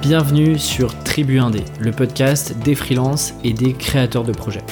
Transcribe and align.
Bienvenue 0.00 0.58
sur 0.60 0.96
Tribu 1.02 1.40
Indé, 1.40 1.64
le 1.80 1.90
podcast 1.90 2.56
des 2.58 2.76
freelances 2.76 3.34
et 3.42 3.52
des 3.52 3.72
créateurs 3.72 4.22
de 4.22 4.30
projets. 4.30 4.62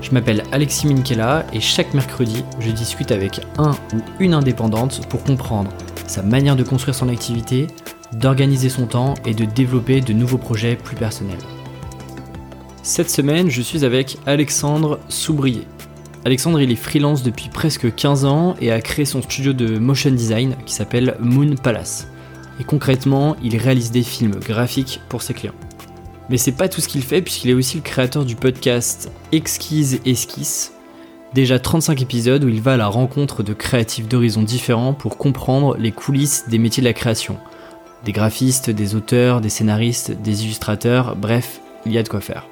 Je 0.00 0.12
m'appelle 0.12 0.44
Alexis 0.52 0.86
Minkela 0.86 1.44
et 1.52 1.58
chaque 1.58 1.92
mercredi, 1.92 2.44
je 2.60 2.70
discute 2.70 3.10
avec 3.10 3.40
un 3.58 3.72
ou 3.92 4.00
une 4.20 4.34
indépendante 4.34 5.08
pour 5.08 5.24
comprendre 5.24 5.72
sa 6.06 6.22
manière 6.22 6.54
de 6.54 6.62
construire 6.62 6.94
son 6.94 7.08
activité, 7.08 7.66
d'organiser 8.12 8.68
son 8.68 8.86
temps 8.86 9.14
et 9.24 9.34
de 9.34 9.44
développer 9.44 10.00
de 10.00 10.12
nouveaux 10.12 10.38
projets 10.38 10.76
plus 10.76 10.96
personnels. 10.96 11.36
Cette 12.84 13.10
semaine, 13.10 13.50
je 13.50 13.62
suis 13.62 13.84
avec 13.84 14.18
Alexandre 14.26 15.00
Soubrier. 15.08 15.66
Alexandre, 16.26 16.60
il 16.60 16.72
est 16.72 16.74
freelance 16.74 17.22
depuis 17.22 17.50
presque 17.50 17.94
15 17.94 18.24
ans 18.24 18.56
et 18.60 18.72
a 18.72 18.80
créé 18.80 19.04
son 19.04 19.22
studio 19.22 19.52
de 19.52 19.78
motion 19.78 20.10
design 20.10 20.56
qui 20.66 20.74
s'appelle 20.74 21.16
Moon 21.20 21.54
Palace. 21.54 22.08
Et 22.58 22.64
concrètement, 22.64 23.36
il 23.44 23.56
réalise 23.56 23.92
des 23.92 24.02
films 24.02 24.34
graphiques 24.40 25.00
pour 25.08 25.22
ses 25.22 25.34
clients. 25.34 25.54
Mais 26.28 26.36
c'est 26.36 26.50
pas 26.50 26.68
tout 26.68 26.80
ce 26.80 26.88
qu'il 26.88 27.02
fait, 27.02 27.22
puisqu'il 27.22 27.50
est 27.50 27.54
aussi 27.54 27.76
le 27.76 27.84
créateur 27.84 28.24
du 28.24 28.34
podcast 28.34 29.08
Exquise 29.30 30.00
Esquisse. 30.04 30.72
Déjà 31.32 31.60
35 31.60 32.02
épisodes 32.02 32.42
où 32.42 32.48
il 32.48 32.60
va 32.60 32.72
à 32.72 32.76
la 32.76 32.88
rencontre 32.88 33.44
de 33.44 33.52
créatifs 33.52 34.08
d'horizons 34.08 34.42
différents 34.42 34.94
pour 34.94 35.18
comprendre 35.18 35.76
les 35.78 35.92
coulisses 35.92 36.48
des 36.48 36.58
métiers 36.58 36.82
de 36.82 36.88
la 36.88 36.92
création. 36.92 37.38
Des 38.04 38.10
graphistes, 38.10 38.68
des 38.68 38.96
auteurs, 38.96 39.40
des 39.40 39.48
scénaristes, 39.48 40.10
des 40.10 40.42
illustrateurs, 40.42 41.14
bref, 41.14 41.60
il 41.84 41.92
y 41.92 41.98
a 41.98 42.02
de 42.02 42.08
quoi 42.08 42.20
faire. 42.20 42.48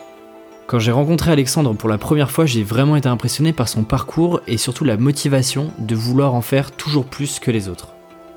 Quand 0.67 0.79
j'ai 0.79 0.93
rencontré 0.93 1.31
Alexandre 1.31 1.75
pour 1.75 1.91
la 1.91 1.99
première 1.99 2.31
fois, 2.31 2.47
j'ai 2.47 2.63
vraiment 2.63 2.97
été 2.97 3.09
impressionné 3.09 3.53
par 3.53 3.69
son 3.69 3.85
parcours 3.85 4.41
et 4.47 4.57
surtout 4.57 4.85
la 4.85 4.97
motivation 4.97 5.71
de 5.79 5.95
vouloir 5.95 6.35
en 6.35 6.41
faire 6.41 6.73
toujours 6.73 7.05
plus 7.05 7.39
que 7.39 7.51
les 7.51 7.69
autres. 7.69 7.89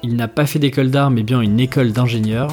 Il 0.03 0.17
n'a 0.17 0.27
pas 0.27 0.45
fait 0.45 0.59
d'école 0.59 0.91
d'art 0.91 1.09
mais 1.09 1.23
bien 1.23 1.39
une 1.39 1.59
école 1.59 1.93
d'ingénieur, 1.93 2.49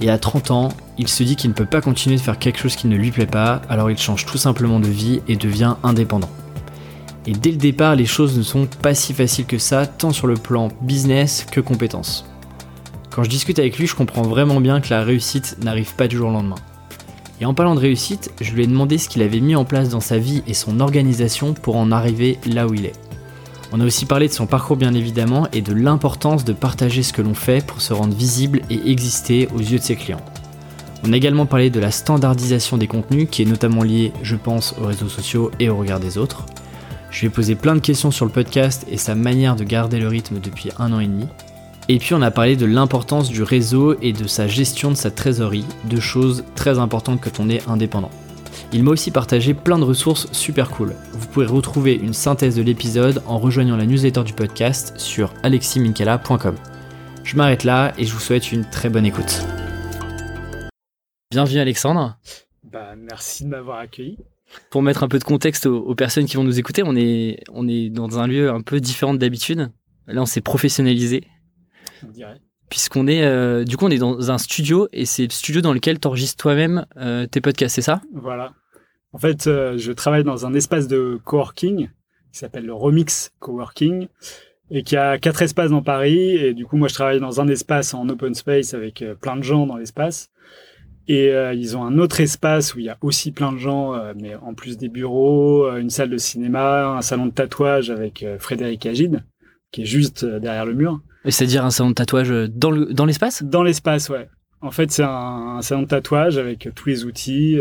et 0.00 0.10
à 0.10 0.18
30 0.18 0.52
ans, 0.52 0.68
il 0.96 1.08
se 1.08 1.24
dit 1.24 1.34
qu'il 1.34 1.50
ne 1.50 1.54
peut 1.54 1.66
pas 1.66 1.80
continuer 1.80 2.16
de 2.16 2.20
faire 2.20 2.38
quelque 2.38 2.60
chose 2.60 2.76
qui 2.76 2.86
ne 2.86 2.96
lui 2.96 3.10
plaît 3.10 3.26
pas, 3.26 3.60
alors 3.68 3.90
il 3.90 3.98
change 3.98 4.26
tout 4.26 4.38
simplement 4.38 4.78
de 4.78 4.86
vie 4.86 5.20
et 5.26 5.34
devient 5.34 5.74
indépendant. 5.82 6.30
Et 7.26 7.32
dès 7.32 7.50
le 7.50 7.56
départ, 7.56 7.96
les 7.96 8.06
choses 8.06 8.38
ne 8.38 8.42
sont 8.42 8.66
pas 8.80 8.94
si 8.94 9.12
faciles 9.12 9.44
que 9.44 9.58
ça, 9.58 9.86
tant 9.86 10.12
sur 10.12 10.28
le 10.28 10.34
plan 10.34 10.68
business 10.82 11.44
que 11.50 11.60
compétences. 11.60 12.24
Quand 13.10 13.24
je 13.24 13.28
discute 13.28 13.58
avec 13.58 13.76
lui, 13.76 13.88
je 13.88 13.96
comprends 13.96 14.22
vraiment 14.22 14.60
bien 14.60 14.80
que 14.80 14.90
la 14.90 15.02
réussite 15.02 15.56
n'arrive 15.62 15.96
pas 15.96 16.06
du 16.06 16.16
jour 16.16 16.30
au 16.30 16.32
lendemain. 16.32 16.54
Et 17.40 17.46
en 17.46 17.54
parlant 17.54 17.74
de 17.74 17.80
réussite, 17.80 18.30
je 18.40 18.52
lui 18.52 18.64
ai 18.64 18.66
demandé 18.66 18.98
ce 18.98 19.08
qu'il 19.08 19.22
avait 19.22 19.40
mis 19.40 19.56
en 19.56 19.64
place 19.64 19.88
dans 19.88 20.00
sa 20.00 20.18
vie 20.18 20.42
et 20.46 20.54
son 20.54 20.80
organisation 20.80 21.54
pour 21.54 21.76
en 21.76 21.90
arriver 21.90 22.38
là 22.46 22.66
où 22.66 22.74
il 22.74 22.84
est. 22.84 22.92
On 23.72 23.80
a 23.80 23.84
aussi 23.84 24.04
parlé 24.04 24.28
de 24.28 24.32
son 24.32 24.46
parcours 24.46 24.76
bien 24.76 24.94
évidemment 24.94 25.46
et 25.52 25.62
de 25.62 25.72
l'importance 25.72 26.44
de 26.44 26.52
partager 26.52 27.02
ce 27.02 27.12
que 27.12 27.22
l'on 27.22 27.34
fait 27.34 27.64
pour 27.64 27.80
se 27.80 27.92
rendre 27.92 28.14
visible 28.14 28.60
et 28.68 28.90
exister 28.90 29.48
aux 29.54 29.60
yeux 29.60 29.78
de 29.78 29.84
ses 29.84 29.96
clients. 29.96 30.20
On 31.02 31.12
a 31.12 31.16
également 31.16 31.46
parlé 31.46 31.70
de 31.70 31.80
la 31.80 31.90
standardisation 31.90 32.76
des 32.76 32.88
contenus 32.88 33.28
qui 33.30 33.42
est 33.42 33.46
notamment 33.46 33.82
liée, 33.82 34.12
je 34.22 34.36
pense, 34.36 34.74
aux 34.78 34.86
réseaux 34.86 35.08
sociaux 35.08 35.50
et 35.58 35.70
au 35.70 35.76
regard 35.76 36.00
des 36.00 36.18
autres. 36.18 36.44
Je 37.10 37.20
lui 37.20 37.26
ai 37.28 37.30
posé 37.30 37.54
plein 37.54 37.74
de 37.74 37.80
questions 37.80 38.10
sur 38.10 38.26
le 38.26 38.32
podcast 38.32 38.86
et 38.90 38.98
sa 38.98 39.14
manière 39.14 39.56
de 39.56 39.64
garder 39.64 39.98
le 39.98 40.08
rythme 40.08 40.40
depuis 40.40 40.70
un 40.78 40.92
an 40.92 41.00
et 41.00 41.06
demi. 41.06 41.26
Et 41.92 41.98
puis 41.98 42.14
on 42.14 42.22
a 42.22 42.30
parlé 42.30 42.54
de 42.54 42.66
l'importance 42.66 43.30
du 43.30 43.42
réseau 43.42 43.96
et 44.00 44.12
de 44.12 44.28
sa 44.28 44.46
gestion 44.46 44.92
de 44.92 44.94
sa 44.94 45.10
trésorerie, 45.10 45.64
deux 45.86 45.98
choses 45.98 46.44
très 46.54 46.78
importantes 46.78 47.20
quand 47.20 47.40
on 47.40 47.50
est 47.50 47.68
indépendant. 47.68 48.12
Il 48.72 48.84
m'a 48.84 48.92
aussi 48.92 49.10
partagé 49.10 49.54
plein 49.54 49.76
de 49.76 49.82
ressources 49.82 50.30
super 50.30 50.70
cool. 50.70 50.94
Vous 51.14 51.26
pouvez 51.26 51.46
retrouver 51.46 51.94
une 51.94 52.12
synthèse 52.12 52.54
de 52.54 52.62
l'épisode 52.62 53.24
en 53.26 53.40
rejoignant 53.40 53.76
la 53.76 53.86
newsletter 53.86 54.22
du 54.22 54.34
podcast 54.34 55.00
sur 55.00 55.34
aleximinkela.com. 55.42 56.54
Je 57.24 57.34
m'arrête 57.34 57.64
là 57.64 57.92
et 57.98 58.04
je 58.04 58.12
vous 58.12 58.20
souhaite 58.20 58.52
une 58.52 58.70
très 58.70 58.88
bonne 58.88 59.04
écoute. 59.04 59.44
Bienvenue 61.32 61.58
Alexandre. 61.58 62.18
Bah, 62.62 62.94
merci 62.96 63.42
de 63.42 63.48
m'avoir 63.48 63.80
accueilli. 63.80 64.16
Pour 64.70 64.82
mettre 64.82 65.02
un 65.02 65.08
peu 65.08 65.18
de 65.18 65.24
contexte 65.24 65.66
aux, 65.66 65.96
personnes 65.96 66.26
qui 66.26 66.36
vont 66.36 66.44
nous 66.44 66.60
écouter, 66.60 66.84
on 66.86 66.94
est, 66.94 67.42
on 67.52 67.66
est 67.66 67.90
dans 67.90 68.20
un 68.20 68.28
lieu 68.28 68.48
un 68.48 68.60
peu 68.60 68.78
différent 68.78 69.12
d'habitude. 69.12 69.72
Là, 70.06 70.22
on 70.22 70.26
s'est 70.26 70.40
professionnalisé. 70.40 71.24
On 72.06 72.10
dirait. 72.10 72.40
Puisqu'on 72.70 73.08
est, 73.08 73.24
euh, 73.24 73.64
du 73.64 73.76
coup, 73.76 73.86
on 73.86 73.90
est 73.90 73.98
dans 73.98 74.30
un 74.30 74.38
studio 74.38 74.88
et 74.92 75.04
c'est 75.04 75.24
le 75.24 75.30
studio 75.30 75.60
dans 75.60 75.72
lequel 75.72 75.98
tu 75.98 76.06
enregistres 76.06 76.40
toi-même 76.40 76.86
euh, 76.96 77.26
tes 77.26 77.40
podcasts, 77.40 77.74
c'est 77.74 77.82
ça? 77.82 78.00
Voilà. 78.14 78.52
En 79.12 79.18
fait, 79.18 79.48
euh, 79.48 79.76
je 79.76 79.90
travaille 79.90 80.22
dans 80.22 80.46
un 80.46 80.54
espace 80.54 80.86
de 80.86 81.18
coworking 81.24 81.88
qui 82.32 82.38
s'appelle 82.38 82.64
le 82.64 82.72
Remix 82.72 83.32
Coworking 83.40 84.06
et 84.70 84.84
qui 84.84 84.96
a 84.96 85.18
quatre 85.18 85.42
espaces 85.42 85.70
dans 85.70 85.82
Paris. 85.82 86.36
Et 86.36 86.54
du 86.54 86.64
coup, 86.64 86.76
moi, 86.76 86.86
je 86.86 86.94
travaille 86.94 87.18
dans 87.18 87.40
un 87.40 87.48
espace 87.48 87.92
en 87.92 88.08
open 88.08 88.34
space 88.34 88.72
avec 88.72 89.04
plein 89.20 89.36
de 89.36 89.42
gens 89.42 89.66
dans 89.66 89.76
l'espace. 89.76 90.30
Et 91.08 91.30
euh, 91.30 91.52
ils 91.52 91.76
ont 91.76 91.82
un 91.82 91.98
autre 91.98 92.20
espace 92.20 92.76
où 92.76 92.78
il 92.78 92.84
y 92.84 92.88
a 92.88 92.98
aussi 93.00 93.32
plein 93.32 93.52
de 93.52 93.58
gens, 93.58 94.00
mais 94.14 94.36
en 94.36 94.54
plus 94.54 94.78
des 94.78 94.88
bureaux, 94.88 95.68
une 95.76 95.90
salle 95.90 96.10
de 96.10 96.18
cinéma, 96.18 96.86
un 96.86 97.02
salon 97.02 97.26
de 97.26 97.32
tatouage 97.32 97.90
avec 97.90 98.24
Frédéric 98.38 98.86
Agide, 98.86 99.24
qui 99.72 99.82
est 99.82 99.86
juste 99.86 100.24
derrière 100.24 100.66
le 100.66 100.74
mur. 100.74 101.00
Et 101.24 101.30
c'est-à-dire 101.30 101.64
un 101.64 101.70
salon 101.70 101.90
de 101.90 101.94
tatouage 101.94 102.30
dans 102.30 102.70
le 102.70 102.86
dans 102.86 103.04
l'espace? 103.04 103.42
Dans 103.42 103.62
l'espace, 103.62 104.08
ouais. 104.08 104.28
En 104.62 104.70
fait, 104.70 104.90
c'est 104.90 105.02
un, 105.02 105.56
un, 105.56 105.62
salon 105.62 105.82
de 105.82 105.88
tatouage 105.88 106.38
avec 106.38 106.68
tous 106.74 106.88
les 106.88 107.04
outils. 107.04 107.60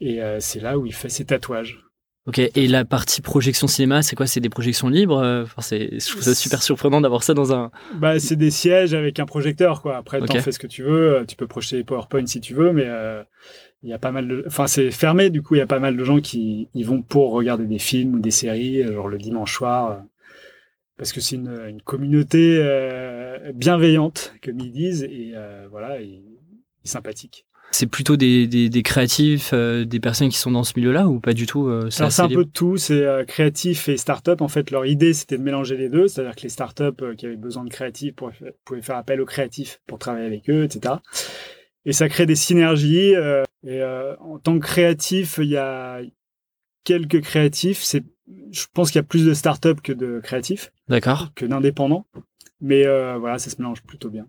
Et 0.00 0.20
euh, 0.20 0.38
c'est 0.40 0.60
là 0.60 0.78
où 0.78 0.86
il 0.86 0.92
fait 0.92 1.08
ses 1.08 1.24
tatouages. 1.24 1.80
Ok, 2.26 2.38
et 2.38 2.68
la 2.68 2.86
partie 2.86 3.20
projection 3.20 3.66
cinéma, 3.66 4.02
c'est 4.02 4.16
quoi? 4.16 4.26
C'est 4.26 4.40
des 4.40 4.48
projections 4.48 4.88
libres 4.88 5.18
euh, 5.18 5.42
enfin, 5.42 5.60
c'est, 5.60 5.98
Je 5.98 6.10
trouve 6.10 6.22
ça 6.22 6.34
super 6.34 6.62
surprenant 6.62 7.02
d'avoir 7.02 7.22
ça 7.22 7.34
dans 7.34 7.52
un... 7.52 7.70
Bah, 7.96 8.18
c'est 8.18 8.36
des 8.36 8.50
sièges 8.50 8.94
avec 8.94 9.20
un 9.20 9.26
projecteur, 9.26 9.82
quoi. 9.82 9.96
Après, 9.96 10.22
tu 10.22 10.40
fais 10.40 10.52
ce 10.52 10.58
que 10.58 10.66
tu 10.66 10.82
veux. 10.82 11.16
Euh, 11.16 11.24
tu 11.24 11.36
peux 11.36 11.46
projeter 11.46 11.84
PowerPoint 11.84 12.26
si 12.26 12.40
tu 12.40 12.54
veux, 12.54 12.72
mais 12.72 12.86
il 13.82 13.90
y 13.90 13.92
a 13.92 13.98
pas 13.98 14.10
mal 14.10 14.26
de... 14.26 14.44
Enfin, 14.46 14.66
c'est 14.66 14.90
fermé, 14.90 15.28
du 15.28 15.42
coup, 15.42 15.54
il 15.54 15.58
y 15.58 15.62
a 15.62 15.66
pas 15.66 15.80
mal 15.80 15.96
de 15.96 16.04
gens 16.04 16.20
qui 16.20 16.68
y 16.74 16.82
vont 16.82 17.02
pour 17.02 17.32
regarder 17.32 17.66
des 17.66 17.78
films 17.78 18.14
ou 18.14 18.20
des 18.20 18.30
séries, 18.30 18.82
genre 18.90 19.08
le 19.08 19.18
dimanche 19.18 19.54
soir. 19.54 20.02
Parce 20.96 21.12
que 21.12 21.20
c'est 21.20 21.36
une, 21.36 21.50
une 21.68 21.82
communauté 21.82 22.58
bienveillante, 23.54 24.34
comme 24.42 24.58
ils 24.60 24.72
disent, 24.72 25.02
et 25.02 25.34
voilà, 25.70 26.00
et, 26.00 26.22
et 26.84 26.88
sympathique. 26.88 27.46
C'est 27.74 27.88
plutôt 27.88 28.16
des, 28.16 28.46
des, 28.46 28.82
créatifs, 28.84 29.50
euh, 29.52 29.84
des 29.84 29.98
personnes 29.98 30.28
qui 30.28 30.38
sont 30.38 30.52
dans 30.52 30.62
ce 30.62 30.74
milieu-là 30.76 31.08
ou 31.08 31.18
pas 31.18 31.32
du 31.32 31.46
tout 31.46 31.66
euh, 31.66 31.90
C'est 31.90 32.20
un 32.20 32.28
peu 32.28 32.44
de 32.44 32.50
tout. 32.50 32.76
C'est 32.76 33.02
euh, 33.02 33.24
créatif 33.24 33.88
et 33.88 33.96
start-up. 33.96 34.42
En 34.42 34.48
fait, 34.48 34.70
leur 34.70 34.86
idée, 34.86 35.12
c'était 35.12 35.38
de 35.38 35.42
mélanger 35.42 35.76
les 35.76 35.88
deux. 35.88 36.06
C'est-à-dire 36.06 36.36
que 36.36 36.42
les 36.42 36.50
start-up 36.50 37.02
qui 37.18 37.26
avaient 37.26 37.34
besoin 37.34 37.64
de 37.64 37.70
créatifs 37.70 38.14
pouvaient 38.64 38.80
faire 38.80 38.96
appel 38.96 39.20
aux 39.20 39.26
créatifs 39.26 39.80
pour 39.88 39.98
travailler 39.98 40.26
avec 40.26 40.48
eux, 40.48 40.62
etc. 40.62 40.94
Et 41.84 41.92
ça 41.92 42.08
crée 42.08 42.26
des 42.26 42.36
synergies. 42.36 43.14
et 43.64 43.82
en 44.20 44.38
tant 44.38 44.54
que 44.60 44.64
créatif, 44.64 45.40
il 45.42 45.48
y 45.48 45.56
a 45.56 46.00
quelques 46.84 47.22
créatifs. 47.22 47.82
C'est, 47.82 48.04
je 48.50 48.64
pense 48.72 48.90
qu'il 48.90 48.98
y 48.98 49.00
a 49.00 49.04
plus 49.04 49.24
de 49.24 49.34
start-up 49.34 49.80
que 49.82 49.92
de 49.92 50.20
créatifs. 50.22 50.72
D'accord. 50.88 51.32
Que 51.34 51.46
d'indépendants. 51.46 52.06
Mais 52.60 52.84
voilà, 53.18 53.38
ça 53.38 53.50
se 53.50 53.56
mélange 53.58 53.82
plutôt 53.82 54.10
bien. 54.10 54.26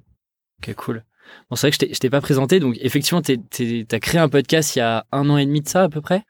Ok, 0.60 0.74
cool. 0.76 1.04
Bon, 1.50 1.56
c'est 1.56 1.68
vrai 1.68 1.78
que 1.78 1.94
je 1.94 2.00
t'ai 2.00 2.10
pas 2.10 2.22
présenté, 2.22 2.60
donc 2.60 2.78
effectivement, 2.82 3.22
tu 3.22 3.88
as 3.92 4.00
créé 4.00 4.20
un 4.20 4.30
podcast 4.30 4.76
il 4.76 4.80
y 4.80 4.82
a 4.82 5.06
un 5.12 5.30
an 5.30 5.38
et 5.38 5.46
demi 5.46 5.62
de 5.62 5.68
ça 5.68 5.84
à 5.84 5.90
peu 5.90 6.02
près, 6.02 6.24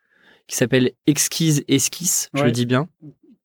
qui 0.48 0.56
s'appelle 0.56 0.92
Exquise 1.08 1.64
Esquisse, 1.68 2.30
je 2.34 2.44
le 2.44 2.52
dis 2.52 2.66
bien. 2.66 2.88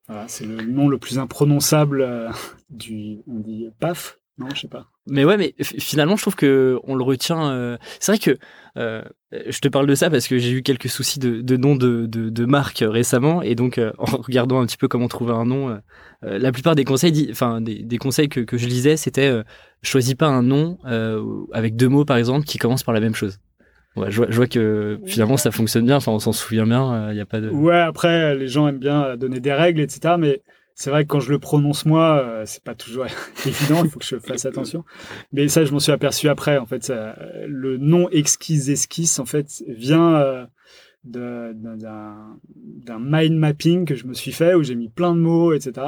Voilà, 0.07 0.27
c'est 0.29 0.45
le 0.45 0.63
nom 0.63 0.89
le 0.89 0.99
plus 0.99 1.19
imprononçable 1.19 2.03
euh, 2.03 2.31
du, 2.69 3.19
on 3.29 3.39
dit 3.39 3.69
PAF, 3.79 4.19
non, 4.39 4.49
je 4.55 4.61
sais 4.61 4.69
pas. 4.69 4.89
Mais 5.11 5.25
ouais, 5.25 5.37
mais 5.37 5.55
finalement, 5.61 6.17
je 6.17 6.23
trouve 6.23 6.37
que 6.37 6.79
on 6.85 6.95
le 6.95 7.03
retient. 7.03 7.51
Euh, 7.51 7.77
c'est 7.99 8.13
vrai 8.13 8.19
que 8.19 8.39
euh, 8.79 9.03
je 9.33 9.59
te 9.59 9.69
parle 9.69 9.87
de 9.87 9.95
ça 9.95 10.09
parce 10.09 10.29
que 10.29 10.39
j'ai 10.39 10.53
eu 10.53 10.63
quelques 10.63 10.89
soucis 10.89 11.19
de, 11.19 11.41
de 11.41 11.57
nom 11.57 11.75
de, 11.75 12.07
de, 12.07 12.45
marque 12.45 12.85
récemment, 12.87 13.43
et 13.43 13.57
donc 13.57 13.81
en 13.99 14.05
regardant 14.23 14.61
un 14.61 14.67
petit 14.67 14.77
peu 14.77 14.89
comment 14.89 15.09
trouver 15.09 15.33
un 15.33 15.45
nom, 15.45 15.81
la 16.23 16.53
plupart 16.53 16.75
des 16.75 16.85
conseils, 16.85 17.29
enfin 17.31 17.61
des, 17.61 17.83
des, 17.83 17.99
conseils 17.99 18.29
que, 18.29 18.41
que 18.41 18.57
je 18.57 18.67
lisais, 18.67 18.97
c'était 18.97 19.43
choisis 19.83 20.15
pas 20.15 20.29
un 20.29 20.43
nom 20.43 20.79
avec 21.53 21.77
deux 21.77 21.89
mots 21.89 22.05
par 22.05 22.17
exemple 22.17 22.47
qui 22.47 22.59
commencent 22.59 22.85
par 22.85 22.95
la 22.95 23.01
même 23.01 23.15
chose. 23.15 23.39
Je, 24.09 24.23
vois, 24.33 24.47
que 24.47 25.01
finalement 25.07 25.37
ça 25.37 25.51
fonctionne 25.51 25.85
bien. 25.85 25.97
Enfin, 25.97 26.13
on 26.13 26.21
s'en 26.21 26.33
souvient 26.33 26.67
bien. 26.67 27.11
Il 27.11 27.17
y 27.17 27.21
a 27.21 27.27
pas 27.27 27.41
de. 27.41 27.51
Ouais, 27.51 27.81
après 27.81 28.37
les 28.37 28.47
gens 28.47 28.69
aiment 28.69 28.79
bien 28.79 29.17
donner 29.17 29.41
des 29.41 29.53
règles, 29.53 29.81
etc. 29.81 30.15
Mais 30.19 30.43
c'est 30.75 30.89
vrai 30.89 31.05
que 31.05 31.09
quand 31.09 31.21
je 31.21 31.31
le 31.31 31.39
prononce 31.39 31.85
moi, 31.85 32.23
euh, 32.23 32.45
c'est 32.47 32.63
pas 32.63 32.75
toujours 32.75 33.05
évident, 33.47 33.85
il 33.85 33.91
faut 33.91 33.99
que 33.99 34.07
je 34.07 34.17
fasse 34.17 34.47
attention. 34.47 34.85
Mais 35.31 35.49
ça, 35.49 35.65
je 35.65 35.73
m'en 35.73 35.79
suis 35.79 35.93
aperçu 35.93 36.29
après. 36.29 36.57
En 36.57 36.67
fait, 36.67 36.85
ça, 36.85 37.17
le 37.47 37.77
nom 37.77 38.09
exquise 38.09 38.71
esquisse, 38.71 39.19
en 39.19 39.27
fait, 39.27 39.63
vient 39.69 40.15
euh, 40.15 40.47
d'un 41.05 42.99
mind 42.99 43.37
mapping 43.37 43.85
que 43.85 43.95
je 43.95 44.07
me 44.07 44.15
suis 44.15 44.33
fait 44.33 44.55
où 44.55 44.63
j'ai 44.63 44.75
mis 44.75 44.89
plein 44.89 45.15
de 45.15 45.21
mots, 45.21 45.53
etc. 45.53 45.87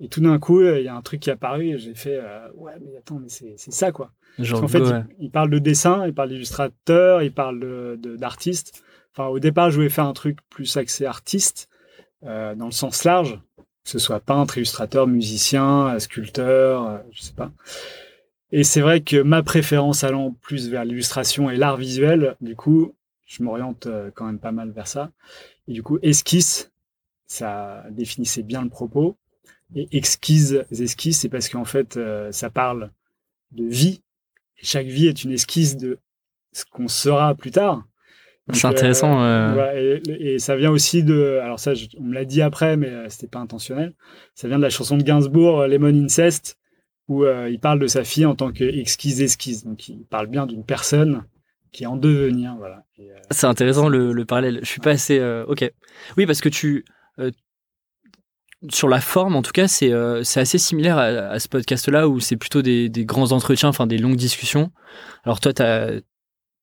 Et 0.00 0.08
tout 0.08 0.20
d'un 0.20 0.38
coup, 0.38 0.60
il 0.62 0.82
y 0.82 0.88
a 0.88 0.94
un 0.94 1.00
truc 1.00 1.20
qui 1.20 1.30
est 1.30 1.32
apparu 1.32 1.70
et 1.70 1.78
j'ai 1.78 1.94
fait 1.94 2.20
euh, 2.22 2.48
ouais, 2.56 2.74
mais 2.84 2.98
attends, 2.98 3.18
mais 3.18 3.30
c'est 3.30 3.56
ça 3.56 3.90
quoi. 3.90 4.12
Genre, 4.38 4.62
en 4.62 4.68
fait, 4.68 4.82
il, 5.18 5.30
parle 5.30 5.48
de 5.48 5.58
dessin, 5.58 6.06
il 6.06 6.12
parle 6.12 6.28
d'illustrateur, 6.28 7.22
il 7.22 7.32
parle 7.32 7.96
d'artiste. 8.18 8.84
Enfin, 9.12 9.28
au 9.28 9.38
départ, 9.38 9.70
je 9.70 9.76
voulais 9.76 9.88
faire 9.88 10.04
un 10.04 10.12
truc 10.12 10.40
plus 10.50 10.76
axé 10.76 11.06
artiste. 11.06 11.70
dans 12.22 12.66
le 12.66 12.70
sens 12.70 13.04
large, 13.04 13.40
que 13.86 13.92
ce 13.92 14.00
soit 14.00 14.18
peintre, 14.18 14.58
illustrateur, 14.58 15.06
musicien, 15.06 15.96
sculpteur, 16.00 17.02
je 17.12 17.22
sais 17.22 17.32
pas. 17.32 17.52
Et 18.50 18.64
c'est 18.64 18.80
vrai 18.80 19.00
que 19.00 19.22
ma 19.22 19.44
préférence 19.44 20.02
allant 20.02 20.32
plus 20.42 20.68
vers 20.68 20.84
l'illustration 20.84 21.50
et 21.50 21.56
l'art 21.56 21.76
visuel, 21.76 22.36
du 22.40 22.56
coup, 22.56 22.94
je 23.26 23.44
m'oriente 23.44 23.86
euh, 23.86 24.10
quand 24.12 24.26
même 24.26 24.40
pas 24.40 24.52
mal 24.52 24.70
vers 24.70 24.88
ça. 24.88 25.12
Et 25.68 25.72
du 25.72 25.82
coup, 25.84 25.98
esquisse, 26.02 26.72
ça 27.26 27.84
définissait 27.90 28.42
bien 28.42 28.62
le 28.62 28.68
propos. 28.68 29.16
Et 29.74 29.88
exquise, 29.96 30.64
esquisses, 30.72 31.20
c'est 31.20 31.28
parce 31.28 31.48
qu'en 31.48 31.64
fait, 31.64 31.96
euh, 31.96 32.32
ça 32.32 32.50
parle 32.50 32.90
de 33.52 33.64
vie. 33.64 34.02
Chaque 34.56 34.86
vie 34.86 35.06
est 35.06 35.22
une 35.22 35.32
esquisse 35.32 35.76
de 35.76 35.98
ce 36.52 36.64
qu'on 36.64 36.88
sera 36.88 37.34
plus 37.34 37.52
tard. 37.52 37.84
C'est 38.52 38.66
intéressant. 38.66 39.22
Euh... 39.24 39.98
et, 40.06 40.38
ça 40.38 40.56
vient 40.56 40.70
aussi 40.70 41.02
de. 41.02 41.40
Alors, 41.42 41.58
ça, 41.58 41.72
on 41.98 42.04
me 42.04 42.14
l'a 42.14 42.24
dit 42.24 42.42
après, 42.42 42.76
mais 42.76 43.08
c'était 43.08 43.26
pas 43.26 43.40
intentionnel. 43.40 43.94
Ça 44.34 44.46
vient 44.46 44.58
de 44.58 44.62
la 44.62 44.70
chanson 44.70 44.96
de 44.96 45.02
Gainsbourg, 45.02 45.66
Lemon 45.66 46.04
Incest, 46.04 46.58
où 47.08 47.24
euh, 47.24 47.50
il 47.50 47.58
parle 47.58 47.78
de 47.78 47.86
sa 47.86 48.04
fille 48.04 48.26
en 48.26 48.34
tant 48.34 48.52
qu'exquise 48.52 49.20
esquisse. 49.20 49.64
Donc 49.64 49.88
il 49.88 50.04
parle 50.06 50.28
bien 50.28 50.46
d'une 50.46 50.64
personne 50.64 51.24
qui 51.72 51.84
est 51.84 51.86
en 51.86 51.96
devenir. 51.96 52.54
Voilà. 52.56 52.84
Euh, 53.00 53.04
c'est 53.30 53.46
intéressant 53.46 53.88
le, 53.88 54.24
parallèle. 54.24 54.60
Je 54.62 54.68
suis 54.68 54.80
pas 54.80 54.90
assez. 54.90 55.18
Euh, 55.18 55.44
ok. 55.46 55.70
Oui, 56.16 56.26
parce 56.26 56.40
que 56.40 56.48
tu. 56.48 56.84
sur 58.70 58.88
la 58.88 59.00
forme, 59.00 59.34
en 59.34 59.42
tout 59.42 59.52
cas, 59.52 59.66
c'est 59.66 59.92
assez 59.92 60.58
similaire 60.58 60.98
à, 60.98 61.38
ce 61.40 61.48
podcast-là 61.48 62.08
où 62.08 62.20
c'est 62.20 62.36
plutôt 62.36 62.62
des, 62.62 62.88
des, 62.88 63.04
grands 63.04 63.32
entretiens, 63.32 63.68
enfin 63.68 63.88
des 63.88 63.98
longues 63.98 64.16
discussions. 64.16 64.70
Alors 65.24 65.40
toi, 65.40 65.52
tu 65.52 65.62
as, 65.62 66.00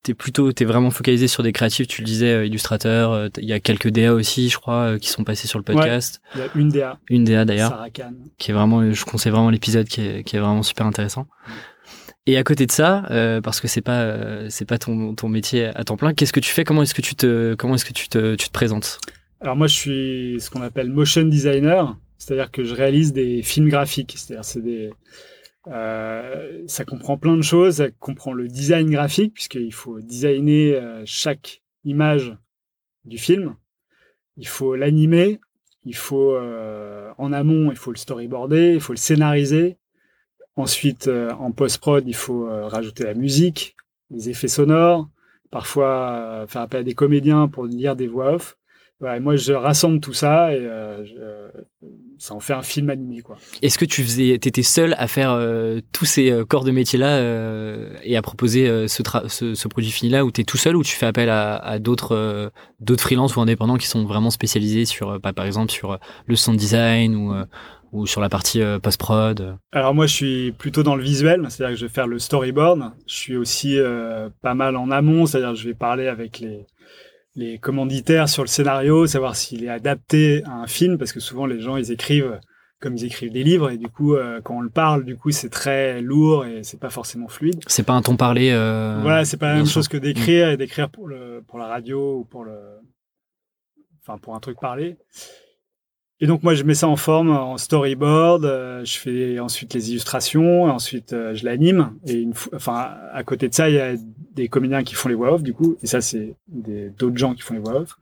t'es 0.03 0.13
plutôt 0.13 0.51
t'es 0.51 0.65
vraiment 0.65 0.91
focalisé 0.91 1.27
sur 1.27 1.43
des 1.43 1.53
créatifs 1.53 1.87
tu 1.87 2.01
le 2.01 2.05
disais 2.05 2.31
euh, 2.33 2.45
illustrateur 2.45 3.11
euh, 3.11 3.29
il 3.37 3.45
y 3.45 3.53
a 3.53 3.59
quelques 3.59 3.89
DA 3.89 4.13
aussi 4.13 4.49
je 4.49 4.57
crois 4.57 4.81
euh, 4.81 4.97
qui 4.99 5.09
sont 5.09 5.23
passés 5.23 5.47
sur 5.47 5.57
le 5.57 5.63
podcast. 5.63 6.21
Il 6.35 6.41
y 6.41 6.43
a 6.43 6.47
une 6.55 6.69
DA 6.69 6.99
une 7.09 7.23
DA 7.23 7.45
d'ailleurs. 7.45 7.87
Qui 8.37 8.51
est 8.51 8.53
vraiment 8.53 8.91
je 8.91 9.05
conseille 9.05 9.31
vraiment 9.31 9.49
l'épisode 9.49 9.87
qui 9.87 10.01
est, 10.01 10.23
qui 10.23 10.35
est 10.35 10.39
vraiment 10.39 10.63
super 10.63 10.85
intéressant. 10.85 11.27
Et 12.25 12.37
à 12.37 12.43
côté 12.43 12.65
de 12.65 12.71
ça 12.71 13.03
parce 13.43 13.61
que 13.61 13.67
c'est 13.67 13.81
pas 13.81 14.49
c'est 14.49 14.65
pas 14.65 14.77
ton, 14.77 15.15
ton 15.15 15.29
métier 15.29 15.67
à 15.67 15.83
temps 15.83 15.97
plein 15.97 16.13
qu'est-ce 16.13 16.33
que 16.33 16.39
tu 16.39 16.51
fais? 16.51 16.63
Comment 16.63 16.83
est-ce 16.83 16.93
que 16.93 17.01
tu 17.01 17.15
te 17.15 17.55
comment 17.55 17.75
est-ce 17.75 17.85
que 17.85 17.93
tu 17.93 18.09
te 18.09 18.35
tu 18.35 18.47
te 18.47 18.53
présentes? 18.53 18.99
Alors 19.41 19.55
moi 19.55 19.67
je 19.67 19.75
suis 19.75 20.37
ce 20.39 20.49
qu'on 20.49 20.61
appelle 20.61 20.89
motion 20.89 21.23
designer 21.23 21.95
c'est-à-dire 22.23 22.51
que 22.51 22.63
je 22.63 22.73
réalise 22.73 23.11
des 23.11 23.41
films 23.41 23.69
graphiques. 23.69 24.15
C'est-à-dire 24.17 24.45
c'est 24.45 24.61
des 24.61 24.91
euh, 25.67 26.63
ça 26.67 26.85
comprend 26.85 27.17
plein 27.17 27.37
de 27.37 27.41
choses. 27.41 27.75
Ça 27.77 27.89
comprend 27.91 28.33
le 28.33 28.47
design 28.47 28.89
graphique, 28.89 29.33
puisqu'il 29.33 29.73
faut 29.73 29.99
designer 30.01 30.75
euh, 30.75 31.03
chaque 31.05 31.61
image 31.83 32.37
du 33.05 33.17
film. 33.17 33.55
Il 34.37 34.47
faut 34.47 34.75
l'animer. 34.75 35.39
Il 35.85 35.95
faut, 35.95 36.33
euh, 36.33 37.11
en 37.17 37.33
amont, 37.33 37.69
il 37.71 37.77
faut 37.77 37.91
le 37.91 37.97
storyboarder, 37.97 38.73
il 38.73 38.79
faut 38.79 38.93
le 38.93 38.97
scénariser. 38.97 39.77
Ensuite, 40.55 41.09
en 41.09 41.51
post-prod, 41.51 42.07
il 42.07 42.13
faut 42.13 42.45
rajouter 42.67 43.03
la 43.05 43.15
musique, 43.15 43.75
les 44.11 44.29
effets 44.29 44.47
sonores, 44.47 45.09
parfois 45.49 46.45
faire 46.47 46.61
appel 46.61 46.81
à 46.81 46.83
des 46.83 46.93
comédiens 46.93 47.47
pour 47.47 47.65
lire 47.65 47.95
des 47.95 48.07
voix 48.07 48.35
off 48.35 48.55
moi, 49.19 49.35
je 49.35 49.53
rassemble 49.53 49.99
tout 49.99 50.13
ça 50.13 50.53
et 50.53 50.59
euh, 50.61 51.03
ça 52.17 52.33
en 52.33 52.39
fait 52.39 52.53
un 52.53 52.61
film 52.61 52.89
animé. 52.89 53.21
quoi. 53.21 53.37
Est-ce 53.61 53.77
que 53.77 53.85
tu 53.85 54.03
faisais, 54.03 54.29
étais 54.29 54.63
seul 54.63 54.95
à 54.97 55.07
faire 55.07 55.31
euh, 55.31 55.81
tous 55.91 56.05
ces 56.05 56.31
euh, 56.31 56.45
corps 56.45 56.63
de 56.63 56.71
métier-là 56.71 57.19
et 58.03 58.15
à 58.15 58.21
proposer 58.21 58.87
ce, 58.87 59.03
ce, 59.27 59.67
produit 59.67 59.91
fini-là, 59.91 60.25
ou 60.25 60.31
tu 60.31 60.41
es 60.41 60.43
tout 60.43 60.57
seul, 60.57 60.75
ou 60.75 60.83
tu 60.83 60.95
fais 60.95 61.05
appel 61.05 61.29
à, 61.29 61.79
d'autres 61.79 62.51
d'autres 62.79 63.03
freelances 63.03 63.35
ou 63.35 63.41
indépendants 63.41 63.77
qui 63.77 63.87
sont 63.87 64.05
vraiment 64.05 64.29
spécialisés 64.29 64.85
sur, 64.85 65.19
bah, 65.19 65.33
par 65.33 65.45
exemple, 65.45 65.71
sur 65.71 65.99
le 66.25 66.35
sound 66.35 66.57
design 66.57 67.15
ou 67.15 67.33
ou 67.91 68.07
sur 68.07 68.21
la 68.21 68.29
partie 68.29 68.59
post-prod? 68.81 69.55
Alors 69.71 69.93
moi, 69.93 70.07
je 70.07 70.13
suis 70.13 70.51
plutôt 70.51 70.81
dans 70.81 70.95
le 70.95 71.03
visuel, 71.03 71.45
c'est-à-dire 71.49 71.75
que 71.75 71.79
je 71.79 71.85
vais 71.85 71.93
faire 71.93 72.07
le 72.07 72.17
storyboard. 72.17 72.91
Je 73.07 73.13
suis 73.13 73.37
aussi 73.37 73.77
pas 74.41 74.53
mal 74.55 74.75
en 74.75 74.89
amont, 74.91 75.25
c'est-à-dire 75.25 75.51
que 75.51 75.59
je 75.59 75.67
vais 75.67 75.75
parler 75.75 76.07
avec 76.07 76.39
les, 76.39 76.65
les 77.35 77.57
commanditaires 77.57 78.29
sur 78.29 78.43
le 78.43 78.47
scénario, 78.47 79.07
savoir 79.07 79.35
s'il 79.35 79.63
est 79.63 79.69
adapté 79.69 80.43
à 80.45 80.51
un 80.51 80.67
film, 80.67 80.97
parce 80.97 81.11
que 81.11 81.19
souvent 81.19 81.45
les 81.45 81.59
gens 81.59 81.77
ils 81.77 81.91
écrivent 81.91 82.39
comme 82.79 82.97
ils 82.97 83.05
écrivent 83.05 83.31
des 83.31 83.43
livres 83.43 83.71
et 83.71 83.77
du 83.77 83.87
coup 83.87 84.13
euh, 84.13 84.41
quand 84.41 84.57
on 84.57 84.61
le 84.61 84.69
parle 84.69 85.05
du 85.05 85.15
coup 85.15 85.31
c'est 85.31 85.49
très 85.49 86.01
lourd 86.01 86.45
et 86.45 86.63
c'est 86.63 86.79
pas 86.79 86.89
forcément 86.89 87.29
fluide. 87.29 87.63
C'est 87.67 87.83
pas 87.83 87.93
un 87.93 88.01
ton 88.01 88.17
parlé. 88.17 88.51
Euh, 88.51 88.99
voilà, 89.01 89.23
c'est 89.23 89.37
pas 89.37 89.47
la 89.47 89.55
même 89.55 89.65
chose 89.65 89.87
que 89.87 89.95
d'écrire 89.95 90.49
et 90.49 90.57
d'écrire 90.57 90.89
pour 90.89 91.07
le 91.07 91.41
pour 91.47 91.59
la 91.59 91.67
radio 91.67 92.19
ou 92.19 92.25
pour 92.25 92.43
le 92.43 92.59
enfin 94.01 94.17
pour 94.17 94.35
un 94.35 94.41
truc 94.41 94.59
parlé. 94.59 94.97
Et 96.19 96.27
donc 96.27 96.43
moi 96.43 96.53
je 96.53 96.63
mets 96.63 96.75
ça 96.75 96.87
en 96.87 96.95
forme 96.95 97.31
en 97.31 97.57
storyboard, 97.57 98.45
euh, 98.45 98.85
je 98.85 98.97
fais 98.97 99.39
ensuite 99.39 99.73
les 99.73 99.91
illustrations, 99.91 100.63
ensuite 100.63 101.11
euh, 101.13 101.33
je 101.33 101.43
l'anime 101.43 101.97
et 102.07 102.13
une 102.13 102.33
enfin 102.53 102.95
à 103.11 103.23
côté 103.23 103.49
de 103.49 103.53
ça 103.53 103.69
il 103.69 103.75
y 103.75 103.79
a 103.79 103.95
des 104.33 104.47
comédiens 104.47 104.83
qui 104.83 104.95
font 104.95 105.09
les 105.09 105.15
voix 105.15 105.33
off 105.33 105.43
du 105.43 105.53
coup 105.53 105.75
et 105.81 105.87
ça 105.87 106.01
c'est 106.01 106.35
d'autres 106.47 107.17
gens 107.17 107.33
qui 107.33 107.41
font 107.41 107.55
les 107.55 107.59
voix 107.59 107.81
off. 107.81 107.97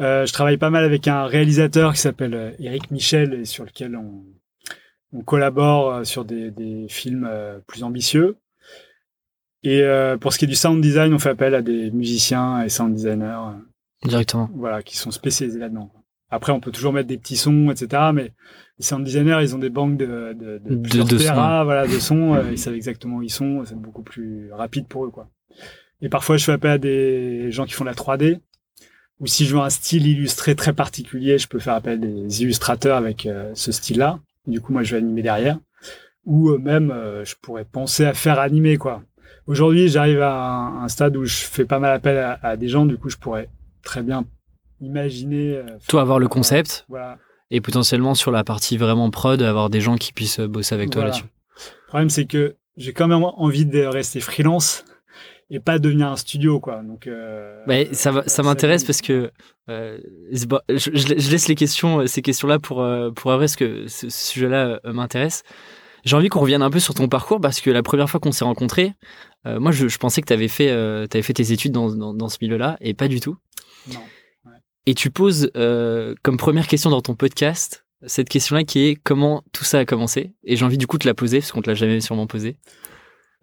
Euh, 0.00 0.26
je 0.26 0.32
travaille 0.32 0.58
pas 0.58 0.70
mal 0.70 0.84
avec 0.84 1.08
un 1.08 1.24
réalisateur 1.24 1.92
qui 1.94 2.00
s'appelle 2.00 2.54
Eric 2.60 2.90
Michel 2.90 3.34
et 3.34 3.44
sur 3.46 3.64
lequel 3.64 3.96
on, 3.96 4.22
on 5.12 5.22
collabore 5.22 6.06
sur 6.06 6.24
des, 6.24 6.50
des 6.52 6.86
films 6.88 7.28
plus 7.66 7.82
ambitieux. 7.82 8.36
Et 9.64 9.82
pour 10.20 10.32
ce 10.32 10.38
qui 10.38 10.44
est 10.44 10.48
du 10.48 10.54
sound 10.54 10.80
design, 10.80 11.12
on 11.12 11.18
fait 11.18 11.30
appel 11.30 11.56
à 11.56 11.62
des 11.62 11.90
musiciens 11.90 12.62
et 12.62 12.68
sound 12.68 12.94
designers. 12.94 13.56
Directement. 14.04 14.48
Voilà, 14.54 14.84
qui 14.84 14.96
sont 14.96 15.10
spécialisés 15.10 15.58
là-dedans. 15.58 15.90
Après, 16.30 16.52
on 16.52 16.60
peut 16.60 16.70
toujours 16.70 16.92
mettre 16.92 17.08
des 17.08 17.16
petits 17.16 17.36
sons, 17.36 17.70
etc. 17.70 18.02
Mais 18.12 18.32
les 18.78 18.84
sound 18.84 19.04
designers, 19.04 19.38
ils 19.40 19.54
ont 19.54 19.58
des 19.58 19.70
banques 19.70 19.96
de, 19.96 20.34
de, 20.38 20.58
de, 20.58 20.74
de, 20.74 21.02
de 21.02 21.18
sons. 21.18 21.34
voilà, 21.34 21.86
de 21.86 21.98
sons. 21.98 22.34
Euh, 22.34 22.50
ils 22.50 22.58
savent 22.58 22.74
exactement 22.74 23.16
où 23.16 23.22
ils 23.22 23.30
sont. 23.30 23.64
C'est 23.64 23.78
beaucoup 23.78 24.02
plus 24.02 24.52
rapide 24.52 24.86
pour 24.86 25.06
eux, 25.06 25.10
quoi. 25.10 25.28
Et 26.02 26.08
parfois, 26.08 26.36
je 26.36 26.44
fais 26.44 26.52
appel 26.52 26.70
à 26.72 26.78
des 26.78 27.50
gens 27.50 27.64
qui 27.64 27.72
font 27.72 27.84
la 27.84 27.94
3D. 27.94 28.40
Ou 29.20 29.26
si 29.26 29.46
je 29.46 29.56
veux 29.56 29.62
un 29.62 29.70
style 29.70 30.06
illustré 30.06 30.54
très 30.54 30.72
particulier, 30.72 31.38
je 31.38 31.48
peux 31.48 31.58
faire 31.58 31.74
appel 31.74 31.94
à 31.94 31.96
des 31.96 32.42
illustrateurs 32.42 32.96
avec 32.96 33.26
euh, 33.26 33.50
ce 33.54 33.72
style-là. 33.72 34.20
Du 34.46 34.60
coup, 34.60 34.72
moi, 34.72 34.82
je 34.82 34.92
vais 34.92 34.98
animer 34.98 35.22
derrière. 35.22 35.58
Ou 36.24 36.50
euh, 36.50 36.58
même, 36.58 36.94
je 37.24 37.34
pourrais 37.40 37.64
penser 37.64 38.04
à 38.04 38.12
faire 38.12 38.38
animer, 38.38 38.76
quoi. 38.76 39.02
Aujourd'hui, 39.46 39.88
j'arrive 39.88 40.20
à 40.20 40.34
un, 40.34 40.88
stade 40.88 41.16
où 41.16 41.24
je 41.24 41.34
fais 41.34 41.64
pas 41.64 41.78
mal 41.78 41.94
appel 41.94 42.18
à, 42.18 42.38
à 42.42 42.56
des 42.58 42.68
gens. 42.68 42.84
Du 42.84 42.98
coup, 42.98 43.08
je 43.08 43.16
pourrais 43.16 43.48
très 43.82 44.02
bien 44.02 44.26
imaginer. 44.80 45.56
Euh, 45.56 45.64
toi, 45.88 46.02
avoir 46.02 46.18
le 46.18 46.28
concept. 46.28 46.86
Et 47.50 47.62
potentiellement 47.62 48.14
sur 48.14 48.30
la 48.30 48.44
partie 48.44 48.76
vraiment 48.76 49.10
prod, 49.10 49.40
avoir 49.40 49.70
des 49.70 49.80
gens 49.80 49.96
qui 49.96 50.12
puissent 50.12 50.40
bosser 50.40 50.74
avec 50.74 50.90
toi 50.90 51.04
là-dessus. 51.04 51.24
Le 51.24 51.88
problème, 51.88 52.10
c'est 52.10 52.26
que 52.26 52.56
j'ai 52.76 52.92
quand 52.92 53.08
même 53.08 53.24
envie 53.24 53.64
de 53.64 53.84
rester 53.84 54.20
freelance 54.20 54.84
et 55.50 55.58
pas 55.58 55.78
devenir 55.78 56.08
un 56.08 56.16
studio 56.16 56.60
quoi 56.60 56.82
donc 56.82 57.06
euh, 57.06 57.64
ça 57.92 58.22
ça 58.26 58.42
m'intéresse 58.42 58.84
parce 58.84 59.00
que 59.00 59.30
euh, 59.70 59.98
je, 60.30 61.30
laisse 61.30 61.48
les 61.48 61.54
questions 61.54 62.06
ces 62.06 62.20
questions 62.20 62.46
là 62.46 62.58
pour 62.58 62.86
pour 63.16 63.32
après 63.32 63.44
parce 63.44 63.56
que 63.56 63.88
ce, 63.88 64.10
sujet 64.10 64.48
là 64.48 64.78
m'intéresse 64.84 65.44
j'ai 66.04 66.16
envie 66.16 66.28
qu'on 66.28 66.40
revienne 66.40 66.60
un 66.60 66.68
peu 66.68 66.80
sur 66.80 66.92
ton 66.92 67.08
parcours 67.08 67.40
parce 67.40 67.62
que 67.62 67.70
la 67.70 67.82
première 67.82 68.10
fois 68.10 68.20
qu'on 68.20 68.30
s'est 68.30 68.44
rencontrés 68.44 68.92
moi 69.46 69.72
je, 69.72 69.96
pensais 69.96 70.20
que 70.20 70.26
tu 70.26 70.34
avais 70.34 70.48
fait 70.48 70.70
avais 70.70 71.22
fait 71.22 71.32
tes 71.32 71.50
études 71.50 71.72
dans, 71.72 71.96
dans, 71.96 72.12
dans 72.12 72.28
ce 72.28 72.36
milieu 72.42 72.58
là 72.58 72.76
et 72.82 72.92
pas 72.92 73.08
du 73.08 73.20
tout 73.20 73.38
non 73.90 74.00
et 74.88 74.94
tu 74.94 75.10
poses 75.10 75.50
euh, 75.54 76.14
comme 76.22 76.38
première 76.38 76.66
question 76.66 76.88
dans 76.88 77.02
ton 77.02 77.14
podcast 77.14 77.84
cette 78.06 78.30
question-là 78.30 78.64
qui 78.64 78.86
est 78.86 78.94
comment 78.94 79.44
tout 79.52 79.64
ça 79.64 79.80
a 79.80 79.84
commencé? 79.84 80.32
Et 80.44 80.56
j'ai 80.56 80.64
envie 80.64 80.78
du 80.78 80.86
coup 80.86 80.96
de 80.96 81.06
la 81.06 81.12
poser 81.12 81.40
parce 81.40 81.52
qu'on 81.52 81.60
te 81.60 81.68
l'a 81.68 81.74
jamais 81.74 82.00
sûrement 82.00 82.26
posée. 82.26 82.56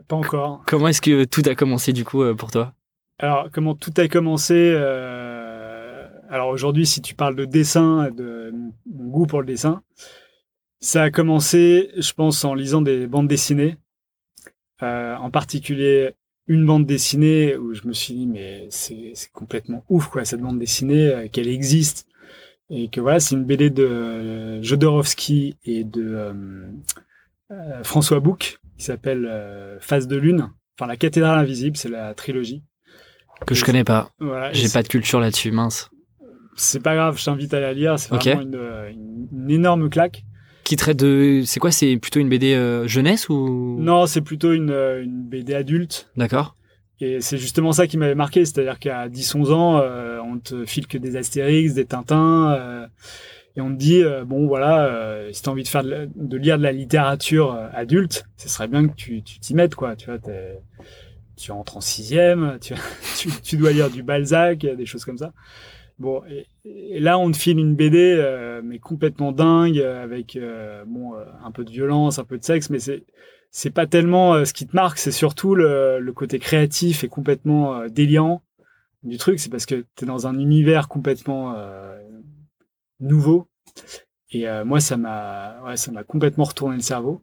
Pas 0.07 0.15
encore. 0.15 0.63
Comment 0.65 0.87
est-ce 0.87 1.01
que 1.01 1.23
tout 1.25 1.43
a 1.45 1.53
commencé 1.53 1.93
du 1.93 2.03
coup 2.03 2.23
euh, 2.23 2.33
pour 2.33 2.49
toi? 2.49 2.73
Alors 3.19 3.49
comment 3.53 3.75
tout 3.75 3.93
a 3.97 4.07
commencé 4.07 4.55
euh, 4.55 6.07
Alors 6.31 6.47
aujourd'hui, 6.47 6.87
si 6.87 7.03
tu 7.03 7.13
parles 7.13 7.35
de 7.35 7.45
dessin, 7.45 8.09
de 8.09 8.51
mon 8.91 9.09
goût 9.09 9.27
pour 9.27 9.41
le 9.41 9.45
dessin, 9.45 9.83
ça 10.79 11.03
a 11.03 11.11
commencé, 11.11 11.91
je 11.95 12.13
pense, 12.13 12.43
en 12.43 12.55
lisant 12.55 12.81
des 12.81 13.05
bandes 13.05 13.27
dessinées. 13.27 13.77
en 14.81 15.29
particulier 15.29 16.15
une 16.47 16.65
bande 16.65 16.85
dessinée 16.85 17.57
où 17.57 17.73
je 17.73 17.87
me 17.87 17.93
suis 17.93 18.13
dit 18.13 18.27
mais 18.27 18.67
c'est 18.69 19.13
complètement 19.33 19.83
ouf 19.89 20.07
quoi 20.07 20.25
cette 20.25 20.41
bande 20.41 20.59
dessinée 20.59 21.07
euh, 21.07 21.27
qu'elle 21.27 21.47
existe. 21.47 22.07
Et 22.69 22.87
que 22.89 22.99
voilà 22.99 23.19
c'est 23.19 23.35
une 23.35 23.45
BD 23.45 23.69
de 23.69 23.83
euh, 23.83 24.63
Jodorowsky 24.63 25.55
et 25.65 25.83
de 25.83 26.33
euh, 27.51 27.83
François 27.83 28.19
Bouc 28.19 28.59
qui 28.77 28.83
s'appelle 28.83 29.77
Face 29.79 30.07
de 30.07 30.17
lune. 30.17 30.49
Enfin 30.77 30.87
la 30.87 30.97
cathédrale 30.97 31.39
invisible 31.39 31.77
c'est 31.77 31.89
la 31.89 32.13
trilogie. 32.13 32.63
Que 33.45 33.53
je 33.53 33.65
connais 33.65 33.83
pas. 33.83 34.09
j'ai 34.53 34.69
pas 34.69 34.83
de 34.83 34.87
culture 34.87 35.19
là-dessus 35.19 35.51
mince. 35.51 35.89
C'est 36.55 36.81
pas 36.81 36.95
grave 36.95 37.17
je 37.19 37.25
t'invite 37.25 37.53
à 37.53 37.59
la 37.59 37.73
lire 37.73 37.99
c'est 37.99 38.09
vraiment 38.13 38.41
une, 38.41 39.27
une, 39.31 39.51
énorme 39.51 39.89
claque 39.89 40.23
qui 40.65 40.75
traite 40.75 40.97
de. 40.97 41.43
C'est 41.45 41.61
quoi 41.61 41.71
C'est 41.71 41.95
plutôt 41.95 42.19
une 42.19 42.27
BD 42.27 42.53
euh, 42.53 42.87
jeunesse 42.87 43.29
ou? 43.29 43.77
Non, 43.79 44.05
c'est 44.07 44.21
plutôt 44.21 44.51
une, 44.51 44.71
euh, 44.71 45.01
une, 45.03 45.23
BD 45.23 45.53
adulte. 45.53 46.09
D'accord. 46.17 46.57
Et 47.01 47.19
c'est 47.19 47.37
justement 47.37 47.73
ça 47.73 47.87
qui 47.87 47.97
m'avait 47.97 48.15
marqué, 48.15 48.45
c'est-à-dire 48.45 48.79
qu'à 48.79 49.09
10-11 49.09 49.51
ans, 49.51 49.79
euh, 49.79 50.19
on 50.21 50.39
te 50.39 50.65
file 50.65 50.87
que 50.87 50.97
des 50.97 51.17
Astérix, 51.17 51.73
des 51.73 51.85
Tintins, 51.85 52.53
euh, 52.53 52.87
et 53.57 53.61
on 53.61 53.69
te 53.69 53.77
dit, 53.77 54.01
euh, 54.01 54.23
bon 54.23 54.47
voilà, 54.47 55.19
si 55.33 55.41
t'as 55.41 55.51
envie 55.51 55.63
de 55.63 55.67
faire 55.67 55.83
de, 55.83 56.09
de, 56.15 56.37
lire 56.37 56.57
de 56.57 56.63
la 56.63 56.71
littérature 56.71 57.53
adulte, 57.73 58.25
ce 58.37 58.47
serait 58.47 58.69
bien 58.69 58.87
que 58.87 58.93
tu 58.95 59.21
t'y 59.23 59.53
mettes, 59.53 59.75
quoi, 59.75 59.97
tu 59.97 60.05
vois, 60.05 60.19
tu 61.35 61.51
entres 61.51 61.75
en 61.75 61.81
sixième, 61.81 62.57
tu, 62.61 62.75
tu, 63.17 63.29
tu, 63.43 63.57
dois 63.57 63.73
lire 63.73 63.89
du 63.89 64.01
Balzac, 64.01 64.59
des 64.59 64.85
choses 64.85 65.03
comme 65.03 65.17
ça. 65.17 65.33
Bon, 65.97 66.21
et, 66.29 66.45
et 66.65 66.99
là, 66.99 67.17
on 67.17 67.31
te 67.31 67.37
file 67.37 67.57
une 67.57 67.75
BD, 67.75 68.21
mais 68.63 68.79
complètement 68.79 69.31
dingue, 69.31 69.79
avec 69.79 70.37
bon, 70.85 71.13
un 71.43 71.51
peu 71.51 71.63
de 71.63 71.71
violence, 71.71 72.19
un 72.19 72.25
peu 72.25 72.37
de 72.37 72.43
sexe, 72.43 72.69
mais 72.69 72.79
c'est 72.79 73.05
c'est 73.55 73.69
pas 73.69 73.87
tellement 73.87 74.43
ce 74.43 74.51
qui 74.51 74.67
te 74.67 74.75
marque, 74.75 74.97
c'est 74.97 75.13
surtout 75.13 75.55
le, 75.55 75.99
le, 76.01 76.11
côté 76.11 76.39
créatif 76.39 77.05
et 77.05 77.07
complètement 77.07 77.73
euh, 77.73 77.87
déliant 77.87 78.41
du 79.03 79.17
truc. 79.17 79.39
C'est 79.39 79.49
parce 79.49 79.65
que 79.65 79.85
tu 79.95 80.03
es 80.03 80.05
dans 80.05 80.27
un 80.27 80.37
univers 80.37 80.89
complètement 80.89 81.53
euh, 81.55 81.97
nouveau. 82.99 83.47
Et 84.31 84.49
euh, 84.49 84.65
moi, 84.65 84.81
ça 84.81 84.97
m'a 84.97 85.61
ouais, 85.63 85.77
ça 85.77 85.93
m'a 85.93 86.03
complètement 86.03 86.43
retourné 86.43 86.75
le 86.75 86.81
cerveau. 86.81 87.21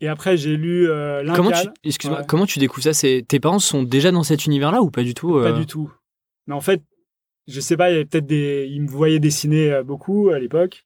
Et 0.00 0.08
après, 0.08 0.38
j'ai 0.38 0.56
lu 0.56 0.88
euh, 0.88 1.22
Comment 1.34 1.50
tu, 1.50 1.68
excuse-moi, 1.84 2.20
ouais. 2.20 2.26
comment 2.26 2.46
tu 2.46 2.58
découvres 2.58 2.84
ça? 2.84 2.94
C'est 2.94 3.22
tes 3.28 3.40
parents 3.40 3.58
sont 3.58 3.82
déjà 3.82 4.12
dans 4.12 4.22
cet 4.22 4.46
univers-là 4.46 4.80
ou 4.80 4.90
pas 4.90 5.02
du 5.02 5.12
tout 5.12 5.34
Pas 5.34 5.52
du 5.52 5.66
tout. 5.66 5.92
Mais 6.46 6.54
en 6.54 6.62
fait, 6.62 6.82
je 7.48 7.60
sais 7.60 7.76
pas, 7.76 7.90
il 7.90 7.92
y 7.92 7.96
avait 7.96 8.04
peut-être 8.04 8.26
des, 8.26 8.68
ils 8.70 8.82
me 8.82 8.88
voyaient 8.88 9.20
dessiner 9.20 9.82
beaucoup 9.84 10.30
à 10.30 10.38
l'époque. 10.38 10.84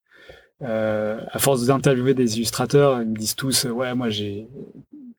Euh, 0.63 1.21
à 1.31 1.39
force 1.39 1.67
d'interviewer 1.67 2.15
des 2.15 2.37
illustrateurs, 2.37 3.03
ils 3.03 3.09
me 3.09 3.17
disent 3.17 3.35
tous, 3.35 3.67
euh, 3.67 3.71
ouais, 3.71 3.95
moi 3.95 4.09
j'ai 4.09 4.49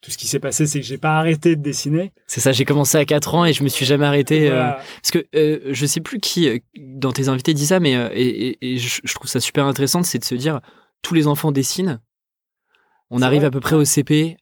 tout 0.01 0.11
ce 0.11 0.17
qui 0.17 0.27
s'est 0.27 0.39
passé, 0.39 0.65
c'est 0.67 0.79
que 0.79 0.85
j'ai 0.85 0.97
pas 0.97 1.17
arrêté 1.17 1.55
de 1.55 1.61
dessiner. 1.61 2.13
C'est 2.27 2.39
ça, 2.39 2.51
j'ai 2.51 2.63
commencé 2.63 2.97
à 2.97 3.05
4 3.05 3.35
ans 3.35 3.45
et 3.45 3.53
je 3.53 3.63
me 3.63 3.69
suis 3.69 3.85
jamais 3.85 4.05
arrêté. 4.05 4.49
Voilà. 4.49 4.77
Euh, 4.77 4.83
parce 5.01 5.11
que 5.11 5.25
euh, 5.35 5.59
je 5.71 5.85
sais 5.85 5.99
plus 5.99 6.19
qui 6.19 6.47
euh, 6.47 6.59
dans 6.77 7.11
tes 7.11 7.27
invités 7.27 7.53
dit 7.53 7.65
ça, 7.65 7.79
mais 7.79 7.93
et, 8.13 8.49
et, 8.49 8.73
et 8.73 8.77
je, 8.77 9.01
je, 9.03 9.13
trouve 9.15 9.27
ça 9.27 9.39
super 9.39 9.65
intéressant, 9.65 10.03
c'est 10.03 10.19
de 10.19 10.23
se 10.23 10.35
dire 10.35 10.61
tous 11.01 11.15
les 11.15 11.27
enfants 11.27 11.51
dessinent. 11.51 11.99
On 13.11 13.21
arrive 13.21 13.41
vrai. 13.41 13.47
à 13.47 13.51
peu 13.51 13.59
près 13.59 13.75
au 13.75 13.85
CP 13.85 14.37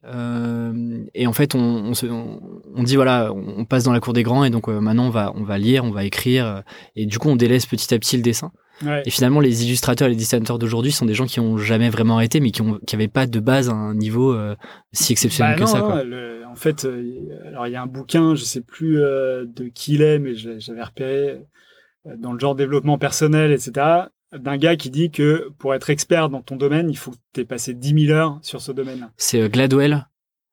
et 1.14 1.28
en 1.28 1.34
fait 1.34 1.54
on, 1.54 1.60
on, 1.60 1.94
se, 1.94 2.06
on, 2.06 2.40
on, 2.74 2.84
dit 2.84 2.96
voilà, 2.96 3.34
on 3.34 3.66
passe 3.66 3.84
dans 3.84 3.92
la 3.92 4.00
cour 4.00 4.14
des 4.14 4.24
grands 4.24 4.46
et 4.46 4.50
donc 4.50 4.68
maintenant 4.68 5.08
on 5.08 5.10
va 5.10 5.34
on 5.36 5.44
va 5.44 5.58
lire, 5.58 5.84
on 5.84 5.92
va 5.92 6.06
écrire 6.06 6.64
et 6.96 7.06
du 7.06 7.20
coup 7.20 7.30
on 7.30 7.36
délaisse 7.36 7.66
petit 7.66 7.94
à 7.94 8.00
petit 8.00 8.16
le 8.16 8.24
dessin. 8.24 8.52
Ouais. 8.82 9.04
Et 9.06 9.12
finalement, 9.12 9.40
les 9.40 9.66
illustrateurs 9.66 10.08
et 10.08 10.12
les 10.12 10.18
dessinateurs 10.18 10.58
d'aujourd'hui 10.58 10.92
sont 10.92 11.06
des 11.06 11.14
gens 11.14 11.26
qui 11.28 11.40
ont 11.40 11.58
jamais 11.58 11.90
vraiment 11.90 12.16
arrêté, 12.16 12.40
mais 12.40 12.52
qui 12.52 12.62
ont 12.62 12.80
qui 12.86 12.96
avaient 12.96 13.08
pas 13.08 13.28
de 13.28 13.40
base 13.40 13.70
un 13.70 13.94
niveau 13.94 14.34
euh, 14.34 14.56
si 14.92 15.12
exceptionnel 15.12 15.56
bah 15.56 15.60
non, 15.60 15.66
que 15.66 15.72
ça. 15.72 15.82
Quoi. 15.82 16.04
Le, 16.04 16.44
en 16.54 16.56
fait, 16.56 16.86
euh, 16.86 17.20
alors 17.48 17.68
il 17.68 17.74
y 17.74 17.76
a 17.76 17.82
un 17.82 17.88
bouquin, 17.88 18.36
je 18.36 18.44
sais 18.44 18.62
plus 18.62 19.02
euh, 19.02 19.46
de 19.46 19.66
qui 19.66 19.96
il 19.96 20.02
est, 20.02 20.20
mais 20.20 20.36
j'avais 20.36 20.84
repéré 20.84 21.42
euh, 22.06 22.16
dans 22.18 22.32
le 22.32 22.40
genre 22.40 22.56
développement 22.56 23.00
personnel, 23.00 23.52
etc. 23.52 24.06
D'un 24.38 24.58
gars 24.58 24.76
qui 24.76 24.90
dit 24.90 25.12
que 25.12 25.50
pour 25.60 25.74
être 25.74 25.90
expert 25.90 26.30
dans 26.30 26.42
ton 26.42 26.56
domaine, 26.56 26.90
il 26.90 26.98
faut 26.98 27.12
que 27.12 27.18
tu 27.34 27.42
aies 27.42 27.46
passé 27.46 27.74
10 27.74 28.08
000 28.08 28.18
heures 28.18 28.40
sur 28.42 28.62
ce 28.62 28.72
domaine-là. 28.72 29.12
C'est 29.18 29.42
euh, 29.42 29.50
Gladwell. 29.50 30.08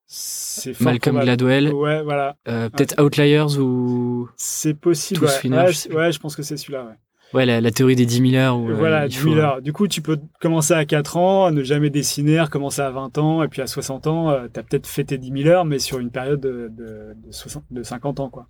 C'est 0.07 0.79
Malcolm 0.81 1.17
probable. 1.17 1.25
Gladwell. 1.25 1.73
Ouais, 1.73 2.03
voilà. 2.03 2.37
Peut-être 2.45 2.99
ouais. 2.99 3.05
Outliers 3.05 3.59
ou. 3.59 4.29
C'est 4.37 4.75
possible. 4.75 5.25
Ouais. 5.25 5.51
Ouais, 5.51 5.73
je 5.73 5.95
ouais, 5.95 6.13
je 6.13 6.19
pense 6.19 6.35
que 6.35 6.43
c'est 6.43 6.57
celui-là. 6.57 6.85
Ouais. 6.85 6.95
Ouais, 7.33 7.47
la, 7.47 7.61
la, 7.61 7.71
théorie 7.71 7.95
des 7.95 8.07
10 8.07 8.31
000 8.31 8.43
heures. 8.43 8.59
Où, 8.59 8.75
voilà, 8.75 9.03
euh, 9.03 9.09
10 9.09 9.19
000 9.19 9.35
heures. 9.37 9.63
Du 9.63 9.73
coup, 9.73 9.87
tu 9.87 10.03
peux 10.03 10.19
commencer 10.41 10.75
à 10.75 10.85
4 10.85 11.17
ans, 11.17 11.51
ne 11.53 11.63
jamais 11.63 11.91
dessiner, 11.91 12.41
recommencer 12.41 12.83
à 12.83 12.91
20 12.91 13.19
ans, 13.19 13.43
et 13.43 13.49
puis 13.49 13.63
à 13.63 13.69
60 13.69 14.07
ans, 14.09 14.31
euh, 14.31 14.49
tu 14.53 14.59
as 14.59 14.63
peut-être 14.65 14.87
fait 14.87 15.05
tes 15.05 15.19
10 15.19 15.43
000 15.45 15.49
heures, 15.49 15.65
mais 15.65 15.79
sur 15.79 16.01
une 16.01 16.11
période 16.11 16.41
de, 16.41 16.71
de, 16.77 17.15
de, 17.15 17.33
60, 17.33 17.65
de 17.71 17.83
50 17.83 18.19
ans, 18.19 18.31
quoi. 18.31 18.49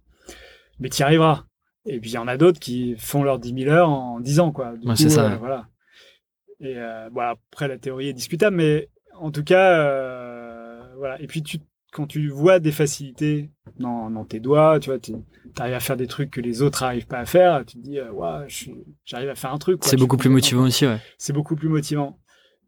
Mais 0.79 0.89
tu 0.89 1.01
y 1.01 1.03
arriveras. 1.03 1.45
Et 1.87 1.99
puis, 2.01 2.11
il 2.11 2.15
y 2.15 2.19
en 2.19 2.29
a 2.29 2.37
d'autres 2.37 2.61
qui 2.61 2.95
font 2.99 3.23
leurs 3.23 3.39
10 3.39 3.65
000 3.65 3.71
heures 3.75 3.89
en 3.89 4.21
10 4.21 4.41
ans, 4.41 4.53
quoi. 4.53 4.75
ouais, 4.85 4.97
c'est 4.97 5.09
ça. 5.11 5.33
Euh, 5.33 5.37
voilà. 5.37 5.67
Et 6.61 6.77
bon, 7.11 7.23
après, 7.23 7.69
la 7.69 7.79
théorie 7.79 8.09
est 8.09 8.13
discutable, 8.13 8.57
mais 8.57 8.89
en 9.19 9.31
tout 9.31 9.45
cas, 9.45 9.79
euh, 9.79 10.83
voilà. 10.99 11.21
Et 11.23 11.27
puis, 11.27 11.43
tu, 11.43 11.59
quand 11.93 12.07
tu 12.07 12.29
vois 12.29 12.59
des 12.61 12.73
facilités 12.73 13.51
dans, 13.79 14.11
dans 14.11 14.25
tes 14.25 14.41
doigts, 14.41 14.79
tu 14.81 14.91
vois, 14.91 14.99
tu 14.99 15.15
arrives 15.59 15.75
à 15.75 15.81
faire 15.81 15.97
des 15.97 16.07
trucs 16.07 16.31
que 16.31 16.41
les 16.41 16.63
autres 16.63 16.83
n'arrivent 16.83 17.07
pas 17.07 17.19
à 17.19 17.25
faire, 17.25 17.65
tu 17.67 17.77
te 17.77 17.83
dis, 17.83 17.99
euh, 17.99 18.11
ouais, 18.13 18.47
j'arrive 19.05 19.29
à 19.29 19.35
faire 19.35 19.53
un 19.53 19.59
truc. 19.59 19.81
C'est 19.83 19.97
beaucoup 19.97 20.17
plus 20.17 20.31
motivant 20.31 20.63
aussi, 20.63 20.87
ouais. 20.87 20.99
C'est 21.19 21.33
beaucoup 21.33 21.57
plus 21.57 21.69
motivant. 21.69 22.19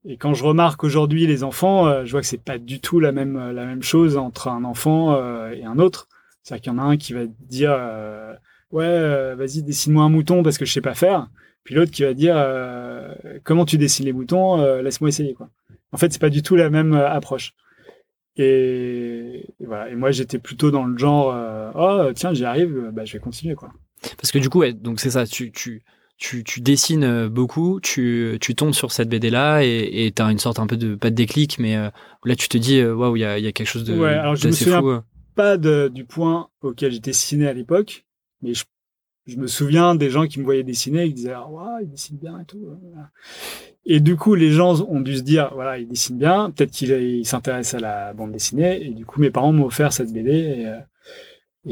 Et 0.05 0.17
quand 0.17 0.35
je 0.35 0.45
remarque 0.45 0.83
aujourd'hui 0.83 1.27
les 1.27 1.45
enfants, 1.45 1.87
euh, 1.87 2.05
je 2.05 2.11
vois 2.11 2.21
que 2.21 2.27
c'est 2.27 2.43
pas 2.43 2.59
du 2.59 2.81
tout 2.81 2.99
la 2.99 3.13
même 3.13 3.53
la 3.53 3.65
même 3.65 3.85
chose 3.85 4.17
entre 4.17 4.49
un 4.49 4.65
enfant 4.65 5.13
euh, 5.15 5.51
et 5.51 5.65
un 5.65 5.79
autre. 5.79 6.09
C'est-à-dire 6.43 6.63
qu'il 6.63 6.73
y 6.73 6.75
en 6.75 6.79
a 6.79 6.83
un 6.83 6.97
qui 6.97 7.13
va 7.13 7.21
dire, 7.27 7.71
euh, 8.75 9.31
ouais, 9.31 9.37
vas-y 9.37 9.63
dessine-moi 9.63 10.05
un 10.05 10.09
mouton 10.09 10.43
parce 10.43 10.59
que 10.59 10.65
je 10.65 10.73
sais 10.73 10.81
pas 10.81 10.95
faire. 10.95 11.29
Puis 11.65 11.75
l'autre 11.75 11.93
qui 11.93 12.03
va 12.03 12.13
dire, 12.15 12.35
comment 13.45 13.65
tu 13.65 13.79
dessines 13.79 14.05
les 14.05 14.13
moutons, 14.13 14.81
laisse-moi 14.83 15.09
essayer 15.11 15.35
quoi. 15.35 15.49
En 15.93 15.97
fait, 15.97 16.13
c'est 16.13 16.21
pas 16.21 16.31
du 16.31 16.43
tout 16.43 16.57
la 16.57 16.71
même 16.71 16.93
approche. 16.95 17.55
Et, 18.37 19.47
et, 19.61 19.67
voilà. 19.67 19.91
Et 19.91 19.95
moi, 19.95 20.11
j'étais 20.11 20.39
plutôt 20.39 20.71
dans 20.71 20.85
le 20.85 20.97
genre, 20.99 21.33
euh, 21.35 21.71
oh 21.75 22.13
tiens, 22.15 22.33
j'y 22.33 22.45
arrive, 22.45 22.91
bah, 22.93 23.05
je 23.05 23.13
vais 23.13 23.19
continuer 23.19 23.55
quoi. 23.55 23.71
Parce 24.17 24.33
que 24.33 24.39
du 24.39 24.49
coup, 24.49 24.61
ouais, 24.61 24.73
donc 24.73 25.01
c'est 25.01 25.11
ça. 25.11 25.27
Tu, 25.27 25.53
tu, 25.53 25.83
tu, 26.17 26.43
tu 26.43 26.61
dessines 26.61 27.29
beaucoup, 27.29 27.79
tu, 27.81 28.39
tu 28.41 28.55
tombes 28.55 28.73
sur 28.73 28.91
cette 28.91 29.09
BD 29.09 29.31
là 29.31 29.61
et 29.63 30.13
tu 30.15 30.23
as 30.23 30.31
une 30.31 30.39
sorte 30.39 30.59
un 30.59 30.67
peu 30.67 30.77
de 30.77 30.95
pas 30.95 31.11
de 31.11 31.15
déclic, 31.15 31.59
mais 31.59 31.77
euh, 31.77 31.91
là 32.25 32.35
tu 32.37 32.49
te 32.49 32.59
dis 32.59 32.83
waouh, 32.85 33.17
il 33.17 33.21
y 33.21 33.25
a, 33.25 33.39
y 33.39 33.47
a 33.47 33.53
quelque 33.53 33.69
chose 33.69 33.85
de 33.85 33.97
ouais, 33.97 34.15
alors 34.15 34.35
je 34.37 34.47
me 34.49 34.53
souviens 34.53 34.81
fou. 34.81 34.91
euh. 34.91 35.01
pas 35.35 35.57
de, 35.59 35.89
du 35.93 36.05
point 36.05 36.49
auquel 36.63 36.93
j'étais 36.93 37.11
dessiné 37.11 37.47
à 37.49 37.53
l'époque, 37.53 38.05
mais 38.43 38.53
je, 38.55 39.37
me 39.37 39.47
souviens 39.47 39.95
des 39.95 40.11
gens 40.11 40.27
qui 40.27 40.41
me 40.41 40.45
voyaient 40.45 40.65
dessiner 40.65 41.07
qui 41.09 41.15
disaient 41.15 41.35
waouh, 41.35 41.81
il 41.83 41.91
dessine 41.91 42.19
bien 42.19 42.39
et 42.41 42.45
tout. 42.45 42.67
Et 43.85 44.01
du 44.01 44.17
coup, 44.17 44.35
les 44.35 44.51
gens 44.51 44.81
ont 44.83 45.01
dû 45.01 45.17
se 45.17 45.23
dire, 45.23 45.51
voilà, 45.55 45.79
il 45.79 45.89
dessine 45.89 46.17
bien, 46.17 46.51
peut-être 46.51 46.71
qu'il 46.71 47.27
s'intéresse 47.27 47.75
à 47.75 47.81
la 47.81 48.13
bande 48.13 48.33
dessinée. 48.33 48.85
Et 48.85 48.91
du 48.91 49.05
coup, 49.05 49.21
mes 49.21 49.31
parents 49.31 49.53
m'ont 49.53 49.67
offert 49.67 49.93
cette 49.93 50.13
BD. 50.13 50.31
Et, 50.31 50.67
euh, 50.67 50.79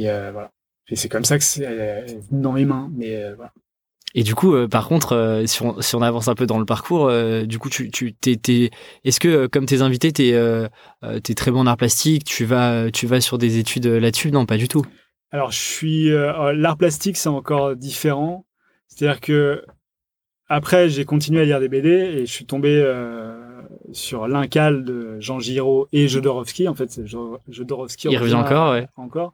euh, 0.08 0.30
voilà. 0.32 0.50
Et 0.88 0.96
c'est 0.96 1.08
comme 1.08 1.24
ça 1.24 1.38
que 1.38 1.44
c'est 1.44 1.64
euh, 1.64 2.04
dans 2.32 2.52
mes 2.52 2.64
mains. 2.64 2.90
Mais 2.96 3.32
voilà. 3.34 3.52
Et 4.12 4.24
du 4.24 4.34
coup, 4.34 4.56
par 4.66 4.88
contre, 4.88 5.44
si, 5.46 5.62
on, 5.62 6.02
avance 6.02 6.26
un 6.26 6.34
peu 6.34 6.44
dans 6.44 6.58
le 6.58 6.64
parcours, 6.64 7.12
du 7.46 7.60
coup, 7.60 7.70
tu, 7.70 7.92
tu 7.92 8.12
est-ce 9.04 9.20
que, 9.20 9.46
comme 9.46 9.66
tes 9.66 9.82
invités, 9.82 10.10
t'es, 10.10 10.34
t'es 11.22 11.34
très 11.34 11.52
bon 11.52 11.60
en 11.60 11.66
art 11.68 11.76
plastique, 11.76 12.24
tu 12.24 12.44
vas, 12.44 12.90
tu 12.90 13.06
vas 13.06 13.20
sur 13.20 13.38
des 13.38 13.58
études 13.58 13.86
là-dessus? 13.86 14.32
Non, 14.32 14.46
pas 14.46 14.56
du 14.56 14.66
tout. 14.66 14.84
Alors, 15.30 15.52
je 15.52 15.58
suis 15.58 16.10
l'art 16.10 16.76
plastique, 16.76 17.16
c'est 17.16 17.28
encore 17.28 17.76
différent. 17.76 18.46
C'est-à-dire 18.88 19.20
que 19.20 19.64
après, 20.52 20.88
j'ai 20.88 21.04
continué 21.04 21.40
à 21.40 21.44
lire 21.44 21.60
des 21.60 21.68
BD 21.68 21.90
et 21.90 22.26
je 22.26 22.32
suis 22.32 22.44
tombé 22.44 22.82
euh, 22.84 23.62
sur 23.92 24.26
l'Incal 24.26 24.84
de 24.84 25.20
Jean 25.20 25.38
Giraud 25.38 25.86
et 25.92 26.08
Jodorowsky. 26.08 26.66
En 26.66 26.74
fait, 26.74 26.90
c'est 26.90 27.06
Jodorowsky. 27.06 28.08
Il 28.10 28.18
revient 28.18 28.34
encore, 28.34 28.72
ouais. 28.72 28.88
Encore. 28.96 29.32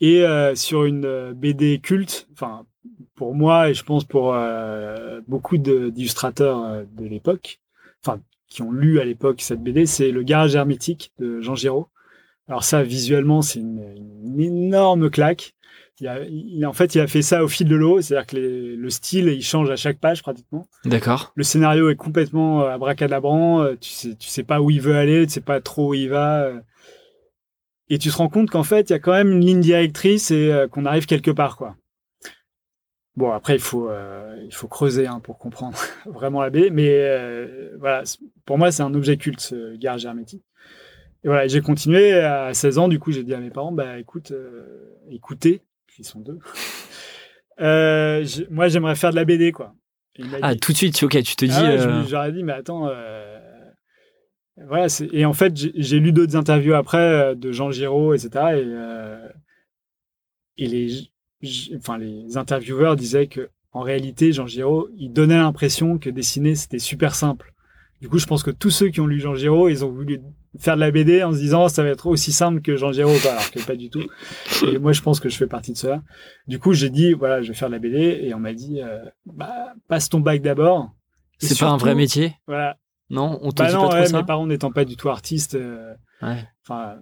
Et 0.00 0.26
euh, 0.26 0.56
sur 0.56 0.84
une 0.84 1.32
BD 1.32 1.78
culte, 1.78 2.26
enfin, 2.32 2.66
pour 3.14 3.36
moi 3.36 3.70
et 3.70 3.74
je 3.74 3.84
pense 3.84 4.02
pour 4.02 4.34
euh, 4.34 5.20
beaucoup 5.28 5.58
d'illustrateurs 5.58 6.64
euh, 6.64 6.82
de, 6.96 7.04
de 7.04 7.08
l'époque, 7.08 7.60
enfin, 8.04 8.20
qui 8.48 8.62
ont 8.62 8.72
lu 8.72 8.98
à 8.98 9.04
l'époque 9.04 9.42
cette 9.42 9.62
BD, 9.62 9.86
c'est 9.86 10.10
Le 10.10 10.24
Garage 10.24 10.56
Hermétique 10.56 11.12
de 11.20 11.40
Jean 11.40 11.54
Giraud. 11.54 11.86
Alors 12.48 12.64
ça, 12.64 12.82
visuellement, 12.82 13.42
c'est 13.42 13.60
une, 13.60 13.82
une 14.24 14.40
énorme 14.40 15.10
claque 15.10 15.54
il 16.00 16.08
a, 16.08 16.24
il, 16.24 16.66
en 16.66 16.72
fait, 16.72 16.96
il 16.96 17.00
a 17.00 17.06
fait 17.06 17.22
ça 17.22 17.44
au 17.44 17.48
fil 17.48 17.68
de 17.68 17.76
l'eau, 17.76 18.00
c'est-à-dire 18.00 18.26
que 18.26 18.36
les, 18.36 18.76
le 18.76 18.90
style, 18.90 19.28
il 19.28 19.42
change 19.42 19.70
à 19.70 19.76
chaque 19.76 19.98
page 19.98 20.22
pratiquement. 20.22 20.66
D'accord. 20.84 21.32
Le 21.36 21.44
scénario 21.44 21.90
est 21.90 21.96
complètement 21.96 22.62
euh, 22.62 22.70
abracadabrant, 22.70 23.76
tu 23.80 23.90
sais, 23.90 24.16
tu 24.16 24.28
sais 24.28 24.42
pas 24.42 24.60
où 24.60 24.70
il 24.70 24.80
veut 24.80 24.96
aller, 24.96 25.24
tu 25.26 25.34
sais 25.34 25.40
pas 25.40 25.60
trop 25.60 25.90
où 25.90 25.94
il 25.94 26.08
va. 26.08 26.44
euh. 26.44 26.60
Et 27.88 27.98
tu 27.98 28.08
te 28.08 28.16
rends 28.16 28.30
compte 28.30 28.50
qu'en 28.50 28.62
fait, 28.62 28.88
il 28.88 28.94
y 28.94 28.96
a 28.96 28.98
quand 28.98 29.12
même 29.12 29.32
une 29.32 29.44
ligne 29.44 29.60
directrice 29.60 30.30
et 30.30 30.50
euh, 30.50 30.66
qu'on 30.66 30.86
arrive 30.86 31.04
quelque 31.04 31.30
part, 31.30 31.56
quoi. 31.58 31.76
Bon, 33.16 33.30
après, 33.30 33.54
il 33.54 33.60
faut, 33.60 33.90
euh, 33.90 34.34
il 34.42 34.54
faut 34.54 34.66
creuser 34.66 35.06
hein, 35.06 35.20
pour 35.20 35.38
comprendre 35.38 35.76
vraiment 36.06 36.40
la 36.40 36.48
baie, 36.48 36.70
mais 36.70 36.88
euh, 36.90 37.76
voilà, 37.78 38.02
pour 38.46 38.56
moi, 38.56 38.72
c'est 38.72 38.82
un 38.82 38.94
objet 38.94 39.18
culte, 39.18 39.40
ce 39.40 39.76
garage 39.76 40.06
hermétique. 40.06 40.42
Et 41.24 41.28
voilà, 41.28 41.46
j'ai 41.46 41.60
continué 41.60 42.14
à 42.14 42.52
16 42.52 42.78
ans, 42.78 42.88
du 42.88 42.98
coup, 42.98 43.12
j'ai 43.12 43.22
dit 43.22 43.34
à 43.34 43.38
mes 43.38 43.50
parents, 43.50 43.72
bah 43.72 43.98
écoute, 43.98 44.32
euh, 44.32 44.98
écoutez, 45.10 45.62
ils 45.98 46.04
sont 46.04 46.20
deux. 46.20 46.38
Euh, 47.60 48.26
moi, 48.50 48.68
j'aimerais 48.68 48.96
faire 48.96 49.10
de 49.10 49.16
la 49.16 49.26
BD, 49.26 49.52
quoi. 49.52 49.74
Ah, 50.40 50.54
dit, 50.54 50.60
tout 50.60 50.72
de 50.72 50.76
suite, 50.76 51.00
ok, 51.02 51.22
tu 51.22 51.36
te 51.36 51.44
dis. 51.44 51.52
Ah 51.54 51.70
euh... 51.70 52.04
J'aurais 52.08 52.32
dit, 52.32 52.42
mais 52.42 52.52
attends, 52.52 52.88
euh... 52.88 53.38
voilà. 54.66 54.86
Et 55.12 55.24
en 55.24 55.32
fait, 55.32 55.52
j'ai 55.54 56.00
lu 56.00 56.12
d'autres 56.12 56.34
interviews 56.34 56.74
après 56.74 56.98
euh, 56.98 57.34
de 57.34 57.52
Jean 57.52 57.70
Giraud, 57.70 58.14
etc. 58.14 58.30
Et, 58.34 58.64
euh, 58.66 59.28
et 60.56 60.66
les, 60.66 61.10
enfin, 61.76 61.98
les 61.98 62.36
intervieweurs 62.36 62.96
disaient 62.96 63.26
que, 63.26 63.50
en 63.72 63.82
réalité, 63.82 64.32
Jean 64.32 64.46
Giraud, 64.46 64.88
il 64.96 65.12
donnait 65.12 65.36
l'impression 65.36 65.98
que 65.98 66.10
dessiner, 66.10 66.54
c'était 66.54 66.78
super 66.78 67.14
simple. 67.14 67.52
Du 68.00 68.08
coup, 68.08 68.18
je 68.18 68.26
pense 68.26 68.42
que 68.42 68.50
tous 68.50 68.70
ceux 68.70 68.88
qui 68.88 69.00
ont 69.00 69.06
lu 69.06 69.20
Jean 69.20 69.34
Giraud, 69.34 69.68
ils 69.68 69.84
ont 69.84 69.90
voulu 69.90 70.20
faire 70.58 70.74
de 70.76 70.80
la 70.80 70.90
BD 70.90 71.22
en 71.22 71.32
se 71.32 71.38
disant 71.38 71.68
ça 71.68 71.82
va 71.82 71.88
être 71.90 72.06
aussi 72.06 72.32
simple 72.32 72.60
que 72.60 72.76
Jean 72.76 72.92
Giraud, 72.92 73.16
alors 73.28 73.50
que 73.50 73.60
pas 73.64 73.76
du 73.76 73.88
tout. 73.90 74.02
Et 74.66 74.78
moi, 74.78 74.92
je 74.92 75.00
pense 75.02 75.18
que 75.20 75.28
je 75.28 75.36
fais 75.36 75.46
partie 75.46 75.72
de 75.72 75.78
cela. 75.78 76.02
Du 76.46 76.58
coup, 76.58 76.72
j'ai 76.72 76.90
dit, 76.90 77.12
voilà, 77.14 77.42
je 77.42 77.48
vais 77.48 77.54
faire 77.54 77.68
de 77.68 77.74
la 77.74 77.78
BD, 77.78 78.20
et 78.22 78.34
on 78.34 78.38
m'a 78.38 78.52
dit, 78.52 78.80
euh, 78.82 78.98
bah, 79.26 79.74
passe 79.88 80.08
ton 80.08 80.20
bac 80.20 80.42
d'abord. 80.42 80.90
C'est 81.38 81.58
pas 81.58 81.70
un 81.70 81.76
vrai 81.76 81.94
métier? 81.94 82.34
Voilà. 82.46 82.76
Non, 83.10 83.38
on 83.42 83.50
te 83.50 83.62
Bah 83.62 83.68
dit 83.68 83.74
non, 83.74 83.82
pas 83.82 83.88
trop 83.88 83.98
ouais, 83.98 84.06
ça? 84.06 84.16
mes 84.18 84.24
parents 84.24 84.46
n'étant 84.46 84.70
pas 84.70 84.84
du 84.86 84.96
tout 84.96 85.10
artistes, 85.10 85.54
euh, 85.54 85.92
Ouais. 86.22 86.46
enfin, 86.66 86.94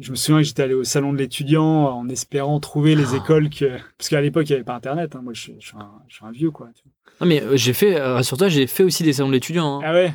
je 0.00 0.10
me 0.12 0.16
souviens 0.16 0.40
que 0.40 0.46
j'étais 0.46 0.62
allé 0.62 0.72
au 0.72 0.84
salon 0.84 1.12
de 1.12 1.18
l'étudiant 1.18 1.64
en 1.88 2.08
espérant 2.08 2.58
trouver 2.60 2.94
les 2.94 3.12
Ah. 3.12 3.16
écoles 3.16 3.50
que, 3.50 3.76
parce 3.98 4.08
qu'à 4.08 4.20
l'époque, 4.20 4.48
il 4.48 4.52
n'y 4.52 4.56
avait 4.56 4.64
pas 4.64 4.76
Internet, 4.76 5.14
hein. 5.16 5.20
moi, 5.22 5.32
je, 5.34 5.40
suis- 5.42 5.56
je 5.60 5.66
suis 5.66 5.76
un, 5.76 5.90
je 6.08 6.14
suis 6.14 6.24
un 6.24 6.30
vieux, 6.30 6.50
quoi. 6.52 6.68
tu 6.74 6.84
vois. 6.84 6.92
Non, 7.20 7.26
mais 7.26 7.42
euh, 7.42 7.56
j'ai 7.56 7.72
fait, 7.74 7.96
euh, 8.00 8.14
rassure-toi, 8.14 8.48
j'ai 8.48 8.66
fait 8.66 8.82
aussi 8.84 9.02
des 9.02 9.12
salons 9.12 9.28
de 9.28 9.34
l'étudiant. 9.34 9.80
hein. 9.80 9.82
Ah 9.84 9.92
ouais? 9.92 10.14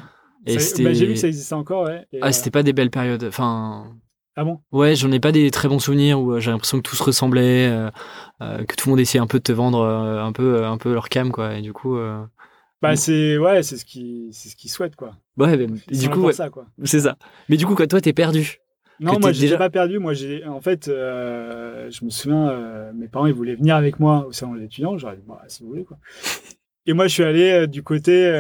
Bah, 0.56 0.94
j'ai 0.94 1.06
vu 1.06 1.14
que 1.14 1.20
ça 1.20 1.28
existait 1.28 1.54
encore, 1.56 1.84
ouais. 1.86 2.06
Et, 2.14 2.20
Ah, 2.22 2.28
euh, 2.28 2.32
c'était 2.32 2.52
pas 2.52 2.64
des 2.64 2.74
belles 2.74 2.90
périodes. 2.90 3.24
Enfin, 3.26 3.88
ah 4.36 4.44
bon? 4.44 4.60
ouais, 4.72 4.96
j'en 4.96 5.12
ai 5.12 5.20
pas 5.20 5.32
des 5.32 5.50
très 5.52 5.68
bons 5.68 5.80
souvenirs 5.80 6.20
où 6.20 6.34
euh, 6.34 6.40
j'ai 6.40 6.52
l'impression 6.52 6.78
que 6.78 6.84
tout 6.88 6.96
se 6.96 7.04
ressemblait, 7.04 7.68
euh, 7.70 7.90
euh, 8.42 8.64
que 8.66 8.76
tout 8.76 8.88
le 8.88 8.92
monde 8.92 9.00
essayait 9.00 9.22
un 9.22 9.28
peu 9.28 9.40
de 9.40 9.44
te 9.44 9.52
vendre 9.52 9.84
un 9.84 10.32
peu, 10.32 10.64
un 10.66 10.78
peu 10.78 10.94
leur 10.94 11.10
cam, 11.10 11.32
quoi. 11.32 11.56
Et 11.56 11.62
du 11.62 11.74
coup, 11.74 11.98
Bah, 12.82 12.96
c'est, 12.96 13.38
ouais, 13.38 13.64
c'est 13.64 13.78
ce 13.78 13.86
qui, 13.86 14.30
c'est 14.32 14.50
ce 14.50 14.56
qu'ils 14.56 14.70
souhaitent, 14.72 14.96
quoi. 14.96 15.16
ouais, 15.38 15.58
du 15.90 16.10
coup, 16.10 16.22
ouais, 16.22 16.34
ça, 16.34 16.50
quoi. 16.50 16.68
c'est 16.84 17.02
ça. 17.02 17.18
Mais 17.50 17.58
du 17.58 17.66
coup, 17.66 17.76
quoi, 17.76 17.88
toi, 17.88 18.00
t'es 18.02 18.14
perdu. 18.14 18.60
Non, 19.00 19.20
moi, 19.20 19.32
j'ai 19.32 19.42
déjà- 19.42 19.58
pas 19.58 19.70
perdu. 19.70 20.00
Moi, 20.00 20.14
j'ai, 20.14 20.44
en 20.48 20.60
fait, 20.60 20.88
euh, 20.88 21.88
je 21.92 22.04
me 22.04 22.10
souviens, 22.10 22.50
euh, 22.50 22.92
mes 22.94 23.08
parents, 23.08 23.28
ils 23.28 23.34
voulaient 23.34 23.54
venir 23.54 23.76
avec 23.76 24.00
moi 24.00 24.26
au 24.28 24.32
salon 24.32 24.56
de 24.56 24.60
l'étudiant. 24.60 24.98
J'aurais 24.98 25.18
dit, 25.18 25.24
bah, 25.28 25.40
si 25.48 25.62
vous 25.62 25.70
voulez, 25.70 25.84
quoi. 25.84 25.98
Et 26.88 26.94
moi, 26.94 27.06
je 27.08 27.14
suis 27.14 27.24
allé 27.24 27.52
euh, 27.52 27.68
du 27.68 27.84
côté 27.84 28.32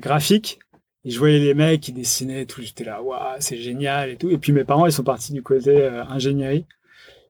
graphique. 0.00 0.58
Et 1.04 1.10
je 1.10 1.18
voyais 1.18 1.38
les 1.38 1.54
mecs 1.54 1.82
qui 1.82 1.92
dessinaient 1.92 2.42
et 2.42 2.46
tout. 2.46 2.62
J'étais 2.62 2.84
là, 2.84 3.02
waouh, 3.02 3.36
c'est 3.40 3.58
génial 3.58 4.10
et 4.10 4.16
tout. 4.16 4.30
Et 4.30 4.38
puis, 4.38 4.52
mes 4.52 4.64
parents, 4.64 4.86
ils 4.86 4.92
sont 4.92 5.04
partis 5.04 5.32
du 5.32 5.42
côté 5.42 5.82
euh, 5.82 6.04
ingénierie. 6.06 6.64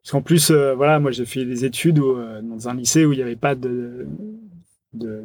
Parce 0.03 0.13
qu'en 0.13 0.23
plus, 0.23 0.51
euh, 0.51 0.75
voilà, 0.75 1.01
moi, 1.01 1.11
j'ai 1.11 1.25
fait 1.25 1.45
des 1.45 1.65
études 1.65 1.99
où, 1.99 2.17
euh, 2.17 2.41
dans 2.43 2.69
un 2.69 2.75
lycée 2.75 3.05
où 3.05 3.13
il 3.13 3.17
n'y 3.17 3.23
avait 3.23 3.37
pas 3.37 3.55
de, 3.55 4.07
de 4.93 5.25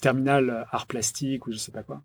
terminal 0.00 0.66
art 0.70 0.86
plastique 0.86 1.46
ou 1.46 1.52
je 1.52 1.58
sais 1.58 1.72
pas 1.72 1.82
quoi. 1.82 2.02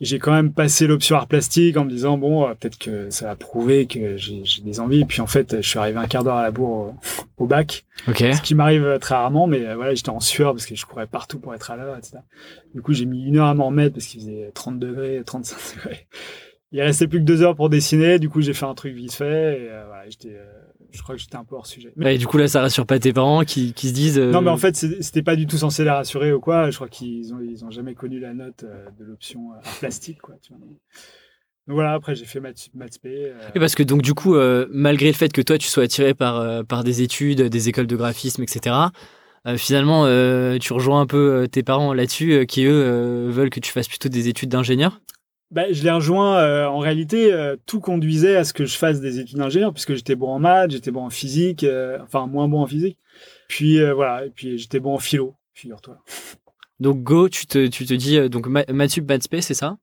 J'ai 0.00 0.20
quand 0.20 0.30
même 0.32 0.52
passé 0.52 0.86
l'option 0.86 1.16
art 1.16 1.26
plastique 1.26 1.76
en 1.76 1.84
me 1.84 1.90
disant 1.90 2.18
bon 2.18 2.46
euh, 2.46 2.54
peut-être 2.54 2.78
que 2.78 3.10
ça 3.10 3.26
va 3.26 3.34
prouver 3.36 3.86
que 3.86 4.16
j'ai 4.16 4.42
des 4.62 4.78
envies. 4.78 5.04
Puis 5.04 5.20
en 5.20 5.26
fait 5.26 5.56
je 5.60 5.68
suis 5.68 5.78
arrivé 5.78 5.98
un 5.98 6.06
quart 6.06 6.22
d'heure 6.22 6.36
à 6.36 6.42
la 6.42 6.52
bourre 6.52 6.94
au, 7.38 7.44
au 7.44 7.46
bac, 7.46 7.84
Ok. 8.06 8.18
ce 8.18 8.40
qui 8.40 8.54
m'arrive 8.54 8.84
euh, 8.84 8.98
très 8.98 9.16
rarement, 9.16 9.46
mais 9.48 9.66
euh, 9.66 9.74
voilà 9.74 9.94
j'étais 9.94 10.10
en 10.10 10.20
sueur 10.20 10.52
parce 10.52 10.66
que 10.66 10.76
je 10.76 10.86
courais 10.86 11.06
partout 11.08 11.40
pour 11.40 11.52
être 11.54 11.70
à 11.72 11.76
l'heure, 11.76 11.96
etc. 11.96 12.18
Du 12.74 12.80
coup 12.82 12.92
j'ai 12.92 13.06
mis 13.06 13.24
une 13.26 13.38
heure 13.38 13.46
à 13.48 13.54
m'en 13.54 13.66
remettre 13.66 13.94
parce 13.94 14.06
qu'il 14.06 14.20
faisait 14.20 14.50
30 14.54 14.78
degrés, 14.78 15.20
35 15.26 15.56
degrés. 15.76 16.06
Il 16.70 16.82
restait 16.82 17.08
plus 17.08 17.18
que 17.18 17.24
deux 17.24 17.42
heures 17.42 17.56
pour 17.56 17.70
dessiner. 17.70 18.18
Du 18.18 18.28
coup 18.28 18.40
j'ai 18.40 18.52
fait 18.52 18.66
un 18.66 18.74
truc 18.74 18.94
vite 18.94 19.14
fait. 19.14 19.62
Et, 19.62 19.68
euh, 19.70 19.84
voilà, 19.88 20.08
j'étais, 20.08 20.28
euh, 20.36 20.57
je 20.92 21.02
crois 21.02 21.14
que 21.14 21.20
j'étais 21.20 21.36
un 21.36 21.44
peu 21.44 21.54
hors 21.54 21.66
sujet. 21.66 21.92
Mais- 21.96 22.14
et 22.14 22.18
du 22.18 22.26
coup, 22.26 22.38
là, 22.38 22.48
ça 22.48 22.60
rassure 22.60 22.86
pas 22.86 22.98
tes 22.98 23.12
parents 23.12 23.44
qui, 23.44 23.72
qui 23.74 23.88
se 23.88 23.94
disent. 23.94 24.18
euh, 24.18 24.32
non, 24.32 24.40
mais 24.40 24.50
en 24.50 24.56
fait, 24.56 24.76
c'était 24.76 25.22
pas 25.22 25.36
du 25.36 25.46
tout 25.46 25.56
censé 25.58 25.84
les 25.84 25.90
rassurer 25.90 26.32
ou 26.32 26.40
quoi. 26.40 26.70
Je 26.70 26.76
crois 26.76 26.88
qu'ils 26.88 27.32
ont, 27.34 27.40
ils 27.40 27.64
ont 27.64 27.70
jamais 27.70 27.94
connu 27.94 28.20
la 28.20 28.34
note 28.34 28.64
euh, 28.64 28.86
de 28.98 29.04
l'option 29.04 29.52
euh, 29.52 29.56
plastique, 29.80 30.20
quoi. 30.20 30.34
Tu 30.42 30.52
vois. 30.52 30.60
Donc 30.60 31.74
voilà, 31.74 31.92
après, 31.92 32.14
j'ai 32.14 32.24
fait 32.24 32.40
maths, 32.40 32.68
maths 32.74 32.98
P. 32.98 33.08
euh, 33.10 33.32
Et 33.54 33.60
parce 33.60 33.74
que 33.74 33.82
donc 33.82 34.00
du 34.02 34.14
coup, 34.14 34.34
euh, 34.36 34.66
malgré 34.70 35.08
le 35.08 35.12
fait 35.12 35.30
que 35.32 35.42
toi 35.42 35.58
tu 35.58 35.68
sois 35.68 35.82
attiré 35.84 36.14
par 36.14 36.64
par 36.64 36.82
des 36.82 37.02
études, 37.02 37.42
des 37.42 37.68
écoles 37.68 37.86
de 37.86 37.96
graphisme, 37.96 38.42
etc. 38.42 38.90
finalement, 39.56 40.04
tu 40.58 40.72
rejoins 40.72 41.02
un 41.02 41.06
peu 41.06 41.46
tes 41.50 41.62
parents 41.62 41.92
là-dessus, 41.92 42.46
qui 42.46 42.64
eux 42.64 43.28
veulent 43.30 43.50
que 43.50 43.60
tu 43.60 43.70
fasses 43.72 43.88
plutôt 43.88 44.08
des 44.08 44.28
études 44.28 44.48
d'ingénieur? 44.48 45.00
Bah, 45.50 45.72
je 45.72 45.82
les 45.82 45.90
rejoins. 45.90 46.38
euh, 46.38 46.66
en 46.66 46.78
réalité, 46.78 47.32
euh, 47.32 47.56
tout 47.66 47.80
conduisait 47.80 48.36
à 48.36 48.44
ce 48.44 48.52
que 48.52 48.64
je 48.64 48.76
fasse 48.76 49.00
des 49.00 49.18
études 49.20 49.38
d'ingénieur, 49.38 49.72
puisque 49.72 49.94
j'étais 49.94 50.14
bon 50.14 50.28
en 50.28 50.38
maths, 50.38 50.70
j'étais 50.70 50.90
bon 50.90 51.04
en 51.04 51.10
physique, 51.10 51.64
euh, 51.64 51.98
enfin, 52.02 52.26
moins 52.26 52.48
bon 52.48 52.60
en 52.60 52.66
physique. 52.66 52.98
Puis 53.48 53.80
voilà, 53.92 54.26
et 54.26 54.30
puis 54.30 54.58
j'étais 54.58 54.80
bon 54.80 54.94
en 54.94 54.98
philo, 54.98 55.34
figure-toi. 55.54 55.98
Donc 56.80 57.02
go, 57.02 57.28
tu 57.28 57.46
te 57.46 57.66
tu 57.66 57.86
te 57.86 57.94
dis 57.94 58.28
donc 58.30 58.46
ma- 58.46 58.64
maths 58.68 58.90
sup, 58.90 59.08
maths 59.08 59.22
spé, 59.24 59.40
c'est 59.40 59.54
ça? 59.54 59.78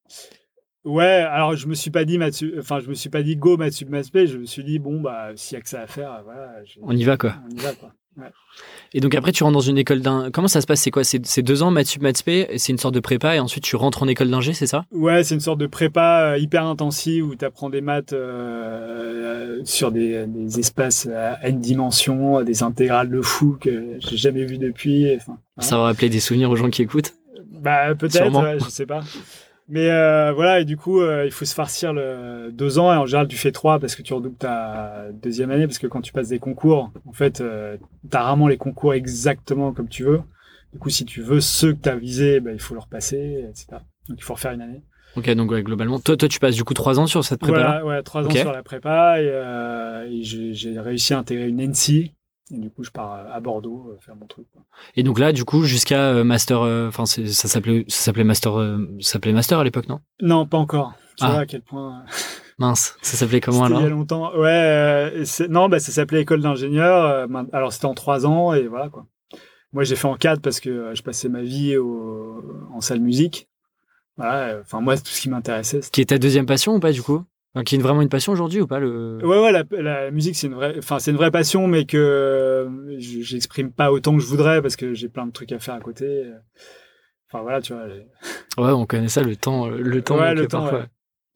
Ouais, 0.86 1.03
alors 1.03 1.55
je 1.55 1.67
me 1.67 1.74
suis 1.74 1.89
pas 1.89 2.06
dit 2.06 2.17
maths, 2.19 2.36
sup- 2.36 2.56
enfin, 2.60 2.80
je 2.80 2.88
me 2.88 2.93
suis 2.93 3.10
pas 3.10 3.23
dit 3.23 3.36
go 3.36 3.58
maths 3.58 3.73
sup, 3.73 3.89
maths 3.89 4.12
P, 4.12 4.28
je 4.28 4.38
me 4.38 4.45
suis 4.45 4.63
dit, 4.63 4.78
bon, 4.80 5.01
bah, 5.01 5.32
s'il 5.36 5.56
y 5.56 5.60
a 5.60 5.62
que 5.62 5.67
ça 5.69 5.82
à 5.82 5.88
faire, 5.88 6.21
voilà. 6.23 6.63
je- 6.63 6.80
On 6.84 6.95
y 6.95 7.04
va 7.04 7.17
quoi. 7.17 7.34
On 7.45 7.49
y 7.49 7.60
va, 7.60 7.73
quoi. 7.73 7.91
Et 8.93 9.01
donc 9.01 9.13
après 9.15 9.32
tu 9.32 9.43
rentres 9.43 9.56
dans 9.56 9.60
une 9.60 9.78
école 9.78 9.99
d'un. 9.99 10.32
Comment 10.32 10.47
ça 10.47 10.62
se 10.62 10.67
passe? 10.67 10.82
C'est 10.82 10.91
quoi? 10.91 11.04
C'est 11.04 11.41
deux 11.41 11.63
ans 11.63 11.71
maths 11.71 11.88
sup, 11.88 12.01
maths 12.01 12.25
et 12.28 12.58
c'est 12.58 12.71
une 12.71 12.78
sorte 12.78 12.95
de 12.95 12.99
prépa 12.99 13.36
et 13.36 13.39
ensuite 13.39 13.63
tu 13.63 13.75
rentres 13.75 14.04
en 14.04 14.08
école 14.08 14.30
d'ingé, 14.30 14.54
c'est 14.54 14.67
ça? 14.67 14.86
Ouais, 14.91 15.23
c'est 15.23 15.36
une 15.36 15.41
sorte 15.41 15.60
de 15.60 15.67
prépa 15.67 16.34
euh, 16.34 16.38
hyper 16.38 16.65
intensive 16.65 17.28
où 17.28 17.36
tu 17.36 17.43
apprends 17.43 17.69
des 17.69 17.82
maths 17.82 18.13
euh, 18.13 19.58
euh, 19.60 19.62
sur 19.65 19.91
des, 19.91 20.25
des 20.28 20.60
espaces 20.60 21.08
à 21.08 21.49
une 21.49 21.60
dimension, 21.60 22.41
des 22.43 22.63
intégrales 22.63 23.10
de 23.10 23.21
fou 23.21 23.58
que 23.60 23.97
j'ai 23.99 24.17
jamais 24.17 24.45
vu 24.45 24.58
depuis. 24.58 25.13
Enfin, 25.15 25.38
voilà. 25.58 25.69
Ça 25.69 25.78
va 25.78 25.84
rappeler 25.84 26.10
des 26.10 26.21
souvenirs 26.21 26.49
aux 26.49 26.56
gens 26.56 26.69
qui 26.69 26.82
écoutent? 26.82 27.13
Bah 27.51 27.95
peut-être, 27.95 28.41
ouais, 28.41 28.60
je 28.60 28.69
sais 28.69 28.86
pas. 28.86 29.01
Mais 29.67 29.89
euh, 29.89 30.32
voilà, 30.32 30.60
et 30.60 30.65
du 30.65 30.78
coup, 30.78 31.01
euh, 31.01 31.25
il 31.25 31.32
faut 31.32 31.45
se 31.45 31.56
farcir 31.56 31.91
le 31.91 32.51
deux 32.51 32.78
ans 32.78 32.93
et 32.93 32.97
en 32.97 33.08
général 33.08 33.28
tu 33.28 33.36
fais 33.36 33.51
trois 33.51 33.80
parce 33.80 33.95
que 33.95 34.04
tu 34.04 34.13
redoubles 34.13 34.38
ta 34.38 35.08
deuxième 35.23 35.49
année 35.49 35.65
parce 35.65 35.80
que 35.80 35.88
quand 35.88 36.01
tu 36.01 36.13
passes 36.13 36.30
des 36.30 36.38
concours, 36.38 36.91
en 37.06 37.13
fait, 37.13 37.41
euh, 37.41 37.78
t'as 38.10 38.21
rarement 38.21 38.47
les 38.47 38.58
concours 38.58 38.93
exactement 38.93 39.71
comme 39.73 39.89
tu 39.89 40.04
veux. 40.04 40.21
Du 40.71 40.78
coup, 40.78 40.89
si 40.89 41.04
tu 41.06 41.21
veux 41.21 41.41
ceux 41.41 41.73
que 41.73 41.80
t'as 41.80 41.95
visés, 41.95 42.41
bah, 42.41 42.51
il 42.54 42.60
faut 42.60 42.75
leur 42.75 42.88
passer, 42.88 43.45
etc. 43.49 43.67
Donc 44.08 44.19
il 44.19 44.23
faut 44.23 44.34
refaire 44.36 44.51
une 44.51 44.62
année. 44.62 44.84
Ok, 45.15 45.30
donc 45.32 45.49
ouais, 45.49 45.63
globalement, 45.63 45.99
toi 45.99 46.15
toi 46.17 46.28
tu 46.28 46.39
passes 46.39 46.56
du 46.56 46.63
coup 46.63 46.73
trois 46.73 46.99
ans 46.99 47.08
sur 47.08 47.23
cette 47.23 47.39
prépa 47.39 47.58
là. 47.58 47.80
Voilà, 47.82 47.86
ouais, 47.86 48.04
trois 48.04 48.28
ans 48.28 48.30
sur 48.30 48.51
la 48.51 48.63
prépa 48.63 49.19
et, 49.21 49.30
euh, 49.32 50.08
et 50.12 50.21
j'ai 50.23 50.54
j'ai 50.54 50.80
réussi 50.80 51.13
à 51.13 51.19
intégrer 51.19 51.47
une 51.47 51.62
NC. 51.62 52.12
Et 52.51 52.58
du 52.60 52.69
coup, 52.69 52.84
je 52.84 52.91
pars 52.91 53.12
à 53.12 53.39
Bordeaux 53.39 53.89
euh, 53.91 53.97
faire 53.99 54.15
mon 54.15 54.27
truc. 54.27 54.45
quoi. 54.53 54.62
Et 54.95 55.01
donc 55.03 55.17
là, 55.19 55.31
du 55.31 55.45
coup, 55.45 55.63
jusqu'à 55.63 56.10
euh, 56.12 56.23
master, 56.23 56.62
euh, 56.62 56.88
enfin, 56.88 57.05
ça 57.08 57.25
s'appelait, 57.47 57.86
ça 57.88 57.97
s'appelait 58.03 58.23
master, 58.23 58.60
euh, 58.60 58.88
ça 59.01 59.13
s'appelait 59.13 59.34
master 59.34 59.58
à 59.60 59.63
l'époque, 59.63 59.89
non? 59.89 59.99
Non, 60.21 60.45
pas 60.45 60.58
encore. 60.58 60.93
Tu 61.17 61.23
Ah. 61.25 61.31
vois 61.31 61.39
à 61.41 61.45
quel 61.47 61.62
point. 61.63 62.01
euh, 62.01 62.12
Mince, 62.60 62.97
ça 63.01 63.17
s'appelait 63.17 63.41
comment 63.41 63.63
c'était 63.63 63.73
il 63.73 63.79
y 63.79 63.84
a 63.84 63.86
alors? 63.88 63.97
longtemps. 63.97 64.34
Ouais, 64.38 64.47
euh, 64.47 65.25
non, 65.49 65.69
bah, 65.69 65.79
ça 65.79 65.91
s'appelait 65.91 66.21
école 66.21 66.41
d'ingénieur. 66.41 67.03
euh, 67.05 67.43
alors 67.51 67.73
c'était 67.73 67.86
en 67.86 67.95
trois 67.95 68.25
ans 68.25 68.53
et 68.53 68.67
voilà 68.67 68.89
quoi. 68.89 69.08
Moi, 69.73 69.84
j'ai 69.84 69.95
fait 69.97 70.08
en 70.08 70.15
quatre 70.15 70.41
parce 70.41 70.60
que 70.62 70.69
euh, 70.69 70.95
je 70.95 71.01
passais 71.03 71.27
ma 71.27 71.41
vie 71.41 71.75
au, 71.75 72.41
en 72.73 72.79
salle 72.79 73.01
musique. 73.01 73.49
Voilà. 74.15 74.49
euh, 74.53 74.62
Enfin, 74.62 74.79
moi, 74.79 74.95
tout 74.97 75.08
ce 75.08 75.19
qui 75.19 75.29
m'intéressait. 75.29 75.81
Qui 75.91 75.99
est 76.01 76.05
ta 76.12 76.17
deuxième 76.17 76.45
passion 76.45 76.75
ou 76.75 76.79
pas 76.79 76.93
du 76.93 77.01
coup? 77.01 77.23
Qui 77.63 77.76
est 77.76 77.80
vraiment 77.80 78.02
une 78.02 78.10
passion 78.10 78.34
aujourd'hui 78.34 78.60
ou 78.62 78.68
pas 78.68 78.80
le 78.80 79.20
Ouais, 79.24 79.39
ouais, 79.41 79.52
la, 79.52 79.63
la 79.82 80.12
musique, 80.12 80.36
c'est 80.36 80.48
une 80.48 80.56
vraie, 80.56 80.76
enfin, 80.78 81.00
c'est 81.00 81.12
une 81.12 81.18
vraie 81.18 81.32
passion, 81.32 81.68
mais 81.68 81.86
que 81.86 81.96
euh, 81.98 83.00
je- 83.00 83.22
j'exprime 83.22 83.72
pas 83.72 83.91
autant 83.94 84.13
que 84.15 84.22
je 84.22 84.28
voudrais 84.28 84.62
parce 84.62 84.76
que 84.76 84.94
j'ai 84.94 85.08
plein 85.08 85.26
de 85.26 85.32
trucs 85.32 85.52
à 85.54 85.60
faire 85.60 85.76
à 85.76 85.80
côté. 85.80 86.26
Enfin, 87.30 87.41
voilà, 87.44 87.62
tu 87.62 87.74
vois. 87.74 87.86
Ouais, 88.58 88.72
on 88.74 88.86
connaît 88.86 89.08
ça, 89.08 89.22
le 89.24 89.36
temps, 89.38 89.68
euh, 89.68 89.78
le 89.78 90.02
temps. 90.02 90.20
Ouais, 90.20 90.34
le 90.34 90.48
temps, 90.48 90.62
parfois. 90.62 90.80
ouais. 90.80 90.86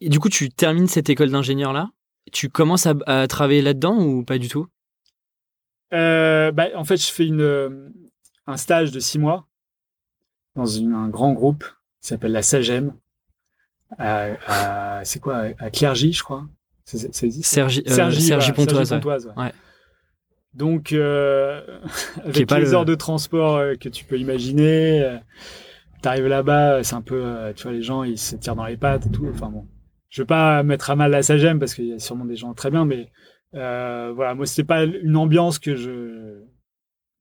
Et 0.02 0.10
du 0.10 0.20
coup, 0.20 0.30
tu 0.30 0.50
termines 0.50 0.88
cette 0.88 1.10
école 1.10 1.30
d'ingénieur 1.32 1.72
là. 1.74 1.90
Tu 2.34 2.50
commences 2.50 2.86
à, 2.86 2.94
à 3.08 3.28
travailler 3.28 3.62
là-dedans 3.62 3.98
ou 4.04 4.24
pas 4.24 4.38
du 4.38 4.50
tout? 4.50 4.68
Euh, 5.94 6.52
bah, 6.52 6.68
en 6.76 6.84
fait, 6.84 6.98
je 6.98 7.12
fais 7.12 7.26
une, 7.26 7.92
un 8.46 8.58
stage 8.58 8.92
de 8.92 9.00
six 9.00 9.20
mois 9.20 9.48
dans 10.56 10.66
une- 10.66 10.94
un 10.94 11.10
grand 11.10 11.34
groupe 11.34 11.64
qui 12.02 12.10
s'appelle 12.10 12.32
la 12.34 12.44
SAGEM. 12.44 12.94
À, 13.98 15.00
à- 15.00 15.06
c'est 15.06 15.20
quoi? 15.20 15.46
À 15.58 15.70
Clergy, 15.70 16.14
je 16.14 16.24
crois. 16.24 16.46
Sergi, 16.86 17.84
euh, 17.88 17.92
Sergi, 17.92 18.22
Sergi 18.22 18.52
voilà, 18.52 18.54
Pontoise. 18.54 18.88
Sergi 18.90 18.94
ouais. 18.94 19.00
Pontoise, 19.00 19.26
ouais. 19.28 19.44
Ouais. 19.44 19.52
Donc, 20.54 20.94
euh, 20.94 21.62
avec 22.24 22.48
pas 22.48 22.60
les 22.60 22.66
le- 22.66 22.74
heures 22.74 22.86
de 22.86 22.96
transport 22.96 23.58
euh, 23.58 23.76
que 23.76 23.90
tu 23.90 24.04
peux 24.06 24.18
imaginer, 24.18 25.04
euh, 25.04 25.18
t'arrives 26.02 26.28
là-bas, 26.28 26.84
c'est 26.84 26.96
un 26.96 27.02
peu, 27.02 27.22
euh, 27.24 27.54
tu 27.54 27.64
vois, 27.64 27.72
les 27.72 27.84
gens, 27.84 28.04
ils 28.04 28.18
se 28.18 28.36
tirent 28.36 28.56
dans 28.56 28.66
les 28.66 28.78
pattes 28.78 29.06
et 29.06 29.12
tout. 29.12 29.28
Enfin 29.32 29.50
bon, 29.50 29.68
je 30.10 30.22
veux 30.22 30.26
pas 30.26 30.64
mettre 30.64 30.90
à 30.90 30.96
mal 30.96 31.12
la 31.12 31.22
SAGEM 31.22 31.60
parce 31.60 31.76
qu'il 31.76 31.86
y 31.88 31.94
a 31.94 32.00
sûrement 32.00 32.26
des 32.26 32.36
gens 32.36 32.54
très 32.56 32.72
bien, 32.72 32.86
mais 32.86 33.12
euh, 33.56 34.12
voilà, 34.16 34.34
moi, 34.34 34.46
c'était 34.48 34.66
pas 34.66 34.84
une 34.86 35.16
ambiance 35.18 35.60
que 35.60 35.76
je 35.76 36.42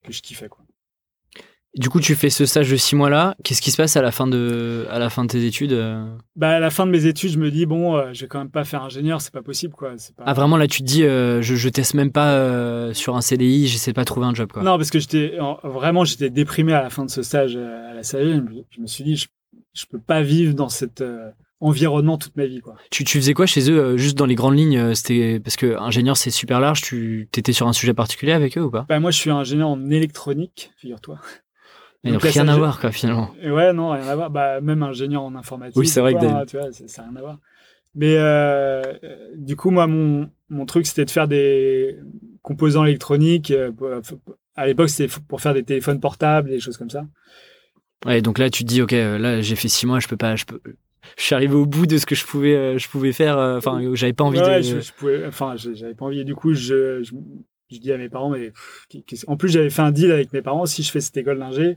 que 0.04 0.12
je 0.12 0.22
kiffais, 0.22 0.48
quoi. 0.48 0.64
Du 1.78 1.88
coup, 1.90 2.00
tu 2.00 2.16
fais 2.16 2.28
ce 2.28 2.44
stage 2.44 2.70
de 2.70 2.76
six 2.76 2.96
mois 2.96 3.08
là. 3.08 3.36
Qu'est-ce 3.44 3.62
qui 3.62 3.70
se 3.70 3.76
passe 3.76 3.96
à 3.96 4.02
la 4.02 4.10
fin 4.10 4.26
de, 4.26 4.86
à 4.90 4.98
la 4.98 5.10
fin 5.10 5.22
de 5.24 5.28
tes 5.30 5.46
études 5.46 5.72
euh 5.72 6.04
Bah, 6.34 6.50
à 6.50 6.58
la 6.58 6.70
fin 6.70 6.84
de 6.86 6.90
mes 6.90 7.06
études, 7.06 7.30
je 7.30 7.38
me 7.38 7.52
dis, 7.52 7.66
bon, 7.66 7.96
euh, 7.96 8.10
je 8.12 8.22
vais 8.22 8.26
quand 8.26 8.40
même 8.40 8.50
pas 8.50 8.64
faire 8.64 8.82
ingénieur, 8.82 9.20
c'est 9.20 9.32
pas 9.32 9.42
possible, 9.42 9.74
quoi. 9.74 9.90
Pas... 10.16 10.24
Ah 10.26 10.32
vraiment 10.34 10.56
là, 10.56 10.66
tu 10.66 10.80
te 10.80 10.84
dis, 10.86 11.04
euh, 11.04 11.40
je, 11.40 11.54
je 11.54 11.68
teste 11.68 11.94
même 11.94 12.10
pas 12.10 12.32
euh, 12.32 12.92
sur 12.94 13.16
un 13.16 13.20
CDI, 13.20 13.68
j'essaie 13.68 13.92
pas 13.92 14.00
de 14.02 14.06
trouver 14.06 14.26
un 14.26 14.34
job 14.34 14.50
quoi. 14.52 14.62
Non, 14.64 14.76
parce 14.76 14.90
que 14.90 14.98
j'étais 14.98 15.38
en- 15.38 15.58
vraiment 15.62 16.04
j'étais 16.04 16.30
déprimé 16.30 16.72
à 16.72 16.82
la 16.82 16.90
fin 16.90 17.04
de 17.04 17.10
ce 17.10 17.22
stage 17.22 17.54
à 17.56 17.94
la 17.94 18.02
SAGEM. 18.02 18.50
Je, 18.70 18.80
me 18.80 18.86
suis 18.88 19.04
dit, 19.04 19.14
je, 19.16 19.26
je 19.72 19.84
peux 19.86 20.00
pas 20.00 20.20
vivre 20.22 20.54
dans 20.54 20.68
cet 20.68 21.02
environnement 21.60 22.18
toute 22.18 22.36
ma 22.36 22.46
vie, 22.46 22.60
quoi. 22.60 22.74
Tu, 22.90 23.04
tu 23.04 23.18
faisais 23.18 23.34
quoi 23.34 23.46
chez 23.46 23.70
eux, 23.70 23.96
juste 23.96 24.18
dans 24.18 24.26
les 24.26 24.34
grandes 24.34 24.56
lignes 24.58 24.94
C'était 24.96 25.38
parce 25.38 25.56
que 25.56 25.76
ingénieur 25.78 26.16
c'est 26.16 26.30
super 26.30 26.58
large. 26.58 26.80
Tu 26.82 27.28
étais 27.36 27.52
sur 27.52 27.68
un 27.68 27.72
sujet 27.72 27.94
particulier 27.94 28.32
avec 28.32 28.58
eux 28.58 28.62
ou 28.62 28.70
pas? 28.70 28.84
Bah, 28.88 28.98
moi, 28.98 29.12
je 29.12 29.18
suis 29.18 29.30
ingénieur 29.30 29.68
en 29.68 29.90
électronique, 29.90 30.70
figure-toi. 30.76 31.18
Il 32.04 32.10
n'y 32.10 32.16
a 32.16 32.18
Donc, 32.18 32.24
la 32.24 32.30
rien 32.30 32.48
à 32.48 32.56
voir 32.56 32.80
quoi 32.80 32.92
finalement. 32.92 33.34
Et 33.42 33.50
ouais, 33.50 33.72
non, 33.72 33.90
rien 33.90 34.06
à 34.06 34.14
voir. 34.14 34.30
Bah, 34.30 34.60
même 34.60 34.82
ingénieur 34.82 35.22
en 35.22 35.34
informatique. 35.34 35.76
Oui, 35.76 35.86
c'est 35.88 36.00
vrai 36.00 36.14
que 36.14 36.18
quoi, 36.20 36.28
hein, 36.28 36.44
tu 36.46 36.56
vois, 36.56 36.70
ça 36.72 37.02
rien 37.02 37.16
à 37.16 37.20
voir. 37.20 37.38
Mais 37.94 38.16
euh, 38.16 38.82
du 39.36 39.56
coup, 39.56 39.70
moi, 39.70 39.86
mon, 39.86 40.30
mon 40.48 40.66
truc, 40.66 40.86
c'était 40.86 41.04
de 41.04 41.10
faire 41.10 41.26
des 41.26 41.98
composants 42.42 42.84
électroniques. 42.84 43.50
euh, 43.50 43.72
À 44.54 44.66
l'époque, 44.66 44.90
c'était 44.90 45.12
pour 45.28 45.40
faire 45.40 45.54
des 45.54 45.64
téléphones 45.64 45.98
portables, 46.00 46.50
des 46.50 46.60
choses 46.60 46.76
comme 46.76 46.90
ça. 46.90 47.06
Ouais, 48.06 48.22
donc 48.22 48.38
là, 48.38 48.48
tu 48.48 48.62
te 48.62 48.68
dis, 48.68 48.80
ok, 48.80 48.92
euh, 48.92 49.18
là, 49.18 49.40
j'ai 49.40 49.56
fait 49.56 49.68
six 49.68 49.86
mois, 49.86 49.98
je 49.98 50.06
peux 50.06 50.16
pas, 50.16 50.36
je 50.36 50.44
peux. 50.44 50.60
Je 51.16 51.22
suis 51.22 51.34
arrivé 51.34 51.54
au 51.54 51.66
bout 51.66 51.86
de 51.86 51.96
ce 51.98 52.06
que 52.06 52.14
je 52.14 52.24
pouvais, 52.24 52.54
euh, 52.54 52.78
je 52.78 52.88
pouvais 52.88 53.12
faire. 53.12 53.38
euh, 53.38 53.58
Enfin, 53.58 53.80
j'avais 53.94 54.12
pas 54.12 54.24
envie 54.24 54.40
Ouais, 54.40 54.58
de. 54.58 54.62
je, 54.62 54.80
je 54.80 54.92
pouvais, 54.92 55.26
enfin, 55.26 55.56
je- 55.56 55.74
j'avais 55.74 55.94
pas 55.94 56.04
envie. 56.04 56.20
Et 56.20 56.24
du 56.24 56.34
coup, 56.34 56.54
je, 56.54 57.02
je, 57.02 57.12
je 57.70 57.78
dis 57.78 57.92
à 57.92 57.98
mes 57.98 58.08
parents, 58.08 58.30
mais 58.30 58.50
pff, 58.50 59.24
en 59.26 59.36
plus, 59.36 59.48
j'avais 59.50 59.70
fait 59.70 59.82
un 59.82 59.90
deal 59.92 60.10
avec 60.12 60.32
mes 60.32 60.42
parents. 60.42 60.66
Si 60.66 60.82
je 60.82 60.90
fais 60.90 61.00
cette 61.00 61.16
école 61.16 61.38
d'ingé, 61.38 61.76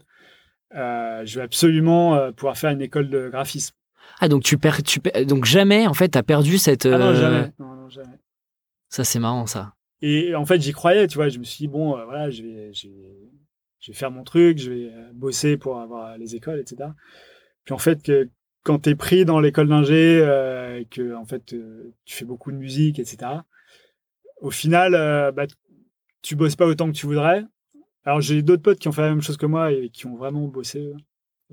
euh, 0.75 1.25
je 1.25 1.39
vais 1.39 1.43
absolument 1.43 2.15
euh, 2.15 2.31
pouvoir 2.31 2.57
faire 2.57 2.71
une 2.71 2.81
école 2.81 3.09
de 3.09 3.29
graphisme. 3.29 3.75
Ah, 4.19 4.27
donc 4.27 4.43
tu 4.43 4.57
perds, 4.57 4.83
tu 4.83 4.99
perds- 4.99 5.25
donc 5.25 5.45
jamais, 5.45 5.87
en 5.87 5.93
fait, 5.93 6.09
t'as 6.09 6.23
perdu 6.23 6.57
cette. 6.57 6.85
Ah 6.85 6.97
non, 6.97 7.05
euh, 7.07 7.15
jamais. 7.15 7.51
Non, 7.59 7.75
non, 7.75 7.89
jamais. 7.89 8.19
Ça, 8.89 9.03
c'est 9.03 9.19
marrant, 9.19 9.45
ça. 9.47 9.73
Et 10.01 10.33
en 10.35 10.45
fait, 10.45 10.59
j'y 10.61 10.71
croyais, 10.71 11.07
tu 11.07 11.15
vois. 11.15 11.29
Je 11.29 11.39
me 11.39 11.43
suis 11.43 11.63
dit, 11.63 11.67
bon, 11.67 11.97
euh, 11.97 12.05
voilà, 12.05 12.29
je 12.29 12.41
vais, 12.43 12.73
je, 12.73 12.87
vais, 12.87 13.29
je 13.79 13.91
vais 13.91 13.97
faire 13.97 14.11
mon 14.11 14.23
truc, 14.23 14.57
je 14.57 14.71
vais 14.71 14.91
bosser 15.13 15.57
pour 15.57 15.79
avoir 15.79 16.17
les 16.17 16.35
écoles, 16.35 16.59
etc. 16.59 16.89
Puis 17.65 17.73
en 17.73 17.77
fait, 17.77 18.01
que, 18.01 18.29
quand 18.63 18.79
tu 18.79 18.89
es 18.89 18.95
pris 18.95 19.25
dans 19.25 19.39
l'école 19.39 19.67
d'ingé, 19.67 20.21
euh, 20.23 20.79
et 20.79 20.85
que 20.85 21.15
en 21.15 21.25
fait, 21.25 21.53
euh, 21.53 21.93
tu 22.05 22.15
fais 22.15 22.25
beaucoup 22.25 22.51
de 22.51 22.57
musique, 22.57 22.97
etc., 22.99 23.31
au 24.39 24.49
final, 24.49 24.95
euh, 24.95 25.31
bah, 25.31 25.45
tu 26.21 26.35
bosses 26.35 26.55
pas 26.55 26.65
autant 26.67 26.87
que 26.87 26.95
tu 26.97 27.05
voudrais. 27.05 27.43
Alors, 28.05 28.21
j'ai 28.21 28.41
d'autres 28.41 28.63
potes 28.63 28.79
qui 28.79 28.87
ont 28.87 28.91
fait 28.91 29.01
la 29.01 29.09
même 29.09 29.21
chose 29.21 29.37
que 29.37 29.45
moi 29.45 29.71
et 29.71 29.89
qui 29.89 30.05
ont 30.07 30.15
vraiment 30.15 30.47
bossé 30.47 30.91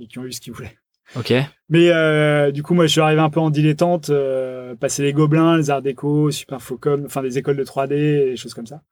et 0.00 0.06
qui 0.06 0.18
ont 0.18 0.24
eu 0.24 0.32
ce 0.32 0.40
qu'ils 0.40 0.52
voulaient. 0.52 0.78
Ok. 1.16 1.32
Mais 1.70 1.88
euh, 1.90 2.50
du 2.50 2.62
coup, 2.62 2.74
moi, 2.74 2.86
je 2.86 2.92
suis 2.92 3.00
arrivé 3.00 3.20
un 3.20 3.30
peu 3.30 3.40
en 3.40 3.50
dilettante, 3.50 4.10
euh, 4.10 4.74
passer 4.74 5.02
les 5.02 5.12
Gobelins, 5.12 5.56
les 5.56 5.70
Arts 5.70 5.82
Déco, 5.82 6.30
Super 6.30 6.60
Focom, 6.62 7.04
enfin 7.06 7.22
des 7.22 7.38
écoles 7.38 7.56
de 7.56 7.64
3D, 7.64 7.92
et 7.94 8.24
des 8.30 8.36
choses 8.36 8.54
comme 8.54 8.66
ça. 8.66 8.82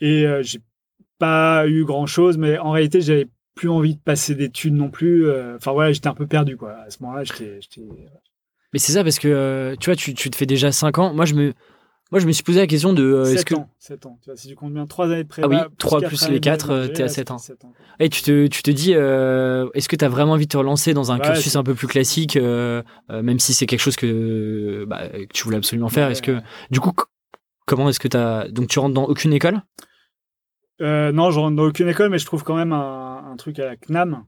Et 0.00 0.26
euh, 0.26 0.42
j'ai 0.42 0.60
pas 1.18 1.66
eu 1.66 1.84
grand 1.84 2.06
chose, 2.06 2.36
mais 2.38 2.58
en 2.58 2.70
réalité, 2.70 3.00
j'avais 3.00 3.28
plus 3.54 3.68
envie 3.70 3.94
de 3.96 4.00
passer 4.00 4.34
d'études 4.34 4.74
non 4.74 4.90
plus. 4.90 5.26
euh, 5.26 5.56
Enfin 5.56 5.72
voilà, 5.72 5.92
j'étais 5.92 6.08
un 6.08 6.14
peu 6.14 6.26
perdu 6.26 6.56
quoi. 6.56 6.72
À 6.72 6.90
ce 6.90 7.02
moment-là, 7.02 7.24
j'étais. 7.24 7.58
j'étais- 7.60 7.86
Mais 8.72 8.78
c'est 8.78 8.92
ça 8.92 9.02
parce 9.02 9.18
que 9.18 9.74
tu 9.80 9.86
vois, 9.86 9.96
tu, 9.96 10.12
tu 10.14 10.28
te 10.30 10.36
fais 10.36 10.44
déjà 10.46 10.72
5 10.72 10.98
ans. 10.98 11.14
Moi, 11.14 11.24
je 11.24 11.34
me, 11.34 11.54
moi, 12.12 12.20
je 12.20 12.26
me 12.26 12.32
suis 12.32 12.42
posé 12.44 12.60
la 12.60 12.66
question 12.66 12.92
de 12.92 13.02
euh, 13.02 13.24
est-ce 13.24 13.38
7 13.38 13.44
que 13.48 13.54
ans, 13.56 13.70
7 13.78 14.06
ans. 14.06 14.18
Tu 14.22 14.30
vois, 14.30 14.36
si 14.36 14.48
tu 14.48 14.54
comptes 14.54 14.72
bien 14.72 14.86
3 14.86 15.06
années 15.06 15.24
de 15.24 15.28
prépa. 15.28 15.48
Ah 15.50 15.50
oui, 15.50 15.56
plus 15.68 15.76
trois 15.76 16.00
quatre 16.00 16.08
plus 16.08 16.22
années 16.24 16.34
les 16.34 16.40
de 16.40 16.44
quatre, 16.44 16.68
master, 16.68 16.90
euh, 16.90 16.94
t'es 16.94 17.02
à 17.02 17.06
ouais, 17.06 17.08
7 17.08 17.16
c'était 17.18 17.32
ans. 17.32 17.38
7 17.38 17.64
ans. 17.64 17.72
Et 17.98 18.08
tu 18.08 18.22
te, 18.22 18.46
tu 18.46 18.62
te 18.62 18.70
dis, 18.70 18.94
euh, 18.94 19.68
est-ce 19.74 19.88
que 19.88 19.96
tu 19.96 20.04
as 20.04 20.08
vraiment 20.08 20.32
envie 20.32 20.46
de 20.46 20.50
te 20.52 20.56
relancer 20.56 20.94
dans 20.94 21.10
un 21.12 21.18
cursus 21.18 21.52
c'est- 21.52 21.56
un 21.58 21.62
peu 21.64 21.74
plus 21.74 21.86
classique, 21.88 22.36
euh, 22.36 22.82
même 23.10 23.38
si 23.38 23.54
c'est 23.54 23.66
quelque 23.66 23.80
chose 23.80 23.96
que, 23.96 24.84
bah, 24.88 25.08
que 25.08 25.32
tu 25.32 25.44
voulais 25.44 25.56
absolument 25.56 25.88
faire 25.88 26.06
Ouais, 26.06 26.12
Est-ce 26.12 26.22
que, 26.22 26.38
du 26.70 26.80
coup, 26.80 26.92
comment 27.66 27.88
est-ce 27.88 27.98
que 28.00 28.08
tu 28.08 28.16
as. 28.16 28.48
Donc, 28.50 28.68
tu 28.68 28.78
rentres 28.78 28.94
dans 28.94 29.04
aucune 29.06 29.32
école? 29.32 29.62
Euh, 30.82 31.10
non, 31.12 31.30
je 31.30 31.40
rentre 31.40 31.56
dans 31.56 31.64
aucune 31.64 31.88
école, 31.88 32.10
mais 32.10 32.18
je 32.18 32.26
trouve 32.26 32.44
quand 32.44 32.54
même 32.56 32.72
un, 32.72 33.24
un 33.32 33.36
truc 33.36 33.58
à 33.58 33.64
la 33.64 33.76
CNAM. 33.76 34.24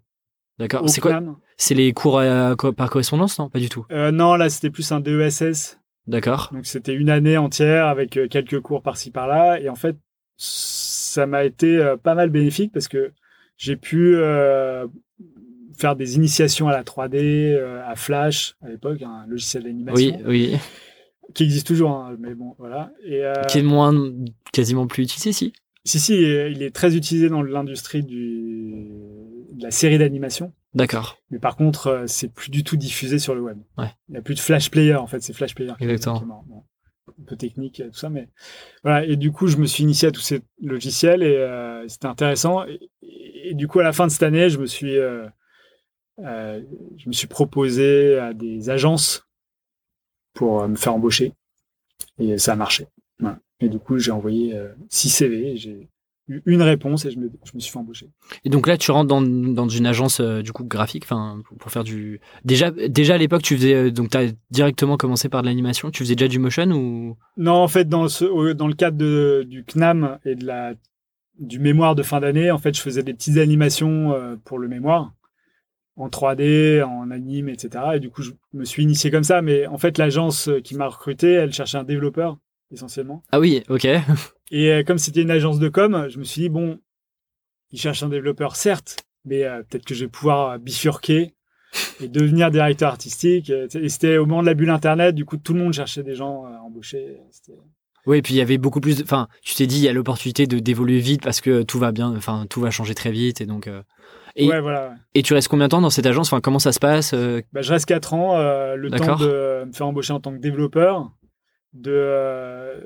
D'accord. 0.58 0.82
Au 0.84 0.88
C'est 0.88 1.00
quoi. 1.00 1.20
C'est 1.56 1.74
les 1.74 1.92
cours 1.92 2.18
à- 2.20 2.56
par 2.76 2.90
correspondance 2.90 3.38
Non, 3.38 3.48
pas 3.48 3.58
du 3.60 3.68
tout. 3.68 3.84
Euh, 3.92 4.10
non, 4.10 4.34
là, 4.34 4.48
c'était 4.48 4.70
plus 4.70 4.90
un 4.92 5.00
DESS. 5.00 5.77
D'accord. 6.08 6.50
Donc 6.52 6.66
c'était 6.66 6.94
une 6.94 7.10
année 7.10 7.36
entière 7.36 7.86
avec 7.86 8.16
euh, 8.16 8.26
quelques 8.28 8.60
cours 8.60 8.82
par-ci 8.82 9.10
par-là. 9.10 9.60
Et 9.60 9.68
en 9.68 9.74
fait, 9.76 9.96
ça 10.36 11.26
m'a 11.26 11.44
été 11.44 11.76
euh, 11.76 11.96
pas 11.96 12.14
mal 12.14 12.30
bénéfique 12.30 12.72
parce 12.72 12.88
que 12.88 13.12
j'ai 13.56 13.76
pu 13.76 14.14
euh, 14.16 14.86
faire 15.76 15.96
des 15.96 16.16
initiations 16.16 16.68
à 16.68 16.72
la 16.72 16.82
3D, 16.82 17.16
euh, 17.54 17.82
à 17.86 17.94
Flash 17.94 18.56
à 18.62 18.68
l'époque, 18.68 19.02
un 19.02 19.26
logiciel 19.26 19.62
Oui, 19.64 19.68
d'animation 19.70 20.20
oui. 20.26 20.56
qui 21.34 21.44
existe 21.44 21.66
toujours, 21.66 21.90
hein, 21.90 22.16
mais 22.18 22.34
bon, 22.34 22.54
voilà. 22.58 22.92
Et 23.04 23.24
euh, 23.24 23.34
Qui 23.44 23.58
est 23.58 23.62
moins, 23.62 23.94
quasiment 24.52 24.86
plus 24.86 25.04
utilisé, 25.04 25.32
si. 25.32 25.52
si, 25.84 26.00
si, 26.00 26.14
il 26.14 26.62
est 26.62 26.74
très 26.74 26.96
utilisé 26.96 27.28
dans 27.28 27.42
l'industrie 27.42 28.02
du 28.02 28.86
de 29.52 29.62
la 29.62 29.70
série 29.70 29.98
d'animation. 29.98 30.52
D'accord. 30.74 31.18
Mais 31.30 31.38
par 31.38 31.56
contre, 31.56 31.86
euh, 31.88 32.06
c'est 32.06 32.28
plus 32.28 32.50
du 32.50 32.62
tout 32.64 32.76
diffusé 32.76 33.18
sur 33.18 33.34
le 33.34 33.40
web. 33.40 33.58
Ouais. 33.78 33.90
Il 34.08 34.12
n'y 34.12 34.18
a 34.18 34.22
plus 34.22 34.34
de 34.34 34.40
Flash 34.40 34.70
Player, 34.70 34.94
en 34.94 35.06
fait, 35.06 35.20
c'est 35.22 35.32
Flash 35.32 35.54
Player. 35.54 35.72
Exactement. 35.80 36.18
qui 36.18 36.24
est 36.24 36.26
mort. 36.26 36.44
Bon, 36.46 36.64
un 37.08 37.24
peu 37.24 37.36
technique, 37.36 37.82
tout 37.90 37.98
ça, 37.98 38.10
mais 38.10 38.28
voilà. 38.82 39.04
Et 39.04 39.16
du 39.16 39.32
coup, 39.32 39.46
je 39.46 39.56
me 39.56 39.66
suis 39.66 39.82
initié 39.82 40.08
à 40.08 40.10
tous 40.12 40.20
ces 40.20 40.42
logiciels 40.62 41.22
et 41.22 41.36
euh, 41.36 41.86
c'était 41.88 42.06
intéressant. 42.06 42.66
Et, 42.66 42.78
et 43.02 43.54
du 43.54 43.66
coup, 43.66 43.80
à 43.80 43.82
la 43.82 43.92
fin 43.92 44.06
de 44.06 44.12
cette 44.12 44.22
année, 44.22 44.50
je 44.50 44.58
me 44.58 44.66
suis, 44.66 44.96
euh, 44.98 45.26
euh, 46.20 46.62
je 46.96 47.08
me 47.08 47.12
suis 47.12 47.26
proposé 47.28 48.18
à 48.18 48.34
des 48.34 48.70
agences 48.70 49.26
pour 50.34 50.62
euh, 50.62 50.68
me 50.68 50.76
faire 50.76 50.94
embaucher 50.94 51.32
et 52.18 52.38
ça 52.38 52.52
a 52.52 52.56
marché. 52.56 52.86
Voilà. 53.18 53.38
Et 53.60 53.68
du 53.68 53.78
coup, 53.78 53.98
j'ai 53.98 54.10
envoyé 54.10 54.54
euh, 54.54 54.72
6 54.90 55.08
CV, 55.10 55.56
j'ai 55.56 55.88
eu 56.28 56.42
une 56.46 56.62
réponse 56.62 57.04
et 57.04 57.10
je 57.10 57.18
me, 57.18 57.30
je 57.44 57.52
me 57.54 57.60
suis 57.60 57.72
fait 57.72 57.78
embaucher. 57.78 58.08
Et 58.44 58.50
donc 58.50 58.66
là, 58.66 58.76
tu 58.76 58.90
rentres 58.90 59.08
dans, 59.08 59.22
dans 59.22 59.68
une 59.68 59.86
agence 59.86 60.20
euh, 60.20 60.42
du 60.42 60.52
coup 60.52 60.64
graphique, 60.64 61.04
enfin 61.04 61.40
pour- 61.58 61.70
faire 61.70 61.84
du. 61.84 62.20
Déjà, 62.44 62.70
déjà 62.70 63.14
à 63.14 63.18
l'époque, 63.18 63.42
tu 63.42 63.56
faisais 63.56 63.74
euh, 63.74 63.90
donc 63.90 64.10
t'as 64.10 64.26
directement 64.50 64.96
commencé 64.96 65.28
par 65.28 65.42
de 65.42 65.46
l'animation. 65.48 65.90
Tu 65.90 66.02
faisais 66.04 66.14
déjà 66.16 66.28
du 66.28 66.38
motion 66.38 66.70
ou? 66.72 67.16
Non, 67.36 67.54
en 67.54 67.68
fait, 67.68 67.88
dans, 67.88 68.08
ce, 68.08 68.24
au- 68.24 68.54
dans 68.54 68.68
le 68.68 68.74
cadre 68.74 68.96
de, 68.98 69.44
du 69.48 69.64
CNAM 69.64 70.18
et 70.24 70.34
de 70.34 70.44
la, 70.46 70.74
du 71.38 71.58
mémoire 71.58 71.94
de 71.94 72.02
fin 72.02 72.20
d'année, 72.20 72.50
en 72.50 72.58
fait, 72.58 72.74
je 72.76 72.80
faisais 72.80 73.02
des 73.02 73.14
petites 73.14 73.38
animations 73.38 74.12
euh, 74.12 74.36
pour 74.44 74.58
le 74.58 74.68
mémoire, 74.68 75.12
en 75.96 76.08
3D, 76.08 76.82
en 76.82 77.10
anime, 77.10 77.48
etc. 77.48 77.84
Et 77.96 78.00
du 78.00 78.10
coup, 78.10 78.22
je 78.22 78.30
me 78.54 78.64
suis 78.64 78.82
initié 78.82 79.10
comme 79.10 79.24
ça. 79.24 79.42
Mais 79.42 79.66
en 79.66 79.78
fait, 79.78 79.98
l'agence 79.98 80.48
qui 80.64 80.74
m'a 80.76 80.86
recruté, 80.88 81.32
elle 81.32 81.52
cherchait 81.52 81.78
un 81.78 81.84
développeur, 81.84 82.38
essentiellement. 82.72 83.22
Ah 83.32 83.40
oui, 83.40 83.62
ok. 83.68 83.86
Et 84.50 84.70
euh, 84.72 84.82
comme 84.82 84.98
c'était 84.98 85.22
une 85.22 85.30
agence 85.30 85.58
de 85.58 85.68
com, 85.68 86.06
je 86.10 86.18
me 86.18 86.24
suis 86.24 86.42
dit, 86.42 86.48
bon, 86.48 86.78
ils 87.70 87.80
cherchent 87.80 88.02
un 88.02 88.08
développeur, 88.08 88.56
certes, 88.56 88.96
mais 89.24 89.44
euh, 89.44 89.62
peut-être 89.62 89.84
que 89.84 89.94
je 89.94 90.04
vais 90.04 90.10
pouvoir 90.10 90.58
bifurquer 90.58 91.34
et 92.00 92.08
devenir 92.08 92.50
directeur 92.50 92.88
artistique. 92.90 93.50
Et 93.50 93.88
c'était 93.88 94.16
au 94.16 94.24
moment 94.26 94.40
de 94.42 94.46
la 94.46 94.54
bulle 94.54 94.70
Internet, 94.70 95.14
du 95.14 95.24
coup, 95.26 95.36
tout 95.36 95.52
le 95.52 95.60
monde 95.60 95.74
cherchait 95.74 96.02
des 96.02 96.14
gens 96.14 96.44
à 96.46 96.60
embaucher. 96.62 97.18
Oui, 98.06 98.18
et 98.18 98.22
puis 98.22 98.32
il 98.34 98.36
y 98.38 98.40
avait 98.40 98.56
beaucoup 98.56 98.80
plus. 98.80 98.96
de- 98.98 99.02
Enfin, 99.02 99.28
tu 99.42 99.54
t'es 99.54 99.66
dit, 99.66 99.76
il 99.76 99.82
y 99.82 99.88
a 99.88 99.92
l'opportunité 99.92 100.46
de 100.46 100.58
d'évoluer 100.60 100.98
vite 100.98 101.22
parce 101.22 101.42
que 101.42 101.62
tout 101.62 101.78
va 101.78 101.92
bien. 101.92 102.14
Enfin, 102.16 102.46
tout 102.48 102.60
va 102.62 102.70
changer 102.70 102.94
très 102.94 103.10
vite 103.10 103.42
et 103.42 103.46
donc. 103.46 103.66
euh, 103.66 103.82
Et, 104.34 104.46
Ouais, 104.48 104.60
voilà. 104.60 104.88
ouais. 104.90 104.94
et 105.14 105.22
tu 105.22 105.34
restes 105.34 105.48
combien 105.48 105.66
de 105.66 105.70
temps 105.72 105.80
dans 105.82 105.90
cette 105.90 106.06
agence? 106.06 106.28
Enfin, 106.32 106.40
comment 106.40 106.58
ça 106.60 106.72
se 106.72 106.78
passe 106.78 107.12
euh, 107.12 107.42
Bah, 107.52 107.60
je 107.60 107.70
reste 107.72 107.84
4 107.86 108.14
ans, 108.14 108.38
euh, 108.38 108.76
le 108.76 108.88
temps 108.90 109.16
de 109.16 109.64
me 109.66 109.72
faire 109.72 109.86
embaucher 109.88 110.12
en 110.14 110.20
tant 110.20 110.32
que 110.32 110.38
développeur, 110.38 111.10
de, 111.74 111.90
euh, 111.92 112.80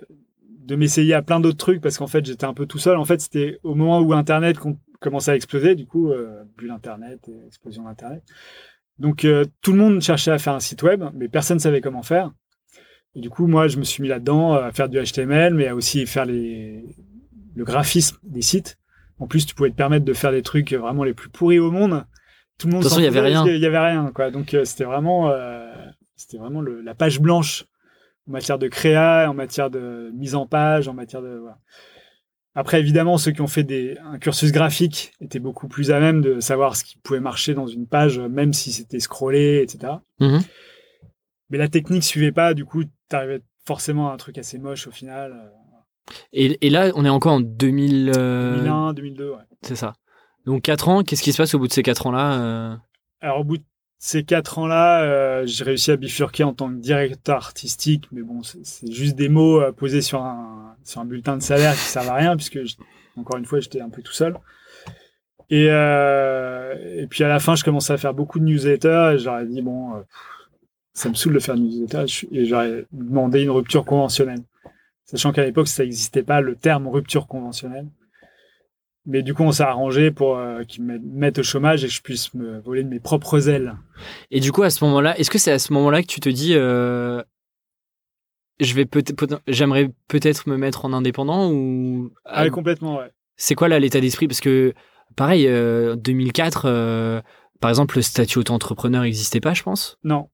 de 0.65 0.77
m'essayer 0.77 1.15
à 1.15 1.23
plein 1.23 1.41
d'autres 1.41 1.59
trucs 1.59 1.81
parce 1.81 1.99
qu'en 1.99 2.07
fait 2.07 2.25
j'étais 2.25 2.45
un 2.45 2.55
peu 2.55 2.67
tout 2.67 2.79
seul. 2.79 2.97
En 2.97 3.05
fait, 3.05 3.21
c'était 3.21 3.59
au 3.63 3.75
moment 3.75 4.01
où 4.01 4.13
Internet 4.13 4.59
com- 4.59 4.77
commençait 5.01 5.33
à 5.33 5.37
exploser, 5.37 5.75
du 5.75 5.87
coup, 5.87 6.11
euh, 6.13 6.45
bulle 6.57 6.71
Internet 6.71 7.19
et 7.29 7.47
explosion 7.47 7.85
d'Internet. 7.85 8.23
Donc 8.99 9.25
euh, 9.25 9.45
tout 9.63 9.73
le 9.73 9.79
monde 9.79 10.01
cherchait 10.01 10.31
à 10.31 10.39
faire 10.39 10.55
un 10.55 10.61
site 10.61 10.83
web, 10.83 11.03
mais 11.15 11.29
personne 11.29 11.57
ne 11.57 11.63
savait 11.63 11.81
comment 11.81 12.03
faire. 12.03 12.31
Et 13.15 13.21
du 13.21 13.29
coup, 13.29 13.47
moi, 13.47 13.69
je 13.69 13.77
me 13.79 13.85
suis 13.85 14.03
mis 14.03 14.09
là-dedans 14.09 14.55
euh, 14.55 14.63
à 14.65 14.73
faire 14.73 14.89
du 14.89 14.99
HTML, 15.03 15.55
mais 15.55 15.67
à 15.69 15.75
aussi 15.75 16.07
faire 16.07 16.25
les... 16.25 16.85
le 17.55 17.65
graphisme 17.65 18.17
des 18.23 18.43
sites. 18.43 18.79
En 19.19 19.27
plus, 19.27 19.45
tu 19.47 19.55
pouvais 19.55 19.71
te 19.71 19.77
permettre 19.77 20.05
de 20.05 20.13
faire 20.15 20.33
des 20.33 20.43
trucs 20.43 20.73
vraiment 20.73 21.05
les 21.05 21.15
plus 21.15 21.29
pourris 21.29 21.59
au 21.59 21.71
monde. 21.71 22.05
Tout 22.59 22.69
le 22.69 22.73
monde 22.75 22.83
De 22.83 22.89
toute 22.89 22.91
façon, 22.93 23.01
il 23.01 23.05
y 23.05 23.09
avait 23.09 23.21
rien. 23.21 23.45
qu'il 23.45 23.59
y 23.59 23.67
avait 23.67 23.79
rien, 23.79 24.11
quoi. 24.15 24.31
Donc 24.31 24.55
euh, 24.55 24.65
c'était 24.65 24.85
vraiment, 24.85 25.31
euh, 25.31 25.73
c'était 26.17 26.39
vraiment 26.39 26.61
le- 26.61 26.81
la 26.81 26.95
page 26.95 27.21
blanche 27.21 27.65
en 28.29 28.33
matière 28.33 28.59
de 28.59 28.69
créa, 28.69 29.29
en 29.31 29.35
matière 29.35 29.71
de 29.71 30.11
mise 30.15 30.35
en 30.35 30.47
page, 30.47 30.89
en 30.89 30.95
matière 30.95 31.23
de. 31.23 31.37
voilà. 31.39 31.59
Après, 32.55 32.79
évidemment, 32.81 33.17
ceux 33.17 33.33
qui 33.33 33.41
ont 33.41 33.47
fait 33.47 33.65
des, 33.65 33.97
un 34.05 34.19
cursus 34.19 34.53
graphique 34.53 35.13
étaient 35.21 35.39
beaucoup 35.39 35.69
plus 35.69 35.91
à 35.91 36.01
même 36.01 36.21
de 36.21 36.39
savoir 36.41 36.77
ce 36.77 36.85
qui 36.85 36.99
pouvait 36.99 37.19
marcher 37.21 37.55
dans 37.55 37.67
une 37.67 37.87
page, 37.87 38.19
même 38.19 38.53
si 38.53 38.73
c'était 38.73 39.01
scrollé, 39.01 39.63
etc. 39.63 39.95
Mhm. 40.21 40.41
Mais 41.49 41.57
la 41.59 41.69
technique 41.69 42.05
suivait 42.05 42.33
pas, 42.33 42.53
du 42.55 42.65
coup, 42.67 42.85
tu 42.85 42.91
arrivais 43.17 43.41
forcément 43.65 44.11
à 44.11 44.15
un 44.15 44.17
truc 44.19 44.37
assez 44.39 44.59
moche 44.59 44.87
au 44.87 44.91
final. 44.91 45.33
euh, 45.33 45.49
et, 46.33 46.59
et 46.67 46.71
là, 46.71 46.91
on 46.95 47.05
est 47.07 47.09
encore 47.11 47.33
en 47.35 47.41
2000. 47.41 48.13
euh, 48.17 48.57
2001, 48.57 48.93
2002, 48.93 49.31
ouais. 49.31 49.37
C'est 49.63 49.77
ça. 49.77 49.95
Donc 50.45 50.63
4 50.63 50.89
ans, 50.89 51.03
qu'est-ce 51.05 51.23
qui 51.23 51.33
se 51.33 51.39
passe 51.39 51.55
au 51.55 51.59
bout 51.59 51.69
de 51.69 51.73
ces 51.73 51.83
4 51.83 52.07
ans-là 52.09 52.41
euh? 52.41 52.77
Alors, 53.21 53.41
au 53.41 53.45
bout 53.45 53.57
de 53.59 53.63
ces 54.05 54.25
quatre 54.25 54.59
ans-là, 54.59 55.05
euh, 55.05 55.47
j'ai 55.47 55.63
réussi 55.63 55.93
à 55.93 55.97
bifurquer 55.97 56.43
en 56.43 56.53
tant 56.53 56.69
que 56.69 56.75
directeur 56.75 57.37
artistique, 57.37 58.09
mais 58.11 58.23
bon, 58.23 58.43
c'est 58.43 58.93
juste 58.93 59.15
des 59.15 59.29
mots 59.29 59.61
euh, 59.61 59.71
posés 59.71 60.03
sur 60.03 60.25
un, 60.25 60.75
sur 60.83 61.01
un 61.01 61.05
bulletin 61.05 61.37
de 61.37 61.43
salaire 61.43 61.75
qui 61.75 61.85
servent 61.85 62.09
à 62.09 62.15
rien, 62.15 62.35
puisque, 62.37 62.59
encore 63.17 63.39
une 63.39 63.45
fois, 63.45 63.61
j'étais 63.61 63.81
un 63.81 63.91
peu 63.91 64.03
tout 64.03 64.13
seul. 64.13 64.37
Et, 65.51 65.69
euh, 65.71 66.75
et 67.01 67.07
puis 67.07 67.23
à 67.23 67.29
la 67.29 67.39
fin, 67.39 67.55
je 67.55 67.63
commençais 67.63 67.93
à 67.93 67.97
faire 67.97 68.13
beaucoup 68.13 68.41
de 68.41 68.45
newsletters, 68.45 69.13
et 69.15 69.19
j'aurais 69.21 69.47
dit, 69.47 69.63
bon, 69.63 69.93
ça 70.93 71.09
me 71.09 71.15
saoule 71.15 71.35
de 71.35 71.39
faire 71.39 71.55
de 71.55 71.61
newsletters, 71.61 72.27
et 72.33 72.45
j'aurais 72.45 72.87
demandé 72.91 73.43
une 73.43 73.51
rupture 73.51 73.85
conventionnelle. 73.85 74.43
Sachant 75.05 75.31
qu'à 75.31 75.45
l'époque, 75.45 75.69
ça 75.69 75.85
n'existait 75.85 76.25
pas 76.25 76.41
le 76.41 76.57
terme 76.57 76.89
rupture 76.89 77.29
conventionnelle. 77.29 77.87
Mais 79.05 79.23
du 79.23 79.35
coup, 79.35 79.43
on 79.43 79.53
s'est 79.53 79.65
arrangé 79.65 80.11
pour 80.11 80.37
euh, 80.37 80.63
qu'ils 80.63 80.85
me 80.85 80.99
mettent 80.99 81.39
au 81.39 81.43
chômage 81.43 81.83
et 81.83 81.89
que 81.89 81.93
je 81.93 82.03
puisse 82.03 82.33
me 82.35 82.61
voler 82.61 82.85
de 82.85 82.89
mes 82.89 83.01
propres 83.01 83.49
ailes. 83.49 83.75
Et 84.31 84.39
du 84.41 84.53
coup, 84.53 84.63
à 84.63 84.71
ce 84.71 84.85
moment-là, 84.85 85.19
est-ce 85.19 85.31
que 85.31 85.39
c'est 85.39 85.51
à 85.51 85.59
ce 85.59 85.73
moment-là 85.73 86.03
que 86.03 86.07
tu 86.07 86.21
te 86.21 86.29
dis, 86.29 86.55
euh, 86.55 87.23
je 88.61 88.75
vais 88.75 88.85
peut-être, 88.85 89.43
j'aimerais 89.49 89.91
peut-être 90.07 90.49
me 90.49 90.57
mettre 90.57 90.85
en 90.85 90.93
indépendant 90.93 91.51
ou 91.51 92.13
ah, 92.25 92.49
complètement, 92.51 92.99
ouais. 92.99 93.11
C'est 93.37 93.57
quoi 93.57 93.67
là 93.67 93.81
l'état 93.81 94.01
d'esprit? 94.01 94.29
Parce 94.29 94.41
que 94.41 94.73
pareil, 95.17 95.47
2004, 95.47 97.23
par 97.61 97.71
exemple, 97.71 97.97
le 97.97 98.03
statut 98.03 98.39
auto-entrepreneur 98.39 99.03
n'existait 99.03 99.41
pas, 99.41 99.55
je 99.55 99.63
pense? 99.63 99.99
Non. 100.05 100.29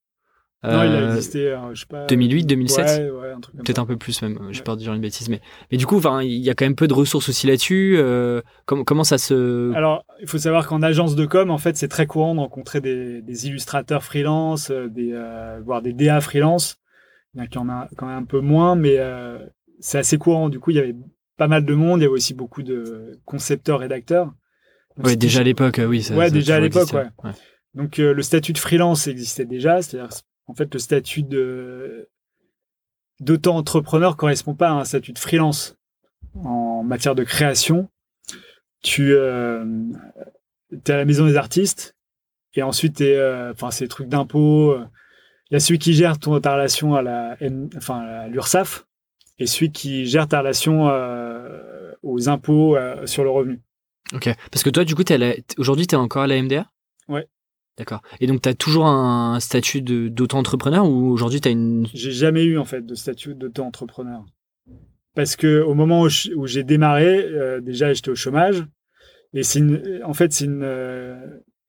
Non, 0.61 0.83
il 0.83 0.91
a 0.91 0.95
euh, 0.95 1.09
existé, 1.15 1.47
euh, 1.47 1.73
je 1.73 1.81
sais 1.81 1.85
pas. 1.85 2.05
2008, 2.07 2.45
2007 2.45 2.85
Ouais, 2.85 3.09
ouais, 3.09 3.31
un 3.31 3.39
truc 3.39 3.55
Peut-être 3.55 3.79
un 3.79 3.85
peu 3.85 3.95
plus 3.95 4.21
même, 4.21 4.39
j'ai 4.51 4.61
peur 4.61 4.75
de 4.75 4.81
dire 4.81 4.93
une 4.93 4.99
bêtise. 4.99 5.29
Mais, 5.29 5.39
mais 5.71 5.77
du 5.77 5.85
coup, 5.85 6.01
il 6.21 6.27
y 6.27 6.49
a 6.49 6.53
quand 6.53 6.65
même 6.65 6.75
peu 6.75 6.87
de 6.89 6.93
ressources 6.93 7.29
aussi 7.29 7.47
là-dessus. 7.47 7.95
Euh, 7.97 8.41
comment, 8.65 8.83
comment 8.83 9.05
ça 9.05 9.17
se... 9.17 9.73
Alors, 9.73 10.03
il 10.19 10.27
faut 10.27 10.37
savoir 10.37 10.67
qu'en 10.67 10.81
agence 10.81 11.15
de 11.15 11.25
com, 11.25 11.49
en 11.49 11.57
fait, 11.57 11.77
c'est 11.77 11.87
très 11.87 12.07
courant 12.07 12.35
de 12.35 12.41
rencontrer 12.41 12.81
des, 12.81 13.21
des 13.21 13.47
illustrateurs 13.47 14.03
freelance, 14.03 14.69
des, 14.69 15.13
voire 15.63 15.81
des 15.81 15.93
DA 15.93 16.19
freelance. 16.19 16.75
Il 17.35 17.39
y 17.41 17.57
en 17.57 17.69
a 17.69 17.87
quand 17.95 18.07
même 18.07 18.17
un 18.17 18.25
peu 18.25 18.41
moins, 18.41 18.75
mais 18.75 18.97
c'est 19.79 19.99
assez 19.99 20.17
courant. 20.17 20.49
Du 20.49 20.59
coup, 20.59 20.71
il 20.71 20.77
y 20.77 20.79
avait 20.79 20.95
pas 21.37 21.47
mal 21.47 21.63
de 21.63 21.73
monde. 21.73 22.01
Il 22.01 22.03
y 22.03 22.05
avait 22.05 22.13
aussi 22.13 22.33
beaucoup 22.33 22.63
de 22.63 23.17
concepteurs, 23.23 23.79
rédacteurs. 23.79 24.33
Oui, 25.01 25.15
déjà 25.15 25.39
à 25.39 25.43
l'époque, 25.43 25.79
oui. 25.87 26.03
Ça, 26.03 26.17
ouais, 26.17 26.29
déjà 26.31 26.57
à 26.57 26.59
l'époque, 26.59 26.91
ouais. 26.91 27.31
Donc, 27.75 27.95
le 27.95 28.21
statut 28.21 28.51
de 28.51 28.57
freelance 28.57 29.07
existait 29.07 29.45
déjà, 29.45 29.81
c'est-à-dire 29.81 30.09
en 30.49 30.53
fait, 30.55 30.73
le 30.73 30.79
statut 30.79 31.23
d'auto-entrepreneur 33.19 34.17
correspond 34.17 34.55
pas 34.55 34.69
à 34.69 34.73
un 34.73 34.83
statut 34.83 35.13
de 35.13 35.19
freelance 35.19 35.77
en 36.43 36.83
matière 36.83 37.15
de 37.15 37.23
création. 37.23 37.89
Tu 38.81 39.13
euh, 39.13 39.63
es 40.71 40.91
à 40.91 40.97
la 40.97 41.05
maison 41.05 41.25
des 41.25 41.35
artistes 41.37 41.95
et 42.55 42.63
ensuite 42.63 43.01
euh, 43.01 43.53
c'est 43.71 43.87
trucs 43.87 44.09
d'impôts. 44.09 44.75
Il 45.49 45.53
y 45.53 45.55
a 45.55 45.59
celui 45.59 45.79
qui 45.79 45.93
gère 45.93 46.19
ton, 46.19 46.39
ta 46.39 46.53
relation 46.53 46.95
à 46.95 47.01
la, 47.01 47.37
et 49.39 49.47
celui 49.47 49.71
qui 49.71 50.05
gère 50.05 50.27
ta 50.27 50.39
relation 50.39 50.89
euh, 50.89 51.91
aux 52.03 52.29
impôts 52.29 52.75
euh, 52.75 53.05
sur 53.05 53.23
le 53.23 53.29
revenu. 53.29 53.61
Ok, 54.13 54.29
parce 54.51 54.63
que 54.63 54.69
toi 54.69 54.83
du 54.83 54.95
coup 54.95 55.03
aujourd'hui 55.57 55.87
tu 55.87 55.95
es 55.95 55.97
encore 55.97 56.23
à 56.23 56.27
la 56.27 56.41
MDA. 56.41 56.69
D'accord. 57.79 58.01
Et 58.19 58.27
donc, 58.27 58.41
tu 58.41 58.49
as 58.49 58.53
toujours 58.53 58.87
un 58.87 59.39
statut 59.39 59.81
d'auto-entrepreneur 59.81 60.85
ou 60.85 61.09
aujourd'hui, 61.09 61.39
tu 61.39 61.47
as 61.47 61.51
une. 61.51 61.87
J'ai 61.93 62.11
jamais 62.11 62.43
eu, 62.43 62.57
en 62.57 62.65
fait, 62.65 62.85
de 62.85 62.93
statut 62.93 63.35
d'auto-entrepreneur. 63.35 64.25
Parce 65.15 65.37
que 65.37 65.61
au 65.61 65.73
moment 65.73 66.03
où 66.03 66.47
j'ai 66.47 66.63
démarré, 66.63 67.23
euh, 67.23 67.61
déjà, 67.61 67.93
j'étais 67.93 68.09
au 68.09 68.15
chômage. 68.15 68.65
Et 69.33 69.43
c'est 69.43 69.61
en 70.03 70.13
fait, 70.13 70.33
c'est 70.33 70.45
une, 70.45 70.63
euh, 70.63 71.15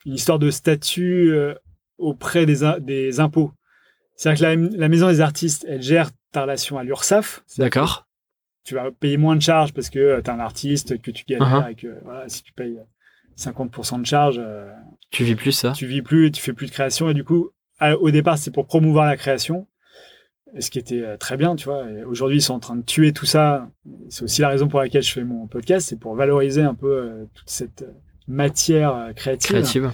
une, 0.04 0.14
histoire 0.14 0.40
de 0.40 0.50
statut 0.50 1.30
euh, 1.32 1.54
auprès 1.96 2.44
des, 2.44 2.58
des 2.80 3.20
impôts. 3.20 3.52
C'est-à-dire 4.16 4.48
que 4.70 4.76
la, 4.76 4.88
Maison 4.88 5.08
des 5.08 5.20
artistes, 5.20 5.64
elle 5.68 5.82
gère 5.82 6.10
ta 6.32 6.42
relation 6.42 6.76
à 6.76 6.82
l'URSSAF. 6.84 7.44
D'accord. 7.56 8.08
Tu 8.64 8.74
vas 8.74 8.90
payer 8.90 9.16
moins 9.16 9.36
de 9.36 9.42
charges 9.42 9.72
parce 9.72 9.90
que 9.90 10.20
tu 10.20 10.26
es 10.26 10.30
un 10.30 10.40
artiste, 10.40 11.00
que 11.00 11.10
tu 11.10 11.24
galères 11.24 11.68
uh-huh. 11.68 11.72
et 11.72 11.74
que 11.76 11.98
voilà, 12.02 12.28
si 12.28 12.42
tu 12.42 12.52
payes 12.52 12.78
50% 13.38 14.00
de 14.00 14.06
charges 14.06 14.40
tu 15.10 15.24
vis 15.24 15.34
plus 15.34 15.52
ça? 15.52 15.72
Tu 15.72 15.86
vis 15.86 16.02
plus 16.02 16.26
et 16.26 16.30
tu 16.30 16.40
fais 16.40 16.52
plus 16.52 16.66
de 16.66 16.72
création. 16.72 17.10
Et 17.10 17.14
du 17.14 17.24
coup, 17.24 17.50
au 18.00 18.10
départ, 18.10 18.38
c'est 18.38 18.52
pour 18.52 18.66
promouvoir 18.66 19.06
la 19.06 19.16
création. 19.16 19.66
ce 20.58 20.70
qui 20.70 20.78
était 20.78 21.02
euh, 21.02 21.16
très 21.16 21.36
bien, 21.36 21.56
tu 21.56 21.64
vois. 21.66 21.84
Aujourd'hui, 22.06 22.38
ils 22.38 22.42
sont 22.42 22.54
en 22.54 22.60
train 22.60 22.76
de 22.76 22.84
tuer 22.84 23.12
tout 23.12 23.26
ça. 23.26 23.68
C'est 24.08 24.24
aussi 24.24 24.40
la 24.40 24.48
raison 24.48 24.68
pour 24.68 24.80
laquelle 24.80 25.02
je 25.02 25.12
fais 25.12 25.24
mon 25.24 25.46
podcast, 25.46 25.88
c'est 25.88 25.98
pour 25.98 26.14
valoriser 26.14 26.62
un 26.62 26.74
peu 26.74 26.92
euh, 26.92 27.24
toute 27.34 27.50
cette 27.50 27.82
euh, 27.82 27.92
matière 28.28 29.12
créative. 29.16 29.50
Créative. 29.50 29.90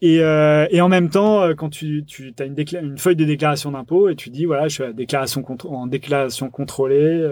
Et, 0.00 0.16
et, 0.16 0.80
en 0.82 0.88
même 0.90 1.08
temps, 1.08 1.54
quand 1.54 1.70
tu, 1.70 2.04
tu 2.04 2.34
as 2.38 2.44
une, 2.44 2.54
une, 2.58 2.98
feuille 2.98 3.16
de 3.16 3.24
déclaration 3.24 3.70
d'impôt 3.70 4.10
et 4.10 4.16
tu 4.16 4.28
dis, 4.28 4.44
voilà, 4.44 4.68
je 4.68 4.82
suis 4.82 4.94
déclaration 4.94 5.42
en 5.64 5.86
déclaration 5.86 6.50
contrôlée, 6.50 7.26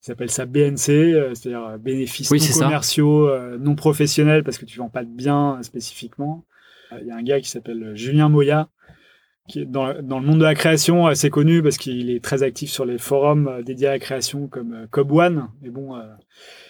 ça 0.00 0.12
s'appelle 0.12 0.30
ça 0.30 0.46
BNC, 0.46 0.90
euh, 0.90 1.34
c'est-à-dire 1.34 1.64
euh, 1.64 1.78
bénéfices 1.78 2.30
non 2.30 2.64
commerciaux, 2.64 3.28
euh, 3.28 3.58
non 3.58 3.74
professionnels, 3.74 4.44
parce 4.44 4.58
que 4.58 4.64
tu 4.64 4.78
vends 4.78 4.88
pas 4.88 5.02
de 5.02 5.10
biens 5.10 5.58
spécifiquement. 5.62 6.44
Il 7.00 7.06
y 7.06 7.10
a 7.10 7.16
un 7.16 7.22
gars 7.22 7.40
qui 7.40 7.48
s'appelle 7.48 7.92
Julien 7.94 8.28
Moya, 8.28 8.68
qui 9.46 9.60
est 9.60 9.64
dans, 9.66 10.00
dans, 10.02 10.20
le 10.20 10.26
monde 10.26 10.38
de 10.38 10.44
la 10.44 10.54
création 10.54 11.06
assez 11.06 11.28
connu 11.28 11.62
parce 11.62 11.76
qu'il 11.76 12.08
est 12.10 12.24
très 12.24 12.42
actif 12.42 12.70
sur 12.70 12.86
les 12.86 12.96
forums 12.96 13.62
dédiés 13.62 13.88
à 13.88 13.90
la 13.90 13.98
création 13.98 14.46
comme 14.46 14.86
Cob 14.90 15.12
One. 15.12 15.48
Mais 15.60 15.68
bon, 15.68 16.00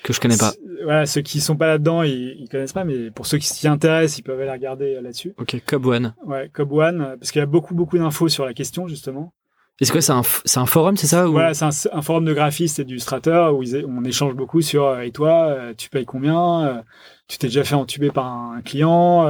que 0.02 0.12
je 0.12 0.18
connais 0.18 0.36
pas. 0.36 0.54
Voilà, 0.82 1.06
ceux 1.06 1.20
qui 1.20 1.40
sont 1.40 1.56
pas 1.56 1.68
là-dedans, 1.68 2.02
ils, 2.02 2.34
ils 2.40 2.48
connaissent 2.48 2.72
pas, 2.72 2.82
mais 2.82 3.12
pour 3.12 3.26
ceux 3.26 3.38
qui 3.38 3.46
s'y 3.46 3.68
intéressent, 3.68 4.18
ils 4.18 4.22
peuvent 4.22 4.40
aller 4.40 4.50
regarder 4.50 5.00
là-dessus. 5.00 5.34
Ok, 5.38 5.56
Cob 5.64 5.86
One. 5.86 6.14
Ouais, 6.24 6.50
Cob 6.52 6.72
One, 6.72 7.16
parce 7.20 7.30
qu'il 7.30 7.38
y 7.38 7.42
a 7.42 7.46
beaucoup 7.46 7.76
beaucoup 7.76 7.98
d'infos 7.98 8.28
sur 8.28 8.44
la 8.44 8.54
question 8.54 8.88
justement. 8.88 9.32
Et 9.80 9.84
c'est 9.84 9.92
quoi 9.92 10.00
C'est 10.00 10.12
un, 10.12 10.22
un, 10.62 10.66
forum, 10.66 10.96
c'est 10.96 11.06
ça 11.06 11.26
Voilà, 11.26 11.54
c'est 11.54 11.88
un, 11.92 12.02
forum 12.02 12.24
de 12.24 12.34
graphistes 12.34 12.80
et 12.80 12.84
d'illustrateurs 12.84 13.54
où, 13.54 13.62
on 13.86 14.04
échange 14.04 14.34
beaucoup 14.34 14.60
sur 14.60 14.86
euh, 14.86 15.00
et 15.02 15.12
toi, 15.12 15.46
euh, 15.48 15.74
tu 15.76 15.88
payes 15.88 16.04
combien 16.04 16.66
euh, 16.66 16.82
Tu 17.28 17.38
t'es 17.38 17.46
déjà 17.46 17.62
fait 17.62 17.76
entuber 17.76 18.10
par 18.10 18.26
un 18.26 18.60
client 18.60 19.28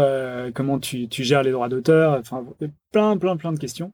Comment 0.54 0.78
tu, 0.78 1.08
tu, 1.08 1.22
gères 1.22 1.42
les 1.42 1.50
droits 1.50 1.68
d'auteur 1.68 2.18
Enfin, 2.18 2.44
plein, 2.92 3.18
plein, 3.18 3.36
plein 3.36 3.52
de 3.52 3.58
questions. 3.58 3.92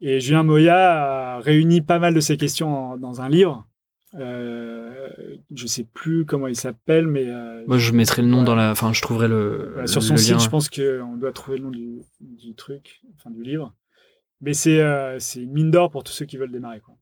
Et 0.00 0.20
Julien 0.20 0.44
Moya 0.44 1.36
a 1.36 1.40
réuni 1.40 1.80
pas 1.80 1.98
mal 1.98 2.14
de 2.14 2.20
ces 2.20 2.36
questions 2.36 2.96
dans 2.96 3.20
un 3.20 3.28
livre. 3.28 3.66
Je 4.16 5.66
sais 5.66 5.84
plus 5.92 6.24
comment 6.24 6.46
il 6.46 6.54
s'appelle, 6.54 7.08
mais 7.08 7.26
moi 7.66 7.78
je 7.78 7.90
mettrai 7.90 8.22
le 8.22 8.28
nom 8.28 8.44
dans 8.44 8.54
la, 8.54 8.70
enfin 8.70 8.92
je 8.92 9.02
trouverai 9.02 9.26
le 9.26 9.82
sur 9.86 10.04
son 10.04 10.16
site. 10.16 10.38
Je 10.38 10.48
pense 10.48 10.68
qu'on 10.68 11.16
doit 11.16 11.32
trouver 11.32 11.58
le 11.58 11.64
nom 11.64 11.70
du, 11.70 11.98
du 12.20 12.54
truc, 12.54 13.02
enfin 13.16 13.30
du 13.30 13.42
livre. 13.42 13.74
Mais 14.44 14.52
c'est 14.52 14.78
euh, 14.80 15.18
une 15.36 15.52
mine 15.52 15.70
d'or 15.70 15.90
pour 15.90 16.04
tous 16.04 16.12
ceux 16.12 16.26
qui 16.26 16.36
veulent 16.36 16.52
démarrer. 16.52 16.80
Quoi. 16.80 16.94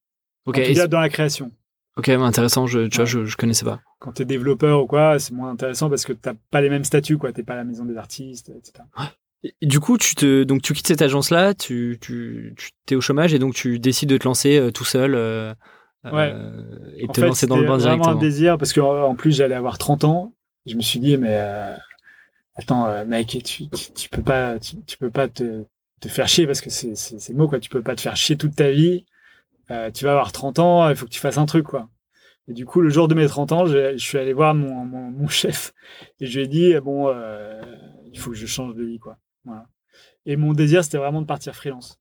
Ok. 0.47 0.59
En 0.59 0.87
dans 0.87 1.01
la 1.01 1.09
création. 1.09 1.51
Ok, 1.97 2.09
intéressant. 2.09 2.67
Je, 2.67 2.87
tu 2.87 2.97
vois, 2.97 3.05
je, 3.05 3.25
je 3.25 3.37
connaissais 3.37 3.65
pas. 3.65 3.81
Quand 3.99 4.13
tu 4.13 4.23
es 4.23 4.25
développeur 4.25 4.83
ou 4.83 4.87
quoi, 4.87 5.19
c'est 5.19 5.35
moins 5.35 5.51
intéressant 5.51 5.91
parce 5.91 6.05
que 6.05 6.13
t'as 6.13 6.35
pas 6.51 6.61
les 6.61 6.71
mêmes 6.71 6.85
statuts, 6.85 7.19
quoi. 7.19 7.33
T'es 7.33 7.43
pas 7.43 7.55
à 7.55 7.57
la 7.57 7.65
maison 7.65 7.85
des 7.85 7.97
artistes, 7.97 8.51
etc. 8.57 8.85
du 9.61 9.81
coup, 9.81 9.99
tu 9.99 10.15
te, 10.15 10.45
donc 10.45 10.63
tu 10.63 10.73
quittes 10.73 10.87
cette 10.87 11.03
agence-là, 11.03 11.53
tu, 11.53 11.99
tu, 12.01 12.55
tu 12.87 12.95
es 12.95 12.97
au 12.97 13.01
chômage 13.01 13.35
et 13.35 13.39
donc 13.39 13.55
tu 13.55 13.79
décides 13.79 14.09
de 14.09 14.17
te 14.17 14.25
lancer 14.25 14.57
euh, 14.57 14.71
tout 14.71 14.85
seul. 14.85 15.15
Euh, 15.15 15.53
ouais. 16.05 16.35
et 16.97 17.09
te 17.09 17.21
lancer 17.21 17.47
dans 17.47 17.57
le 17.57 17.67
bain 17.67 17.77
directement. 17.77 18.05
vraiment 18.05 18.19
un 18.19 18.21
désir 18.21 18.57
parce 18.57 18.73
qu'en 18.73 19.15
plus 19.15 19.37
j'allais 19.37 19.55
avoir 19.55 19.79
30 19.79 20.05
ans. 20.05 20.33
Je 20.65 20.77
me 20.77 20.81
suis 20.81 21.01
dit 21.01 21.17
mais 21.17 21.39
attends 22.57 23.05
mec, 23.05 23.27
tu, 23.29 23.69
tu, 23.69 23.69
tu, 23.69 24.09
peux 24.09 24.23
pas, 24.23 24.59
tu 24.59 24.97
peux 24.99 25.11
pas 25.11 25.29
te, 25.29 25.65
te 26.03 26.09
faire 26.09 26.29
chier 26.29 26.47
parce 26.47 26.61
que 26.61 26.69
c'est 26.71 26.95
c'est 26.97 27.33
mot 27.33 27.49
quoi. 27.49 27.61
Tu 27.61 27.71
peux 27.71 27.83
pas 27.83 27.95
te 27.95 28.01
faire 28.01 28.17
chier 28.17 28.37
toute 28.37 28.57
ta 28.57 28.71
vie. 28.71 29.07
Euh, 29.71 29.91
tu 29.91 30.05
vas 30.05 30.11
avoir 30.11 30.33
30 30.33 30.59
ans 30.59 30.91
il 30.91 30.97
faut 30.97 31.07
que 31.07 31.11
tu 31.11 31.21
fasses 31.21 31.39
un 31.39 31.47
truc 31.47 31.65
quoi. 31.65 31.89
Et 32.49 32.53
du 32.53 32.67
coup 32.67 32.81
le 32.81 32.91
jour 32.91 33.09
de 33.09 33.15
mes 33.15 33.27
30 33.27 33.53
ans 33.53 33.67
je, 33.67 33.97
suis 33.97 34.19
allé 34.19 34.33
voir 34.33 34.55
mon, 34.55 34.85
mon, 34.85 35.29
chef 35.29 35.73
et 36.21 36.27
je 36.27 36.39
lui 36.39 36.45
ai 36.45 36.49
dit 36.49 36.75
bon 36.83 37.09
euh, 37.09 37.63
il 38.13 38.19
faut 38.19 38.31
que 38.31 38.37
je 38.37 38.47
change 38.47 38.75
de 38.75 38.85
vie 38.85 38.99
quoi 38.99 39.17
voilà. 39.45 39.65
et 40.27 40.37
mon 40.37 40.53
désir 40.53 40.83
c'était 40.83 40.99
vraiment 40.99 41.23
de 41.23 41.27
partir 41.27 41.55
freelance. 41.55 41.99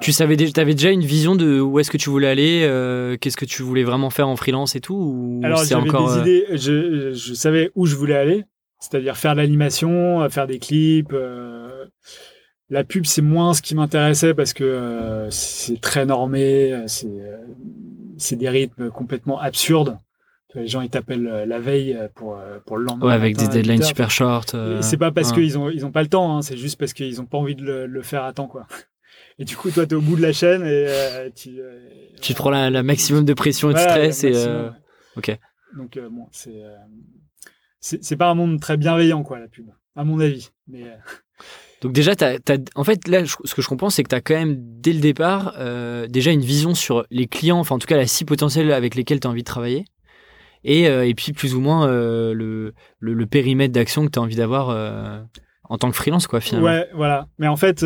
Tu 0.00 0.10
savais 0.10 0.36
déjà, 0.36 0.52
avais 0.56 0.72
déjà 0.72 0.90
une 0.90 1.04
vision 1.04 1.34
de 1.34 1.60
où 1.60 1.78
est-ce 1.78 1.90
que 1.90 1.98
tu 1.98 2.08
voulais 2.08 2.28
aller, 2.28 2.62
euh, 2.64 3.18
qu'est-ce 3.18 3.36
que 3.36 3.44
tu 3.44 3.62
voulais 3.62 3.84
vraiment 3.84 4.08
faire 4.08 4.26
en 4.26 4.36
freelance 4.36 4.74
et 4.74 4.80
tout 4.80 4.94
ou 4.94 5.40
Alors 5.44 5.64
j'avais 5.64 5.82
encore, 5.82 6.14
des 6.14 6.20
idées, 6.20 6.46
je, 6.56 7.12
je, 7.12 7.34
savais 7.34 7.70
où 7.74 7.84
je 7.84 7.94
voulais 7.94 8.16
aller, 8.16 8.44
c'est-à-dire 8.78 9.18
faire 9.18 9.34
de 9.34 9.40
l'animation, 9.40 10.26
faire 10.30 10.46
des 10.46 10.58
clips, 10.58 11.12
la 12.70 12.84
pub, 12.84 13.04
c'est 13.04 13.22
moins 13.22 13.54
ce 13.54 13.62
qui 13.62 13.74
m'intéressait 13.74 14.34
parce 14.34 14.52
que 14.52 14.64
euh, 14.64 15.30
c'est 15.30 15.80
très 15.80 16.06
normé, 16.06 16.72
euh, 16.72 16.86
c'est 18.16 18.36
des 18.36 18.48
rythmes 18.48 18.90
complètement 18.90 19.38
absurdes. 19.38 19.98
Les 20.54 20.66
gens 20.66 20.82
ils 20.82 20.90
t'appellent 20.90 21.28
euh, 21.28 21.46
la 21.46 21.60
veille 21.60 21.98
pour 22.14 22.38
pour 22.66 22.76
le 22.76 22.84
lendemain. 22.84 23.06
Ouais, 23.06 23.12
avec 23.14 23.36
des 23.36 23.48
deadlines 23.48 23.82
super 23.82 24.10
short. 24.10 24.56
C'est 24.80 24.96
pas 24.96 25.10
parce 25.12 25.32
qu'ils 25.32 25.58
ont 25.58 25.70
ils 25.70 25.84
ont 25.86 25.92
pas 25.92 26.02
le 26.02 26.08
temps, 26.08 26.36
hein, 26.36 26.42
c'est 26.42 26.56
juste 26.56 26.78
parce 26.78 26.92
qu'ils 26.92 27.20
ont 27.20 27.26
pas 27.26 27.38
envie 27.38 27.54
de 27.54 27.64
le, 27.64 28.02
faire 28.02 28.24
à 28.24 28.32
temps 28.32 28.48
quoi. 28.48 28.66
Et 29.38 29.44
du 29.44 29.56
coup, 29.56 29.70
toi, 29.70 29.86
tu 29.86 29.94
es 29.94 29.96
au 29.96 30.02
bout 30.02 30.16
de 30.16 30.22
la 30.22 30.32
chaîne 30.32 30.62
et 30.64 31.30
tu. 31.34 31.58
tu 32.20 32.34
prends 32.34 32.50
la, 32.50 32.82
maximum 32.82 33.24
de 33.24 33.32
pression 33.32 33.70
et 33.70 33.74
de 33.74 33.78
stress 33.78 34.24
et. 34.24 34.34
Ok. 35.16 35.38
Donc 35.76 35.98
bon, 35.98 36.26
c'est 36.32 36.62
c'est 37.80 38.16
pas 38.16 38.28
un 38.28 38.34
monde 38.34 38.60
très 38.60 38.76
bienveillant 38.76 39.22
quoi 39.22 39.38
la 39.38 39.48
pub, 39.48 39.66
à 39.96 40.04
mon 40.04 40.20
avis. 40.20 40.50
Mais 40.68 40.84
donc 41.82 41.92
déjà, 41.92 42.12
en 42.76 42.84
fait, 42.84 43.08
là, 43.08 43.24
ce 43.26 43.54
que 43.54 43.60
je 43.60 43.68
comprends, 43.68 43.90
c'est 43.90 44.04
que 44.04 44.14
tu 44.14 44.22
quand 44.22 44.34
même, 44.34 44.56
dès 44.56 44.92
le 44.92 45.00
départ, 45.00 45.54
euh, 45.58 46.06
déjà 46.06 46.30
une 46.30 46.40
vision 46.40 46.76
sur 46.76 47.04
les 47.10 47.26
clients, 47.26 47.58
enfin 47.58 47.74
en 47.74 47.80
tout 47.80 47.88
cas 47.88 47.96
la 47.96 48.06
scie 48.06 48.24
potentielle 48.24 48.70
avec 48.70 48.94
lesquels 48.94 49.18
tu 49.18 49.26
as 49.26 49.30
envie 49.30 49.42
de 49.42 49.46
travailler. 49.46 49.84
Et, 50.62 50.88
euh, 50.88 51.04
et 51.04 51.12
puis 51.14 51.32
plus 51.32 51.56
ou 51.56 51.60
moins 51.60 51.88
euh, 51.88 52.34
le, 52.34 52.72
le, 53.00 53.26
périmètre 53.26 53.72
d'action 53.72 54.06
que 54.06 54.12
tu 54.12 54.18
as 54.20 54.22
envie 54.22 54.36
d'avoir 54.36 54.68
en 55.68 55.76
tant 55.76 55.90
que 55.90 55.96
freelance, 55.96 56.28
quoi, 56.28 56.40
finalement. 56.40 56.68
Ouais, 56.68 56.88
voilà. 56.94 57.26
Mais 57.38 57.48
en 57.48 57.56
fait, 57.56 57.84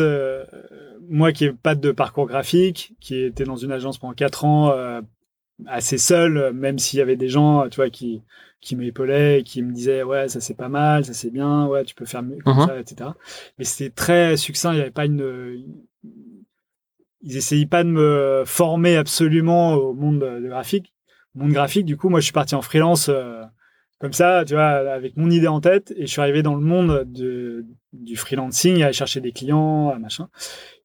moi 1.09 1.31
qui 1.31 1.45
n'ai 1.45 1.53
pas 1.53 1.73
de 1.73 1.91
parcours 1.91 2.27
graphique, 2.27 2.93
qui 3.01 3.23
était 3.23 3.45
dans 3.45 3.55
une 3.55 3.71
agence 3.71 3.97
pendant 3.97 4.13
4 4.13 4.45
ans, 4.45 5.01
assez 5.65 5.97
seul, 5.97 6.53
même 6.53 6.77
s'il 6.77 6.99
y 6.99 7.01
avait 7.01 7.15
des 7.15 7.29
gens, 7.29 7.67
tu 7.67 7.77
vois, 7.77 7.89
qui, 7.89 8.21
qui 8.61 8.75
m'épaulaient, 8.75 9.43
qui 9.45 9.61
me 9.61 9.71
disaient 9.71 10.03
ouais 10.03 10.27
ça 10.29 10.39
c'est 10.41 10.55
pas 10.55 10.69
mal, 10.69 11.05
ça 11.05 11.13
c'est 11.13 11.29
bien, 11.31 11.67
ouais 11.67 11.83
tu 11.83 11.93
peux 11.95 12.05
faire 12.05 12.23
mieux 12.23 12.37
comme 12.43 12.57
Mhm. 12.57 12.65
ça, 12.67 12.79
etc. 12.79 13.09
Mais 13.57 13.65
c'était 13.65 13.89
très 13.93 14.35
succinct, 14.37 14.71
il 14.73 14.75
n'y 14.75 14.81
avait 14.81 14.91
pas 14.91 15.05
une, 15.05 15.63
ils 17.21 17.37
essayaient 17.37 17.65
pas 17.65 17.83
de 17.83 17.89
me 17.89 18.43
former 18.45 18.95
absolument 18.95 19.73
au 19.75 19.93
monde 19.93 20.19
de 20.19 20.47
graphique, 20.47 20.93
monde 21.35 21.51
graphique. 21.51 21.85
Du 21.85 21.97
coup 21.97 22.09
moi 22.09 22.19
je 22.19 22.25
suis 22.25 22.33
parti 22.33 22.55
en 22.55 22.61
freelance 22.61 23.09
euh, 23.09 23.43
comme 23.99 24.13
ça, 24.13 24.43
tu 24.45 24.53
vois, 24.53 24.67
avec 24.93 25.17
mon 25.17 25.29
idée 25.31 25.47
en 25.47 25.59
tête, 25.59 25.91
et 25.97 26.01
je 26.05 26.11
suis 26.11 26.21
arrivé 26.21 26.43
dans 26.43 26.53
le 26.53 26.61
monde 26.61 27.03
de, 27.07 27.65
du 27.93 28.15
freelancing, 28.15 28.81
à 28.83 28.85
aller 28.85 28.93
chercher 28.93 29.21
des 29.21 29.31
clients, 29.31 29.97
machin. 29.99 30.29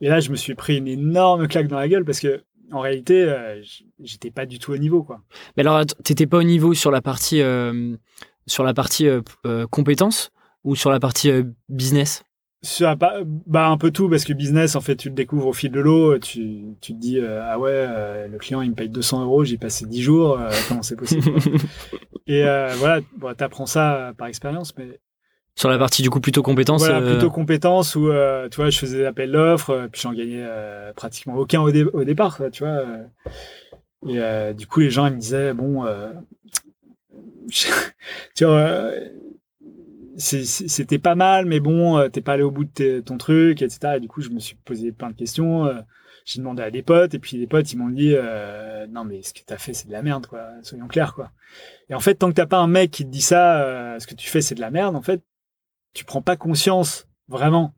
Et 0.00 0.08
là 0.08 0.20
je 0.20 0.30
me 0.30 0.37
suis 0.37 0.54
pris 0.54 0.78
une 0.78 0.88
énorme 0.88 1.46
claque 1.46 1.68
dans 1.68 1.78
la 1.78 1.88
gueule 1.88 2.04
parce 2.06 2.20
que 2.20 2.42
en 2.72 2.80
réalité, 2.80 3.22
euh, 3.22 3.62
j'étais 4.00 4.30
pas 4.30 4.46
du 4.46 4.58
tout 4.58 4.72
au 4.72 4.78
niveau, 4.78 5.02
quoi. 5.02 5.20
Mais 5.56 5.62
alors, 5.62 5.85
t'étais 5.87 6.26
pas 6.26 6.38
au 6.38 6.42
niveau 6.42 6.74
sur 6.74 6.90
la 6.90 7.02
partie, 7.02 7.42
euh, 7.42 7.96
sur 8.46 8.64
la 8.64 8.74
partie 8.74 9.06
euh, 9.06 9.20
euh, 9.46 9.66
compétences 9.66 10.30
ou 10.64 10.74
sur 10.74 10.90
la 10.90 10.98
partie 10.98 11.30
euh, 11.30 11.44
business? 11.68 12.24
Sur 12.64 12.96
bah, 12.96 13.68
un 13.68 13.76
peu 13.76 13.90
tout, 13.90 14.08
parce 14.08 14.24
que 14.24 14.32
business, 14.32 14.76
en 14.76 14.80
fait, 14.80 14.96
tu 14.96 15.08
le 15.08 15.14
découvres 15.14 15.48
au 15.48 15.52
fil 15.52 15.70
de 15.70 15.80
l'eau. 15.80 16.18
Tu, 16.18 16.76
tu 16.80 16.94
te 16.94 16.98
dis, 16.98 17.18
euh, 17.18 17.42
ah 17.44 17.58
ouais, 17.58 17.70
euh, 17.72 18.28
le 18.28 18.38
client, 18.38 18.62
il 18.62 18.70
me 18.70 18.74
paye 18.74 18.88
200 18.88 19.24
euros, 19.24 19.44
j'y 19.44 19.58
passé 19.58 19.85
10 19.85 20.02
jours, 20.02 20.38
euh, 20.38 20.48
comment 20.68 20.82
c'est 20.82 20.96
possible. 20.96 21.28
Et 22.28 22.42
voilà, 22.42 23.00
bon, 23.16 23.35
t'apprends 23.35 23.66
ça 23.66 23.96
euh, 23.96 24.12
par 24.12 24.28
expérience, 24.28 24.76
mais 24.78 25.00
Sur 25.54 25.68
la 25.68 25.78
partie 25.78 26.02
du 26.02 26.08
coup 26.10 26.20
plutôt 26.20 26.42
compétences 26.42 26.80
voilà, 26.82 26.98
euh, 27.04 27.12
plutôt 27.12 27.30
compétences 27.30 27.94
où, 27.94 28.08
euh, 28.08 28.48
tu 28.48 28.56
vois, 28.56 28.70
je 28.70 28.78
faisais 28.78 28.98
des 28.98 29.04
appels 29.04 29.30
d'offres, 29.30 29.70
euh, 29.70 29.86
puis 29.90 30.00
j'en 30.00 30.12
gagnais 30.12 30.42
euh, 30.42 30.92
pratiquement 30.94 31.34
aucun 31.36 31.60
au, 31.60 31.70
dé- 31.70 31.84
au 31.84 32.04
départ, 32.04 32.40
tu 32.52 32.64
vois. 32.64 32.82
Et 34.08 34.18
euh, 34.18 34.52
du 34.54 34.66
coup, 34.66 34.80
les 34.80 34.90
gens, 34.90 35.06
ils 35.06 35.12
me 35.14 35.18
disaient, 35.18 35.52
bon, 35.52 35.84
tu 38.34 38.44
vois, 38.44 38.90
c'était 40.16 40.98
pas 40.98 41.14
mal, 41.14 41.46
mais 41.46 41.60
bon, 41.60 42.08
t'es 42.10 42.20
pas 42.20 42.32
allé 42.32 42.42
au 42.42 42.50
bout 42.50 42.64
de 42.64 43.00
ton 43.00 43.18
truc, 43.18 43.62
etc. 43.62 43.94
Et 43.96 44.00
du 44.00 44.08
coup, 44.08 44.20
je 44.22 44.30
me 44.30 44.40
suis 44.40 44.56
posé 44.64 44.92
plein 44.92 45.10
de 45.10 45.16
questions. 45.16 45.68
J'ai 46.24 46.38
demandé 46.38 46.62
à 46.62 46.70
des 46.70 46.82
potes, 46.82 47.14
et 47.14 47.18
puis 47.18 47.36
les 47.36 47.46
potes, 47.46 47.72
ils 47.72 47.76
m'ont 47.76 47.88
dit, 47.88 48.14
non, 48.90 49.04
mais 49.04 49.22
ce 49.22 49.32
que 49.34 49.40
t'as 49.44 49.58
fait, 49.58 49.74
c'est 49.74 49.88
de 49.88 49.92
la 49.92 50.02
merde, 50.02 50.26
quoi. 50.26 50.48
Soyons 50.62 50.88
clairs, 50.88 51.14
quoi. 51.14 51.30
Et 51.90 51.94
en 51.94 52.00
fait, 52.00 52.14
tant 52.14 52.28
que 52.28 52.34
t'as 52.34 52.46
pas 52.46 52.58
un 52.58 52.68
mec 52.68 52.90
qui 52.90 53.04
te 53.04 53.10
dit 53.10 53.20
ça, 53.22 53.96
ce 53.98 54.06
que 54.06 54.14
tu 54.14 54.28
fais, 54.28 54.40
c'est 54.40 54.54
de 54.54 54.60
la 54.60 54.70
merde, 54.70 54.96
en 54.96 55.02
fait, 55.02 55.20
tu 55.94 56.05
prends 56.05 56.22
pas 56.22 56.37
conscience 56.37 57.07
vraiment. 57.28 57.74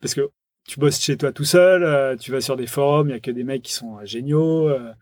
Parce 0.00 0.14
que 0.14 0.30
tu 0.66 0.78
bosses 0.80 1.00
chez 1.00 1.16
toi 1.16 1.32
tout 1.32 1.44
seul, 1.44 1.82
euh, 1.82 2.16
tu 2.16 2.30
vas 2.30 2.40
sur 2.40 2.56
des 2.56 2.66
forums, 2.66 3.08
il 3.08 3.12
y 3.12 3.16
a 3.16 3.20
que 3.20 3.30
des 3.30 3.44
mecs 3.44 3.62
qui 3.62 3.72
sont 3.72 3.98
euh, 3.98 4.04
géniaux, 4.04 4.68
euh, 4.68 4.92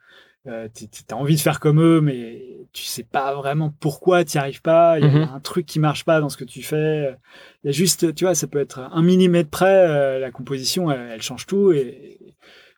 euh, 0.47 0.69
t- 0.69 0.87
t- 0.89 1.03
t'as 1.07 1.17
envie 1.17 1.35
de 1.37 1.41
faire 1.41 1.59
comme 1.61 1.81
eux, 1.83 2.01
mais 2.01 2.41
tu 2.73 2.85
sais 2.85 3.03
pas 3.03 3.35
vraiment 3.35 3.75
pourquoi 3.81 4.25
tu 4.25 4.39
arrives 4.39 4.63
pas. 4.63 4.99
Il 5.01 5.05
y 5.05 5.09
a 5.09 5.13
Mhm. 5.13 5.31
un 5.35 5.41
truc 5.41 5.67
qui 5.67 5.81
marche 5.81 6.05
pas 6.05 6.21
dans 6.21 6.29
ce 6.29 6.37
que 6.37 6.45
tu 6.45 6.63
fais. 6.63 7.17
Il 7.65 7.67
y 7.67 7.71
a 7.71 7.73
juste, 7.73 8.15
tu 8.15 8.25
vois, 8.25 8.35
ça 8.37 8.47
peut 8.47 8.61
être 8.61 8.79
un 8.79 9.03
millimètre 9.03 9.51
près, 9.51 9.89
euh, 9.89 10.19
la 10.21 10.31
composition, 10.31 10.91
elle, 10.91 11.11
elle 11.11 11.23
change 11.23 11.47
tout 11.47 11.73
et 11.73 12.19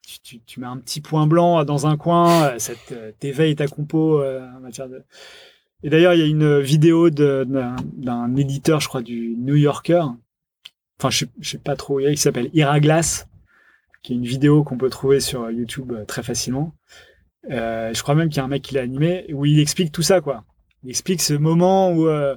tu, 0.07 0.21
tu- 0.21 0.41
tu 0.41 0.61
mets 0.61 0.67
un 0.67 0.79
petit 0.79 1.03
point 1.03 1.27
blanc 1.27 1.65
dans 1.65 1.87
un 1.87 1.99
coin, 1.99 2.59
ça 2.59 2.73
t'éveille 3.21 3.55
ta 3.57 3.67
compo 3.69 4.23
en 4.25 4.61
matière 4.61 4.89
de. 4.89 5.03
Et 5.83 5.91
d'ailleurs, 5.91 6.15
il 6.15 6.21
y 6.21 6.23
a 6.23 6.27
une 6.27 6.61
vidéo 6.61 7.11
d'un 7.11 8.37
éditeur, 8.37 8.81
je 8.81 8.89
crois, 8.89 9.03
du 9.03 9.37
New 9.39 9.55
Yorker. 9.55 10.03
Enfin, 10.99 11.11
je 11.11 11.19
sais, 11.19 11.31
sais 11.43 11.59
pas 11.59 11.77
trop, 11.77 12.01
il 12.01 12.19
s'appelle 12.19 12.51
Iraglass, 12.53 13.29
qui 14.03 14.13
est 14.13 14.17
une 14.17 14.25
vidéo 14.25 14.65
qu'on 14.65 14.79
peut 14.79 14.91
trouver 14.91 15.21
sur 15.21 15.49
YouTube 15.51 15.93
euh, 15.93 16.05
très 16.05 16.25
facilement. 16.25 16.75
Euh, 17.51 17.93
je 17.95 18.03
crois 18.03 18.15
même 18.15 18.29
qu'il 18.29 18.39
y 18.39 18.41
a 18.41 18.45
un 18.45 18.49
mec 18.49 18.63
qui 18.63 18.75
l'a 18.75 18.83
animé, 18.83 19.27
où 19.33 19.47
il 19.47 19.61
explique 19.61 19.93
tout 19.93 20.03
ça, 20.03 20.21
quoi. 20.21 20.45
Il 20.83 20.91
explique 20.91 21.23
ce 21.23 21.35
moment 21.35 21.93
où 21.93 22.07
euh, 22.09 22.37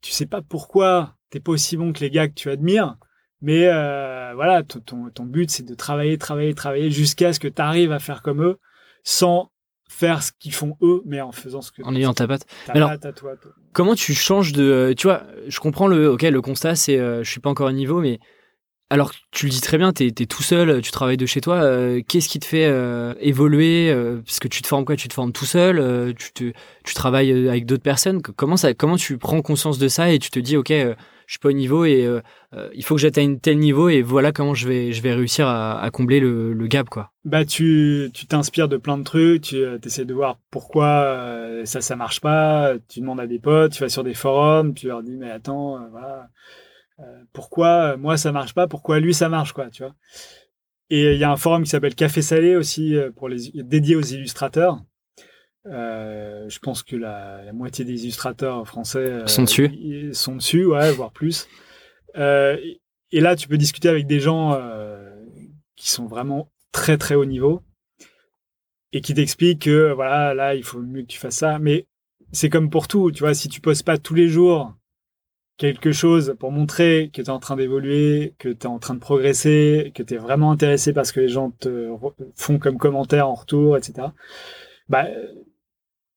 tu 0.00 0.12
sais 0.12 0.26
pas 0.26 0.42
pourquoi 0.42 1.16
t'es 1.30 1.40
pas 1.40 1.52
aussi 1.52 1.76
bon 1.76 1.92
que 1.92 2.00
les 2.00 2.10
gars 2.10 2.28
que 2.28 2.34
tu 2.34 2.50
admires, 2.50 2.96
mais 3.40 3.66
euh, 3.66 4.32
voilà, 4.34 4.62
ton, 4.62 5.10
ton 5.10 5.24
but 5.24 5.50
c'est 5.50 5.62
de 5.64 5.74
travailler, 5.74 6.18
travailler, 6.18 6.54
travailler 6.54 6.90
jusqu'à 6.90 7.32
ce 7.32 7.40
que 7.40 7.48
tu 7.48 7.62
arrives 7.62 7.92
à 7.92 7.98
faire 7.98 8.22
comme 8.22 8.42
eux, 8.42 8.58
sans 9.04 9.50
faire 9.92 10.22
ce 10.22 10.32
qu'ils 10.38 10.54
font 10.54 10.76
eux, 10.82 11.02
mais 11.04 11.20
en 11.20 11.32
faisant 11.32 11.60
ce 11.62 11.70
que 11.72 11.82
en 11.82 11.94
ayant 11.94 12.14
ta 12.14 12.26
patte. 12.26 12.46
ta 12.66 12.72
Mais 12.72 12.78
alors- 12.80 12.90
patte 12.90 13.04
à 13.06 13.12
toi. 13.12 13.36
toi. 13.36 13.52
Comment 13.72 13.94
tu 13.94 14.14
changes 14.14 14.52
de, 14.52 14.62
euh, 14.62 14.94
tu 14.94 15.06
vois, 15.06 15.22
je 15.48 15.58
comprends 15.60 15.86
le, 15.86 16.10
ok, 16.10 16.22
le 16.22 16.40
constat 16.42 16.74
c'est, 16.74 16.98
euh, 16.98 17.22
je 17.24 17.30
suis 17.30 17.40
pas 17.40 17.48
encore 17.50 17.68
au 17.68 17.72
niveau, 17.72 18.00
mais 18.00 18.18
alors 18.90 19.12
tu 19.30 19.46
le 19.46 19.50
dis 19.50 19.62
très 19.62 19.78
bien, 19.78 19.92
t'es 19.92 20.08
es 20.08 20.26
tout 20.26 20.42
seul, 20.42 20.82
tu 20.82 20.90
travailles 20.90 21.16
de 21.16 21.24
chez 21.24 21.40
toi. 21.40 21.54
euh, 21.62 22.02
Qu'est-ce 22.06 22.28
qui 22.28 22.38
te 22.38 22.44
fait 22.44 22.66
euh, 22.66 23.14
évoluer 23.20 23.90
euh, 23.90 24.20
Parce 24.24 24.38
que 24.40 24.48
tu 24.48 24.60
te 24.60 24.68
formes 24.68 24.84
quoi? 24.84 24.96
Tu 24.96 25.08
te 25.08 25.14
formes 25.14 25.32
tout 25.32 25.46
seul 25.46 25.78
euh, 25.78 26.12
Tu 26.12 26.32
te, 26.32 26.52
tu 26.84 26.94
travailles 26.94 27.32
euh, 27.32 27.48
avec 27.48 27.64
d'autres 27.64 27.82
personnes? 27.82 28.20
Comment 28.20 28.58
ça, 28.58 28.74
comment 28.74 28.96
tu 28.96 29.16
prends 29.16 29.40
conscience 29.40 29.78
de 29.78 29.88
ça 29.88 30.10
et 30.12 30.18
tu 30.18 30.28
te 30.30 30.38
dis, 30.38 30.58
ok, 30.58 30.70
euh, 30.72 30.94
je 31.32 31.36
suis 31.36 31.38
pas 31.38 31.48
au 31.48 31.52
niveau 31.52 31.86
et 31.86 32.04
euh, 32.04 32.20
euh, 32.52 32.68
il 32.74 32.84
faut 32.84 32.94
que 32.94 33.00
j'atteigne 33.00 33.38
tel 33.38 33.58
niveau 33.58 33.88
et 33.88 34.02
voilà 34.02 34.32
comment 34.32 34.52
je 34.52 34.68
vais, 34.68 34.92
je 34.92 35.00
vais 35.00 35.14
réussir 35.14 35.48
à, 35.48 35.88
combler 35.90 36.20
le, 36.20 36.66
gap, 36.66 36.90
quoi. 36.90 37.10
Bah, 37.24 37.46
tu 37.46 38.10
t'inspires 38.28 38.68
de 38.68 38.76
plein 38.76 38.98
de 38.98 39.02
trucs, 39.02 39.42
tu 39.42 39.64
essaies 39.82 40.04
de 40.04 40.12
voir 40.12 40.38
pourquoi 40.50 41.04
euh, 41.04 41.64
ça, 41.64 41.80
ça 41.80 41.96
marche 41.96 42.20
pas, 42.20 42.74
tu 42.86 43.00
demandes 43.00 43.20
à 43.20 43.26
des 43.26 43.38
potes, 43.38 43.72
tu 43.72 43.82
vas 43.82 43.88
sur 43.88 44.04
des 44.04 44.12
forums, 44.12 44.74
tu 44.74 44.88
leur 44.88 45.02
dis, 45.02 45.16
mais 45.16 45.30
attends, 45.30 45.76
euh, 45.76 45.88
voilà, 45.90 46.28
euh, 47.00 47.24
pourquoi 47.32 47.92
euh, 47.92 47.96
moi 47.96 48.18
ça 48.18 48.32
marche 48.32 48.52
pas, 48.52 48.68
pourquoi 48.68 49.00
lui 49.00 49.14
ça 49.14 49.30
marche, 49.30 49.52
quoi, 49.52 49.70
tu 49.70 49.82
vois. 49.82 49.94
Et 50.90 51.14
il 51.14 51.18
y 51.18 51.24
a 51.24 51.30
un 51.30 51.36
forum 51.36 51.62
qui 51.62 51.70
s'appelle 51.70 51.94
Café 51.94 52.20
Salé 52.20 52.54
aussi, 52.54 52.94
euh, 52.94 53.10
pour 53.10 53.30
les, 53.30 53.50
dédié 53.54 53.96
aux 53.96 54.02
illustrateurs. 54.02 54.82
Euh, 55.66 56.48
je 56.48 56.58
pense 56.58 56.82
que 56.82 56.96
la, 56.96 57.42
la 57.44 57.52
moitié 57.52 57.84
des 57.84 58.02
illustrateurs 58.02 58.66
français 58.66 58.98
euh, 58.98 59.26
Sont 59.26 59.44
dessus. 59.44 59.70
ils 59.74 60.14
sont 60.14 60.36
dessus, 60.36 60.64
ouais, 60.64 60.92
voire 60.92 61.12
plus. 61.12 61.48
Euh, 62.16 62.56
et, 63.12 63.20
là, 63.20 63.36
tu 63.36 63.48
peux 63.48 63.58
discuter 63.58 63.88
avec 63.88 64.06
des 64.06 64.20
gens 64.20 64.58
qui 65.76 65.90
sont 65.90 66.06
vraiment 66.06 66.50
très 66.72 66.96
très 66.96 67.14
haut 67.14 67.24
niveau 67.24 67.62
et 68.92 69.00
qui 69.00 69.14
t'expliquent 69.14 69.62
que 69.62 69.92
voilà, 69.92 70.34
là, 70.34 70.54
il 70.54 70.64
faut 70.64 70.80
mieux 70.80 71.02
que 71.02 71.06
tu 71.06 71.18
fasses 71.18 71.36
ça. 71.36 71.58
Mais 71.58 71.86
c'est 72.32 72.48
comme 72.48 72.70
pour 72.70 72.88
tout, 72.88 73.10
tu 73.10 73.20
vois, 73.20 73.34
si 73.34 73.48
tu 73.48 73.60
postes 73.60 73.84
pas 73.84 73.98
tous 73.98 74.14
les 74.14 74.28
jours 74.28 74.74
quelque 75.58 75.92
chose 75.92 76.34
pour 76.40 76.50
montrer 76.50 77.10
que 77.12 77.20
tu 77.20 77.26
es 77.26 77.30
en 77.30 77.38
train 77.38 77.56
d'évoluer, 77.56 78.34
que 78.38 78.48
tu 78.48 78.62
es 78.62 78.66
en 78.66 78.78
train 78.78 78.94
de 78.94 79.00
progresser, 79.00 79.92
que 79.94 80.02
tu 80.02 80.14
es 80.14 80.16
vraiment 80.16 80.50
intéressé 80.50 80.92
par 80.92 81.06
ce 81.06 81.12
que 81.12 81.20
les 81.20 81.28
gens 81.28 81.50
te 81.50 81.88
font 82.34 82.58
comme 82.58 82.78
commentaire 82.78 83.28
en 83.28 83.34
retour, 83.34 83.76
etc. 83.76 84.08
Bah, 84.88 85.06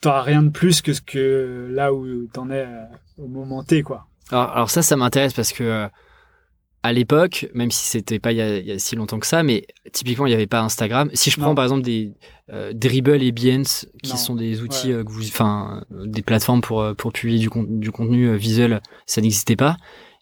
t'auras 0.06 0.22
rien 0.22 0.42
de 0.44 0.50
plus 0.50 0.82
que 0.82 0.94
ce 0.94 1.02
que 1.02 1.70
là 1.72 1.94
où 1.94 2.28
t'en 2.34 2.50
es 2.50 2.66
euh, 2.66 2.84
au 3.18 3.28
moment 3.28 3.64
T, 3.64 3.84
quoi. 3.84 4.08
Alors, 4.32 4.50
alors 4.52 4.70
ça, 4.70 4.82
ça 4.82 4.96
m'intéresse 4.96 5.34
parce 5.34 5.52
que 5.54 5.64
euh, 5.64 5.88
à 6.84 6.94
l'époque, 6.94 7.48
même 7.54 7.72
si 7.72 7.84
c'était 7.86 8.20
pas 8.20 8.32
il 8.32 8.38
y, 8.38 8.42
a, 8.42 8.58
il 8.58 8.66
y 8.66 8.72
a 8.72 8.78
si 8.80 8.96
longtemps 8.96 9.20
que 9.20 9.26
ça, 9.28 9.42
mais 9.44 9.66
typiquement 9.92 10.26
il 10.28 10.30
n'y 10.30 10.36
avait 10.36 10.46
pas 10.48 10.62
Instagram. 10.62 11.10
Si 11.14 11.32
je 11.32 11.38
prends 11.38 11.50
Non. 11.50 11.56
par 11.56 11.66
exemple 11.66 11.82
des 11.82 12.14
euh, 12.52 12.74
Dribble 12.74 13.24
et 13.24 13.32
Behance, 13.32 13.88
qui 14.04 14.12
Non. 14.12 14.18
sont 14.18 14.36
des 14.36 14.62
outils, 14.62 14.90
Ouais. 14.90 15.00
euh, 15.00 15.04
que 15.04 15.12
vous, 15.12 15.26
enfin 15.28 15.84
euh, 15.92 16.06
des 16.06 16.22
plateformes 16.22 16.62
pour 16.62 16.86
pour 16.96 17.12
publier 17.12 17.40
du, 17.40 17.50
con- 17.50 17.66
du 17.68 17.92
contenu 17.92 18.36
visuel, 18.38 18.82
ça 19.08 19.22
n'existait 19.22 19.56
pas. 19.56 19.78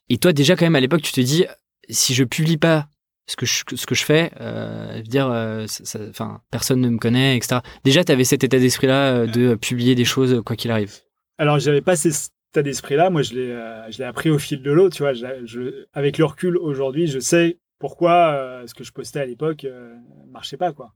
Et 0.10 0.18
toi 0.18 0.32
déjà 0.34 0.56
quand 0.56 0.66
même 0.66 0.76
à 0.76 0.80
l'époque, 0.82 1.02
tu 1.02 1.12
te 1.12 1.22
dis 1.22 1.46
si 1.90 2.14
je 2.14 2.24
publie 2.24 2.58
pas 2.58 2.88
ce 3.26 3.36
que 3.36 3.46
je, 3.46 3.64
ce 3.76 3.86
que 3.86 3.96
je 3.96 4.04
fais, 4.04 4.32
euh, 4.42 4.92
je 4.94 4.98
veux 4.98 5.04
dire, 5.04 5.30
euh, 5.32 5.66
ça- 5.68 5.86
ça- 5.86 6.00
enfin 6.10 6.42
personne 6.52 6.82
ne 6.82 6.90
me 6.90 6.98
connaît, 6.98 7.38
etc. 7.38 7.62
Déjà, 7.84 8.04
tu 8.04 8.12
avais 8.12 8.24
cet 8.26 8.44
état 8.44 8.60
d'esprit 8.60 8.88
là 8.88 9.26
de 9.26 9.56
publier 9.56 9.96
des 9.96 10.06
choses 10.06 10.42
quoi 10.46 10.56
qu'il 10.56 10.72
arrive. 10.72 10.92
Alors, 11.38 11.58
j'avais 11.60 11.82
pas 11.82 11.96
cet 11.96 12.32
état 12.52 12.62
d'esprit-là. 12.62 13.10
Moi, 13.10 13.22
je 13.22 13.34
l'ai, 13.34 13.52
euh, 13.52 13.90
je 13.92 13.98
l'ai 14.00 14.04
appris 14.04 14.30
au 14.30 14.38
fil 14.40 14.62
de 14.62 14.72
l'eau. 14.72 14.90
Tu 14.90 15.04
vois, 15.04 15.14
je, 15.14 15.86
avec 15.94 16.18
le 16.18 16.26
recul 16.26 16.58
aujourd'hui, 16.58 17.08
je 17.08 17.20
sais 17.20 17.60
pourquoi 17.80 18.34
euh, 18.34 18.68
ce 18.68 18.74
que 18.74 18.84
je 18.84 18.92
postais 18.92 19.20
à 19.20 19.26
l'époque 19.26 19.66
euh, 19.66 19.94
marchait 20.32 20.58
pas, 20.58 20.72
quoi. 20.74 20.94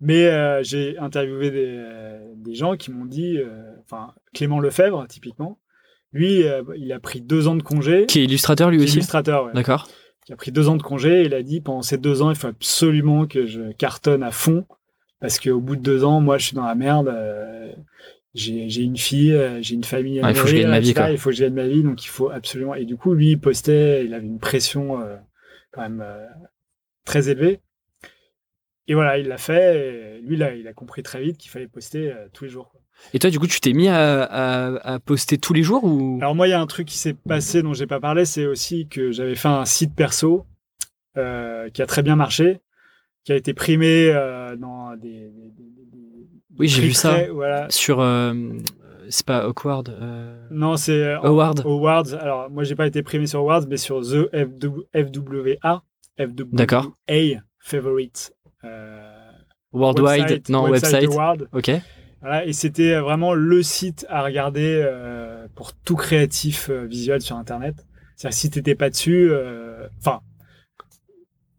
Mais 0.00 0.26
euh, 0.26 0.62
j'ai 0.64 0.98
interviewé 0.98 1.50
des, 1.52 1.64
euh, 1.68 2.18
des 2.36 2.54
gens 2.54 2.76
qui 2.76 2.90
m'ont 2.90 3.04
dit, 3.04 3.38
euh, 3.38 3.46
enfin, 3.84 4.14
Clément 4.34 4.58
Lefebvre, 4.58 5.06
typiquement, 5.08 5.60
lui, 6.12 6.42
euh, 6.42 6.62
il 6.76 6.92
a 6.92 6.98
pris 6.98 7.20
deux 7.20 7.46
ans 7.46 7.54
de 7.54 7.62
congé. 7.62 8.06
Qui 8.06 8.20
est 8.20 8.24
illustrateur 8.24 8.70
lui 8.70 8.78
Qui 8.78 8.84
aussi? 8.84 8.92
illustrateur, 8.94 9.44
ouais. 9.46 9.52
D'accord. 9.54 9.88
Qui 10.32 10.34
a 10.34 10.36
pris 10.36 10.52
deux 10.52 10.68
ans 10.68 10.76
de 10.76 10.82
congé. 10.82 11.22
Et 11.22 11.24
il 11.26 11.34
a 11.34 11.42
dit 11.42 11.60
pendant 11.60 11.82
ces 11.82 11.98
deux 11.98 12.22
ans, 12.22 12.30
il 12.30 12.36
faut 12.36 12.46
absolument 12.46 13.26
que 13.26 13.44
je 13.44 13.72
cartonne 13.72 14.22
à 14.22 14.30
fond 14.30 14.64
parce 15.20 15.38
qu'au 15.38 15.60
bout 15.60 15.76
de 15.76 15.82
deux 15.82 16.04
ans, 16.04 16.20
moi, 16.20 16.38
je 16.38 16.46
suis 16.46 16.56
dans 16.56 16.66
la 16.66 16.74
merde. 16.74 17.08
euh, 17.08 17.72
j'ai 18.34 18.82
une 18.82 18.96
fille, 18.96 19.34
euh, 19.34 19.60
j'ai 19.62 19.74
une 19.74 19.84
famille. 19.84 20.20
à 20.20 20.24
Ouais, 20.24 20.30
il 20.32 20.34
faut 20.34 20.44
que 20.44 20.48
je 20.48 20.54
nourrir, 20.54 20.68
gagne 20.68 20.70
ma 20.70 20.80
vie, 20.80 20.94
quoi. 20.94 21.10
Il 21.10 21.18
faut 21.18 21.30
que 21.30 21.36
je 21.36 21.44
gagne 21.44 21.54
ma 21.54 21.68
vie, 21.68 21.82
donc 21.82 22.04
il 22.04 22.08
faut 22.08 22.30
absolument. 22.30 22.74
Et 22.74 22.84
du 22.84 22.96
coup, 22.96 23.14
lui, 23.14 23.32
il 23.32 23.38
postait, 23.38 24.04
il 24.04 24.14
avait 24.14 24.26
une 24.26 24.40
pression 24.40 25.00
euh, 25.00 25.16
quand 25.70 25.82
même 25.82 26.00
euh, 26.00 26.26
très 27.04 27.28
élevée. 27.28 27.60
Et 28.88 28.94
voilà, 28.94 29.18
il 29.18 29.28
l'a 29.28 29.38
fait. 29.38 30.18
Et 30.18 30.20
lui, 30.22 30.36
là, 30.36 30.54
il 30.54 30.66
a 30.66 30.72
compris 30.72 31.02
très 31.02 31.22
vite 31.22 31.36
qu'il 31.36 31.50
fallait 31.50 31.68
poster 31.68 32.12
tous 32.32 32.44
les 32.44 32.50
jours. 32.50 32.70
quoi. 32.70 32.80
Et 33.14 33.18
toi, 33.18 33.30
du 33.30 33.38
coup, 33.38 33.46
tu 33.46 33.60
t'es 33.60 33.72
mis 33.72 33.88
à, 33.88 34.22
à- 34.22 34.94
à 34.94 34.98
poster 35.00 35.36
tous 35.38 35.52
les 35.52 35.62
jours 35.62 35.84
ou? 35.84 36.18
Alors 36.20 36.34
moi, 36.34 36.46
il 36.46 36.50
y 36.50 36.54
a 36.54 36.60
un 36.60 36.66
truc 36.66 36.86
qui 36.88 36.96
s'est 36.98 37.14
passé 37.14 37.62
dont 37.62 37.74
j'ai 37.74 37.86
pas 37.86 38.00
parlé, 38.00 38.24
c'est 38.24 38.46
aussi 38.46 38.86
que 38.88 39.10
j'avais 39.12 39.34
fait 39.34 39.48
un 39.48 39.64
site 39.64 39.94
perso 39.94 40.46
euh, 41.18 41.68
qui 41.70 41.82
a 41.82 41.86
très 41.86 42.02
bien 42.02 42.16
marché, 42.16 42.60
qui 43.24 43.32
a 43.32 43.36
été 43.36 43.52
primé 43.54 44.08
euh, 44.10 44.56
dans 44.56 44.94
des, 44.96 45.08
des- 45.30 45.50
des- 45.50 45.86
des- 45.92 46.26
Oui, 46.58 46.68
j'ai 46.68 46.82
vu 46.82 46.92
ça. 46.92 47.30
Voilà. 47.32 47.66
sur 47.70 48.00
euh, 48.00 48.32
c'est 49.10 49.26
pas 49.26 49.46
Awkward. 49.46 49.94
Non, 50.50 50.76
c'est 50.76 51.12
Award. 51.14 51.60
Awards. 51.66 52.14
Alors, 52.14 52.50
moi, 52.50 52.62
j'ai 52.64 52.76
pas 52.76 52.86
été 52.86 53.02
primé 53.02 53.26
sur 53.26 53.40
Awards, 53.40 53.66
mais 53.68 53.76
sur 53.76 54.00
The 54.00 54.30
FW 54.32 54.86
FWA. 54.94 55.82
FWA 56.18 56.46
D'accord. 56.52 56.92
Favorite. 57.58 58.32
Worldwide? 59.72 60.22
website- 60.24 60.50
non, 60.50 60.68
website. 60.68 61.04
Award. 61.04 61.48
Ok. 61.52 61.70
Voilà, 62.22 62.46
et 62.46 62.52
c'était 62.52 62.98
vraiment 62.98 63.34
le 63.34 63.62
site 63.62 64.06
à 64.08 64.22
regarder 64.22 64.80
euh, 64.84 65.46
pour 65.54 65.72
tout 65.74 65.96
créatif 65.96 66.70
euh, 66.70 66.86
visuel 66.86 67.20
sur 67.20 67.36
Internet. 67.36 67.74
C'est-à-dire 68.16 68.38
si 68.38 68.48
t'étais 68.50 68.74
pas 68.76 68.90
dessus, 68.90 69.28
euh, 69.30 69.86
enfin, 69.98 70.20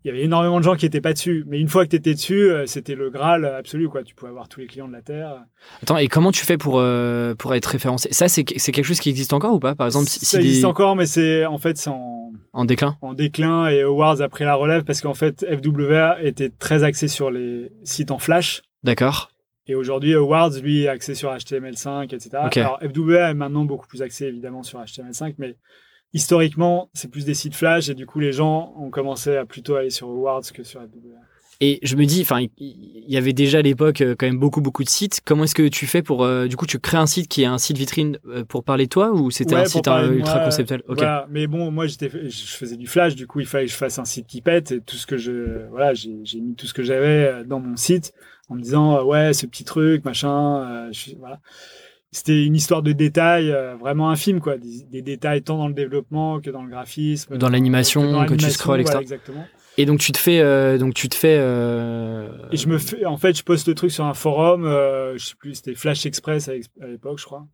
il 0.05 0.07
y 0.07 0.11
avait 0.11 0.23
énormément 0.23 0.59
de 0.59 0.63
gens 0.65 0.75
qui 0.75 0.85
étaient 0.85 0.99
pas 1.01 1.13
dessus, 1.13 1.45
mais 1.47 1.59
une 1.59 1.69
fois 1.69 1.85
que 1.85 1.89
tu 1.91 1.95
étais 1.95 2.13
dessus, 2.13 2.49
euh, 2.49 2.65
c'était 2.65 2.95
le 2.95 3.09
Graal 3.09 3.45
absolu, 3.45 3.87
quoi. 3.87 4.03
Tu 4.03 4.15
pouvais 4.15 4.29
avoir 4.31 4.49
tous 4.49 4.59
les 4.61 4.67
clients 4.67 4.87
de 4.87 4.93
la 4.93 5.01
terre. 5.01 5.43
Attends, 5.81 5.97
et 5.97 6.07
comment 6.09 6.31
tu 6.31 6.45
fais 6.45 6.57
pour, 6.57 6.79
euh, 6.79 7.35
pour 7.35 7.53
être 7.55 7.65
référencé? 7.67 8.09
Ça, 8.11 8.27
c'est 8.29 8.43
quelque 8.43 8.83
chose 8.83 8.99
qui 8.99 9.09
existe 9.09 9.31
encore 9.33 9.53
ou 9.53 9.59
pas? 9.59 9.75
Par 9.75 9.87
exemple, 9.87 10.07
si, 10.09 10.19
si 10.19 10.25
Ça 10.25 10.37
des- 10.39 10.45
existe 10.45 10.65
encore, 10.65 10.95
mais 10.97 11.05
c'est 11.05 11.45
en 11.45 11.57
fait 11.57 11.77
c'est 11.77 11.89
en, 11.89 12.31
en 12.53 12.65
déclin 12.65 12.97
en 13.01 13.13
déclin 13.13 13.67
et 13.67 13.81
Awards 13.81 14.21
a 14.21 14.27
pris 14.29 14.43
la 14.45 14.55
relève 14.55 14.83
parce 14.83 15.01
qu'en 15.01 15.13
fait 15.13 15.45
FWA 15.45 16.21
était 16.21 16.49
très 16.49 16.83
axé 16.83 17.07
sur 17.07 17.31
les 17.31 17.69
sites 17.83 18.11
en 18.11 18.19
Flash. 18.19 18.61
D'accord. 18.83 19.29
Et 19.67 19.75
aujourd'hui, 19.75 20.13
Awards, 20.13 20.51
lui, 20.61 20.83
est 20.83 20.87
axé 20.87 21.15
sur 21.15 21.31
HTML5, 21.31 22.13
etc. 22.13 22.29
Alors, 22.33 22.79
FWA 22.81 23.31
est 23.31 23.33
maintenant 23.33 23.65
beaucoup 23.65 23.87
plus 23.87 24.01
axé, 24.01 24.25
évidemment, 24.25 24.63
sur 24.63 24.79
HTML5, 24.81 25.35
mais 25.37 25.55
historiquement, 26.13 26.89
c'est 26.93 27.09
plus 27.09 27.25
des 27.25 27.33
sites 27.33 27.55
Flash, 27.55 27.89
et 27.89 27.95
du 27.95 28.05
coup, 28.05 28.19
les 28.19 28.33
gens 28.33 28.73
ont 28.77 28.89
commencé 28.89 29.35
à 29.37 29.45
plutôt 29.45 29.75
aller 29.75 29.89
sur 29.89 30.07
Awards 30.07 30.43
que 30.53 30.63
sur 30.63 30.81
FWA. 30.81 31.19
Et 31.61 31.79
je 31.81 31.95
me 31.95 32.05
dis, 32.05 32.21
enfin, 32.21 32.45
il 32.57 33.05
y 33.07 33.15
avait 33.15 33.31
déjà 33.31 33.59
à 33.59 33.61
l'époque 33.61 34.01
euh, 34.01 34.15
quand 34.17 34.25
même 34.25 34.39
beaucoup, 34.39 34.59
beaucoup 34.59 34.83
de 34.83 34.89
sites. 34.89 35.21
Comment 35.23 35.45
est-ce 35.45 35.55
que 35.55 35.67
tu 35.69 35.87
fais 35.87 36.01
pour, 36.01 36.23
euh, 36.23 36.47
du 36.47 36.57
coup, 36.57 36.65
tu 36.65 36.77
crées 36.79 36.97
un 36.97 37.05
site 37.05 37.29
qui 37.29 37.43
est 37.43 37.45
un 37.45 37.57
site 37.57 37.77
vitrine 37.77 38.17
euh, 38.27 38.43
pour 38.43 38.65
parler 38.65 38.85
de 38.85 38.89
toi 38.89 39.11
ou 39.11 39.31
c'était 39.31 39.55
Ouais, 39.55 39.61
un 39.61 39.65
site 39.65 39.87
ultra 39.87 40.35
moi, 40.35 40.43
conceptuel? 40.43 40.83
Voilà. 40.87 41.25
Mais 41.29 41.47
bon, 41.47 41.71
moi, 41.71 41.87
j'étais, 41.87 42.09
je 42.09 42.45
faisais 42.47 42.75
du 42.75 42.87
Flash, 42.87 43.15
du 43.15 43.27
coup, 43.27 43.39
il 43.39 43.45
fallait 43.45 43.67
que 43.67 43.71
je 43.71 43.77
fasse 43.77 43.97
un 43.97 44.03
site 44.03 44.27
qui 44.27 44.41
pète, 44.41 44.73
et 44.73 44.81
tout 44.81 44.97
ce 44.97 45.07
que 45.07 45.17
je, 45.17 45.67
voilà, 45.69 45.93
j'ai, 45.93 46.11
mis 46.41 46.55
tout 46.55 46.65
ce 46.65 46.73
que 46.73 46.83
j'avais 46.83 47.45
dans 47.45 47.61
mon 47.61 47.77
site, 47.77 48.13
en 48.49 48.55
me 48.55 48.61
disant, 48.61 48.97
euh, 48.97 49.03
ouais, 49.03 49.33
ce 49.33 49.45
petit 49.45 49.63
truc, 49.63 50.03
machin, 50.05 50.57
euh, 50.87 50.87
je 50.91 50.99
suis- 50.99 51.15
voilà. 51.19 51.39
C'était 52.11 52.45
une 52.45 52.55
histoire 52.55 52.83
de 52.83 52.91
détails 52.91 53.51
euh, 53.51 53.75
vraiment 53.75 54.09
infime, 54.11 54.39
quoi. 54.39 54.57
Des, 54.57 54.83
des 54.83 55.01
détails 55.01 55.41
tant 55.41 55.57
dans 55.57 55.67
le 55.67 55.73
développement 55.73 56.39
que 56.41 56.51
dans 56.51 56.61
le 56.63 56.69
graphisme. 56.69 57.37
Dans 57.37 57.49
l'animation, 57.49 58.25
que 58.25 58.35
tu 58.35 58.49
scrolles, 58.51 58.81
etc. 58.81 58.91
voilà, 58.91 59.01
exactement. 59.01 59.45
Et 59.79 59.87
donc 59.87 59.99
tu 59.99 60.11
te 60.11 60.19
fais, 60.19 60.39
euh, 60.39 60.77
donc 60.77 60.93
tu 60.93 61.09
te 61.09 61.15
fais. 61.15 61.37
euh, 61.39 62.27
Et 62.51 62.57
je 62.57 62.67
me 62.67 62.77
fais, 62.77 63.05
en 63.05 63.17
fait, 63.17 63.35
je 63.35 63.43
poste 63.43 63.67
le 63.67 63.73
truc 63.73 63.89
sur 63.89 64.05
un 64.05 64.13
forum, 64.13 64.65
je 64.65 65.17
sais 65.17 65.33
plus, 65.39 65.55
c'était 65.55 65.73
Flash 65.73 66.05
Express 66.05 66.47
à, 66.49 66.51
à 66.81 66.85
l'époque, 66.87 67.17
je 67.17 67.25
crois. 67.25 67.47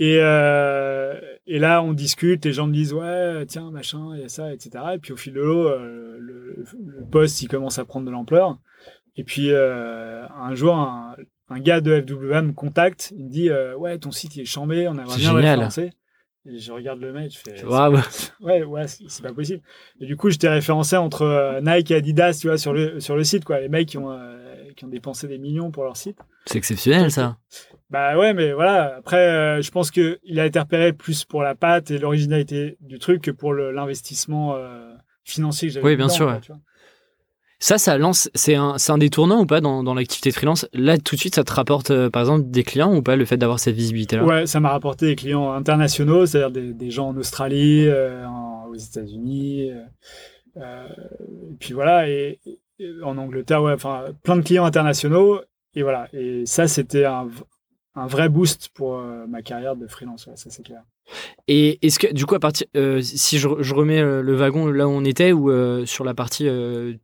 Et, 0.00 0.14
et 0.16 1.58
là, 1.60 1.82
on 1.82 1.92
discute, 1.92 2.44
les 2.44 2.52
gens 2.52 2.66
me 2.66 2.72
disent, 2.72 2.92
ouais, 2.92 3.46
tiens, 3.46 3.70
machin, 3.70 4.08
il 4.14 4.22
y 4.22 4.24
a 4.24 4.28
ça, 4.28 4.52
etc. 4.52 4.70
Et 4.94 4.98
puis 4.98 5.12
au 5.12 5.16
fil 5.16 5.32
de 5.32 5.40
l'eau, 5.40 5.68
le, 5.68 6.18
le 6.18 7.04
post, 7.10 7.40
il 7.42 7.48
commence 7.48 7.78
à 7.78 7.84
prendre 7.84 8.04
de 8.06 8.10
l'ampleur. 8.10 8.58
Et 9.16 9.24
puis 9.24 9.50
euh, 9.50 10.26
un 10.28 10.54
jour, 10.54 10.74
un, 10.74 11.16
un 11.48 11.60
gars 11.60 11.80
de 11.80 12.04
FWA 12.06 12.42
me 12.42 12.52
contacte, 12.52 13.12
il 13.16 13.24
me 13.24 13.30
dit, 13.30 13.50
euh, 13.50 13.76
ouais, 13.76 13.98
ton 13.98 14.10
site 14.10 14.36
il 14.36 14.42
est 14.42 14.46
chambé, 14.46 14.88
on 14.88 14.94
aimerait 14.94 15.14
C'est 15.14 15.20
bien 15.20 15.32
référencer. 15.32 15.90
Et 16.48 16.58
je 16.58 16.70
regarde 16.70 17.00
le 17.00 17.12
mec, 17.12 17.32
je 17.32 17.38
fais, 17.38 17.64
ouais, 18.40 18.62
ouais, 18.62 18.86
c'est 18.86 19.22
pas 19.22 19.32
possible. 19.32 19.62
Et 20.00 20.06
du 20.06 20.16
coup, 20.16 20.30
j'étais 20.30 20.48
référencé 20.48 20.96
entre 20.96 21.22
euh, 21.22 21.60
Nike 21.60 21.90
et 21.90 21.96
Adidas, 21.96 22.38
tu 22.40 22.46
vois, 22.46 22.56
sur 22.56 22.72
le, 22.72 23.00
sur 23.00 23.16
le 23.16 23.24
site, 23.24 23.44
quoi. 23.44 23.58
Les 23.58 23.68
mecs 23.68 23.88
qui 23.88 23.98
ont, 23.98 24.12
euh, 24.12 24.36
qui 24.76 24.84
ont 24.84 24.88
dépensé 24.88 25.26
des 25.26 25.38
millions 25.38 25.72
pour 25.72 25.82
leur 25.82 25.96
site. 25.96 26.18
C'est 26.44 26.58
exceptionnel 26.58 27.10
ça. 27.10 27.38
Bah 27.90 28.16
ouais, 28.16 28.32
mais 28.32 28.52
voilà. 28.52 28.96
Après, 28.98 29.28
euh, 29.28 29.60
je 29.60 29.70
pense 29.72 29.90
que 29.90 30.20
il 30.22 30.38
a 30.38 30.46
été 30.46 30.60
repéré 30.60 30.92
plus 30.92 31.24
pour 31.24 31.42
la 31.42 31.56
patte 31.56 31.90
et 31.90 31.98
l'originalité 31.98 32.76
du 32.80 33.00
truc 33.00 33.22
que 33.22 33.32
pour 33.32 33.52
l'investissement 33.52 34.54
euh, 34.54 34.92
financier 35.24 35.66
que 35.66 35.74
j'avais. 35.74 35.86
Oui, 35.86 35.96
bien 35.96 36.06
dedans, 36.06 36.14
sûr, 36.14 36.26
quoi, 36.26 36.34
ouais. 36.34 36.60
Ça, 37.58 37.78
ça 37.78 37.96
lance. 37.96 38.28
C'est 38.34 38.54
un, 38.54 38.76
c'est 38.78 38.92
un 38.92 38.98
des 38.98 39.10
tournants 39.10 39.40
ou 39.40 39.46
pas 39.46 39.60
dans, 39.60 39.82
dans 39.82 39.94
l'activité 39.94 40.30
de 40.30 40.34
freelance? 40.34 40.68
Là, 40.72 40.98
tout 40.98 41.14
de 41.14 41.20
suite, 41.20 41.34
ça 41.34 41.44
te 41.44 41.52
rapporte, 41.52 41.90
euh, 41.90 42.10
par 42.10 42.22
exemple, 42.22 42.50
des 42.50 42.64
clients 42.64 42.94
ou 42.94 43.02
pas 43.02 43.16
le 43.16 43.24
fait 43.24 43.36
d'avoir 43.36 43.58
cette 43.58 43.74
visibilité-là? 43.74 44.24
Ouais, 44.24 44.46
ça 44.46 44.60
m'a 44.60 44.70
rapporté 44.70 45.06
des 45.06 45.16
clients 45.16 45.52
internationaux, 45.52 46.26
c'est-à-dire 46.26 46.74
des, 46.74 46.90
gens 46.90 47.08
en 47.08 47.16
Australie, 47.16 47.86
euh, 47.86 48.26
aux 48.68 48.74
États-Unis, 48.74 49.70
euh, 50.58 50.86
et 51.50 51.54
puis 51.58 51.72
voilà, 51.72 52.08
et, 52.08 52.40
et 52.78 52.90
en 53.02 53.16
Angleterre, 53.18 53.62
ouais, 53.62 53.72
enfin 53.72 54.04
plein 54.22 54.36
de 54.36 54.42
clients 54.42 54.64
internationaux, 54.64 55.40
et 55.74 55.82
voilà, 55.82 56.08
et 56.12 56.46
ça 56.46 56.68
c'était 56.68 57.04
un, 57.04 57.28
un 57.96 58.06
vrai 58.06 58.28
boost 58.28 58.68
pour 58.74 58.98
euh, 58.98 59.26
ma 59.26 59.42
carrière 59.42 59.74
de 59.74 59.86
freelance, 59.86 60.26
ouais, 60.26 60.36
ça 60.36 60.50
c'est 60.50 60.62
clair. 60.62 60.82
Et 61.48 61.78
est-ce 61.86 62.00
que, 62.00 62.12
du 62.12 62.26
coup, 62.26 62.34
à 62.34 62.40
partir, 62.40 62.66
euh, 62.76 63.00
si 63.00 63.38
je, 63.38 63.48
je 63.60 63.74
remets 63.74 64.00
euh, 64.00 64.22
le 64.22 64.34
wagon 64.34 64.66
là 64.66 64.88
où 64.88 64.90
on 64.90 65.04
était, 65.04 65.30
ou 65.32 65.50
euh, 65.50 65.86
sur 65.86 66.04
la 66.04 66.14
partie 66.14 66.48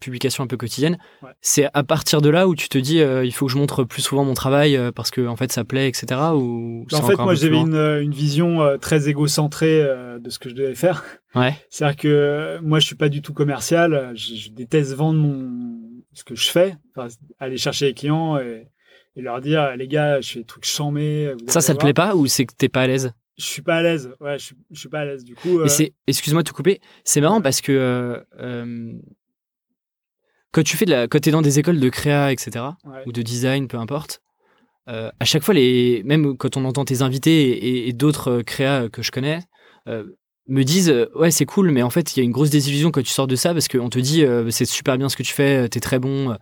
publication 0.01 0.43
un 0.45 0.47
peu 0.49 0.57
quotidienne, 0.57 0.99
Ouais. 1.23 1.31
c'est 1.41 1.69
à 1.73 1.85
partir 1.85 2.21
de 2.21 2.29
là 2.29 2.49
où 2.49 2.55
tu 2.55 2.69
te 2.69 2.79
dis, 2.79 2.99
il 2.99 3.33
faut 3.33 3.47
que 3.47 3.53
je 3.53 3.59
montre 3.59 3.85
plus 3.85 4.03
souvent 4.03 4.25
mon 4.25 4.35
travail 4.35 4.79
parce 4.95 5.11
que 5.11 5.27
en 5.27 5.37
fait 5.37 5.53
ça 5.53 5.65
plaît, 5.65 5.89
etc. 5.89 6.21
Ou 6.35 6.85
En 6.93 7.03
fait, 7.03 7.17
moi 7.17 7.35
j'avais 7.35 7.57
une, 7.57 7.77
une 7.77 8.13
vision 8.13 8.77
très 8.81 9.09
égocentrée 9.09 9.83
de 10.21 10.31
ce 10.31 10.39
que 10.39 10.49
je 10.49 10.55
devais 10.55 10.75
faire. 10.75 11.05
Ouais. 11.35 11.55
C'est-à-dire 11.71 11.97
que 11.97 12.59
moi 12.61 12.81
je 12.81 12.87
suis 12.87 12.97
pas 12.97 13.09
du 13.09 13.23
tout 13.23 13.33
commercial, 13.33 14.13
je, 14.15 14.35
je 14.35 14.51
déteste 14.51 14.95
vendre 14.95 15.21
mon 15.21 15.79
ce 16.13 16.25
que 16.25 16.35
je 16.35 16.51
fais, 16.51 16.75
enfin, 16.95 17.09
aller 17.39 17.57
chercher 17.57 17.87
les 17.87 17.95
clients 17.95 18.37
et, 18.39 18.67
et 19.17 19.23
leur 19.23 19.41
dire 19.41 19.77
les 19.77 19.89
gars, 19.89 20.21
je 20.21 20.33
fais 20.33 20.39
des 20.41 20.45
trucs 20.47 20.65
chambés. 20.65 21.35
Ça, 21.47 21.61
ça 21.61 21.73
te 21.75 21.79
voir. 21.79 21.87
plaît 21.87 21.95
pas 21.95 22.15
ou 22.17 22.27
c'est 22.27 22.47
que 22.47 22.55
t'es 22.57 22.69
pas 22.69 22.83
à 22.83 22.87
l'aise? 22.87 23.13
Je 23.39 23.45
suis 23.45 23.63
pas 23.63 23.77
à 23.77 23.83
l'aise. 23.83 24.11
Ouais, 24.21 24.39
je 24.39 24.45
suis, 24.45 24.57
je 24.71 24.79
suis 24.81 24.89
pas 24.89 25.01
à 25.01 25.05
l'aise. 25.05 25.25
Du 25.25 25.35
coup, 25.35 25.59
euh, 25.61 25.67
c'est, 25.69 25.95
excuse-moi 26.07 26.43
de 26.43 26.49
te 26.49 26.55
couper, 26.55 26.81
c'est 27.05 27.21
marrant 27.21 27.41
parce 27.41 27.61
que 27.61 27.73
euh, 27.73 28.21
euh, 28.41 28.93
quand 30.53 30.63
tu 30.63 30.77
fais 30.77 30.85
de 30.85 30.91
la, 30.91 31.09
quand 31.09 31.19
t'es 31.21 31.31
dans 31.31 31.43
des 31.43 31.59
écoles 31.59 31.81
de 31.81 31.89
créa, 31.89 32.31
etc. 32.33 32.51
ouais. 32.85 33.03
ou 33.07 33.13
de 33.13 33.23
design, 33.23 33.69
peu 33.69 33.79
importe. 33.79 34.21
euh, 34.89 35.11
à 35.19 35.25
chaque 35.25 35.43
fois, 35.43 35.55
les, 35.55 36.03
même 36.05 36.37
quand 36.37 36.57
on 36.57 36.65
entend 36.65 36.85
tes 36.85 37.03
invités 37.03 37.51
et, 37.53 37.89
et 37.89 37.93
d'autres 37.93 38.43
créas 38.43 38.89
que 38.89 39.03
je 39.03 39.11
connais, 39.11 39.41
me 40.49 40.63
disent 40.65 40.93
ouais 41.15 41.31
c'est 41.31 41.47
cool, 41.47 41.71
mais 41.71 41.83
en 41.83 41.91
fait 41.91 42.15
il 42.15 42.21
y 42.21 42.23
a 42.23 42.25
une 42.25 42.33
grosse 42.33 42.51
désillusion 42.51 42.91
quand 42.91 43.03
tu 43.03 43.11
sors 43.11 43.27
de 43.27 43.37
ça 43.37 43.53
parce 43.53 43.69
qu'on 43.69 43.89
te 43.89 43.99
dit 43.99 44.25
c'est 44.51 44.65
super 44.65 44.99
bien 44.99 45.09
ce 45.09 45.17
que 45.17 45.23
tu 45.23 45.33
fais, 45.33 45.69
t'es 45.69 45.81
très 45.81 45.99
bon, 45.99 46.37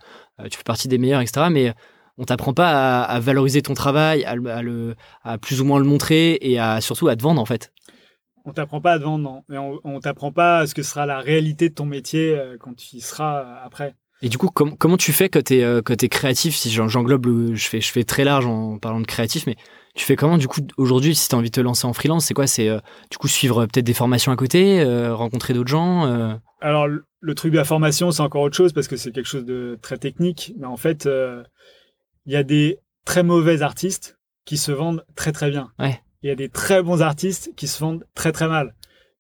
tu 0.50 0.56
fais 0.58 0.64
partie 0.64 0.88
des 0.88 0.98
meilleurs, 0.98 1.20
etc. 1.20 1.46
Mais 1.50 1.72
on 2.20 2.24
t'apprend 2.24 2.52
pas 2.54 3.00
à, 3.00 3.02
à 3.02 3.18
valoriser 3.18 3.62
ton 3.62 3.74
travail, 3.74 4.24
à, 4.24 4.36
le- 4.36 4.50
à 4.50 4.62
le, 4.62 4.94
à 5.24 5.38
plus 5.38 5.60
ou 5.60 5.64
moins 5.64 5.78
le 5.78 5.86
montrer 5.86 6.38
et 6.42 6.58
à 6.58 6.80
surtout 6.80 7.08
à 7.08 7.16
te 7.16 7.22
vendre 7.22 7.40
en 7.40 7.46
fait. 7.46 7.72
On 8.44 8.52
t'apprend 8.52 8.80
pas 8.80 8.92
à 8.92 8.98
te 8.98 9.04
vendre, 9.04 9.24
non. 9.24 9.42
Mais 9.48 9.58
on, 9.58 9.80
on 9.84 10.00
t'apprend 10.00 10.30
pas 10.32 10.58
à 10.60 10.66
ce 10.66 10.74
que 10.74 10.82
sera 10.82 11.06
la 11.06 11.18
réalité 11.20 11.68
de 11.70 11.74
ton 11.74 11.86
métier 11.86 12.38
euh, 12.38 12.56
quand 12.60 12.74
tu 12.74 12.96
y 12.96 13.00
seras 13.00 13.40
euh, 13.40 13.66
après. 13.66 13.94
Et 14.22 14.28
du 14.28 14.36
coup, 14.38 14.48
com- 14.48 14.76
comment 14.78 14.98
tu 14.98 15.12
fais 15.12 15.28
quand 15.30 15.42
t'es 15.42 15.62
euh, 15.62 15.80
t'es 15.82 16.08
créatif? 16.08 16.54
Si 16.54 16.70
j'en- 16.70 16.88
j'englobe, 16.88 17.54
je 17.54 17.68
fais 17.68 17.80
je 17.80 17.90
fais 17.90 18.04
très 18.04 18.24
large 18.24 18.46
en 18.46 18.78
parlant 18.78 19.00
de 19.00 19.06
créatif, 19.06 19.46
mais 19.46 19.56
tu 19.94 20.04
fais 20.04 20.16
comment 20.16 20.36
du 20.38 20.46
coup 20.46 20.60
aujourd'hui 20.76 21.14
si 21.14 21.28
t'as 21.28 21.36
envie 21.38 21.50
de 21.50 21.54
te 21.54 21.60
lancer 21.60 21.86
en 21.86 21.92
freelance 21.94 22.26
C'est 22.26 22.34
quoi? 22.34 22.46
C'est 22.46 22.68
euh, 22.68 22.80
du 23.10 23.16
coup 23.18 23.28
suivre 23.28 23.64
peut-être 23.66 23.84
des 23.86 23.94
formations 23.94 24.30
à 24.32 24.36
côté, 24.36 24.84
rencontrer 25.10 25.54
d'autres 25.54 25.70
gens. 25.70 26.38
Alors, 26.62 26.86
le, 26.86 27.04
le 27.20 27.34
truc 27.34 27.52
de 27.52 27.56
la 27.56 27.64
formation, 27.64 28.10
c'est 28.10 28.22
encore 28.22 28.42
autre 28.42 28.56
chose 28.56 28.72
parce 28.74 28.88
que 28.88 28.96
c'est 28.96 29.12
quelque 29.12 29.28
chose 29.28 29.46
de 29.46 29.78
très 29.80 29.96
technique. 29.96 30.52
Mais 30.58 30.66
en 30.66 30.76
fait, 30.76 31.08
il 32.26 32.32
y 32.32 32.36
a 32.36 32.42
des 32.42 32.78
très 33.04 33.22
mauvais 33.22 33.62
artistes 33.62 34.18
qui 34.44 34.56
se 34.56 34.72
vendent 34.72 35.04
très 35.14 35.32
très 35.32 35.50
bien. 35.50 35.70
Ouais. 35.78 36.00
Il 36.22 36.28
y 36.28 36.32
a 36.32 36.34
des 36.34 36.48
très 36.48 36.82
bons 36.82 37.02
artistes 37.02 37.52
qui 37.56 37.66
se 37.66 37.80
vendent 37.80 38.04
très 38.14 38.32
très 38.32 38.48
mal. 38.48 38.74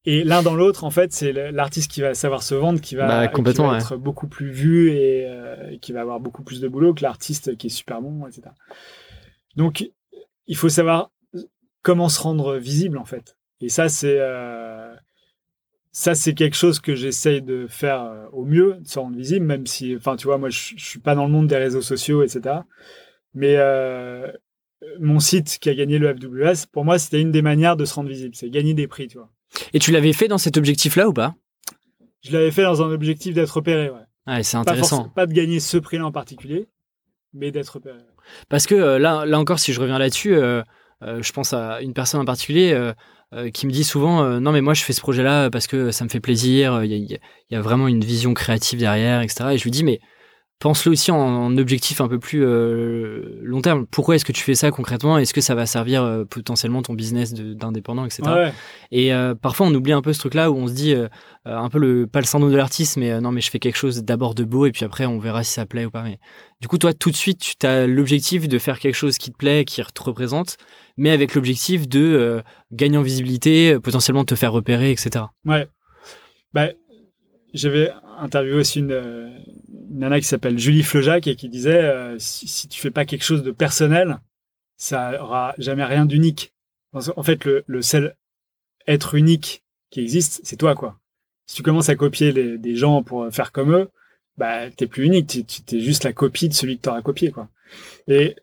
Et 0.06 0.24
l'un 0.24 0.42
dans 0.42 0.54
l'autre, 0.54 0.84
en 0.84 0.90
fait, 0.90 1.12
c'est 1.12 1.32
l'artiste 1.52 1.90
qui 1.90 2.00
va 2.00 2.14
savoir 2.14 2.42
se 2.42 2.54
vendre, 2.54 2.80
qui 2.80 2.94
va, 2.96 3.06
Bah, 3.06 3.28
qui 3.28 3.40
ouais. 3.60 3.76
être 3.76 3.96
beaucoup 3.96 4.28
plus 4.28 4.50
vu 4.50 4.90
et 4.92 5.26
euh, 5.26 5.76
qui 5.78 5.92
va 5.92 6.00
avoir 6.00 6.20
beaucoup 6.20 6.42
plus 6.42 6.60
de 6.60 6.68
boulot 6.68 6.94
que 6.94 7.02
l'artiste 7.02 7.56
qui 7.58 7.66
est 7.66 7.70
super 7.70 8.00
bon, 8.00 8.26
etc. 8.26 8.48
Donc, 9.56 9.90
il 10.46 10.56
faut 10.56 10.70
savoir 10.70 11.10
comment 11.82 12.08
se 12.08 12.20
rendre 12.20 12.56
visible, 12.56 12.96
en 12.96 13.04
fait. 13.04 13.36
Et 13.60 13.68
ça, 13.68 13.90
c'est 13.90 14.16
euh, 14.18 14.94
ça, 15.92 16.14
c'est 16.14 16.34
quelque 16.34 16.56
chose 16.56 16.80
que 16.80 16.94
j'essaye 16.94 17.42
de 17.42 17.66
faire 17.68 18.02
euh, 18.02 18.26
au 18.32 18.44
mieux, 18.44 18.76
de 18.80 18.86
se 18.86 18.98
rendre 18.98 19.16
visible, 19.16 19.46
même 19.46 19.66
si, 19.66 19.96
enfin, 19.96 20.16
tu 20.16 20.26
vois, 20.26 20.38
moi, 20.38 20.50
je, 20.50 20.74
je 20.76 20.84
suis 20.84 21.00
pas 21.00 21.14
dans 21.14 21.26
le 21.26 21.32
monde 21.32 21.48
des 21.48 21.56
réseaux 21.56 21.82
sociaux, 21.82 22.22
etc. 22.22 22.56
Mais 23.34 23.56
euh, 23.56 24.30
mon 24.98 25.20
site 25.20 25.58
qui 25.60 25.68
a 25.68 25.74
gagné 25.74 25.98
le 25.98 26.14
FWS, 26.14 26.66
pour 26.70 26.84
moi, 26.84 26.98
c'était 26.98 27.20
une 27.20 27.32
des 27.32 27.42
manières 27.42 27.76
de 27.76 27.84
se 27.84 27.94
rendre 27.94 28.08
visible, 28.08 28.34
c'est 28.34 28.50
gagner 28.50 28.74
des 28.74 28.86
prix, 28.86 29.08
tu 29.08 29.18
vois. 29.18 29.30
Et 29.72 29.78
tu 29.78 29.90
l'avais 29.90 30.12
fait 30.12 30.28
dans 30.28 30.38
cet 30.38 30.56
objectif-là 30.56 31.08
ou 31.08 31.12
pas? 31.12 31.34
Je 32.22 32.32
l'avais 32.32 32.50
fait 32.50 32.62
dans 32.62 32.82
un 32.82 32.90
objectif 32.90 33.34
d'être 33.34 33.50
repéré, 33.50 33.90
ouais. 33.90 34.00
Ouais, 34.26 34.42
c'est 34.42 34.56
intéressant. 34.56 35.08
pas 35.08 35.26
de 35.26 35.32
gagner 35.32 35.60
ce 35.60 35.78
prix-là 35.78 36.06
en 36.06 36.12
particulier, 36.12 36.68
mais 37.32 37.50
d'être 37.50 37.70
repéré. 37.70 37.98
Parce 38.48 38.66
que 38.66 38.74
euh, 38.74 38.98
là, 38.98 39.24
là 39.24 39.38
encore, 39.38 39.58
si 39.58 39.72
je 39.72 39.80
reviens 39.80 39.98
là-dessus, 39.98 40.34
euh, 40.34 40.62
euh, 41.02 41.22
je 41.22 41.32
pense 41.32 41.52
à 41.52 41.80
une 41.80 41.94
personne 41.94 42.20
en 42.20 42.24
particulier 42.24 42.92
euh, 43.32 43.46
euh, 43.46 43.50
qui 43.50 43.66
me 43.66 43.72
dit 43.72 43.84
souvent 43.84 44.22
euh, 44.22 44.40
Non, 44.40 44.52
mais 44.52 44.60
moi, 44.60 44.74
je 44.74 44.84
fais 44.84 44.92
ce 44.92 45.00
projet-là 45.00 45.50
parce 45.50 45.66
que 45.66 45.90
ça 45.90 46.04
me 46.04 46.08
fait 46.08 46.20
plaisir, 46.20 46.84
il 46.84 46.92
il 46.92 47.18
y 47.50 47.56
a 47.56 47.60
vraiment 47.60 47.88
une 47.88 48.04
vision 48.04 48.34
créative 48.34 48.78
derrière, 48.78 49.22
etc. 49.22 49.50
Et 49.52 49.58
je 49.58 49.64
lui 49.64 49.70
dis 49.70 49.84
Mais 49.84 50.00
pense-le 50.60 50.92
aussi 50.92 51.10
en, 51.10 51.56
objectif 51.56 52.00
un 52.00 52.08
peu 52.08 52.18
plus 52.18 52.44
euh, 52.44 53.40
long 53.42 53.62
terme. 53.62 53.86
Pourquoi 53.86 54.14
est-ce 54.14 54.26
que 54.26 54.32
tu 54.32 54.42
fais 54.42 54.54
ça 54.54 54.70
concrètement? 54.70 55.18
Est-ce 55.18 55.34
que 55.34 55.40
ça 55.40 55.54
va 55.54 55.64
servir 55.66 56.02
euh, 56.04 56.24
potentiellement 56.24 56.82
ton 56.82 56.92
business 56.92 57.32
d'indépendant, 57.32 58.04
etc. 58.04 58.52
Et 58.92 59.12
euh, 59.12 59.34
parfois, 59.34 59.66
on 59.66 59.74
oublie 59.74 59.92
un 59.92 60.02
peu 60.02 60.12
ce 60.12 60.18
truc-là 60.20 60.50
où 60.50 60.56
on 60.56 60.68
se 60.68 60.74
dit 60.74 60.94
un 61.46 61.68
peu 61.70 61.78
le 61.78 62.06
pas 62.06 62.20
le 62.20 62.26
syndrome 62.26 62.52
de 62.52 62.56
l'artiste, 62.56 62.98
mais 62.98 63.20
non, 63.20 63.32
mais 63.32 63.40
je 63.40 63.50
fais 63.50 63.58
quelque 63.58 63.76
chose 63.76 64.04
d'abord 64.04 64.34
de 64.34 64.44
beau 64.44 64.66
et 64.66 64.70
puis 64.70 64.84
après, 64.84 65.06
on 65.06 65.18
verra 65.18 65.42
si 65.42 65.52
ça 65.52 65.64
plaît 65.64 65.86
ou 65.86 65.90
pas. 65.90 66.02
Mais 66.02 66.18
du 66.60 66.68
coup, 66.68 66.76
toi, 66.76 66.92
tout 66.92 67.10
de 67.10 67.16
suite, 67.16 67.54
tu 67.58 67.66
as 67.66 67.86
l'objectif 67.86 68.46
de 68.46 68.58
faire 68.58 68.78
quelque 68.78 68.94
chose 68.94 69.16
qui 69.16 69.32
te 69.32 69.36
plaît, 69.36 69.64
qui 69.64 69.82
te 69.82 70.02
représente, 70.02 70.58
mais 70.98 71.10
avec 71.10 71.34
l'objectif 71.34 71.88
de 71.88 72.42
gagner 72.70 72.98
en 72.98 73.02
visibilité, 73.02 73.80
potentiellement 73.80 74.24
te 74.24 74.34
faire 74.34 74.52
repérer, 74.52 74.90
etc. 74.90 75.24
Ouais. 75.46 75.66
Bah, 76.52 76.68
j'avais 77.54 77.90
interviewé 78.18 78.56
aussi 78.56 78.80
une, 78.80 79.40
nana 79.90 80.20
qui 80.20 80.26
s'appelle 80.26 80.58
Julie 80.58 80.82
Flejac 80.82 81.26
et 81.26 81.36
qui 81.36 81.48
disait 81.48 81.82
euh, 81.82 82.16
si, 82.18 82.68
tu 82.68 82.80
fais 82.80 82.90
pas 82.90 83.04
quelque 83.04 83.24
chose 83.24 83.42
de 83.42 83.50
personnel, 83.50 84.18
ça 84.76 85.22
aura 85.22 85.54
jamais 85.58 85.84
rien 85.84 86.06
d'unique. 86.06 86.54
En 86.92 87.22
fait, 87.22 87.44
le, 87.44 87.62
le, 87.66 87.82
seul 87.82 88.16
être 88.86 89.14
unique 89.14 89.62
qui 89.90 90.00
existe, 90.00 90.40
c'est 90.42 90.56
toi, 90.56 90.74
quoi. 90.74 90.98
Si 91.46 91.56
tu 91.56 91.62
commences 91.62 91.88
à 91.88 91.96
copier 91.96 92.32
des 92.32 92.76
gens 92.76 93.02
pour 93.02 93.28
faire 93.32 93.52
comme 93.52 93.72
eux, 93.72 93.88
bah, 94.36 94.70
t'es 94.70 94.86
plus 94.86 95.04
unique. 95.04 95.26
Tu 95.26 95.76
es 95.76 95.80
juste 95.80 96.04
la 96.04 96.12
copie 96.12 96.48
de 96.48 96.54
celui 96.54 96.78
que 96.78 96.82
t'auras 96.82 97.02
copié, 97.02 97.30
quoi. 97.30 97.48
Et 98.08 98.36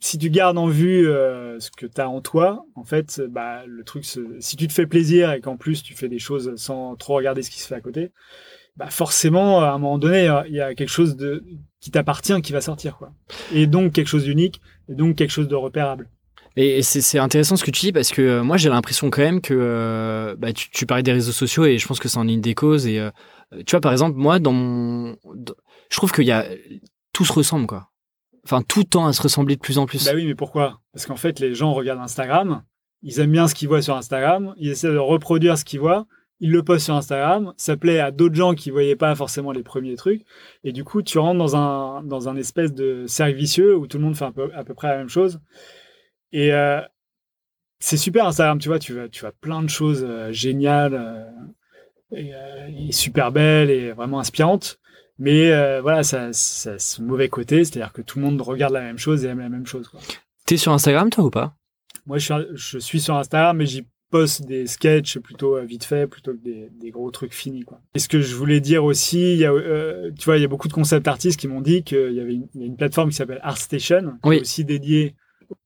si 0.00 0.18
tu 0.18 0.28
gardes 0.28 0.58
en 0.58 0.66
vue 0.66 1.08
euh, 1.08 1.58
ce 1.60 1.70
que 1.70 1.86
tu 1.86 2.00
as 2.00 2.10
en 2.10 2.20
toi, 2.20 2.66
en 2.74 2.84
fait, 2.84 3.22
bah, 3.22 3.64
le 3.66 3.84
truc, 3.84 4.04
si 4.04 4.56
tu 4.56 4.68
te 4.68 4.72
fais 4.72 4.86
plaisir 4.86 5.32
et 5.32 5.40
qu'en 5.40 5.56
plus 5.56 5.82
tu 5.82 5.94
fais 5.94 6.08
des 6.08 6.18
choses 6.18 6.56
sans 6.56 6.94
trop 6.96 7.14
regarder 7.14 7.42
ce 7.42 7.50
qui 7.50 7.60
se 7.60 7.68
fait 7.68 7.74
à 7.74 7.80
côté, 7.80 8.10
bah 8.76 8.90
forcément, 8.90 9.60
à 9.60 9.68
un 9.68 9.78
moment 9.78 9.98
donné, 9.98 10.28
il 10.48 10.54
y 10.54 10.60
a 10.60 10.74
quelque 10.74 10.88
chose 10.88 11.16
de, 11.16 11.44
qui 11.80 11.90
t'appartient 11.90 12.40
qui 12.42 12.52
va 12.52 12.60
sortir. 12.60 12.96
Quoi. 12.96 13.12
Et 13.52 13.66
donc 13.66 13.92
quelque 13.92 14.08
chose 14.08 14.24
d'unique, 14.24 14.60
et 14.88 14.94
donc 14.94 15.16
quelque 15.16 15.30
chose 15.30 15.48
de 15.48 15.54
repérable. 15.54 16.08
Et 16.56 16.82
c'est 16.82 17.18
intéressant 17.18 17.56
ce 17.56 17.64
que 17.64 17.72
tu 17.72 17.86
dis 17.86 17.92
parce 17.92 18.12
que 18.12 18.22
euh, 18.22 18.42
moi 18.44 18.56
j'ai 18.56 18.68
l'impression 18.68 19.10
quand 19.10 19.22
même 19.22 19.40
que 19.40 19.54
euh, 19.58 20.36
bah, 20.38 20.52
tu, 20.52 20.70
tu, 20.70 20.86
parlais 20.86 21.02
des 21.02 21.12
réseaux 21.12 21.32
sociaux 21.32 21.64
et 21.64 21.78
je 21.78 21.86
pense 21.88 21.98
que 21.98 22.08
c'est 22.08 22.18
en 22.18 22.28
une 22.28 22.40
des 22.40 22.54
causes. 22.54 22.86
Et 22.86 23.04
tu 23.66 23.72
vois, 23.72 23.80
par 23.80 23.90
exemple, 23.90 24.16
moi, 24.16 24.38
dans 24.38 24.52
mon. 24.52 25.16
Je 25.90 25.96
trouve 25.96 26.12
qu'il 26.12 26.24
y 26.24 26.32
a. 26.32 26.46
Tout 27.12 27.24
se 27.24 27.32
ressemble, 27.32 27.66
quoi 27.66 27.88
enfin 28.44 28.62
tout 28.62 28.84
tend 28.84 29.06
à 29.06 29.12
se 29.12 29.22
ressembler 29.22 29.56
de 29.56 29.60
plus 29.60 29.78
en 29.78 29.86
plus. 29.86 30.04
Bah 30.04 30.12
oui, 30.14 30.26
mais 30.26 30.34
pourquoi? 30.34 30.80
Parce 30.92 31.06
qu'en 31.06 31.16
fait, 31.16 31.40
les 31.40 31.54
gens 31.54 31.72
regardent 31.72 32.00
Instagram, 32.00 32.62
ils 33.02 33.18
aiment 33.20 33.32
bien 33.32 33.48
ce 33.48 33.54
qu'ils 33.54 33.68
voient 33.68 33.82
sur 33.82 33.96
Instagram, 33.96 34.54
ils 34.56 34.70
essaient 34.70 34.92
de 34.92 34.98
reproduire 34.98 35.58
ce 35.58 35.64
qu'ils 35.64 35.80
voient, 35.80 36.06
ils 36.44 36.50
le 36.50 36.62
postent 36.62 36.84
sur 36.84 36.94
Instagram, 36.94 37.54
ça 37.56 37.74
plaît 37.74 38.00
à 38.00 38.10
d'autres 38.10 38.34
gens 38.34 38.52
qui 38.52 38.70
voyaient 38.70 38.96
pas 38.96 39.14
forcément 39.14 39.50
les 39.50 39.62
premiers 39.62 39.96
trucs, 39.96 40.26
et 40.62 40.72
du 40.72 40.84
coup, 40.84 41.00
tu 41.00 41.18
rentres 41.18 41.38
dans 41.38 41.56
un 41.56 42.02
dans 42.02 42.28
un 42.28 42.36
espèce 42.36 42.74
de 42.74 43.06
cercle 43.06 43.34
vicieux 43.34 43.74
où 43.74 43.86
tout 43.86 43.96
le 43.96 44.04
monde 44.04 44.14
fait 44.14 44.30
peu, 44.30 44.50
à 44.54 44.62
peu 44.62 44.74
près 44.74 44.88
la 44.88 44.98
même 44.98 45.08
chose. 45.08 45.40
Et 46.32 46.52
euh, 46.52 46.82
c'est 47.78 47.96
super 47.96 48.26
Instagram, 48.26 48.58
tu 48.58 48.68
vois, 48.68 48.78
tu 48.78 49.00
as, 49.00 49.08
tu 49.08 49.24
as 49.24 49.32
plein 49.32 49.62
de 49.62 49.70
choses 49.70 50.04
euh, 50.06 50.32
géniales 50.32 50.92
euh, 50.92 51.24
et, 52.14 52.32
et, 52.88 52.92
super 52.92 53.32
belles 53.32 53.70
et 53.70 53.92
vraiment 53.92 54.20
inspirantes. 54.20 54.78
Mais 55.18 55.48
voilà, 55.80 56.02
ça, 56.02 56.30
ça 56.34 56.78
son 56.78 57.04
mauvais 57.04 57.30
côté, 57.30 57.64
c'est-à-dire 57.64 57.92
que 57.94 58.02
tout 58.02 58.18
le 58.18 58.26
monde 58.26 58.42
regarde 58.42 58.74
la 58.74 58.82
même 58.82 58.98
chose 58.98 59.24
et 59.24 59.28
aime 59.28 59.38
la 59.38 59.48
même 59.48 59.66
chose. 59.66 59.90
T'es 60.44 60.58
sur 60.58 60.72
Instagram, 60.72 61.08
toi, 61.08 61.24
ou 61.24 61.30
pas? 61.30 61.54
Moi, 62.04 62.18
je 62.18 62.24
suis, 62.24 62.34
je 62.54 62.78
suis 62.78 63.00
sur 63.00 63.16
Instagram, 63.16 63.56
mais 63.56 63.64
j'y 63.64 63.86
poste 64.14 64.46
des 64.46 64.68
sketchs 64.68 65.18
plutôt 65.18 65.56
euh, 65.56 65.64
vite 65.64 65.82
fait, 65.82 66.06
plutôt 66.06 66.30
que 66.34 66.38
des, 66.38 66.68
des, 66.80 66.90
gros 66.90 67.10
trucs 67.10 67.34
finis. 67.34 67.64
Quoi. 67.64 67.80
Et 67.96 67.98
ce 67.98 68.08
que 68.08 68.20
je 68.20 68.36
voulais 68.36 68.60
dire 68.60 68.84
aussi, 68.84 69.32
il 69.32 69.38
y 69.38 69.44
a, 69.44 69.52
euh, 69.52 70.12
tu 70.16 70.26
vois, 70.26 70.36
il 70.36 70.42
y 70.42 70.44
a 70.44 70.48
beaucoup 70.48 70.68
de 70.68 70.72
concept 70.72 71.08
artistes 71.08 71.40
qui 71.40 71.48
m'ont 71.48 71.60
dit 71.60 71.82
qu'il 71.82 72.12
y 72.12 72.20
avait 72.20 72.34
une, 72.34 72.46
y 72.54 72.62
a 72.62 72.66
une 72.66 72.76
plateforme 72.76 73.10
qui 73.10 73.16
s'appelle 73.16 73.40
ArtStation, 73.42 74.12
qui 74.22 74.30
est 74.30 74.40
aussi 74.40 74.64
dédiée 74.64 75.16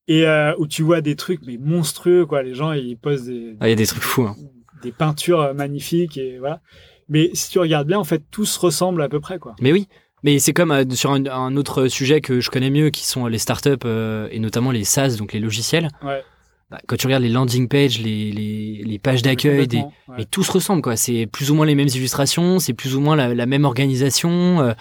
et 0.08 0.24
où 0.58 0.66
tu 0.66 0.82
vois 0.82 1.02
des 1.02 1.14
trucs 1.16 1.40
mais 1.46 1.58
monstrueux 1.58 2.24
quoi. 2.24 2.42
Les 2.42 2.54
gens 2.54 2.72
ils 2.72 2.96
posent 2.96 3.26
des, 3.26 3.56
ah, 3.60 3.68
il 3.68 3.70
y 3.70 3.72
a 3.74 3.76
des 3.76 3.86
trucs 3.86 4.02
fous, 4.02 4.22
hein. 4.22 4.36
des 4.82 4.92
peintures 4.92 5.52
magnifiques 5.54 6.16
et 6.16 6.38
voilà. 6.38 6.62
Mais 7.10 7.30
si 7.34 7.50
tu 7.50 7.58
regardes 7.58 7.86
bien, 7.86 7.98
en 7.98 8.04
fait, 8.04 8.22
tout 8.30 8.44
se 8.44 8.58
ressemble 8.58 9.02
à 9.02 9.08
peu 9.08 9.20
près, 9.20 9.38
quoi. 9.38 9.54
Mais 9.60 9.72
oui. 9.72 9.88
Mais 10.24 10.38
c'est 10.38 10.52
comme 10.52 10.72
euh, 10.72 10.84
sur 10.90 11.12
un, 11.12 11.56
autre 11.56 11.88
sujet 11.88 12.20
que 12.20 12.40
je 12.40 12.50
connais 12.50 12.70
mieux, 12.70 12.90
qui 12.90 13.06
sont 13.06 13.26
les 13.26 13.38
startups 13.38 13.76
euh, 13.84 14.28
et 14.30 14.40
notamment 14.40 14.70
les 14.70 14.84
SaaS, 14.84 15.16
donc 15.16 15.32
les 15.32 15.40
logiciels. 15.40 15.88
Ouais. 16.02 16.22
Bah, 16.70 16.78
quand 16.86 16.96
tu 16.96 17.06
regardes 17.06 17.22
les 17.22 17.30
landing 17.30 17.66
pages, 17.66 17.98
les, 17.98 18.30
les, 18.30 18.82
les 18.84 18.98
pages 18.98 19.22
d'accueil, 19.22 19.66
des... 19.66 19.82
mais 20.16 20.26
tout 20.26 20.42
se 20.42 20.52
ressemble 20.52 20.82
quoi. 20.82 20.96
C'est 20.96 21.26
plus 21.26 21.50
ou 21.50 21.54
moins 21.54 21.64
les 21.64 21.74
mêmes 21.74 21.88
illustrations, 21.88 22.58
c'est 22.58 22.74
plus 22.74 22.94
ou 22.94 23.00
moins 23.00 23.16
la, 23.16 23.34
la 23.34 23.46
même 23.46 23.64
organisation. 23.64 24.60
Euh, 24.60 24.72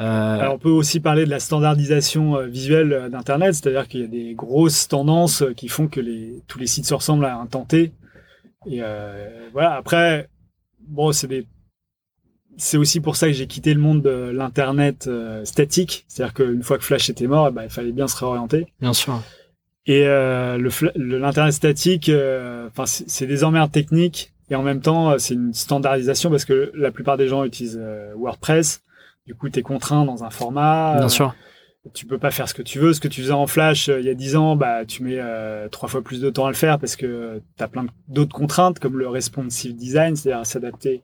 euh 0.00 0.38
Alors 0.40 0.54
on 0.54 0.58
peut 0.58 0.70
aussi 0.70 1.00
parler 1.00 1.26
de 1.26 1.30
la 1.30 1.40
standardisation 1.40 2.46
visuelle 2.46 3.10
d'Internet, 3.12 3.54
c'est-à-dire 3.54 3.88
qu'il 3.88 4.00
y 4.00 4.04
a 4.04 4.08
des 4.08 4.34
grosses 4.34 4.88
tendances 4.88 5.44
qui 5.56 5.68
font 5.68 5.86
que 5.86 6.00
les, 6.00 6.42
tous 6.48 6.58
les 6.58 6.66
sites 6.66 6.86
se 6.86 6.94
ressemblent 6.94 7.26
à 7.26 7.36
un 7.36 7.46
tenté. 7.46 7.92
Et 8.66 8.80
voilà. 9.52 9.74
Après, 9.74 10.30
bon, 10.88 11.12
c'est 11.12 11.28
des 11.28 11.46
c'est 12.56 12.76
aussi 12.76 13.00
pour 13.00 13.16
ça 13.16 13.26
que 13.26 13.32
j'ai 13.32 13.46
quitté 13.46 13.74
le 13.74 13.80
monde 13.80 14.02
de 14.02 14.30
l'internet 14.32 15.06
euh, 15.06 15.44
statique, 15.44 16.04
c'est-à-dire 16.08 16.34
qu'une 16.34 16.62
fois 16.62 16.78
que 16.78 16.84
Flash 16.84 17.10
était 17.10 17.26
mort, 17.26 17.50
bah, 17.52 17.64
il 17.64 17.70
fallait 17.70 17.92
bien 17.92 18.08
se 18.08 18.16
réorienter. 18.16 18.66
Bien 18.80 18.92
sûr. 18.92 19.20
Et 19.86 20.06
euh, 20.06 20.58
l'internet 20.96 21.52
statique, 21.52 22.08
euh, 22.08 22.68
enfin 22.68 22.84
c'est 22.86 23.26
des 23.26 23.44
emmerdes 23.44 23.72
techniques 23.72 24.32
et 24.50 24.54
en 24.54 24.62
même 24.62 24.80
temps 24.80 25.18
c'est 25.18 25.34
une 25.34 25.52
standardisation 25.52 26.30
parce 26.30 26.44
que 26.44 26.72
la 26.74 26.90
plupart 26.90 27.16
des 27.16 27.28
gens 27.28 27.44
utilisent 27.44 27.80
WordPress. 28.16 28.82
Du 29.26 29.34
coup, 29.34 29.48
tu 29.48 29.58
es 29.58 29.62
contraint 29.62 30.04
dans 30.04 30.22
un 30.22 30.30
format. 30.30 30.96
Bien 30.98 31.08
sûr 31.08 31.34
tu 31.92 32.06
peux 32.06 32.18
pas 32.18 32.30
faire 32.30 32.48
ce 32.48 32.54
que 32.54 32.62
tu 32.62 32.78
veux. 32.78 32.92
Ce 32.92 33.00
que 33.00 33.08
tu 33.08 33.20
faisais 33.20 33.32
en 33.32 33.46
Flash 33.46 33.88
euh, 33.88 34.00
il 34.00 34.06
y 34.06 34.10
a 34.10 34.14
10 34.14 34.36
ans, 34.36 34.56
bah, 34.56 34.84
tu 34.86 35.02
mets 35.02 35.18
euh, 35.18 35.68
trois 35.68 35.88
fois 35.88 36.02
plus 36.02 36.20
de 36.20 36.30
temps 36.30 36.46
à 36.46 36.50
le 36.50 36.56
faire 36.56 36.78
parce 36.78 36.96
que 36.96 37.42
tu 37.56 37.62
as 37.62 37.68
plein 37.68 37.86
d'autres 38.08 38.34
contraintes 38.34 38.78
comme 38.78 38.98
le 38.98 39.08
responsive 39.08 39.76
design, 39.76 40.16
c'est-à-dire 40.16 40.46
s'adapter 40.46 41.02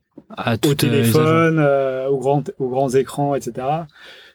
au 0.64 0.74
téléphone, 0.74 1.58
euh, 1.58 2.08
aux, 2.08 2.18
grands, 2.18 2.44
aux 2.58 2.68
grands 2.68 2.90
écrans, 2.90 3.34
etc. 3.34 3.66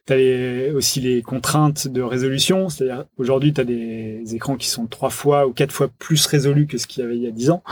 Tu 0.07 0.13
as 0.13 0.73
aussi 0.73 1.01
les 1.01 1.21
contraintes 1.21 1.87
de 1.87 2.01
résolution, 2.01 2.69
c'est-à-dire 2.69 3.05
aujourd'hui 3.17 3.53
tu 3.53 3.61
as 3.61 3.65
des 3.65 4.35
écrans 4.35 4.55
qui 4.55 4.67
sont 4.67 4.85
trois 4.85 5.09
fois 5.09 5.47
ou 5.47 5.53
quatre 5.53 5.71
fois 5.71 5.87
plus 5.87 6.25
résolus 6.27 6.67
que 6.67 6.77
ce 6.77 6.85
qu'il 6.87 7.01
y 7.01 7.05
avait 7.05 7.17
il 7.17 7.23
y 7.23 7.27
a 7.27 7.31
10 7.31 7.49
ans. 7.49 7.63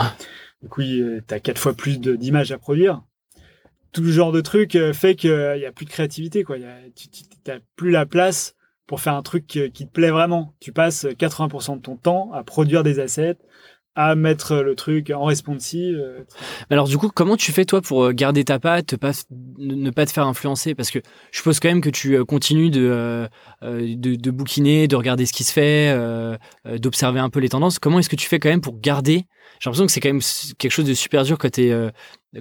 Du 0.62 0.70
coup, 0.70 0.82
tu 0.82 1.22
as 1.30 1.40
quatre 1.40 1.60
fois 1.60 1.74
plus 1.74 2.00
d'images 2.00 2.52
à 2.52 2.58
produire 2.58 3.04
tout 3.94 4.04
ce 4.04 4.12
genre 4.12 4.32
de 4.32 4.42
truc 4.42 4.78
fait 4.94 5.16
qu'il 5.16 5.56
n'y 5.58 5.66
a 5.66 5.72
plus 5.72 5.86
de 5.86 5.92
créativité. 5.92 6.44
Quoi. 6.44 6.58
Y 6.58 6.66
a, 6.66 6.76
tu 6.96 7.08
n'as 7.48 7.60
plus 7.76 7.92
la 7.92 8.06
place 8.06 8.56
pour 8.88 9.00
faire 9.00 9.14
un 9.14 9.22
truc 9.22 9.48
qui 9.48 9.70
te 9.70 9.92
plaît 9.92 10.10
vraiment. 10.10 10.54
Tu 10.60 10.74
passes 10.74 11.06
80% 11.06 11.78
de 11.78 11.82
ton 11.82 11.96
temps 11.96 12.32
à 12.34 12.44
produire 12.44 12.84
des 12.84 13.00
assets, 13.00 13.38
à 13.96 14.16
mettre 14.16 14.56
le 14.64 14.76
truc 14.76 15.12
en 15.12 15.26
responsive. 15.26 15.96
Euh, 15.96 16.24
Alors 16.70 16.88
du 16.88 16.98
coup, 16.98 17.10
comment 17.14 17.38
tu 17.38 17.52
fais 17.52 17.66
toi 17.66 17.82
pour 17.82 18.06
euh, 18.06 18.12
garder 18.12 18.44
ta 18.44 18.60
patte, 18.60 18.96
ne 19.58 19.90
pas 19.92 20.06
te 20.06 20.12
faire 20.12 20.26
influencer? 20.26 20.74
Parce 20.76 20.90
que 20.90 21.00
je 21.32 21.38
suppose 21.38 21.60
quand 21.60 21.70
même 21.70 21.82
que 21.82 21.90
tu 21.90 22.16
euh, 22.16 22.26
continues 22.26 22.72
de, 22.72 23.28
de, 23.62 24.32
bouquiner, 24.32 24.88
de 24.88 24.96
regarder 24.96 25.26
ce 25.26 25.34
qui 25.34 25.44
se 25.44 25.54
fait, 25.54 25.96
d'observer 26.80 27.20
un 27.20 27.30
peu 27.30 27.40
les 27.40 27.50
tendances. 27.50 27.80
Comment 27.80 28.00
est-ce 28.00 28.10
que 28.10 28.16
tu 28.16 28.28
fais 28.28 28.40
quand 28.40 28.50
même 28.50 28.62
pour 28.62 28.80
garder? 28.80 29.26
J'ai 29.60 29.70
l'impression 29.70 29.86
que 29.86 29.92
c'est 29.92 30.00
quand 30.00 30.10
même 30.10 30.22
quelque 30.58 30.72
chose 30.72 30.86
de 30.86 30.94
super 30.94 31.24
dur 31.24 31.38
quand 31.38 31.52
t'es, 31.52 31.72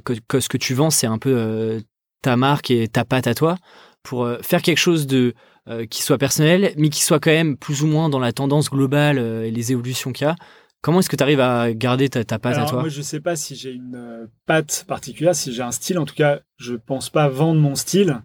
que, 0.04 0.14
que, 0.26 0.40
ce 0.40 0.48
que 0.48 0.56
tu 0.56 0.74
vends, 0.74 0.90
c'est 0.90 1.06
un 1.06 1.18
peu 1.18 1.82
ta 2.22 2.36
marque 2.36 2.70
et 2.70 2.88
ta 2.88 3.04
patte 3.04 3.26
à 3.26 3.34
toi. 3.34 3.56
Pour 4.02 4.28
faire 4.42 4.62
quelque 4.62 4.78
chose 4.78 5.06
de 5.06 5.34
euh, 5.68 5.86
qui 5.86 6.02
soit 6.02 6.18
personnel, 6.18 6.74
mais 6.76 6.88
qui 6.88 7.04
soit 7.04 7.20
quand 7.20 7.30
même 7.30 7.56
plus 7.56 7.84
ou 7.84 7.86
moins 7.86 8.08
dans 8.08 8.18
la 8.18 8.32
tendance 8.32 8.68
globale 8.68 9.18
euh, 9.20 9.44
et 9.44 9.52
les 9.52 9.70
évolutions 9.70 10.10
qu'il 10.10 10.26
y 10.26 10.28
a. 10.28 10.34
Comment 10.82 10.98
est-ce 10.98 11.08
que 11.08 11.16
tu 11.16 11.22
arrives 11.22 11.40
à 11.40 11.72
garder 11.72 12.08
ta, 12.08 12.24
ta 12.24 12.38
patte 12.38 12.58
à 12.58 12.66
toi 12.66 12.80
Moi, 12.80 12.88
je 12.88 13.02
sais 13.02 13.20
pas 13.20 13.36
si 13.36 13.54
j'ai 13.54 13.70
une 13.72 13.94
euh, 13.94 14.26
patte 14.46 14.84
particulière, 14.88 15.34
si 15.34 15.52
j'ai 15.52 15.62
un 15.62 15.70
style. 15.70 15.98
En 15.98 16.04
tout 16.04 16.14
cas, 16.14 16.40
je 16.56 16.74
pense 16.74 17.08
pas 17.08 17.28
vendre 17.28 17.60
mon 17.60 17.76
style. 17.76 18.20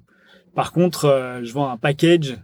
Par 0.55 0.71
contre, 0.71 1.39
je 1.43 1.53
vends 1.53 1.69
un 1.69 1.77
package. 1.77 2.39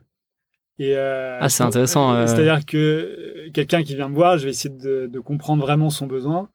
Et, 0.77 0.95
ah, 0.95 1.49
c'est 1.49 1.63
intéressant. 1.63 2.27
C'est-à-dire 2.27 2.63
que 2.63 3.49
quelqu'un 3.53 3.81
qui 3.81 3.95
vient 3.95 4.07
me 4.07 4.13
voir, 4.13 4.37
je 4.37 4.43
vais 4.43 4.51
essayer 4.51 4.73
de, 4.73 5.09
de 5.11 5.19
comprendre 5.19 5.63
vraiment 5.63 5.89
son 5.89 6.05
besoin. 6.05 6.49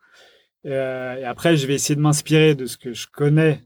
et 0.64 1.24
après, 1.24 1.56
je 1.56 1.66
vais 1.66 1.74
essayer 1.74 1.96
de 1.96 2.00
m'inspirer 2.00 2.54
de 2.54 2.66
ce 2.66 2.76
que 2.76 2.92
je 2.92 3.08
connais 3.12 3.64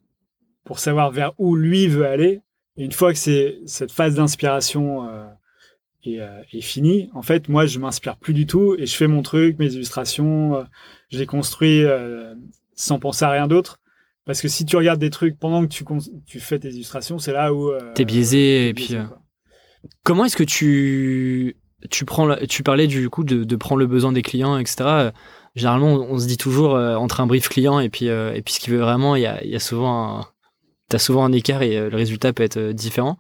pour 0.65 0.79
savoir 0.79 1.11
vers 1.11 1.33
où 1.37 1.55
lui 1.55 1.87
veut 1.87 2.07
aller. 2.07 2.41
Et 2.79 2.85
une 2.85 2.93
fois 2.93 3.13
que 3.13 3.19
c'est 3.19 3.59
cette 3.67 3.93
phase 3.93 4.15
d'inspiration 4.15 5.07
euh, 6.07 6.21
euh, 6.21 6.43
est, 6.53 6.61
finie, 6.61 7.09
en 7.15 7.23
fait, 7.23 7.49
moi, 7.49 7.67
je 7.67 7.79
m'inspire 7.79 8.17
plus 8.17 8.35
du 8.35 8.47
tout 8.47 8.75
et 8.79 8.87
je 8.87 8.97
fais 8.97 9.07
mon 9.07 9.23
truc, 9.23 9.59
mes 9.59 9.73
illustrations, 9.73 10.57
euh, 10.57 10.63
je 11.11 11.19
les 11.19 11.27
construis 11.27 11.85
euh, 11.85 12.35
sans 12.75 12.99
penser 12.99 13.25
à 13.25 13.31
rien 13.31 13.47
d'autre. 13.47 13.79
Parce 14.25 14.41
que 14.41 14.49
si 14.49 14.65
tu 14.65 14.77
regardes 14.77 15.01
des 15.01 15.11
trucs 15.11 15.39
pendant 15.39 15.63
que 15.63 15.73
tu, 15.73 15.85
tu 16.27 16.39
fais 16.39 16.59
tes 16.59 16.69
illustrations, 16.69 17.19
c'est 17.19 17.33
là 17.33 17.53
où 17.53 17.73
t'es 17.95 18.05
biaisé. 18.05 18.69
et 18.69 18.75
puis, 18.75 18.95
comment 20.05 20.25
est-ce 20.25 20.37
que 20.37 20.45
tu 20.45 21.57
tu 21.91 22.05
prends 22.05 22.37
tu 22.49 22.63
parlais 22.63 22.87
du 22.87 23.11
coup 23.11 23.25
de, 23.25 23.43
de 23.43 23.57
prendre 23.57 23.81
le 23.81 23.89
besoin 23.89 24.13
des 24.13 24.23
clients, 24.23 24.57
etc. 24.59 25.11
Généralement, 25.57 25.95
on, 25.95 26.19
se 26.19 26.29
dit 26.29 26.37
toujours 26.37 26.75
entre 26.75 27.21
un 27.21 27.27
brief 27.27 27.49
client 27.49 27.81
et 27.81 27.89
puis 27.89 28.07
et 28.07 28.43
puis 28.45 28.55
ce 28.55 28.61
qu'il 28.61 28.73
veut 28.73 28.79
vraiment, 28.79 29.17
il 29.17 29.23
y 29.23 29.27
a, 29.27 29.45
y 29.45 29.57
a 29.57 29.61
souvent 29.61 30.21
un, 30.21 30.27
tu 30.93 30.97
as 30.97 30.99
souvent 30.99 31.25
un 31.25 31.33
écart 31.33 31.63
et 31.63 31.79
euh, 31.79 31.89
le 31.89 31.97
résultat 31.97 32.33
peut 32.33 32.43
être 32.43 32.59
euh, 32.59 32.73
différent. 32.75 33.17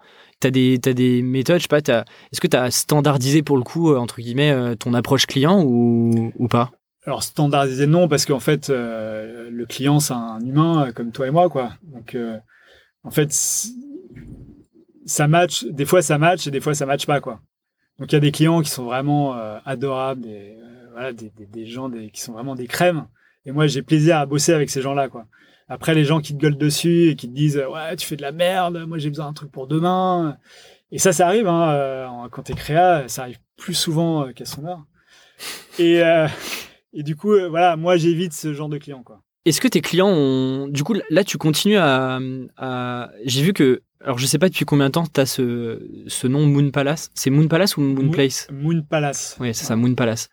Tu 0.51 0.88
as, 0.88 0.95
des 0.95 1.22
méthodes, 1.22 1.59
je 1.59 1.62
sais 1.62 1.68
pas, 1.68 1.78
est-ce 1.78 2.40
que 2.40 2.47
tu 2.47 2.57
as 2.57 2.70
standardisé 2.70 3.43
pour 3.43 3.57
le 3.57 3.62
coup, 3.62 3.95
entre 3.95 4.20
guillemets, 4.20 4.76
ton 4.76 4.95
approche 4.95 5.26
client 5.26 5.62
ou, 5.62 6.32
ou 6.36 6.49
pas? 6.49 6.70
Alors 7.05 7.24
standardisé 7.24 7.88
non 7.88 8.07
parce 8.07 8.26
qu'en 8.26 8.38
fait 8.38 8.68
le 8.68 9.64
client 9.64 9.99
c'est 9.99 10.14
un 10.14 10.38
humain 10.40 10.93
comme 10.95 11.11
toi 11.11 11.26
et 11.26 11.32
moi 11.32 11.49
quoi. 11.51 11.72
Donc 11.82 12.16
en 13.03 13.11
fait 13.11 13.32
ça 15.05 15.28
match, 15.28 15.64
des 15.64 15.84
fois 15.84 16.01
ça 16.03 16.18
match 16.18 16.47
et 16.47 16.51
des 16.51 16.61
fois 16.61 16.74
ça 16.74 16.86
match 16.86 17.07
pas 17.07 17.20
quoi. 17.20 17.40
Donc 17.99 18.11
il 18.12 18.14
y 18.14 18.18
a 18.18 18.20
des 18.20 18.32
clients 18.32 18.62
qui 18.62 18.70
sont 18.70 18.84
vraiment 18.84 19.36
euh, 19.36 19.59
adorables, 19.64 20.22
des, 20.22 20.57
euh, 20.59 20.88
voilà, 20.93 21.12
des, 21.12 21.30
des, 21.30 21.66
gens 21.66 21.90
qui 21.90 22.20
sont 22.20 22.32
vraiment 22.32 22.55
des 22.55 22.66
crèmes. 22.66 23.07
Et 23.47 23.53
moi 23.53 23.66
j'ai 23.66 23.82
plaisir 23.82 24.16
à 24.16 24.26
bosser 24.26 24.53
avec 24.53 24.70
ces 24.70 24.82
gens-là 24.82 25.09
quoi. 25.09 25.26
Après 25.68 25.95
les 25.95 26.05
gens 26.05 26.20
qui 26.20 26.34
te 26.34 26.38
gueulent 26.38 26.59
dessus 26.59 27.09
et 27.09 27.16
qui 27.16 27.28
te 27.28 27.34
disent 27.34 27.62
ouais 27.70 27.97
tu 27.97 28.07
fais 28.07 28.16
de 28.16 28.22
la 28.22 28.32
merde, 28.32 28.84
moi 28.86 28.99
j'ai 28.99 29.09
besoin 29.09 29.26
d'un 29.26 29.32
truc 29.32 29.51
pour 29.51 29.66
demain. 29.66 30.36
Et 30.90 30.99
ça 30.99 31.12
ça 31.12 31.26
arrive 31.26 31.49
hein, 31.49 31.70
euh, 31.70 32.07
quand 32.30 32.43
t'es 32.43 32.55
créa, 32.55 33.09
ça 33.09 33.22
arrive 33.22 33.38
plus 33.57 33.74
souvent 33.74 34.32
qu'à 34.32 34.45
son 34.45 34.66
heure. 34.66 34.84
Et, 35.78 36.01
et 36.93 37.03
du 37.03 37.16
coup 37.16 37.32
voilà 37.51 37.76
moi 37.76 37.97
j'évite 37.97 38.32
ce 38.32 38.55
genre 38.55 38.68
de 38.68 38.78
clients 38.78 39.03
quoi. 39.03 39.22
Est-ce 39.45 39.61
que 39.61 39.66
tes 39.66 39.80
clients 39.80 40.09
ont. 40.09 40.68
Du 40.68 40.84
coup, 40.84 40.95
là, 41.11 41.24
tu 41.24 41.36
continues 41.36 41.76
à. 41.76 42.20
à... 42.57 43.11
J'ai 43.24 43.43
vu 43.43 43.53
que 43.53 43.82
alors, 44.05 44.18
je 44.18 44.26
sais 44.26 44.38
pas 44.38 44.49
depuis 44.49 44.64
combien 44.64 44.86
de 44.86 44.93
temps 44.93 45.05
tu 45.07 45.20
as 45.20 45.26
ce, 45.26 45.80
ce 46.09 46.26
nom 46.26 46.47
Moon 46.47 46.70
Palace. 46.70 47.11
C'est 47.14 47.30
Moon 47.30 47.47
Palace 47.47 47.76
ou 47.76 47.82
Moon, 47.82 48.11
Place? 48.11 48.49
Moon 48.51 48.82
Palace. 48.82 49.36
Oui, 49.38 49.55
c'est 49.55 49.64
ça, 49.64 49.76
Moon 49.76 49.95
Palace. 49.95 50.28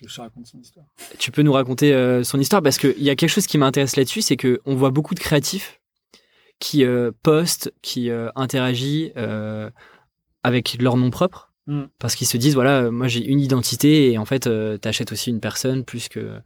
Tu 0.00 0.04
veux 0.04 0.08
que 0.08 0.14
je 0.14 0.20
raconte 0.22 0.46
son 0.46 0.58
histoire? 0.58 0.86
Tu 1.18 1.30
peux 1.30 1.42
nous 1.42 1.52
raconter 1.52 1.92
euh, 1.92 2.24
son 2.24 2.40
histoire 2.40 2.62
parce 2.62 2.78
qu'il 2.78 3.02
y 3.02 3.10
a 3.10 3.16
quelque 3.16 3.28
chose 3.28 3.46
qui 3.46 3.58
m'intéresse 3.58 3.96
là-dessus, 3.96 4.22
c'est 4.22 4.38
qu'on 4.38 4.74
voit 4.74 4.88
beaucoup 4.88 5.14
de 5.14 5.20
créatifs 5.20 5.78
qui 6.58 6.86
euh, 6.86 7.10
postent, 7.22 7.70
qui 7.82 8.08
euh, 8.08 8.30
interagissent 8.34 9.12
avec 10.42 10.78
leur 10.80 10.96
nom 10.96 11.10
propre. 11.10 11.52
Hmm. 11.66 11.84
Parce 11.98 12.14
qu'ils 12.14 12.26
se 12.26 12.38
disent, 12.38 12.54
voilà, 12.54 12.90
moi 12.90 13.08
j'ai 13.08 13.22
une 13.22 13.40
identité 13.40 14.10
et 14.10 14.16
en 14.16 14.24
fait, 14.24 14.48
tu 14.80 14.88
achètes 14.88 15.12
aussi 15.12 15.28
une 15.28 15.40
personne 15.40 15.84
plus 15.84 16.08
que 16.08 16.40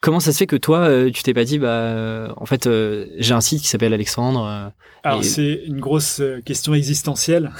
Comment 0.00 0.18
ça 0.18 0.32
se 0.32 0.38
fait 0.38 0.48
que 0.48 0.56
toi, 0.56 0.88
tu 1.12 1.22
t'es 1.22 1.34
pas 1.34 1.44
dit, 1.44 1.58
bah, 1.58 2.34
en 2.38 2.46
fait, 2.46 2.66
j'ai 3.18 3.34
un 3.34 3.40
site 3.42 3.60
qui 3.60 3.68
s'appelle 3.68 3.92
Alexandre. 3.92 4.72
Alors, 5.04 5.22
c'est 5.22 5.64
une 5.66 5.80
grosse 5.80 6.22
question 6.46 6.72
existentielle. 6.72 7.52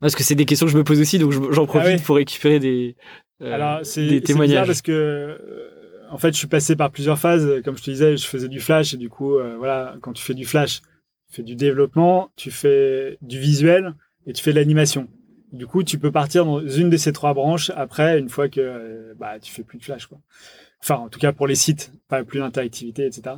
Parce 0.00 0.14
que 0.14 0.22
c'est 0.22 0.34
des 0.34 0.46
questions 0.46 0.66
que 0.66 0.72
je 0.72 0.78
me 0.78 0.84
pose 0.84 1.00
aussi, 1.00 1.18
donc 1.18 1.32
j'en 1.32 1.64
ah 1.64 1.66
profite 1.66 2.02
pour 2.04 2.16
récupérer 2.16 2.58
des, 2.58 2.96
Alors, 3.40 3.80
des 3.96 4.20
témoignages. 4.20 4.66
parce 4.66 4.82
que, 4.82 5.38
en 6.10 6.18
fait, 6.18 6.32
je 6.32 6.38
suis 6.38 6.46
passé 6.46 6.76
par 6.76 6.90
plusieurs 6.90 7.18
phases. 7.18 7.62
Comme 7.64 7.76
je 7.76 7.82
te 7.82 7.90
disais, 7.90 8.16
je 8.16 8.26
faisais 8.26 8.48
du 8.48 8.60
flash 8.60 8.94
et 8.94 8.96
du 8.96 9.08
coup, 9.08 9.38
voilà, 9.58 9.96
quand 10.00 10.12
tu 10.12 10.22
fais 10.22 10.34
du 10.34 10.44
flash, 10.44 10.80
tu 11.28 11.36
fais 11.36 11.42
du 11.42 11.56
développement, 11.56 12.30
tu 12.36 12.50
fais 12.50 13.18
du 13.22 13.38
visuel 13.38 13.94
et 14.26 14.32
tu 14.32 14.42
fais 14.42 14.52
de 14.52 14.56
l'animation. 14.56 15.08
Du 15.52 15.66
coup, 15.66 15.82
tu 15.82 15.98
peux 15.98 16.12
partir 16.12 16.44
dans 16.44 16.60
une 16.60 16.90
de 16.90 16.96
ces 16.96 17.12
trois 17.12 17.34
branches 17.34 17.70
après, 17.74 18.18
une 18.18 18.28
fois 18.28 18.48
que 18.48 19.14
bah, 19.18 19.38
tu 19.40 19.52
fais 19.52 19.62
plus 19.62 19.78
de 19.78 19.84
flash. 19.84 20.06
Quoi. 20.06 20.18
Enfin, 20.82 20.96
en 20.96 21.08
tout 21.08 21.18
cas 21.18 21.32
pour 21.32 21.46
les 21.46 21.54
sites, 21.54 21.92
pas 22.08 22.24
plus 22.24 22.40
d'interactivité, 22.40 23.06
etc. 23.06 23.36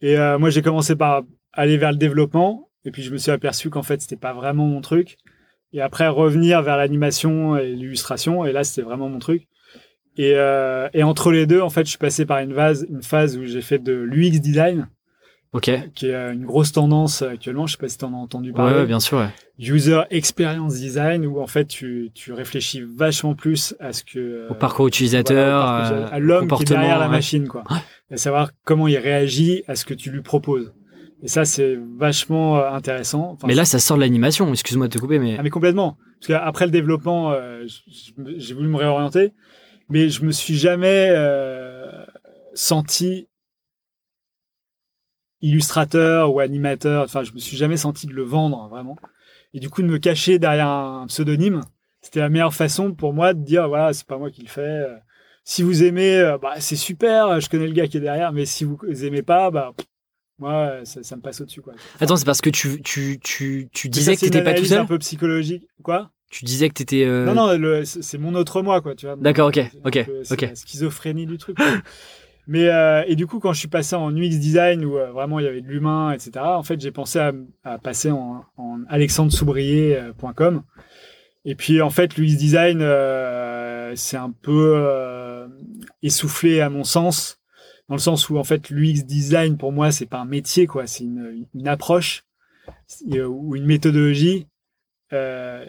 Et 0.00 0.18
euh, 0.18 0.38
moi, 0.38 0.50
j'ai 0.50 0.62
commencé 0.62 0.96
par 0.96 1.22
aller 1.52 1.76
vers 1.76 1.90
le 1.90 1.98
développement, 1.98 2.68
et 2.84 2.90
puis 2.90 3.02
je 3.02 3.10
me 3.10 3.18
suis 3.18 3.30
aperçu 3.30 3.70
qu'en 3.70 3.82
fait, 3.82 4.00
c'était 4.00 4.16
pas 4.16 4.32
vraiment 4.32 4.66
mon 4.66 4.80
truc. 4.80 5.18
Et 5.72 5.80
après, 5.80 6.08
revenir 6.08 6.62
vers 6.62 6.76
l'animation 6.76 7.56
et 7.56 7.68
l'illustration, 7.72 8.44
et 8.44 8.52
là, 8.52 8.64
c'était 8.64 8.82
vraiment 8.82 9.08
mon 9.08 9.18
truc. 9.18 9.48
Et, 10.16 10.32
euh, 10.36 10.88
et, 10.94 11.02
entre 11.02 11.30
les 11.30 11.46
deux, 11.46 11.60
en 11.60 11.68
fait, 11.68 11.84
je 11.84 11.90
suis 11.90 11.98
passé 11.98 12.24
par 12.24 12.38
une 12.38 12.54
phase, 12.54 12.86
une 12.88 13.02
phase 13.02 13.36
où 13.36 13.44
j'ai 13.44 13.60
fait 13.60 13.78
de 13.78 13.92
l'UX 13.92 14.40
design, 14.40 14.88
Ok. 15.56 15.70
Qui 15.94 16.08
est 16.08 16.14
euh, 16.14 16.32
une 16.34 16.44
grosse 16.44 16.72
tendance 16.72 17.22
actuellement. 17.22 17.66
Je 17.66 17.72
sais 17.72 17.78
pas 17.78 17.88
si 17.88 17.96
tu 17.96 18.04
en 18.04 18.12
as 18.12 18.16
entendu 18.16 18.52
parler. 18.52 18.80
Ouais, 18.80 18.86
bien 18.86 19.00
sûr. 19.00 19.18
Ouais. 19.18 19.30
User 19.58 20.02
Experience 20.10 20.74
Design, 20.74 21.24
où 21.24 21.40
en 21.40 21.46
fait 21.46 21.64
tu, 21.66 22.10
tu 22.14 22.34
réfléchis 22.34 22.82
vachement 22.82 23.34
plus 23.34 23.74
à 23.80 23.94
ce 23.94 24.04
que. 24.04 24.48
Au 24.50 24.54
parcours 24.54 24.86
utilisateur, 24.86 25.64
à 25.64 26.18
l'homme 26.18 26.48
qui 26.48 26.62
est 26.62 26.66
derrière 26.66 26.98
la 26.98 27.08
machine, 27.08 27.48
quoi. 27.48 27.64
À 28.10 28.16
savoir 28.18 28.50
comment 28.64 28.86
il 28.86 28.98
réagit 28.98 29.64
à 29.66 29.76
ce 29.76 29.84
que 29.86 29.94
tu 29.94 30.10
lui 30.10 30.20
proposes. 30.20 30.74
Et 31.22 31.28
ça, 31.28 31.44
c'est 31.44 31.78
vachement 31.96 32.58
euh, 32.58 32.70
intéressant. 32.70 33.38
mais 33.46 33.54
là, 33.54 33.64
ça 33.64 33.78
sort 33.78 33.96
de 33.96 34.02
l'animation. 34.02 34.50
Excuse-moi 34.52 34.88
de 34.88 34.92
te 34.92 34.98
couper, 34.98 35.18
mais. 35.18 35.36
Ah, 35.38 35.42
mais 35.42 35.50
complètement. 35.50 35.96
Parce 36.20 36.28
qu'après 36.28 36.66
le 36.66 36.70
développement, 36.70 37.32
euh, 37.32 37.64
j'ai 38.36 38.54
voulu 38.54 38.68
me 38.68 38.76
réorienter, 38.76 39.32
mais 39.88 40.08
je 40.08 40.24
me 40.24 40.30
suis 40.30 40.56
jamais 40.56 41.08
euh, 41.10 42.04
senti 42.54 43.28
illustrateur 45.40 46.34
ou 46.34 46.40
animateur. 46.40 47.04
Enfin, 47.04 47.22
je 47.22 47.32
me 47.32 47.38
suis 47.38 47.56
jamais 47.56 47.76
senti 47.76 48.06
de 48.06 48.12
le 48.12 48.22
vendre 48.22 48.68
vraiment. 48.68 48.96
Et 49.54 49.60
du 49.60 49.70
coup, 49.70 49.82
de 49.82 49.86
me 49.86 49.98
cacher 49.98 50.38
derrière 50.38 50.68
un 50.68 51.06
pseudonyme, 51.06 51.62
c'était 52.02 52.20
la 52.20 52.28
meilleure 52.28 52.54
façon 52.54 52.92
pour 52.92 53.14
moi 53.14 53.32
de 53.32 53.42
dire 53.42 53.68
voilà, 53.68 53.92
c'est 53.92 54.06
pas 54.06 54.18
moi 54.18 54.30
qui 54.30 54.42
le 54.42 54.48
fais. 54.48 54.84
Si 55.44 55.62
vous 55.62 55.82
aimez, 55.82 56.36
bah, 56.42 56.54
c'est 56.58 56.76
super. 56.76 57.40
Je 57.40 57.48
connais 57.48 57.66
le 57.66 57.72
gars 57.72 57.86
qui 57.86 57.96
est 57.96 58.00
derrière, 58.00 58.32
mais 58.32 58.44
si 58.44 58.64
vous 58.64 58.78
aimez 59.04 59.22
pas, 59.22 59.50
bah 59.50 59.72
moi, 60.38 60.80
ça, 60.84 61.16
me 61.16 61.20
passe 61.22 61.40
au-dessus. 61.40 61.62
Quoi. 61.62 61.74
Attends, 62.00 62.16
c'est 62.16 62.24
parce 62.24 62.40
que 62.40 62.50
tu, 62.50 62.82
tu, 62.82 63.18
tu, 63.22 63.68
tu 63.72 63.88
disais 63.88 64.16
que 64.16 64.20
t'étais 64.20 64.42
pas 64.42 64.54
tout 64.54 64.64
seul. 64.64 64.80
un 64.80 64.86
peu 64.86 64.98
psychologique. 64.98 65.66
Quoi? 65.82 66.10
Tu 66.30 66.44
disais 66.44 66.68
que 66.68 66.74
t'étais. 66.74 67.00
étais. 67.00 67.08
Euh, 67.08 67.24
non, 67.24 67.34
non, 67.34 67.82
c'est 67.84 68.18
mon 68.18 68.34
autre 68.34 68.62
moi, 68.62 68.80
quoi. 68.80 68.94
Tu 68.94 69.06
vois. 69.06 69.16
D'accord, 69.16 69.48
ok, 69.48 69.60
ok, 69.84 70.06
ok. 70.30 70.40
La 70.42 70.54
schizophrénie 70.54 71.26
du 71.26 71.38
truc. 71.38 71.56
Mais 72.48 72.68
euh, 72.68 73.02
et 73.08 73.16
du 73.16 73.26
coup, 73.26 73.40
quand 73.40 73.52
je 73.52 73.58
suis 73.58 73.68
passé 73.68 73.96
en 73.96 74.14
UX 74.14 74.38
design 74.38 74.84
où 74.84 74.96
euh, 74.98 75.10
vraiment 75.10 75.40
il 75.40 75.44
y 75.44 75.48
avait 75.48 75.62
de 75.62 75.66
l'humain, 75.66 76.12
etc. 76.12 76.30
En 76.38 76.62
fait, 76.62 76.80
j'ai 76.80 76.92
pensé 76.92 77.18
à, 77.18 77.32
à, 77.64 77.78
passer 77.78 78.12
en, 78.12 78.44
en 78.56 78.84
alexandresoubrier.com. 78.88 80.62
Et 81.44 81.54
puis 81.54 81.80
en 81.80 81.90
fait, 81.90 82.16
l'UX 82.16 82.36
design, 82.36 82.80
euh, 82.82 83.92
c'est 83.94 84.16
un 84.16 84.30
peu 84.30 84.74
euh, 84.76 85.46
essoufflé 86.02 86.60
à 86.60 86.70
mon 86.70 86.82
sens, 86.82 87.38
dans 87.88 87.94
le 87.94 88.00
sens 88.00 88.28
où 88.28 88.38
en 88.38 88.44
fait 88.44 88.70
l'UX 88.70 89.04
design 89.04 89.56
pour 89.56 89.72
moi 89.72 89.92
c'est 89.92 90.06
pas 90.06 90.18
un 90.18 90.24
métier 90.24 90.66
quoi, 90.66 90.86
c'est 90.86 91.04
une, 91.04 91.68
approche 91.68 92.24
ou 93.10 93.56
une 93.56 93.66
méthodologie. 93.66 94.46
Euh, 95.12 95.64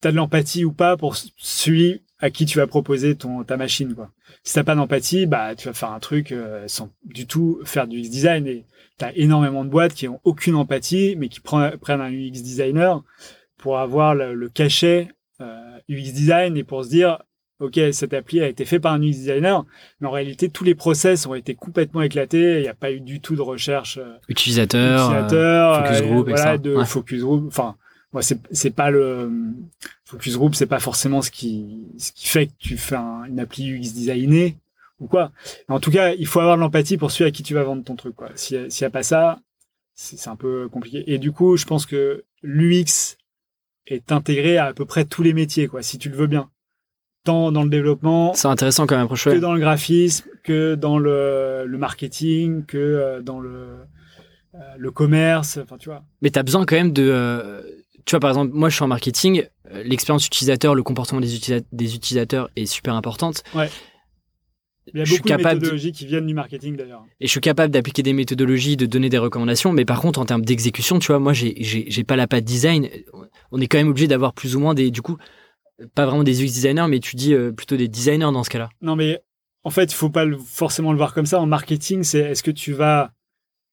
T'as 0.00 0.10
de 0.10 0.16
l'empathie 0.16 0.66
ou 0.66 0.72
pas 0.72 0.98
pour 0.98 1.16
celui 1.16 2.02
à 2.18 2.30
qui 2.30 2.44
tu 2.44 2.58
vas 2.58 2.66
proposer 2.66 3.16
ton 3.16 3.42
ta 3.42 3.56
machine 3.56 3.94
quoi 3.94 4.10
si 4.44 4.54
t'as 4.54 4.62
pas 4.62 4.74
d'empathie, 4.74 5.26
bah 5.26 5.54
tu 5.54 5.68
vas 5.68 5.74
faire 5.74 5.90
un 5.90 6.00
truc 6.00 6.30
euh, 6.30 6.68
sans 6.68 6.90
du 7.04 7.26
tout 7.26 7.60
faire 7.64 7.88
du 7.88 7.98
UX 7.98 8.10
design. 8.10 8.46
Et 8.46 8.66
t'as 8.98 9.10
énormément 9.14 9.64
de 9.64 9.70
boîtes 9.70 9.94
qui 9.94 10.06
ont 10.06 10.20
aucune 10.22 10.54
empathie, 10.54 11.16
mais 11.16 11.28
qui 11.28 11.40
prennent, 11.40 11.72
un 11.88 12.12
UX 12.12 12.42
designer 12.42 13.02
pour 13.56 13.78
avoir 13.78 14.14
le, 14.14 14.48
cachet 14.50 15.08
euh, 15.40 15.78
UX 15.88 16.12
design 16.12 16.56
et 16.58 16.64
pour 16.64 16.84
se 16.84 16.90
dire 16.90 17.22
ok 17.60 17.80
cette 17.92 18.14
appli 18.14 18.40
a 18.40 18.48
été 18.48 18.64
faite 18.64 18.82
par 18.82 18.92
un 18.92 19.02
UX 19.02 19.10
designer, 19.12 19.64
mais 20.00 20.08
en 20.08 20.10
réalité 20.10 20.48
tous 20.48 20.64
les 20.64 20.74
process 20.74 21.26
ont 21.26 21.34
été 21.34 21.54
complètement 21.54 22.02
éclatés. 22.02 22.56
Il 22.56 22.62
n'y 22.62 22.68
a 22.68 22.74
pas 22.74 22.92
eu 22.92 23.00
du 23.00 23.20
tout 23.20 23.36
de 23.36 23.42
recherche 23.42 23.98
euh, 23.98 24.16
utilisateur, 24.28 25.10
utilisateur 25.10 25.86
focus 25.86 26.02
group, 26.02 26.28
voilà, 26.28 26.58
de 26.58 26.84
focus 26.84 27.22
group. 27.22 27.44
Enfin 27.46 27.76
moi 28.12 28.22
c'est 28.22 28.38
c'est 28.50 28.70
pas 28.70 28.90
le 28.90 29.30
focus 30.04 30.36
group 30.36 30.54
c'est 30.54 30.66
pas 30.66 30.80
forcément 30.80 31.22
ce 31.22 31.30
qui 31.30 31.86
ce 31.98 32.12
qui 32.12 32.28
fait 32.28 32.46
que 32.46 32.52
tu 32.58 32.76
fais 32.76 32.96
une 32.96 33.40
appli 33.40 33.70
UX 33.70 33.92
designée 33.92 34.56
ou 35.00 35.06
quoi. 35.06 35.32
En 35.68 35.80
tout 35.80 35.90
cas 35.90 36.14
il 36.14 36.26
faut 36.26 36.40
avoir 36.40 36.56
de 36.56 36.60
l'empathie 36.60 36.96
pour 36.96 37.10
celui 37.10 37.28
à 37.28 37.30
qui 37.32 37.42
tu 37.42 37.54
vas 37.54 37.64
vendre 37.64 37.84
ton 37.84 37.96
truc 37.96 38.14
quoi. 38.16 38.30
S'il 38.34 38.68
n'y 38.68 38.84
a 38.84 38.90
pas 38.90 39.02
ça 39.02 39.40
c'est 39.96 40.28
un 40.28 40.36
peu 40.36 40.68
compliqué. 40.68 41.04
Et 41.12 41.18
du 41.18 41.30
coup 41.32 41.56
je 41.56 41.64
pense 41.66 41.86
que 41.86 42.24
l'UX 42.42 43.16
est 43.86 44.12
intégré 44.12 44.58
à 44.58 44.66
à 44.66 44.72
peu 44.72 44.86
près 44.86 45.04
tous 45.04 45.22
les 45.22 45.32
métiers 45.32 45.68
quoi 45.68 45.82
si 45.82 45.98
tu 45.98 46.08
le 46.08 46.16
veux 46.16 46.26
bien 46.26 46.50
tant 47.24 47.52
dans 47.52 47.62
le 47.62 47.70
développement 47.70 48.32
c'est 48.34 48.48
intéressant 48.48 48.86
quand 48.86 48.96
même 48.96 49.08
que 49.08 49.38
dans 49.38 49.54
le 49.54 49.60
graphisme 49.60 50.26
que 50.42 50.74
dans 50.74 50.98
le, 50.98 51.64
le 51.66 51.78
marketing 51.78 52.64
que 52.66 52.78
euh, 52.78 53.22
dans 53.22 53.40
le 53.40 53.78
euh, 54.54 54.58
le 54.78 54.90
commerce 54.90 55.58
enfin 55.62 55.76
tu 55.78 55.88
vois 55.88 56.04
mais 56.22 56.30
tu 56.30 56.38
as 56.38 56.42
besoin 56.42 56.64
quand 56.64 56.76
même 56.76 56.92
de 56.92 57.08
euh, 57.08 57.62
tu 58.04 58.10
vois, 58.10 58.20
par 58.20 58.30
exemple, 58.30 58.52
moi, 58.54 58.68
je 58.68 58.74
suis 58.74 58.84
en 58.84 58.88
marketing. 58.88 59.44
L'expérience 59.84 60.26
utilisateur, 60.26 60.74
le 60.74 60.82
comportement 60.82 61.22
des, 61.22 61.62
des, 61.72 61.94
utilisateurs 61.94 62.50
est 62.54 62.66
super 62.66 62.94
importante. 62.94 63.42
Ouais. 63.54 63.70
Il 64.92 64.98
y 64.98 65.02
a 65.02 65.04
beaucoup 65.06 65.26
de 65.26 65.36
méthodologies 65.36 65.92
qui 65.92 66.04
viennent 66.04 66.26
du 66.26 66.34
marketing 66.34 66.76
d'ailleurs. 66.76 67.04
Et 67.20 67.26
je 67.26 67.30
suis 67.30 67.40
capable 67.40 67.72
d'appliquer 67.72 68.02
des 68.02 68.12
méthodologies, 68.12 68.76
de 68.76 68.84
donner 68.84 69.08
des 69.08 69.16
recommandations. 69.16 69.72
Mais 69.72 69.86
par 69.86 70.00
contre, 70.00 70.20
en 70.20 70.26
termes 70.26 70.44
d'exécution, 70.44 70.98
tu 70.98 71.06
vois, 71.06 71.18
moi, 71.18 71.32
j'ai 71.32 72.04
pas 72.04 72.16
la 72.16 72.26
patte 72.26 72.44
design. 72.44 72.88
On 73.50 73.60
est 73.60 73.66
quand 73.66 73.78
même 73.78 73.88
obligé 73.88 74.06
d'avoir 74.06 74.34
plus 74.34 74.54
ou 74.54 74.60
moins 74.60 74.74
des, 74.74 74.90
du 74.90 75.00
coup, 75.00 75.16
pas 75.94 76.06
vraiment 76.06 76.24
des 76.24 76.42
UX 76.42 76.46
designers, 76.46 76.86
mais 76.88 77.00
tu 77.00 77.16
dis 77.16 77.34
euh, 77.34 77.52
plutôt 77.52 77.76
des 77.76 77.88
designers 77.88 78.32
dans 78.32 78.44
ce 78.44 78.50
cas-là. 78.50 78.68
Non, 78.80 78.96
mais 78.96 79.22
en 79.64 79.70
fait, 79.70 79.84
il 79.84 79.94
faut 79.94 80.10
pas 80.10 80.24
forcément 80.46 80.92
le 80.92 80.98
voir 80.98 81.14
comme 81.14 81.26
ça. 81.26 81.40
En 81.40 81.46
marketing, 81.46 82.02
c'est 82.02 82.20
est-ce 82.20 82.42
que 82.42 82.50
tu 82.50 82.72
vas 82.72 83.12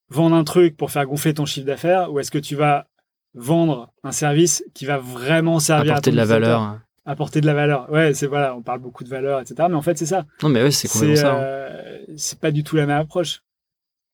vendre 0.10 0.36
un 0.36 0.44
truc 0.44 0.78
pour 0.78 0.92
faire 0.92 1.06
gonfler 1.06 1.34
ton 1.34 1.46
chiffre 1.46 1.66
d'affaires 1.66 2.12
ou 2.12 2.20
est-ce 2.20 2.32
que 2.32 2.38
tu 2.38 2.56
vas 2.56 2.88
vendre 3.34 3.94
un 4.04 4.12
service 4.12 4.64
qui 4.74 4.86
va 4.86 4.98
vraiment 4.98 5.60
servir 5.60 5.94
apporter 5.94 6.10
à 6.10 6.12
de 6.12 6.18
la 6.18 6.26
valeur 6.26 6.80
apporter 7.06 7.42
de 7.42 7.46
la 7.46 7.54
valeur 7.54 7.90
ouais 7.90 8.14
c'est 8.14 8.28
voilà 8.28 8.54
on 8.56 8.62
parle 8.62 8.80
beaucoup 8.80 9.06
de 9.06 9.10
valeur 9.10 9.40
etc 9.40 9.68
mais 9.70 9.76
en 9.76 9.82
fait 9.82 9.98
c'est 9.98 10.06
ça 10.06 10.26
non 10.44 10.50
mais 10.50 10.62
ouais 10.62 10.72
c'est 10.72 10.90
complètement 10.90 11.16
ça 11.16 11.34
hein. 11.34 11.42
euh, 11.42 11.98
c'est 12.18 12.40
pas 12.40 12.52
du 12.52 12.64
tout 12.64 12.76
la 12.76 12.86
même 12.86 13.00
approche 13.00 13.42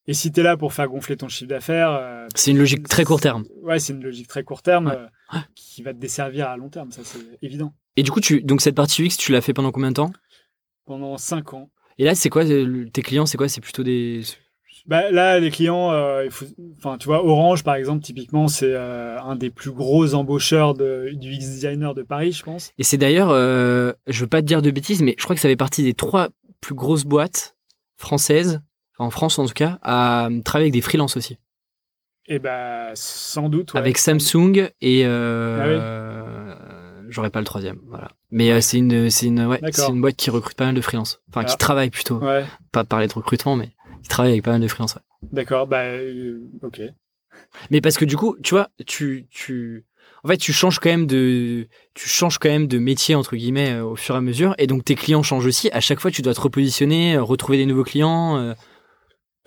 Et 0.08 0.14
si 0.14 0.32
tu 0.32 0.40
es 0.40 0.44
là 0.44 0.56
pour 0.58 0.74
faire 0.74 0.88
gonfler 0.88 1.18
ton 1.18 1.28
chiffre 1.28 1.50
d'affaires. 1.50 1.92
euh, 1.92 2.28
C'est 2.36 2.52
une 2.52 2.58
logique 2.58 2.88
très 2.88 3.04
court 3.04 3.20
terme. 3.20 3.44
Ouais, 3.62 3.80
c'est 3.80 3.94
une 3.94 4.04
logique 4.04 4.28
très 4.28 4.44
court 4.44 4.62
terme 4.62 4.88
Ouais. 4.88 4.96
euh, 5.36 5.40
qui 5.56 5.82
va 5.84 5.94
te 5.94 6.00
desservir 6.00 6.48
à 6.48 6.56
long 6.58 6.70
terme, 6.70 6.92
ça 6.92 7.02
c'est 7.04 7.20
évident. 7.42 7.74
Et 7.98 8.04
du 8.04 8.12
coup, 8.12 8.22
tu, 8.22 8.42
donc 8.42 8.62
cette 8.62 8.76
partie 8.76 9.04
UX, 9.04 9.18
tu 9.18 9.32
l'as 9.32 9.42
fait 9.42 9.54
pendant 9.54 9.72
combien 9.72 9.90
de 9.90 9.96
temps? 9.96 10.12
Pendant 10.86 11.18
5 11.18 11.54
ans. 11.54 11.70
Et 11.98 12.06
là, 12.06 12.16
c'est 12.16 12.30
quoi 12.30 12.46
euh, 12.46 12.88
tes 12.94 13.02
clients 13.02 13.26
C'est 13.26 13.38
quoi? 13.38 13.50
C'est 13.50 13.60
plutôt 13.62 13.84
des. 13.84 14.22
Bah, 14.86 15.12
là, 15.12 15.38
les 15.40 15.50
clients, 15.52 15.92
euh, 15.92 16.24
il 16.24 16.32
faut, 16.32 16.46
enfin, 16.78 16.98
tu 16.98 17.08
vois, 17.08 17.26
Orange, 17.26 17.64
par 17.64 17.76
exemple, 17.76 18.02
typiquement, 18.04 18.48
c'est 18.48 18.72
euh, 18.72 19.20
un 19.20 19.36
des 19.36 19.50
plus 19.50 19.72
gros 19.72 20.14
embaucheurs 20.14 20.76
de, 20.76 21.10
du 21.14 21.32
UX 21.34 21.40
designer 21.40 21.94
de 21.94 22.04
Paris, 22.04 22.32
je 22.32 22.44
pense. 22.44 22.72
Et 22.78 22.84
c'est 22.84 22.98
d'ailleurs, 22.98 23.32
euh, 23.32 23.92
je 24.08 24.22
veux 24.22 24.28
pas 24.28 24.42
te 24.42 24.48
dire 24.48 24.62
de 24.62 24.72
bêtises, 24.72 25.02
mais 25.02 25.16
je 25.18 25.24
crois 25.26 25.36
que 25.36 25.42
ça 25.42 25.50
fait 25.50 25.58
partie 25.58 25.84
des 25.84 25.94
trois 25.94 26.30
plus 26.62 26.76
grosses 26.76 27.04
boîtes 27.04 27.58
françaises, 27.98 28.62
en 29.00 29.10
France 29.10 29.38
en 29.40 29.46
tout 29.46 29.54
cas, 29.54 29.80
à 29.84 30.30
travailler 30.46 30.66
avec 30.66 30.74
des 30.74 30.82
freelances 30.82 31.18
aussi. 31.18 31.38
Et 32.30 32.40
bah, 32.40 32.92
sans 32.96 33.48
doute. 33.50 33.74
ouais. 33.74 33.80
avec 33.80 33.98
Samsung 33.98 34.70
et 34.82 35.06
euh, 35.06 36.54
j'aurais 37.10 37.30
pas 37.30 37.40
le 37.40 37.46
troisième, 37.46 37.80
voilà. 37.88 38.10
Mais 38.32 38.52
euh, 38.52 38.62
c'est 38.62 38.78
une, 38.78 39.10
c'est 39.10 39.28
une, 39.28 39.46
ouais, 39.46 39.60
c'est 39.72 39.88
une 39.90 40.02
boîte 40.02 40.16
qui 40.18 40.30
recrute 40.30 40.58
pas 40.58 40.66
mal 40.66 40.76
de 40.76 40.82
freelance, 40.82 41.22
enfin 41.30 41.44
qui 41.44 41.54
Ah. 41.54 41.58
travaille 41.58 41.90
plutôt, 41.90 42.18
Ouais, 42.20 42.46
pas 42.72 42.84
parler 42.84 43.08
de 43.08 43.14
recrutement, 43.14 43.56
mais 43.56 43.70
qui 44.04 44.10
travaille 44.10 44.34
avec 44.34 44.44
pas 44.44 44.52
mal 44.52 44.62
de 44.62 44.68
freelance. 44.68 44.96
ouais. 44.96 45.02
d'accord, 45.32 45.68
bah, 45.68 45.84
euh, 45.84 46.40
ok. 46.64 46.82
Mais 47.72 47.82
parce 47.82 47.98
que 47.98 48.06
du 48.06 48.18
coup, 48.18 48.36
tu 48.44 48.56
vois, 48.56 48.68
tu, 48.86 49.28
tu, 49.30 49.86
en 50.24 50.28
fait, 50.28 50.38
tu 50.38 50.52
changes 50.52 50.80
quand 50.80 50.90
même 50.90 51.08
de, 51.08 51.68
tu 51.94 52.10
changes 52.10 52.40
quand 52.40 52.50
même 52.50 52.68
de 52.68 52.78
métier 52.80 53.16
entre 53.16 53.36
guillemets 53.36 53.80
au 53.80 53.96
fur 53.96 54.16
et 54.16 54.18
à 54.18 54.22
mesure, 54.22 54.54
et 54.58 54.68
donc 54.68 54.84
tes 54.84 54.96
clients 54.96 55.24
changent 55.24 55.46
aussi. 55.46 55.70
À 55.72 55.80
chaque 55.80 56.00
fois, 56.00 56.12
tu 56.12 56.22
dois 56.22 56.34
te 56.34 56.42
repositionner, 56.42 57.18
retrouver 57.18 57.58
des 57.58 57.66
nouveaux 57.66 57.84
clients. 57.86 58.54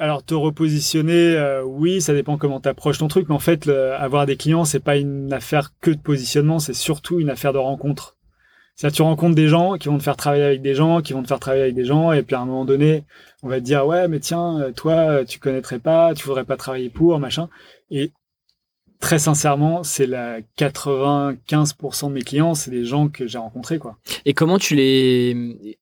Alors, 0.01 0.25
te 0.25 0.33
repositionner, 0.33 1.37
euh, 1.37 1.63
oui, 1.63 2.01
ça 2.01 2.15
dépend 2.15 2.39
comment 2.39 2.59
tu 2.59 2.71
approches 2.71 2.99
ton 2.99 3.09
truc, 3.09 3.29
mais 3.29 3.35
en 3.35 3.39
fait, 3.39 3.69
avoir 3.69 4.25
des 4.25 4.37
clients, 4.37 4.65
c'est 4.65 4.81
pas 4.81 4.97
une 4.97 5.31
affaire 5.31 5.75
que 5.83 5.91
de 5.91 6.01
positionnement, 6.01 6.59
c'est 6.59 6.73
surtout 6.73 7.21
une 7.21 7.29
affaire 7.29 7.53
de 7.53 7.59
rencontre. 7.59 8.17
C'est-à-dire, 8.81 8.97
tu 8.97 9.03
rencontres 9.03 9.35
des 9.35 9.49
gens 9.49 9.77
qui 9.77 9.89
vont 9.89 9.99
te 9.99 10.03
faire 10.03 10.17
travailler 10.17 10.43
avec 10.43 10.63
des 10.63 10.75
gens, 10.75 11.03
qui 11.03 11.13
vont 11.13 11.23
te 11.23 11.29
faire 11.29 11.39
travailler 11.39 11.65
avec 11.65 11.75
des 11.75 11.85
gens, 11.85 12.13
et 12.13 12.23
puis 12.23 12.35
à 12.35 12.41
un 12.41 12.47
moment 12.47 12.65
donné, 12.65 13.05
on 13.43 13.49
va 13.49 13.61
te 13.61 13.65
dire, 13.65 13.87
ouais, 13.87 14.09
mais 14.09 14.21
tiens, 14.21 14.59
euh, 14.59 14.73
toi, 14.73 14.95
euh, 14.95 15.25
tu 15.27 15.39
connaîtrais 15.39 15.81
pas, 15.81 16.15
tu 16.15 16.25
voudrais 16.25 16.47
pas 16.47 16.57
travailler 16.57 16.89
pour, 16.89 17.19
machin. 17.19 17.51
Et 17.91 18.11
très 18.99 19.19
sincèrement, 19.19 19.83
c'est 19.83 20.07
la 20.07 20.41
95% 20.57 22.09
de 22.09 22.15
mes 22.15 22.23
clients, 22.23 22.55
c'est 22.55 22.71
des 22.71 22.87
gens 22.87 23.09
que 23.09 23.27
j'ai 23.27 23.37
rencontrés, 23.37 23.79
quoi. 23.79 23.99
Et 24.25 24.33
comment 24.33 24.57
tu 24.57 24.75
les 24.75 25.79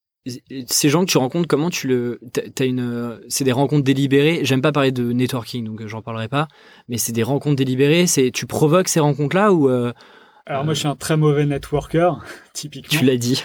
ces 0.66 0.88
gens 0.88 1.04
que 1.04 1.10
tu 1.10 1.18
rencontres, 1.18 1.48
comment 1.48 1.70
tu 1.70 1.88
le 1.88 2.20
t'as 2.54 2.64
une 2.66 3.20
c'est 3.28 3.44
des 3.44 3.52
rencontres 3.52 3.84
délibérées. 3.84 4.40
J'aime 4.44 4.62
pas 4.62 4.72
parler 4.72 4.92
de 4.92 5.12
networking, 5.12 5.64
donc 5.64 5.80
euh, 5.82 5.88
j'en 5.88 6.02
parlerai 6.02 6.28
pas. 6.28 6.48
Mais 6.88 6.98
c'est 6.98 7.12
des 7.12 7.22
rencontres 7.22 7.56
délibérées. 7.56 8.06
C'est 8.06 8.30
tu 8.30 8.46
provoques 8.46 8.88
ces 8.88 9.00
rencontres-là 9.00 9.52
ou 9.52 9.68
euh, 9.68 9.92
Alors, 10.46 10.62
Euh. 10.62 10.64
moi, 10.64 10.74
je 10.74 10.78
suis 10.80 10.88
un 10.88 10.96
très 10.96 11.16
mauvais 11.16 11.44
networker, 11.46 12.18
typiquement. 12.54 12.98
tu 12.98 13.04
l'as 13.04 13.16
dit. 13.16 13.42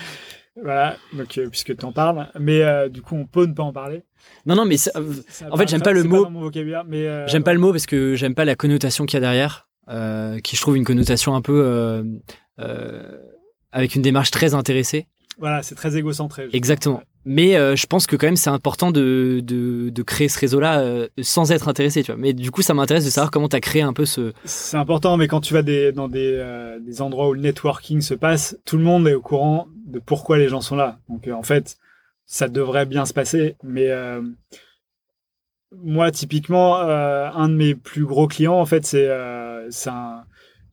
Voilà, 0.61 0.97
donc, 1.13 1.37
euh, 1.39 1.49
puisque 1.49 1.75
tu 1.75 1.83
en 1.85 1.91
parles. 1.91 2.27
Mais 2.39 2.61
euh, 2.61 2.87
du 2.87 3.01
coup, 3.01 3.15
on 3.15 3.25
peut 3.25 3.45
ne 3.47 3.53
pas 3.53 3.63
en 3.63 3.73
parler. 3.73 4.03
Non 4.45 4.55
non, 4.55 4.65
mais 4.65 4.77
ça- 4.77 4.91
Ça 5.27 5.47
en 5.51 5.57
fait, 5.57 5.67
j'aime 5.67 5.81
pas 5.81 5.91
le 5.93 6.03
mot- 6.03 6.23
dans 6.23 6.29
mon 6.29 6.41
vocabulaire, 6.41 6.83
mais 6.87 7.07
euh, 7.07 7.27
j'aime 7.27 7.43
pas 7.43 7.53
le 7.53 7.59
mot 7.59 7.71
parce 7.71 7.85
que 7.87 8.15
j'aime 8.15 8.35
pas 8.35 8.45
la 8.45 8.55
connotation 8.55 9.05
qu'il 9.05 9.15
y 9.15 9.17
a 9.17 9.21
derrière, 9.21 9.67
euh, 9.89 10.39
qui 10.39 10.55
je 10.55 10.61
trouve 10.61 10.77
une 10.77 10.85
connotation 10.85 11.35
un 11.35 11.41
peu 11.41 11.59
euh, 11.65 12.03
euh, 12.59 13.17
avec 13.71 13.95
une 13.95 14.01
démarche 14.03 14.29
très 14.31 14.53
intéressée. 14.53 15.07
Voilà, 15.37 15.63
c'est 15.63 15.75
très 15.75 15.97
égocentré. 15.97 16.47
Exactement. 16.53 17.01
Mais 17.25 17.55
euh, 17.55 17.75
je 17.75 17.85
pense 17.85 18.05
que 18.05 18.15
quand 18.15 18.27
même 18.27 18.35
c'est 18.35 18.49
important 18.49 18.91
de, 18.91 19.39
de, 19.41 19.89
de 19.89 20.03
créer 20.03 20.27
ce 20.27 20.37
réseau-là 20.39 20.81
euh, 20.81 21.07
sans 21.21 21.51
être 21.51 21.69
intéressé, 21.69 22.03
tu 22.03 22.11
vois. 22.11 22.19
Mais 22.19 22.33
du 22.33 22.51
coup, 22.51 22.61
ça 22.61 22.73
m'intéresse 22.73 23.05
de 23.05 23.09
savoir 23.09 23.31
comment 23.31 23.47
tu 23.47 23.55
as 23.55 23.61
créé 23.61 23.81
un 23.81 23.93
peu 23.93 24.05
ce. 24.05 24.33
C'est 24.43 24.77
important, 24.77 25.15
mais 25.17 25.27
quand 25.27 25.41
tu 25.41 25.53
vas 25.53 25.61
des, 25.61 25.91
dans 25.91 26.09
des, 26.09 26.33
euh, 26.33 26.79
des 26.79 27.01
endroits 27.01 27.29
où 27.29 27.33
le 27.33 27.41
networking 27.41 28.01
se 28.01 28.13
passe, 28.13 28.57
tout 28.65 28.77
le 28.77 28.83
monde 28.83 29.07
est 29.07 29.13
au 29.13 29.21
courant 29.21 29.67
de 29.87 29.99
pourquoi 29.99 30.37
les 30.37 30.49
gens 30.49 30.61
sont 30.61 30.75
là. 30.75 30.99
Donc, 31.09 31.27
en 31.27 31.43
fait, 31.43 31.77
ça 32.25 32.47
devrait 32.49 32.85
bien 32.85 33.05
se 33.05 33.13
passer. 33.13 33.55
Mais 33.63 33.89
moi, 35.71 36.11
typiquement, 36.11 36.77
un 36.77 37.49
de 37.49 37.53
mes 37.55 37.75
plus 37.75 38.05
gros 38.05 38.27
clients, 38.27 38.59
en 38.59 38.65
fait, 38.65 38.85
c'est 38.85 39.09
c'est 39.69 39.89
un. 39.89 40.23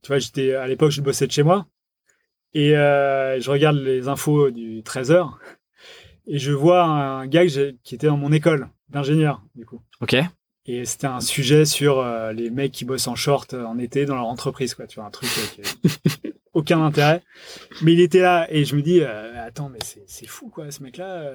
Tu 0.02 0.08
vois, 0.08 0.18
j'étais 0.18 0.54
à 0.54 0.66
l'époque, 0.66 0.90
je 0.90 1.00
bossais 1.02 1.26
de 1.26 1.32
chez 1.32 1.42
moi 1.42 1.66
et 2.54 2.76
euh, 2.76 3.40
je 3.40 3.50
regarde 3.50 3.76
les 3.76 4.08
infos 4.08 4.50
du 4.50 4.82
13h 4.82 5.30
et 6.26 6.38
je 6.38 6.52
vois 6.52 6.84
un 6.84 7.26
gars 7.26 7.46
qui 7.46 7.94
était 7.94 8.06
dans 8.06 8.16
mon 8.16 8.32
école 8.32 8.68
d'ingénieur, 8.88 9.42
du 9.54 9.64
coup. 9.64 9.80
Ok. 10.00 10.16
Et 10.66 10.84
c'était 10.84 11.06
un 11.06 11.20
sujet 11.20 11.64
sur 11.64 11.98
euh, 11.98 12.32
les 12.32 12.50
mecs 12.50 12.72
qui 12.72 12.84
bossent 12.84 13.08
en 13.08 13.16
short 13.16 13.54
euh, 13.54 13.64
en 13.64 13.78
été 13.78 14.04
dans 14.04 14.14
leur 14.14 14.26
entreprise, 14.26 14.74
quoi. 14.74 14.86
Tu 14.86 14.96
vois, 14.96 15.06
un 15.06 15.10
truc 15.10 15.28
euh, 15.28 15.62
qui 15.88 16.28
a 16.28 16.30
aucun 16.52 16.84
intérêt. 16.84 17.22
Mais 17.82 17.94
il 17.94 18.00
était 18.00 18.20
là 18.20 18.46
et 18.50 18.64
je 18.64 18.76
me 18.76 18.82
dis, 18.82 19.00
euh, 19.00 19.44
attends, 19.44 19.70
mais 19.70 19.78
c'est 20.06 20.26
fou, 20.26 20.48
quoi, 20.48 20.70
ce 20.70 20.82
mec-là. 20.82 21.32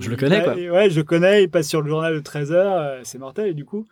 Je 0.00 0.08
le 0.08 0.16
connais, 0.16 0.42
quoi. 0.42 0.54
Ouais, 0.54 0.90
je 0.90 0.96
le 0.96 1.04
connais. 1.04 1.44
Il 1.44 1.50
passe 1.50 1.68
sur 1.68 1.82
le 1.82 1.88
journal 1.88 2.14
de 2.14 2.20
13 2.20 2.52
heures, 2.52 2.76
euh, 2.76 3.00
c'est 3.04 3.18
mortel. 3.18 3.48
Et 3.48 3.54
du 3.54 3.64
coup, 3.64 3.86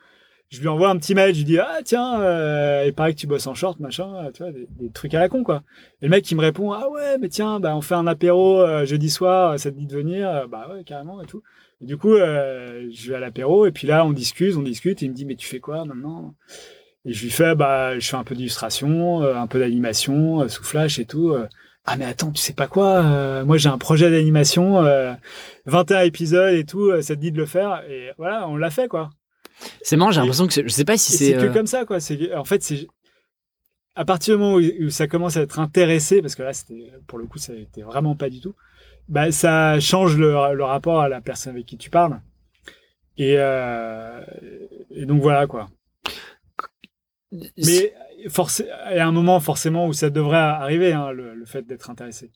je 0.53 0.61
lui 0.61 0.69
envoie 0.69 0.91
un 0.91 0.97
petit 0.99 1.15
mail. 1.15 1.33
Je 1.35 1.39
lui 1.39 1.45
dis, 1.45 1.59
ah 1.59 1.79
tiens, 1.85 2.21
euh, 2.21 2.85
il 2.87 2.93
paraît 2.93 3.15
que 3.15 3.19
tu 3.19 3.27
bosses 3.27 3.47
en 3.47 3.55
short, 3.55 3.81
machin. 3.81 4.09
euh, 4.27 4.31
Tu 4.33 4.43
vois, 4.43 4.53
des, 4.53 4.69
trucs 4.93 5.15
à 5.15 5.19
la 5.21 5.29
con, 5.29 5.43
quoi. 5.45 5.63
Et 6.01 6.07
le 6.07 6.11
mec 6.11 6.25
qui 6.25 6.35
me 6.35 6.41
répond, 6.43 6.73
ah 6.73 6.89
ouais, 6.91 7.19
mais 7.19 7.29
tiens, 7.29 7.59
bah 7.59 7.75
on 7.77 7.81
fait 7.81 7.95
un 7.95 8.07
apéro 8.07 8.61
euh, 8.61 8.85
jeudi 8.85 9.11
soir. 9.11 9.59
Ça 9.59 9.71
te 9.71 9.77
dit 9.77 9.87
de 9.87 9.95
venir 9.95 10.29
Euh, 10.29 10.47
Bah 10.47 10.69
ouais, 10.73 10.85
carrément 10.85 11.23
et 11.23 11.27
tout. 11.27 11.43
Et 11.81 11.87
du 11.87 11.97
coup, 11.97 12.13
euh, 12.15 12.89
je 12.93 13.11
vais 13.11 13.17
à 13.17 13.21
l'apéro 13.21 13.67
et 13.67 13.73
puis 13.73 13.87
là, 13.89 14.05
on 14.07 14.13
discute, 14.13 14.55
on 14.57 14.63
discute. 14.63 15.03
Et 15.03 15.07
il 15.07 15.11
me 15.11 15.15
dit, 15.17 15.25
mais 15.25 15.37
tu 15.37 15.49
fais 15.49 15.59
quoi 15.61 15.85
maintenant? 15.85 16.35
Et 17.05 17.13
je 17.13 17.25
lui 17.25 17.31
fais, 17.31 17.55
bah, 17.57 17.99
je 17.99 18.09
fais 18.09 18.17
un 18.17 18.25
peu 18.25 18.35
d'illustration, 18.37 19.23
euh, 19.25 19.35
un 19.35 19.47
peu 19.49 19.59
d'animation, 19.59 20.43
euh, 20.43 20.49
sous 20.49 20.63
Flash 20.65 20.99
et 21.01 21.05
tout. 21.07 21.31
euh. 21.33 21.49
ah 21.87 21.97
mais 21.97 22.05
attends, 22.05 22.31
tu 22.31 22.41
sais 22.41 22.53
pas 22.53 22.69
quoi 22.69 23.03
euh, 23.05 23.45
Moi, 23.45 23.57
j'ai 23.59 23.69
un 23.71 23.79
projet 23.79 24.11
d'animation, 24.11 24.85
euh, 24.85 25.13
21 25.67 26.03
épisodes 26.03 26.55
et 26.55 26.65
tout. 26.65 26.91
euh, 26.91 27.03
ça 27.03 27.17
te 27.17 27.21
dit 27.21 27.33
de 27.33 27.39
le 27.39 27.47
faire 27.47 27.83
Et 27.91 28.11
voilà, 28.19 28.47
on 28.49 28.57
l'a 28.57 28.71
fait 28.71 28.87
quoi. 28.89 29.11
C'est 29.83 29.97
marrant, 29.97 30.11
j'ai 30.11 30.21
l'impression 30.21 30.47
que 30.47 30.53
je 30.55 30.69
sais 30.69 30.85
pas 30.85 30.97
si 30.97 31.13
c'est. 31.13 31.27
c'est 31.27 31.33
que 31.35 31.47
euh, 31.47 31.53
comme 31.53 31.67
ça 31.67 31.85
quoi. 31.85 31.99
En 32.37 32.45
fait, 32.45 32.63
c'est 32.63 32.87
à 33.95 34.05
partir 34.05 34.37
du 34.37 34.43
moment 34.43 34.57
où, 34.57 34.61
où 34.85 34.91
ça 34.91 35.07
commence 35.07 35.37
à 35.37 35.43
être 35.43 35.59
intéressé, 35.59 36.23
parce 36.23 36.35
que 36.35 36.43
là, 36.43 36.53
c'était 36.53 36.93
pour 37.07 37.19
le 37.19 37.27
coup, 37.27 37.39
ça 37.39 37.53
n'était 37.53 37.83
vraiment 37.83 38.17
pas 38.17 38.31
du 38.31 38.41
tout. 38.41 38.55
Bah, 39.09 39.31
ça 39.33 39.79
change 39.81 40.17
le, 40.17 40.55
le 40.55 40.65
rapport 40.65 41.01
à 41.01 41.09
la 41.09 41.21
personne 41.21 41.55
avec 41.55 41.67
qui 41.67 41.77
tu 41.77 41.91
parles. 41.91 42.21
Et, 43.19 43.35
euh, 43.37 44.25
et 44.91 45.05
donc 45.05 45.21
voilà 45.21 45.47
quoi. 45.47 45.69
Mais 47.33 47.95
forcé- 48.29 48.69
il 48.91 48.97
y 48.97 49.01
a 49.01 49.07
un 49.07 49.13
moment 49.13 49.41
forcément 49.41 49.87
où 49.87 49.93
ça 49.93 50.11
devrait 50.11 50.37
arriver, 50.39 50.93
hein, 50.93 51.11
le, 51.13 51.35
le 51.35 51.45
fait 51.47 51.63
d'être 51.63 51.91
intéressé. 51.91 52.31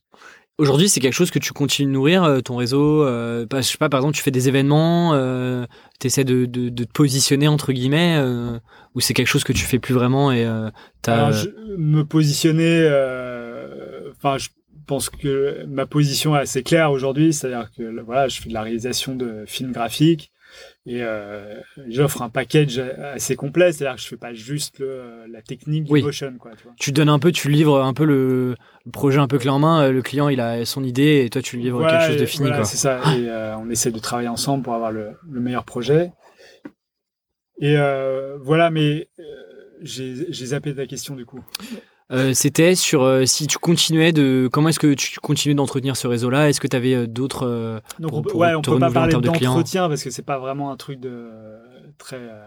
Aujourd'hui, 0.59 0.89
c'est 0.89 1.01
quelque 1.01 1.13
chose 1.13 1.31
que 1.31 1.39
tu 1.39 1.53
continues 1.53 1.89
de 1.89 1.93
nourrir, 1.93 2.25
euh, 2.25 2.41
ton 2.41 2.57
réseau. 2.57 3.03
Euh, 3.05 3.45
je 3.53 3.61
sais 3.61 3.77
pas, 3.77 3.91
par 3.91 4.01
exemple, 4.01 4.17
tu 4.17 4.23
fais 4.23 4.31
des 4.31 4.49
événements, 4.49 5.13
euh, 5.13 5.67
tu 6.01 6.07
essaies 6.07 6.25
de, 6.25 6.47
de, 6.47 6.71
de 6.71 6.85
te 6.85 6.93
positionner, 6.93 7.47
entre 7.47 7.73
guillemets, 7.73 8.17
euh, 8.19 8.59
ou 8.95 9.01
c'est 9.01 9.13
quelque 9.13 9.27
chose 9.27 9.45
que 9.45 9.53
tu 9.53 9.65
fais 9.65 9.79
plus 9.79 9.93
vraiment 9.93 10.33
et 10.33 10.47
euh, 10.47 10.71
t'as- 11.03 11.15
Alors, 11.27 11.33
je, 11.33 11.49
me 11.77 12.05
positionner, 12.05 12.87
euh, 12.91 14.11
enfin, 14.17 14.39
je 14.39 14.49
pense 14.87 15.11
que 15.11 15.65
ma 15.67 15.85
position 15.85 16.35
est 16.37 16.41
assez 16.41 16.63
claire 16.63 16.91
aujourd'hui, 16.91 17.35
c'est-à-dire 17.35 17.69
que 17.77 18.01
voilà, 18.03 18.29
je 18.29 18.41
fais 18.41 18.49
de 18.49 18.55
la 18.55 18.63
réalisation 18.63 19.15
de 19.15 19.45
films 19.47 19.73
graphiques 19.73 20.31
et 20.87 21.03
euh, 21.03 21.61
j'offre 21.89 22.23
un 22.23 22.29
package 22.29 22.79
assez 22.79 23.37
complet, 23.37 23.73
c'est-à-dire 23.73 23.97
que 23.97 24.03
je 24.03 24.07
fais 24.09 24.17
pas 24.17 24.33
juste 24.35 24.79
le- 24.79 25.25
la 25.29 25.43
technique 25.43 25.85
du 25.85 25.93
Oui. 25.93 26.03
motion, 26.03 26.35
quoi, 26.39 26.53
tu 26.57 26.65
vois. 26.65 26.73
tu 26.79 26.93
donnes 26.93 27.09
un 27.09 27.19
peu, 27.19 27.33
tu 27.33 27.49
livres 27.49 27.81
un 27.83 27.93
peu 27.95 28.05
le, 28.05 28.55
le 28.85 28.91
projet 28.93 29.19
un 29.19 29.29
peu 29.29 29.39
clé 29.39 29.51
en 29.51 29.59
main. 29.59 29.83
euh, 29.85 29.93
Le 29.93 30.03
client, 30.03 30.29
il 30.29 30.41
a 30.41 30.65
son 30.65 30.85
idée 30.85 31.25
et 31.25 31.31
toi, 31.31 31.43
tu 31.43 31.57
lui 31.57 31.65
livres 31.65 31.79
Voilà, 31.81 31.99
quelque 31.99 32.07
chose 32.13 32.21
de 32.21 32.27
fini. 32.27 32.43
voilà, 32.43 32.57
quoi. 32.57 32.65
c'est 32.65 32.77
ça. 32.77 33.01
Et 33.17 33.29
euh, 33.29 33.57
on 33.59 33.69
essaie 33.71 33.91
de 33.91 33.99
travailler 33.99 34.29
ensemble 34.29 34.63
pour 34.65 34.75
avoir 34.75 34.93
le, 34.93 35.13
le 35.29 35.41
meilleur 35.41 35.65
projet. 35.65 36.13
Et 37.61 37.77
euh, 37.77 38.37
voilà, 38.41 38.71
mais 38.71 39.09
j'ai 39.83 40.31
j'ai 40.33 40.47
zappé 40.47 40.75
ta 40.75 40.87
question 40.87 41.15
du 41.17 41.25
coup. 41.27 41.41
Euh, 42.13 42.33
C'était 42.35 42.75
sur 42.77 43.03
euh, 43.03 43.25
si 43.25 43.47
tu 43.47 43.59
continuais 43.59 44.13
de. 44.13 44.49
Comment 44.53 44.69
est-ce 44.69 44.79
que 44.79 44.95
tu 44.95 45.19
continuais 45.21 45.55
d'entretenir 45.57 45.97
ce 45.97 46.07
réseau-là? 46.07 46.49
Est-ce 46.49 46.61
que 46.61 46.69
tu 46.69 46.77
avais 46.77 47.07
d'autres. 47.07 47.47
euh, 47.47 47.81
Donc 47.99 48.11
Pour- 48.11 48.19
on 48.19 48.23
peut, 48.23 48.31
pour 48.31 48.41
ouais, 48.41 48.55
on 48.55 48.63
peut 48.63 48.79
pas 48.79 48.91
parler 48.93 49.13
d'entretien 49.13 49.89
parce 49.89 50.05
que 50.05 50.11
c'est 50.11 50.23
pas 50.23 50.39
vraiment 50.39 50.71
un 50.71 50.77
truc 50.77 51.01
de 51.01 51.29
très, 51.99 52.17
euh, 52.17 52.47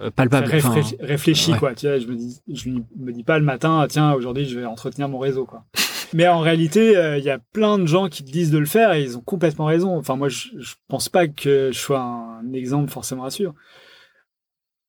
très 0.00 0.10
palpables 0.10 0.46
enfin, 0.52 0.70
réfléchi, 0.70 0.96
réfléchi, 0.98 1.52
ouais. 1.52 1.58
quoi. 1.58 1.74
Tu 1.74 1.86
vois, 1.86 1.98
je 2.00 2.06
me 2.06 2.16
dis, 2.16 2.40
je 2.52 2.70
me 2.70 3.12
dis 3.12 3.22
pas 3.22 3.38
le 3.38 3.44
matin, 3.44 3.80
ah, 3.82 3.86
tiens, 3.88 4.12
aujourd'hui 4.14 4.46
je 4.48 4.58
vais 4.58 4.66
entretenir 4.66 5.08
mon 5.08 5.18
réseau, 5.18 5.44
quoi. 5.46 5.64
Mais 6.12 6.26
en 6.26 6.40
réalité, 6.40 6.92
il 7.18 7.22
y 7.24 7.30
a 7.30 7.38
plein 7.52 7.78
de 7.78 7.84
gens 7.86 8.08
qui 8.08 8.24
te 8.24 8.30
disent 8.32 8.50
de 8.50 8.56
le 8.58 8.64
faire 8.66 8.94
et 8.94 9.02
ils 9.02 9.16
ont 9.18 9.20
complètement 9.20 9.66
raison. 9.66 9.96
Enfin, 9.96 10.16
moi, 10.16 10.28
je, 10.30 10.48
je 10.58 10.74
pense 10.88 11.08
pas 11.10 11.28
que 11.28 11.70
je 11.70 11.78
sois 11.78 12.00
un 12.00 12.52
exemple 12.54 12.90
forcément 12.90 13.22
rassurant. 13.22 13.54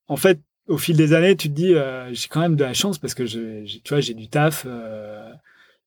En 0.07 0.15
fait, 0.15 0.39
au 0.69 0.77
fil 0.77 0.95
des 0.95 1.13
années, 1.13 1.35
tu 1.35 1.49
te 1.49 1.53
dis, 1.53 1.73
euh, 1.73 2.13
j'ai 2.13 2.27
quand 2.29 2.39
même 2.39 2.55
de 2.55 2.63
la 2.63 2.73
chance 2.73 2.97
parce 2.97 3.13
que 3.13 3.25
j'ai- 3.25 3.65
tu 3.83 3.89
vois, 3.89 3.99
j'ai 3.99 4.13
du 4.13 4.27
taf. 4.29 4.63
Euh, 4.65 5.29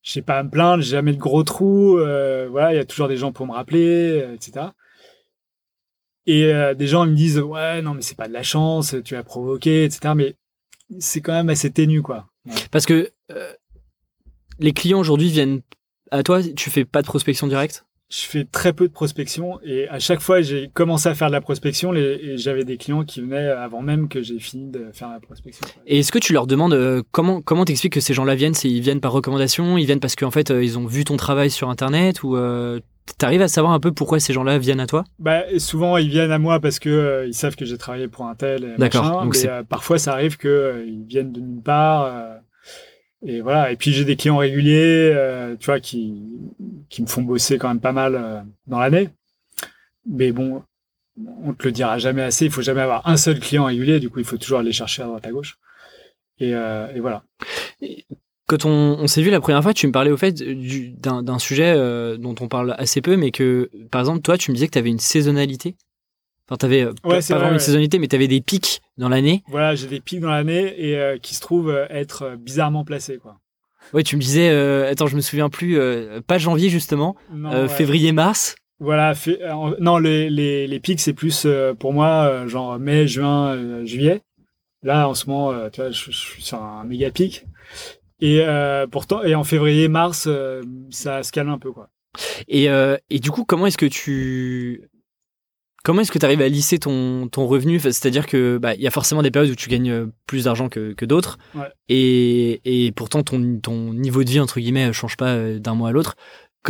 je 0.03 0.11
sais 0.11 0.21
pas 0.21 0.37
à 0.39 0.43
me 0.43 0.49
plaindre, 0.49 0.83
j'ai 0.83 0.91
jamais 0.91 1.13
de 1.13 1.17
gros 1.17 1.43
trous. 1.43 1.97
euh, 1.97 2.47
voilà, 2.51 2.73
il 2.73 2.75
y 2.75 2.79
a 2.79 2.85
toujours 2.85 3.07
des 3.07 3.17
gens 3.17 3.31
pour 3.31 3.47
me 3.47 3.53
rappeler, 3.53 4.27
etc. 4.35 4.67
Et 6.25 6.45
euh, 6.53 6.73
des 6.73 6.87
gens 6.87 7.03
ils 7.05 7.11
me 7.11 7.15
disent 7.15 7.39
ouais 7.39 7.81
non 7.81 7.93
mais 7.93 8.01
c'est 8.01 8.15
pas 8.17 8.27
de 8.27 8.33
la 8.33 8.43
chance, 8.43 8.95
tu 9.03 9.15
as 9.15 9.23
provoqué, 9.23 9.83
etc. 9.85 10.13
Mais 10.15 10.35
c'est 10.99 11.21
quand 11.21 11.33
même 11.33 11.49
assez 11.49 11.71
ténu 11.71 12.01
quoi. 12.01 12.27
Parce 12.71 12.85
que 12.85 13.11
les 14.59 14.73
clients 14.73 14.99
aujourd'hui 14.99 15.29
viennent 15.29 15.61
à 16.11 16.23
toi, 16.23 16.41
tu 16.43 16.69
fais 16.69 16.85
pas 16.85 17.01
de 17.01 17.07
prospection 17.07 17.47
directe? 17.47 17.85
Je 18.13 18.27
fais 18.27 18.43
très 18.45 18.73
peu 18.73 18.87
de 18.87 18.93
prospection 18.93 19.59
et 19.63 19.87
à 19.89 19.97
chaque 19.97 20.19
fois 20.19 20.41
j'ai 20.41 20.69
commencé 20.71 21.09
à 21.09 21.15
faire 21.15 21.29
de 21.29 21.31
la 21.31 21.41
prospection 21.41 21.91
les, 21.91 22.01
et 22.01 22.37
j'avais 22.37 22.63
des 22.63 22.77
clients 22.77 23.03
qui 23.03 23.21
venaient 23.21 23.47
avant 23.47 23.81
même 23.81 24.07
que 24.07 24.21
j'ai 24.21 24.37
fini 24.37 24.69
de 24.69 24.91
faire 24.93 25.09
la 25.09 25.19
prospection. 25.19 25.65
Et 25.87 25.99
est-ce 25.99 26.11
que 26.11 26.19
tu 26.19 26.31
leur 26.31 26.45
demandes 26.45 26.73
euh, 26.73 27.01
comment 27.11 27.41
comment 27.41 27.65
t'expliques 27.65 27.93
que 27.93 27.99
ces 27.99 28.13
gens-là 28.13 28.35
viennent? 28.35 28.53
Ils 28.63 28.81
viennent 28.81 29.01
par 29.01 29.13
recommandation, 29.13 29.79
ils 29.79 29.85
viennent 29.85 29.99
parce 29.99 30.15
qu'en 30.15 30.29
fait 30.29 30.51
euh, 30.51 30.63
ils 30.63 30.77
ont 30.77 30.85
vu 30.85 31.05
ton 31.05 31.17
travail 31.17 31.49
sur 31.49 31.69
internet 31.69 32.21
ou 32.23 32.35
euh, 32.35 32.79
T'arrives 33.17 33.41
à 33.41 33.49
savoir 33.49 33.73
un 33.73 33.81
peu 33.81 33.91
pourquoi 33.91 34.21
ces 34.21 34.31
gens-là 34.31 34.57
viennent 34.57 34.79
à 34.79 34.87
toi? 34.87 35.03
Bah, 35.19 35.41
Souvent, 35.57 35.97
ils 35.97 36.07
viennent 36.07 36.31
à 36.31 36.39
moi 36.39 36.61
parce 36.61 36.79
que 36.79 37.25
ils 37.27 37.33
savent 37.33 37.57
que 37.57 37.65
j'ai 37.65 37.77
travaillé 37.77 38.07
pour 38.07 38.27
un 38.27 38.33
tel. 38.33 38.75
D'accord. 38.77 39.25
Mais 39.25 39.49
parfois, 39.67 39.99
ça 39.99 40.13
arrive 40.13 40.37
qu'ils 40.37 41.03
viennent 41.05 41.33
de 41.33 41.41
nulle 41.41 41.61
part 41.61 42.09
et 43.25 43.41
voilà. 43.41 43.71
Et 43.71 43.75
puis 43.75 43.91
j'ai 43.91 44.05
des 44.05 44.15
clients 44.15 44.37
réguliers, 44.37 45.11
euh, 45.15 45.55
tu 45.59 45.65
vois, 45.65 45.79
qui 45.79 46.21
qui 46.89 47.01
me 47.01 47.07
font 47.07 47.21
bosser 47.21 47.57
quand 47.57 47.69
même 47.69 47.79
pas 47.79 47.91
mal 47.91 48.15
euh, 48.15 48.41
dans 48.67 48.79
l'année. 48.79 49.09
Mais 50.05 50.31
bon, 50.31 50.63
on 51.43 51.53
te 51.53 51.63
le 51.63 51.71
dira 51.71 51.97
jamais 51.97 52.21
assez. 52.23 52.45
Il 52.45 52.51
faut 52.51 52.61
jamais 52.61 52.81
avoir 52.81 53.07
un 53.07 53.17
seul 53.17 53.39
client 53.39 53.65
régulier. 53.65 53.99
Du 53.99 54.09
coup, 54.09 54.19
il 54.19 54.25
faut 54.25 54.37
toujours 54.37 54.59
aller 54.59 54.73
chercher 54.73 55.03
à 55.03 55.05
droite 55.05 55.25
à 55.25 55.31
gauche. 55.31 55.57
Et, 56.39 56.53
euh, 56.53 56.87
voilà. 56.99 57.23
quand 58.47 58.65
on, 58.65 58.97
on 58.99 59.07
s'est 59.07 59.21
vu 59.21 59.29
la 59.29 59.39
première 59.39 59.63
fois, 59.63 59.73
tu 59.73 59.87
me 59.87 59.93
parlais 59.93 60.11
au 60.11 60.17
fait 60.17 60.33
d'un 60.33 61.39
sujet 61.39 61.75
dont 62.17 62.35
on 62.41 62.47
parle 62.49 62.75
assez 62.77 63.01
peu, 63.01 63.15
mais 63.15 63.31
que 63.31 63.69
par 63.91 64.01
exemple, 64.01 64.21
toi, 64.21 64.37
tu 64.37 64.51
me 64.51 64.55
disais 64.55 64.67
que 64.67 64.73
tu 64.73 64.79
avais 64.79 64.89
une 64.89 64.99
saisonnalité. 64.99 65.75
Enfin, 66.49 66.57
tu 66.57 66.65
avais 66.65 66.85
pas, 67.01 67.19
vraiment 67.19 67.53
une 67.53 67.59
saisonnalité, 67.59 67.99
mais 67.99 68.07
tu 68.07 68.15
avais 68.15 68.27
des 68.27 68.41
pics 68.41 68.81
dans 68.97 69.07
l'année. 69.07 69.43
Voilà, 69.47 69.75
j'ai 69.75 69.87
des 69.87 70.01
pics 70.01 70.19
dans 70.19 70.29
l'année 70.29 70.73
et 70.77 70.97
euh, 70.97 71.17
qui 71.17 71.35
se 71.35 71.41
trouvent 71.41 71.69
euh, 71.69 71.85
être 71.89 72.23
euh, 72.23 72.35
bizarrement 72.35 72.83
placés. 72.83 73.17
Quoi. 73.17 73.39
Ouais, 73.93 74.03
tu 74.03 74.17
me 74.17 74.21
disais, 74.21 74.49
attends, 74.87 75.07
je 75.07 75.15
me 75.15 75.21
souviens 75.21 75.49
plus, 75.49 75.77
pas 76.25 76.37
janvier 76.37 76.69
justement, 76.69 77.17
février-mars. 77.67 78.55
Voilà, 78.79 79.13
non, 79.79 79.97
les, 79.97 80.29
les, 80.29 80.67
les 80.67 80.79
pics, 80.79 81.01
c'est 81.01 81.13
plus 81.13 81.45
pour 81.79 81.91
moi, 81.91 82.47
genre 82.47 82.79
mai, 82.79 83.07
juin, 83.07 83.83
juillet. 83.85 84.21
Là, 84.83 85.09
en 85.09 85.13
ce 85.13 85.29
moment, 85.29 85.69
tu 85.69 85.81
vois, 85.81 85.91
je, 85.91 86.11
suis 86.11 86.41
sur 86.41 86.63
un 86.63 86.85
méga 86.85 87.11
pic. 87.11 87.45
Et 88.21 88.41
pourtant, 88.89 89.21
et 89.21 89.35
en 89.35 89.43
février, 89.43 89.89
mars, 89.89 90.29
ça 90.89 91.21
se 91.21 91.33
calme 91.33 91.49
un 91.49 91.59
peu, 91.59 91.73
quoi. 91.73 91.89
Et, 92.47 92.67
et 93.09 93.19
du 93.19 93.31
coup, 93.31 93.43
comment 93.43 93.67
est-ce 93.67 93.77
que 93.77 93.85
tu 93.85 94.89
Comment 95.83 96.01
est-ce 96.01 96.13
que 96.13 96.19
tu 96.19 96.25
arrives 96.25 96.41
à 96.41 96.47
lisser 96.47 96.79
ton, 96.79 97.27
ton 97.27 97.45
revenu? 97.45 97.77
C'est-à-dire 97.77 98.25
que 98.25 98.57
bah, 98.57 98.73
il 98.73 98.81
y 98.81 98.87
a 98.87 98.91
forcément 98.91 99.21
des 99.21 99.31
périodes 99.31 99.51
où 99.51 99.55
tu 99.55 99.67
gagnes 99.69 99.91
euh, 99.91 100.05
plus 100.27 100.45
d'argent 100.45 100.69
que, 100.69 100.93
que 100.93 101.03
d'autres, 101.03 101.37
et, 101.89 102.61
et, 102.63 102.93
pourtant 102.93 103.21
ton, 103.21 103.59
ton 103.59 103.93
niveau 103.93 104.23
de 104.23 104.29
vie 104.29 104.39
entre 104.39 104.61
guillemets 104.61 104.93
change 104.93 105.17
pas 105.17 105.33
euh, 105.33 105.59
d'un 105.59 105.75
mois 105.75 105.89
à 105.89 105.91
l'autre. 105.91 106.15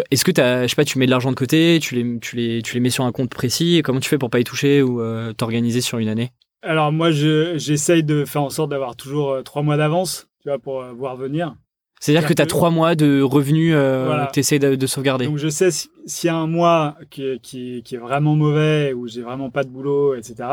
Est-ce 0.09 0.25
que 0.25 0.41
as, 0.41 0.63
je 0.63 0.67
sais 0.69 0.75
pas, 0.75 0.83
tu 0.83 0.97
mets 0.97 1.05
de 1.05 1.11
l'argent 1.11 1.29
de 1.29 1.35
côté, 1.35 1.77
tu 1.79 1.93
les, 1.93 2.19
tu 2.19 2.35
les, 2.35 2.63
tu 2.63 2.73
les 2.73 2.79
mets 2.79 2.89
sur 2.89 3.03
un 3.03 3.11
compte 3.11 3.29
précis, 3.29 3.81
comment 3.83 3.99
tu 3.99 4.09
fais 4.09 4.17
pour 4.17 4.31
pas 4.31 4.39
y 4.39 4.43
toucher 4.43 4.81
ou 4.81 4.99
euh, 4.99 5.31
t'organiser 5.33 5.81
sur 5.81 5.99
une 5.99 6.09
année? 6.09 6.31
Alors 6.63 6.91
moi, 6.91 7.11
j'essaye 7.11 8.03
de 8.03 8.25
faire 8.25 8.41
en 8.41 8.49
sorte 8.49 8.71
d'avoir 8.71 8.95
toujours 8.95 9.43
trois 9.43 9.61
mois 9.61 9.77
d'avance, 9.77 10.27
tu 10.41 10.49
vois, 10.49 10.57
pour 10.57 10.83
voir 10.95 11.17
venir. 11.17 11.55
C'est-à-dire 12.03 12.27
que 12.27 12.33
tu 12.33 12.41
as 12.41 12.45
trois 12.45 12.69
mois 12.69 12.95
de 12.95 13.21
revenus 13.21 13.73
euh, 13.73 14.25
que 14.25 14.33
tu 14.33 14.41
essaies 14.41 14.59
de, 14.59 14.87
sauvegarder. 14.87 15.25
Donc 15.25 15.37
je 15.37 15.47
sais 15.47 15.71
s'il 15.71 16.27
y 16.27 16.29
a 16.29 16.35
un 16.35 16.47
mois 16.47 16.97
qui, 17.09 17.39
qui, 17.39 17.81
qui, 17.81 17.95
est 17.95 17.97
vraiment 17.97 18.35
mauvais, 18.35 18.91
ou 18.91 19.07
j'ai 19.07 19.21
vraiment 19.21 19.49
pas 19.49 19.63
de 19.63 19.69
boulot, 19.69 20.13
etc. 20.13 20.49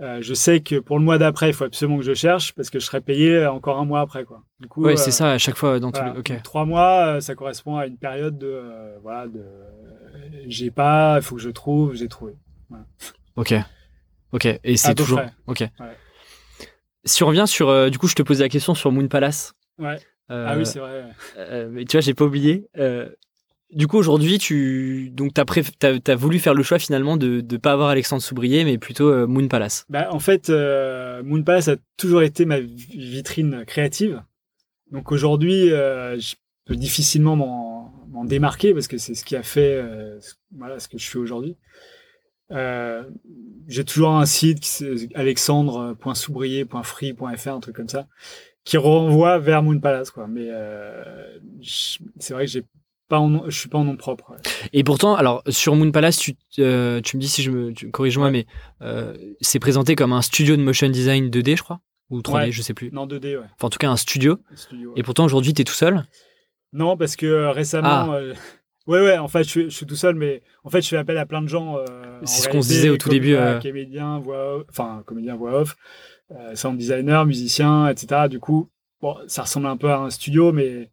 Euh, 0.00 0.18
je 0.20 0.34
sais 0.34 0.58
que 0.58 0.80
pour 0.80 0.98
le 0.98 1.04
mois 1.04 1.18
d'après, 1.18 1.50
il 1.50 1.52
faut 1.52 1.62
absolument 1.62 1.98
que 1.98 2.04
je 2.04 2.14
cherche 2.14 2.52
parce 2.54 2.68
que 2.68 2.80
je 2.80 2.86
serai 2.86 3.00
payé 3.00 3.46
encore 3.46 3.78
un 3.78 3.84
mois 3.84 4.00
après. 4.00 4.24
Quoi. 4.24 4.42
Du 4.58 4.66
coup, 4.66 4.82
ouais, 4.82 4.96
c'est 4.96 5.10
euh, 5.10 5.12
ça 5.12 5.30
à 5.30 5.38
chaque 5.38 5.54
fois 5.54 5.78
dans 5.78 5.92
tous 5.92 6.02
les... 6.02 6.40
Trois 6.42 6.64
mois, 6.64 7.20
ça 7.20 7.36
correspond 7.36 7.76
à 7.76 7.86
une 7.86 7.96
période 7.96 8.36
de... 8.36 8.60
voilà, 9.04 9.28
de 9.28 9.44
j'ai 10.48 10.72
pas, 10.72 11.18
il 11.18 11.22
faut 11.22 11.36
que 11.36 11.42
je 11.42 11.50
trouve, 11.50 11.94
j'ai 11.94 12.08
trouvé. 12.08 12.32
Ok. 13.36 13.54
Ok. 14.32 14.48
Et 14.64 14.76
c'est 14.76 14.96
toujours... 14.96 15.20
Ok. 15.46 15.62
Si 17.04 17.22
on 17.22 17.28
revient 17.28 17.46
sur... 17.46 17.88
du 17.88 17.98
coup, 17.98 18.08
je 18.08 18.16
te 18.16 18.22
posais 18.22 18.42
la 18.42 18.48
question 18.48 18.74
sur 18.74 18.90
Moon 18.90 19.06
Palace. 19.06 19.54
Ouais 19.78 20.00
ah 20.32 20.56
oui, 20.56 20.64
c'est 20.66 20.78
vrai. 20.78 21.04
Euh, 21.36 21.68
mais 21.70 21.84
tu 21.84 21.96
vois, 21.96 22.00
j'ai 22.00 22.14
pas 22.14 22.24
oublié. 22.24 22.64
Euh, 22.78 23.10
du 23.70 23.86
coup, 23.86 23.98
aujourd'hui, 23.98 24.38
tu 24.38 25.10
donc 25.10 25.34
t'as, 25.34 25.44
préf... 25.44 25.70
voulu 26.16 26.38
faire 26.38 26.54
le 26.54 26.62
choix 26.62 26.78
finalement 26.78 27.16
de 27.16 27.44
ne 27.48 27.56
pas 27.56 27.72
avoir 27.72 27.88
Alexandre 27.88 28.22
Soubrier, 28.22 28.64
mais 28.64 28.78
plutôt 28.78 29.08
euh, 29.08 29.26
Moon 29.26 29.48
Palace. 29.48 29.84
Bah, 29.88 30.06
en 30.10 30.20
fait, 30.20 30.50
Moon 30.50 31.42
Palace 31.42 31.66
a 31.68 31.76
toujours 31.96 32.22
été 32.22 32.44
ma 32.44 32.60
vitrine 32.60 33.64
créative. 33.66 34.22
Donc 34.90 35.12
aujourd'hui, 35.12 35.68
je 35.68 36.34
peux 36.66 36.76
difficilement 36.76 37.36
m'en, 37.36 38.24
démarquer 38.24 38.72
parce 38.72 38.86
que 38.86 38.98
c'est 38.98 39.14
ce 39.14 39.24
qui 39.24 39.34
a 39.34 39.42
fait 39.42 39.84
voilà, 40.56 40.78
ce 40.78 40.86
que 40.86 40.96
je 40.96 41.08
fais 41.08 41.18
aujourd'hui. 41.18 41.56
j'ai 42.50 43.84
toujours 43.84 44.10
un 44.10 44.26
site, 44.26 44.84
alexandre.soubrier.free.fr, 45.14 47.48
un 47.48 47.60
truc 47.60 47.74
comme 47.74 47.88
ça 47.88 48.06
qui 48.64 48.76
renvoie 48.76 49.38
vers 49.38 49.62
Moon 49.62 49.78
Palace 49.80 50.10
quoi. 50.10 50.26
Mais 50.26 50.46
euh, 50.50 51.02
c'est 51.62 52.34
vrai 52.34 52.46
que 52.46 52.50
j'ai 52.50 52.64
pas 53.08 53.18
en, 53.18 53.50
je 53.50 53.58
suis 53.58 53.68
pas 53.68 53.78
en 53.78 53.84
nom 53.84 53.96
propre 53.96 54.34
et 54.72 54.84
pourtant 54.84 55.16
alors 55.16 55.42
sur 55.48 55.76
Moon 55.76 55.90
Palace 55.90 56.18
tu, 56.18 56.34
euh, 56.60 57.00
tu 57.02 57.16
me 57.16 57.20
dis 57.20 57.28
si 57.28 57.42
je 57.42 57.50
me 57.50 57.90
corrige-moi 57.90 58.30
mais 58.30 58.46
euh, 58.80 59.14
c'est 59.40 59.58
présenté 59.58 59.96
comme 59.96 60.14
un 60.14 60.22
studio 60.22 60.56
de 60.56 60.62
motion 60.62 60.88
design 60.88 61.28
2D 61.28 61.56
je 61.56 61.62
crois? 61.62 61.80
Ou 62.10 62.20
3D 62.20 62.50
je 62.50 62.62
sais 62.62 62.74
plus. 62.74 62.90
Non 62.92 63.06
2D 63.06 63.36
ouais. 63.36 63.44
Enfin 63.56 63.66
en 63.66 63.70
tout 63.70 63.78
cas 63.78 63.90
un 63.90 63.96
studio, 63.96 64.38
et 64.96 65.02
pourtant 65.02 65.24
aujourd'hui 65.24 65.54
tu 65.54 65.62
es 65.62 65.64
tout 65.64 65.74
seul? 65.74 66.04
Non 66.72 66.96
parce 66.96 67.16
que 67.16 67.46
récemment 67.48 68.12
ah. 68.12 68.20
Ouais, 68.88 69.00
ouais, 69.00 69.16
en 69.16 69.28
fait, 69.28 69.44
je 69.44 69.48
suis, 69.48 69.64
je 69.66 69.76
suis, 69.76 69.86
tout 69.86 69.94
seul, 69.94 70.16
mais 70.16 70.42
en 70.64 70.68
fait, 70.68 70.82
je 70.82 70.88
fais 70.88 70.96
appel 70.96 71.16
à 71.16 71.24
plein 71.24 71.40
de 71.40 71.46
gens. 71.46 71.78
c'est 72.24 72.42
ce 72.42 72.48
qu'on 72.48 72.62
se 72.62 72.66
disait 72.66 72.88
au 72.88 72.96
tout 72.96 73.10
début. 73.10 73.36
Comédien, 73.62 74.18
voix 74.18 74.64
enfin, 74.68 75.04
comédien, 75.06 75.36
voix 75.36 75.60
off, 75.60 75.76
euh, 75.76 76.11
sound 76.54 76.78
designer, 76.78 77.26
musicien, 77.26 77.88
etc. 77.88 78.28
Du 78.28 78.40
coup, 78.40 78.68
bon, 79.00 79.16
ça 79.26 79.42
ressemble 79.42 79.66
un 79.66 79.76
peu 79.76 79.90
à 79.90 79.98
un 79.98 80.10
studio, 80.10 80.52
mais 80.52 80.90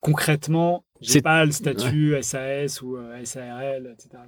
concrètement, 0.00 0.84
j'ai 1.00 1.22
pas 1.22 1.44
le 1.44 1.52
statut 1.52 2.16
SAS 2.22 2.82
ou 2.82 2.96
euh, 2.96 3.24
SARL, 3.24 3.94
etc. 3.94 4.22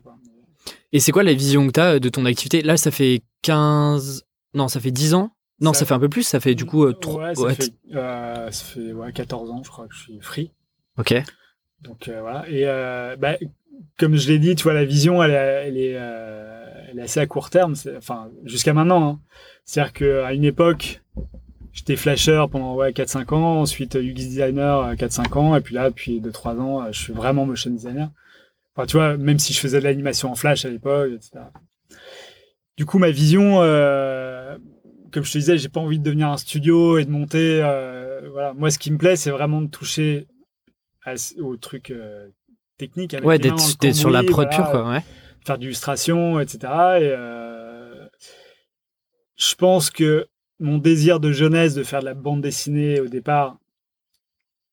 Et 0.93 1.01
c'est 1.01 1.13
quoi 1.13 1.23
la 1.23 1.35
vision 1.35 1.67
que 1.67 1.73
tu 1.73 1.81
as 1.81 1.99
de 1.99 2.09
ton 2.09 2.25
activité? 2.25 2.63
Là, 2.63 2.77
ça 2.77 2.91
fait 2.91 3.23
15... 3.43 4.25
Non, 4.55 4.69
ça 4.69 4.81
fait 4.81 4.91
10 4.91 5.15
ans? 5.15 5.31
Non, 5.61 5.73
ça, 5.73 5.85
fait 5.85 5.95
un 5.95 6.01
peu 6.01 6.09
plus, 6.09 6.23
ça 6.23 6.41
fait 6.41 6.55
du 6.55 6.65
coup... 6.65 6.91
3... 6.93 7.23
Euh, 7.23 7.27
ouais, 7.27 7.35
ça, 7.35 7.55
Fait, 7.55 8.53
ça 8.53 8.65
fait 8.65 8.93
ouais, 8.93 9.13
14 9.13 9.51
ans, 9.51 9.63
je 9.65 9.71
crois 9.71 9.87
que 9.87 9.95
je 9.95 10.01
suis 10.01 10.21
free. 10.21 10.51
Ok. 10.99 11.15
Donc 11.81 12.09
voilà. 12.09 12.49
Et 12.49 12.65
bah, 13.19 13.37
comme 13.99 14.17
je 14.17 14.29
l'ai 14.29 14.39
dit, 14.39 14.55
tu 14.55 14.63
vois, 14.65 14.75
la 14.75 14.85
vision, 14.85 15.23
elle, 15.23 15.33
elle 15.33 15.77
est, 15.77 15.91
elle 15.91 16.99
est 16.99 17.03
assez 17.03 17.21
à 17.21 17.27
court 17.27 17.51
terme. 17.51 17.75
Enfin, 17.97 18.31
jusqu'à 18.45 18.73
maintenant. 18.73 19.09
Hein. 19.09 19.21
C'est-à-dire 19.65 19.93
qu'à 19.93 20.33
une 20.35 20.45
époque, 20.45 21.03
j'étais 21.73 21.97
flasher 21.97 22.45
pendant 22.51 22.75
ouais, 22.75 22.93
4-5 22.93 23.35
ans, 23.35 23.61
ensuite 23.61 23.97
UX 23.97 24.13
designer 24.15 24.95
4-5 24.95 25.39
ans, 25.39 25.57
et 25.57 25.61
puis 25.61 25.75
là, 25.75 25.91
depuis 25.91 26.21
2-3 26.21 26.59
ans, 26.59 26.93
je 26.93 26.99
suis 26.99 27.13
vraiment 27.13 27.47
motion 27.47 27.71
designer. 27.71 28.11
Enfin, 28.77 28.87
tu 28.87 28.97
vois, 28.97 29.17
même 29.17 29.39
si 29.39 29.53
je 29.53 29.61
faisais 29.61 29.79
de 29.79 29.85
l'animation 29.85 30.31
en 30.31 30.35
flash 30.35 30.65
à 30.65 30.69
l'époque, 30.69 31.13
etc. 31.13 31.45
Du 32.77 32.87
coup, 32.87 32.99
ma 32.99 33.11
vision, 33.11 33.63
euh, 33.63 34.59
comme 35.13 35.25
je 35.25 35.33
te 35.33 35.39
disais, 35.39 35.59
j'ai 35.59 35.69
pas 35.69 35.81
envie 35.81 36.01
de 36.01 36.05
devenir 36.05 36.29
un 36.29 36.37
studio 36.37 36.99
et 36.99 37.05
de 37.05 37.11
monter. 37.11 37.61
Euh, 37.63 38.29
voilà, 38.33 38.53
moi, 38.53 38.71
ce 38.71 38.81
qui 38.81 38.91
me 38.91 38.99
plaît, 38.99 39.15
c'est 39.15 39.31
vraiment 39.31 39.63
de 39.63 39.69
toucher 39.69 40.27
au 41.39 41.57
truc 41.57 41.91
euh, 41.91 42.29
technique. 42.77 43.15
ouais, 43.23 43.39
d'être 43.39 43.61
sur 43.93 44.11
la 44.11 44.25
prod 44.25 44.51
pure, 44.51 44.71
quoi. 44.71 44.91
Ouais. 44.91 45.05
Faire 45.47 45.59
d'illustration, 45.59 46.41
etc. 46.41 46.59
Et 47.01 47.15
je 49.37 49.55
pense 49.55 49.91
que 49.91 50.29
mon 50.61 50.79
désir 50.79 51.21
de 51.21 51.33
jeunesse 51.33 51.75
de 51.75 51.83
faire 51.83 52.01
de 52.01 52.07
la 52.07 52.15
bande 52.15 52.41
dessinée 52.41 53.01
au 53.01 53.09
départ 53.09 53.59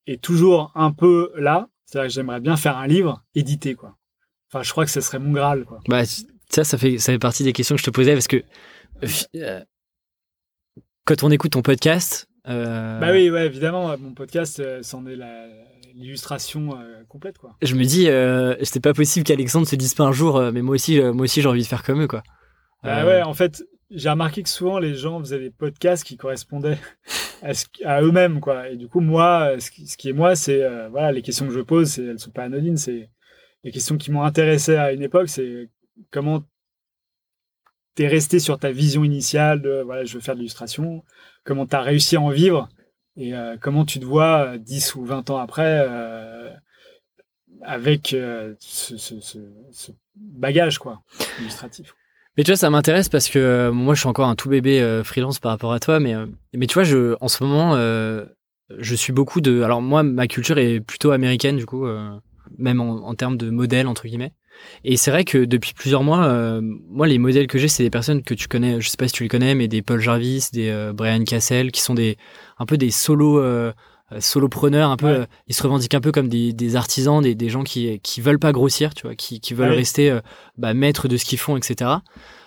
est 0.06 0.22
toujours 0.22 0.72
un 0.74 0.92
peu 0.92 1.32
là. 1.36 1.68
C'est-à-dire 1.84 2.08
que 2.08 2.14
j'aimerais 2.14 2.40
bien 2.40 2.56
faire 2.56 2.78
un 2.78 2.86
livre 2.86 3.22
édité, 3.34 3.74
quoi. 3.74 3.96
Enfin, 4.50 4.62
je 4.62 4.70
crois 4.70 4.84
que 4.84 4.90
ce 4.90 5.00
serait 5.00 5.18
mon 5.18 5.32
Graal, 5.32 5.64
quoi. 5.64 5.80
Bah, 5.88 6.04
ça, 6.04 6.64
ça 6.64 6.78
fait, 6.78 6.98
ça 6.98 7.12
fait 7.12 7.18
partie 7.18 7.44
des 7.44 7.52
questions 7.52 7.74
que 7.74 7.80
je 7.80 7.86
te 7.86 7.90
posais 7.90 8.12
parce 8.12 8.28
que 8.28 8.42
euh, 9.36 9.60
quand 11.04 11.22
on 11.22 11.30
écoute 11.30 11.52
ton 11.52 11.62
podcast. 11.62 12.28
Euh, 12.48 12.98
bah 12.98 13.12
oui, 13.12 13.30
ouais, 13.30 13.46
évidemment, 13.46 13.96
mon 13.98 14.14
podcast, 14.14 14.60
euh, 14.60 14.80
c'en 14.82 15.06
est 15.06 15.16
l'illustration 15.94 16.78
complète, 17.08 17.38
quoi. 17.38 17.56
Je 17.62 17.74
me 17.74 17.84
dis, 17.84 18.08
c'était 18.64 18.80
pas 18.80 18.94
possible 18.94 19.24
qu'Alexandre 19.24 19.66
se 19.66 19.76
dise 19.76 19.94
pas 19.94 20.04
un 20.04 20.12
jour, 20.12 20.40
mais 20.52 20.62
moi 20.62 20.74
aussi, 20.74 21.00
moi 21.00 21.24
aussi, 21.24 21.42
j'ai 21.42 21.48
envie 21.48 21.62
de 21.62 21.66
faire 21.66 21.82
comme 21.82 22.02
eux, 22.02 22.08
quoi. 22.08 22.22
Bah 22.82 23.06
ouais, 23.06 23.22
en 23.22 23.34
fait, 23.34 23.62
j'ai 23.94 24.10
remarqué 24.10 24.42
que 24.42 24.48
souvent 24.48 24.78
les 24.78 24.94
gens 24.94 25.20
faisaient 25.20 25.38
des 25.38 25.50
podcasts 25.50 26.04
qui 26.04 26.16
correspondaient 26.16 26.78
à, 27.84 28.02
eux-mêmes 28.02 28.40
quoi 28.40 28.68
et 28.68 28.76
du 28.76 28.88
coup 28.88 29.00
moi 29.00 29.58
ce 29.58 29.70
qui, 29.70 30.08
est 30.08 30.12
moi 30.12 30.36
c'est 30.36 30.62
euh, 30.62 30.88
voilà 30.88 31.12
les 31.12 31.22
questions 31.22 31.46
que 31.46 31.52
je 31.52 31.60
pose 31.60 31.98
elles 31.98 32.18
sont 32.18 32.30
pas 32.30 32.44
anodines 32.44 32.76
c'est 32.76 33.10
les 33.64 33.70
questions 33.70 33.96
qui 33.96 34.10
m'ont 34.10 34.22
intéressé 34.22 34.76
à 34.76 34.92
une 34.92 35.02
époque 35.02 35.28
c'est 35.28 35.68
comment 36.10 36.44
tu 37.96 38.02
es 38.02 38.08
resté 38.08 38.38
sur 38.38 38.58
ta 38.58 38.72
vision 38.72 39.04
initiale 39.04 39.60
de 39.60 39.82
voilà, 39.82 40.04
je 40.04 40.14
veux 40.14 40.20
faire 40.20 40.34
de 40.34 40.40
l'illustration, 40.40 41.04
comment 41.44 41.66
tu 41.66 41.76
as 41.76 41.82
réussi 41.82 42.16
à 42.16 42.20
en 42.20 42.30
vivre 42.30 42.68
et 43.16 43.34
euh, 43.34 43.56
comment 43.60 43.84
tu 43.84 44.00
te 44.00 44.04
vois 44.04 44.56
10 44.58 44.94
ou 44.94 45.04
20 45.04 45.30
ans 45.30 45.38
après 45.38 45.86
euh, 45.86 46.50
avec 47.60 48.14
euh, 48.14 48.54
ce, 48.58 48.96
ce, 48.96 49.92
bagage 50.16 50.78
quoi, 50.78 51.02
illustratif. 51.40 51.94
Mais 52.36 52.44
tu 52.44 52.50
vois, 52.50 52.56
ça 52.56 52.70
m'intéresse 52.70 53.08
parce 53.08 53.28
que 53.28 53.70
moi, 53.70 53.94
je 53.94 54.00
suis 54.00 54.08
encore 54.08 54.28
un 54.28 54.34
tout 54.34 54.48
bébé 54.48 55.02
freelance 55.04 55.38
par 55.38 55.50
rapport 55.52 55.72
à 55.72 55.80
toi, 55.80 56.00
mais, 56.00 56.14
mais 56.54 56.66
tu 56.66 56.74
vois, 56.74 56.84
je, 56.84 57.14
en 57.20 57.28
ce 57.28 57.44
moment, 57.44 57.76
je 57.76 58.94
suis 58.94 59.12
beaucoup 59.12 59.40
de. 59.40 59.62
Alors, 59.62 59.82
moi, 59.82 60.02
ma 60.02 60.26
culture 60.26 60.58
est 60.58 60.80
plutôt 60.80 61.10
américaine, 61.10 61.56
du 61.58 61.66
coup, 61.66 61.86
même 62.58 62.80
en, 62.80 63.14
termes 63.14 63.36
de 63.36 63.50
modèle, 63.50 63.86
entre 63.86 64.06
guillemets. 64.06 64.32
Et 64.84 64.96
c'est 64.96 65.10
vrai 65.10 65.24
que 65.24 65.38
depuis 65.38 65.72
plusieurs 65.74 66.02
mois, 66.02 66.24
euh, 66.24 66.60
moi, 66.62 67.06
les 67.06 67.18
modèles 67.18 67.46
que 67.46 67.58
j'ai, 67.58 67.68
c'est 67.68 67.82
des 67.82 67.90
personnes 67.90 68.22
que 68.22 68.34
tu 68.34 68.48
connais, 68.48 68.80
je 68.80 68.88
sais 68.88 68.96
pas 68.96 69.08
si 69.08 69.14
tu 69.14 69.22
les 69.22 69.28
connais, 69.28 69.54
mais 69.54 69.68
des 69.68 69.82
Paul 69.82 70.00
Jarvis, 70.00 70.48
des 70.52 70.68
euh, 70.68 70.92
Brian 70.92 71.24
Cassel, 71.24 71.72
qui 71.72 71.80
sont 71.80 71.94
des 71.94 72.16
un 72.58 72.66
peu 72.66 72.76
des 72.76 72.90
solo 72.90 73.38
euh, 73.40 73.72
solopreneurs, 74.20 74.90
un 74.90 74.96
peu, 74.96 75.26
ils 75.48 75.54
se 75.54 75.62
revendiquent 75.62 75.94
un 75.94 76.00
peu 76.00 76.12
comme 76.12 76.28
des, 76.28 76.52
des 76.52 76.76
artisans, 76.76 77.22
des, 77.22 77.34
des, 77.34 77.48
gens 77.48 77.64
qui 77.64 78.00
qui 78.00 78.20
veulent 78.20 78.38
pas 78.38 78.52
grossir, 78.52 78.94
tu 78.94 79.02
vois, 79.02 79.14
qui, 79.14 79.40
qui 79.40 79.54
veulent 79.54 79.72
rester 79.72 80.18
bah, 80.56 80.74
maîtres 80.74 81.08
de 81.08 81.16
ce 81.16 81.24
qu'ils 81.24 81.38
font, 81.38 81.56
etc. 81.56 81.90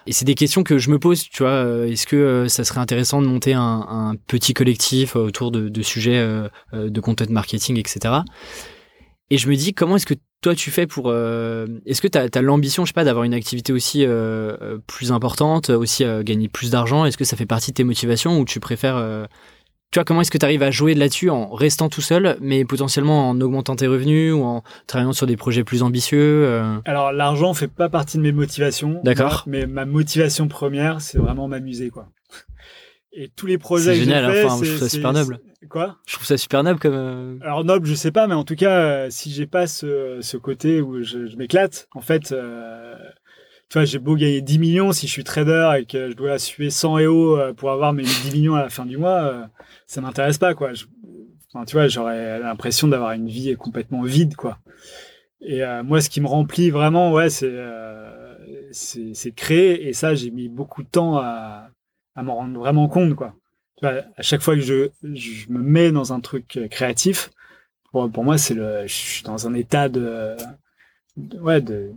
Et 0.08 0.12
c'est 0.12 0.26
des 0.26 0.36
questions 0.36 0.64
que 0.64 0.78
je 0.78 0.90
me 0.92 1.00
pose, 1.00 1.24
tu 1.24 1.44
vois. 1.44 1.88
Est-ce 1.88 2.06
que 2.06 2.48
ça 2.48 2.64
serait 2.64 2.80
intéressant 2.80 3.22
de 3.22 3.28
monter 3.28 3.54
un, 3.54 3.86
un 3.90 4.16
petit 4.28 4.54
collectif 4.54 5.16
autour 5.16 5.52
de, 5.52 5.70
de 5.70 5.82
sujets 5.82 6.26
de 6.74 7.00
content 7.00 7.26
marketing, 7.30 7.78
etc. 7.80 8.16
Et 9.32 9.38
je 9.38 9.50
me 9.50 9.56
dis, 9.56 9.74
comment 9.74 9.96
est-ce 9.96 10.06
que 10.06 10.14
toi 10.42 10.54
tu 10.54 10.70
fais 10.70 10.86
pour 10.86 11.06
euh, 11.08 11.66
est-ce 11.88 12.02
que 12.02 12.08
tu 12.08 12.20
as, 12.20 12.42
l'ambition 12.42 12.86
je 12.86 12.90
sais 12.90 12.94
pas 12.94 13.04
d'avoir 13.04 13.24
une 13.24 13.34
activité 13.34 13.74
aussi 13.74 14.06
euh, 14.06 14.56
euh, 14.62 14.78
plus 14.86 15.12
importante 15.12 15.72
aussi 15.72 16.06
gagner 16.22 16.48
plus 16.48 16.70
d'argent? 16.70 17.06
Est-ce 17.06 17.18
que 17.18 17.24
ça 17.24 17.36
fait 17.36 17.48
partie 17.48 17.72
de 17.72 17.76
tes 17.76 17.84
motivations 17.84 18.40
ou 18.40 18.46
tu 18.46 18.60
préfères 18.60 19.28
tu 19.96 20.00
vois 20.00 20.04
comment 20.04 20.20
est-ce 20.20 20.32
que 20.32 20.38
tu 20.38 20.44
arrives 20.44 20.62
à 20.62 20.72
jouer 20.72 20.94
là-dessus 20.94 21.30
en 21.30 21.54
restant 21.54 21.88
tout 21.88 22.02
seul 22.02 22.36
mais 22.42 22.66
potentiellement 22.66 23.30
en 23.30 23.40
augmentant 23.40 23.78
tes 23.78 23.88
revenus 23.88 24.34
ou 24.34 24.44
en 24.44 24.62
travaillant 24.88 25.14
sur 25.14 25.26
des 25.26 25.38
projets 25.38 25.64
plus 25.64 25.84
ambitieux 25.84 26.50
alors 26.84 27.14
l'argent 27.14 27.54
fait 27.54 27.70
pas 27.70 27.88
partie 27.88 28.18
de 28.18 28.22
mes 28.22 28.34
motivations. 28.34 29.00
D'accord. 29.06 29.46
Mais 29.48 29.66
ma 29.68 29.86
motivation 29.86 30.50
première 30.50 31.00
c'est 31.00 31.18
vraiment 31.18 31.48
m'amuser 31.48 31.92
quoi. 31.92 32.10
Et 33.14 33.30
tous 33.34 33.46
les 33.46 33.58
projets 33.58 33.94
c'est 33.94 34.02
génial 34.02 34.26
que 34.26 34.46
enfin, 34.46 34.62
je 34.62 34.70
trouve 34.72 34.80
ça 34.82 34.90
super 34.90 35.14
noble. 35.14 35.40
quoi? 35.70 35.96
Je 36.06 36.16
trouve 36.16 36.28
ça 36.28 36.38
super 36.38 36.62
noble 36.62 36.80
comme 36.82 36.94
euh, 36.94 37.38
alors 37.42 37.64
noble 37.64 37.88
je 37.88 37.96
sais 37.96 38.12
pas 38.12 38.28
mais 38.28 38.34
en 38.34 38.44
tout 38.44 38.58
cas 38.58 38.78
euh, 38.78 39.08
si 39.10 39.32
j'ai 39.32 39.48
pas 39.48 39.66
ce, 39.66 40.20
ce, 40.20 40.36
côté 40.36 40.82
où 40.82 41.04
je, 41.04 41.26
je 41.28 41.38
m'éclate 41.38 41.88
en 41.96 42.02
fait 42.02 42.34
euh, 42.34 42.96
tu 43.70 43.78
vois 43.78 43.86
j'ai 43.86 44.00
beau 44.00 44.16
gagner 44.16 44.42
10 44.42 44.60
millions 44.60 44.92
si 44.92 45.08
je 45.08 45.12
suis 45.12 45.24
trader 45.24 45.72
et 45.80 45.86
que 45.86 46.10
je 46.12 46.16
dois 46.16 46.38
suer 46.40 46.70
100 46.70 47.00
EO 47.00 47.54
pour 47.56 47.72
avoir 47.72 47.94
mes 47.94 48.04
10 48.04 48.32
millions 48.34 48.56
à 48.56 48.62
la 48.62 48.70
fin 48.70 48.86
du 48.86 48.98
mois 48.98 49.50
ça 49.88 50.02
m'intéresse 50.02 50.38
pas 50.38 50.54
quoi. 50.54 50.72
Tu 50.74 51.74
vois 51.74 51.88
j'aurais 51.88 52.40
l'impression 52.40 52.88
d'avoir 52.88 53.14
une 53.14 53.28
vie 53.28 53.56
complètement 53.56 54.04
vide 54.04 54.36
quoi. 54.36 54.60
Et 55.42 55.62
moi 55.84 56.02
ce 56.02 56.10
qui 56.10 56.22
me 56.22 56.28
remplit 56.28 56.70
vraiment 56.70 57.12
ouais 57.12 57.30
c'est 57.30 57.56
c'est 58.72 59.32
créer. 59.32 59.88
Et 59.88 59.94
ça 59.94 60.16
j'ai 60.16 60.32
mis 60.32 60.50
beaucoup 60.50 60.84
de 60.84 60.90
temps 60.90 61.18
à 61.18 61.70
à 62.16 62.24
m'en 62.24 62.36
rendre 62.36 62.60
vraiment 62.60 62.88
compte, 62.88 63.16
quoi. 63.16 63.36
À 63.84 64.22
chaque 64.22 64.42
fois 64.42 64.56
que 64.56 64.62
je, 64.62 64.90
me 65.50 65.60
mets 65.60 65.92
dans 65.92 66.14
un 66.14 66.22
truc 66.22 66.60
créatif, 66.72 67.30
pour, 67.92 68.10
pour 68.10 68.24
moi, 68.24 68.38
c'est 68.38 68.54
le, 68.54 68.88
je 68.88 68.94
suis 68.94 69.24
dans 69.24 69.48
un 69.48 69.54
état 69.54 69.90
de 69.90 70.36
ouais, 71.18 71.62
de, 71.62 71.92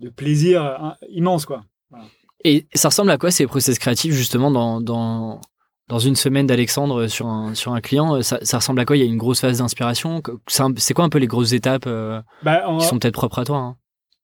de, 0.00 0.08
plaisir 0.08 0.62
hein, 0.62 0.96
immense, 1.08 1.46
quoi. 1.46 1.64
Voilà. 1.90 2.04
Et 2.44 2.66
ça 2.74 2.88
ressemble 2.88 3.10
à 3.10 3.18
quoi 3.18 3.30
ces 3.30 3.46
process 3.46 3.78
créatifs, 3.78 4.14
justement, 4.14 4.50
dans, 4.50 4.80
dans, 4.80 5.40
dans 5.88 5.98
une 5.98 6.16
semaine 6.16 6.46
d'Alexandre 6.46 7.06
sur 7.06 7.26
un, 7.26 7.54
sur 7.54 7.72
un 7.72 7.80
client 7.80 8.22
ça, 8.22 8.38
ça, 8.42 8.58
ressemble 8.58 8.80
à 8.80 8.86
quoi? 8.86 8.96
Il 8.96 9.00
y 9.00 9.02
a 9.02 9.06
une 9.06 9.18
grosse 9.18 9.40
phase 9.40 9.58
d'inspiration? 9.58 10.22
C'est 10.46 10.94
quoi 10.94 11.04
un 11.04 11.10
peu 11.10 11.18
les 11.18 11.26
grosses 11.26 11.52
étapes 11.52 11.86
euh, 11.86 12.22
bah, 12.42 12.62
en... 12.66 12.78
qui 12.78 12.86
sont 12.86 12.98
peut-être 12.98 13.14
propres 13.14 13.40
à 13.40 13.44
toi 13.44 13.58
hein? 13.58 13.76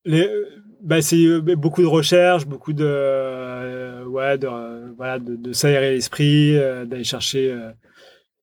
Les, 0.07 0.26
bah, 0.87 1.03
c'est 1.03 1.24
euh, 1.24 1.41
beaucoup 1.57 1.82
de 1.82 1.87
recherche, 1.87 2.47
beaucoup 2.47 2.72
de 2.72 2.84
euh, 2.87 4.05
ouais, 4.05 4.39
de, 4.39 4.47
euh, 4.47 4.93
voilà, 4.97 5.18
de, 5.18 5.34
de 5.34 5.53
s'aérer 5.53 5.91
l'esprit, 5.91 6.55
d'aller 6.55 7.05
chercher 7.05 7.55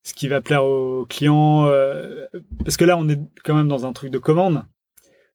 ce 0.03 0.13
qui 0.13 0.27
va 0.27 0.41
plaire 0.41 0.65
aux 0.65 1.05
clients. 1.05 1.69
parce 2.63 2.77
que 2.77 2.85
là, 2.85 2.97
on 2.97 3.07
est 3.07 3.19
quand 3.43 3.55
même 3.55 3.69
dans 3.69 3.85
un 3.85 3.93
truc 3.93 4.11
de 4.11 4.17
commande. 4.17 4.63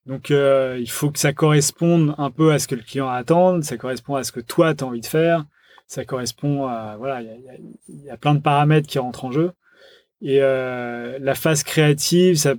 Donc, 0.08 0.30
il 0.30 0.90
faut 0.90 1.10
que 1.10 1.18
ça 1.18 1.32
corresponde 1.32 2.14
un 2.18 2.30
peu 2.30 2.52
à 2.52 2.58
ce 2.58 2.66
que 2.66 2.74
le 2.74 2.82
client 2.82 3.08
attend, 3.08 3.62
ça 3.62 3.76
correspond 3.76 4.16
à 4.16 4.24
ce 4.24 4.32
que 4.32 4.40
toi, 4.40 4.74
tu 4.74 4.82
as 4.82 4.86
envie 4.86 5.00
de 5.00 5.06
faire, 5.06 5.44
ça 5.86 6.04
correspond 6.04 6.66
à... 6.66 6.96
Voilà, 6.98 7.22
il 7.22 7.26
y 7.26 7.30
a, 7.30 7.54
y, 7.88 8.06
y 8.06 8.10
a, 8.10 8.16
plein 8.16 8.34
de 8.34 8.40
paramètres 8.40 8.88
qui 8.88 8.98
rentrent 8.98 9.26
en 9.26 9.32
jeu. 9.32 9.52
Et 10.22 10.40
la 10.40 11.34
phase 11.34 11.62
créative, 11.62 12.36
ça 12.36 12.54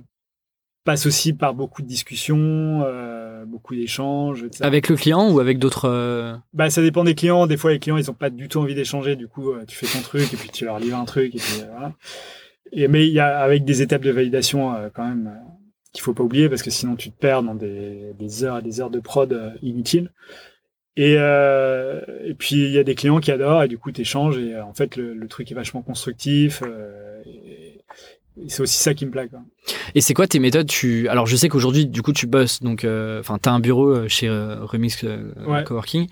passe 0.84 1.06
aussi 1.06 1.32
par 1.32 1.54
beaucoup 1.54 1.82
de 1.82 1.86
discussions, 1.86 2.82
euh, 2.84 3.44
beaucoup 3.44 3.74
d'échanges. 3.74 4.46
Avec 4.60 4.88
le 4.88 4.96
client 4.96 5.30
ou 5.30 5.40
avec 5.40 5.58
d'autres 5.58 5.88
euh, 5.88 6.34
Bah 6.52 6.70
ça 6.70 6.82
dépend 6.82 7.04
des 7.04 7.14
clients. 7.14 7.46
Des 7.46 7.56
fois 7.56 7.72
les 7.72 7.78
clients 7.78 7.96
ils 7.96 8.10
ont 8.10 8.14
pas 8.14 8.30
du 8.30 8.48
tout 8.48 8.58
envie 8.58 8.74
d'échanger. 8.74 9.16
Du 9.16 9.28
coup 9.28 9.50
euh, 9.50 9.64
tu 9.66 9.76
fais 9.76 9.86
ton 9.86 10.02
truc 10.02 10.32
et 10.32 10.36
puis 10.36 10.48
tu 10.50 10.64
leur 10.64 10.78
livres 10.78 10.98
un 10.98 11.04
truc 11.04 11.34
et 11.34 11.38
puis 11.38 11.62
voilà. 11.70 11.92
Et 12.72 12.88
mais 12.88 13.06
il 13.06 13.12
y 13.12 13.20
a 13.20 13.38
avec 13.38 13.64
des 13.64 13.82
étapes 13.82 14.02
de 14.02 14.10
validation 14.10 14.74
quand 14.94 15.06
même 15.06 15.32
qu'il 15.92 16.02
faut 16.02 16.14
pas 16.14 16.22
oublier 16.22 16.48
parce 16.48 16.62
que 16.62 16.70
sinon 16.70 16.96
tu 16.96 17.10
te 17.10 17.18
perds 17.18 17.42
dans 17.42 17.54
des, 17.54 18.12
des 18.18 18.44
heures 18.44 18.58
et 18.58 18.62
des 18.62 18.80
heures 18.80 18.90
de 18.90 19.00
prod 19.00 19.54
inutiles. 19.62 20.12
Et, 20.96 21.14
et 21.14 22.34
puis 22.34 22.56
il 22.56 22.70
y 22.72 22.78
a 22.78 22.84
des 22.84 22.94
clients 22.94 23.20
qui 23.20 23.30
adorent 23.30 23.62
et 23.62 23.68
du 23.68 23.78
coup 23.78 23.90
tu 23.90 24.02
échanges 24.02 24.36
et 24.38 24.60
en 24.60 24.74
fait 24.74 24.96
le, 24.96 25.14
le, 25.14 25.28
truc 25.28 25.50
est 25.50 25.54
vachement 25.54 25.82
constructif. 25.82 26.62
Et, 27.24 27.80
c'est 28.48 28.62
aussi 28.62 28.78
ça 28.78 28.94
qui 28.94 29.06
me 29.06 29.10
plaît. 29.10 29.28
Quoi. 29.28 29.40
Et 29.94 30.00
c'est 30.00 30.14
quoi 30.14 30.26
tes 30.26 30.38
méthodes? 30.38 30.66
Tu... 30.66 31.08
Alors 31.08 31.26
je 31.26 31.36
sais 31.36 31.48
qu'aujourd'hui, 31.48 31.86
du 31.86 32.02
coup, 32.02 32.12
tu 32.12 32.26
bosses, 32.26 32.62
donc, 32.62 32.84
euh, 32.84 33.20
enfin, 33.20 33.34
euh, 33.34 33.38
tu 33.42 33.48
as 33.48 33.52
un 33.52 33.60
bureau 33.60 33.88
euh, 33.88 34.08
chez 34.08 34.28
euh, 34.28 34.64
Remix 34.64 35.04
euh, 35.04 35.32
ouais. 35.46 35.64
Coworking. 35.64 36.06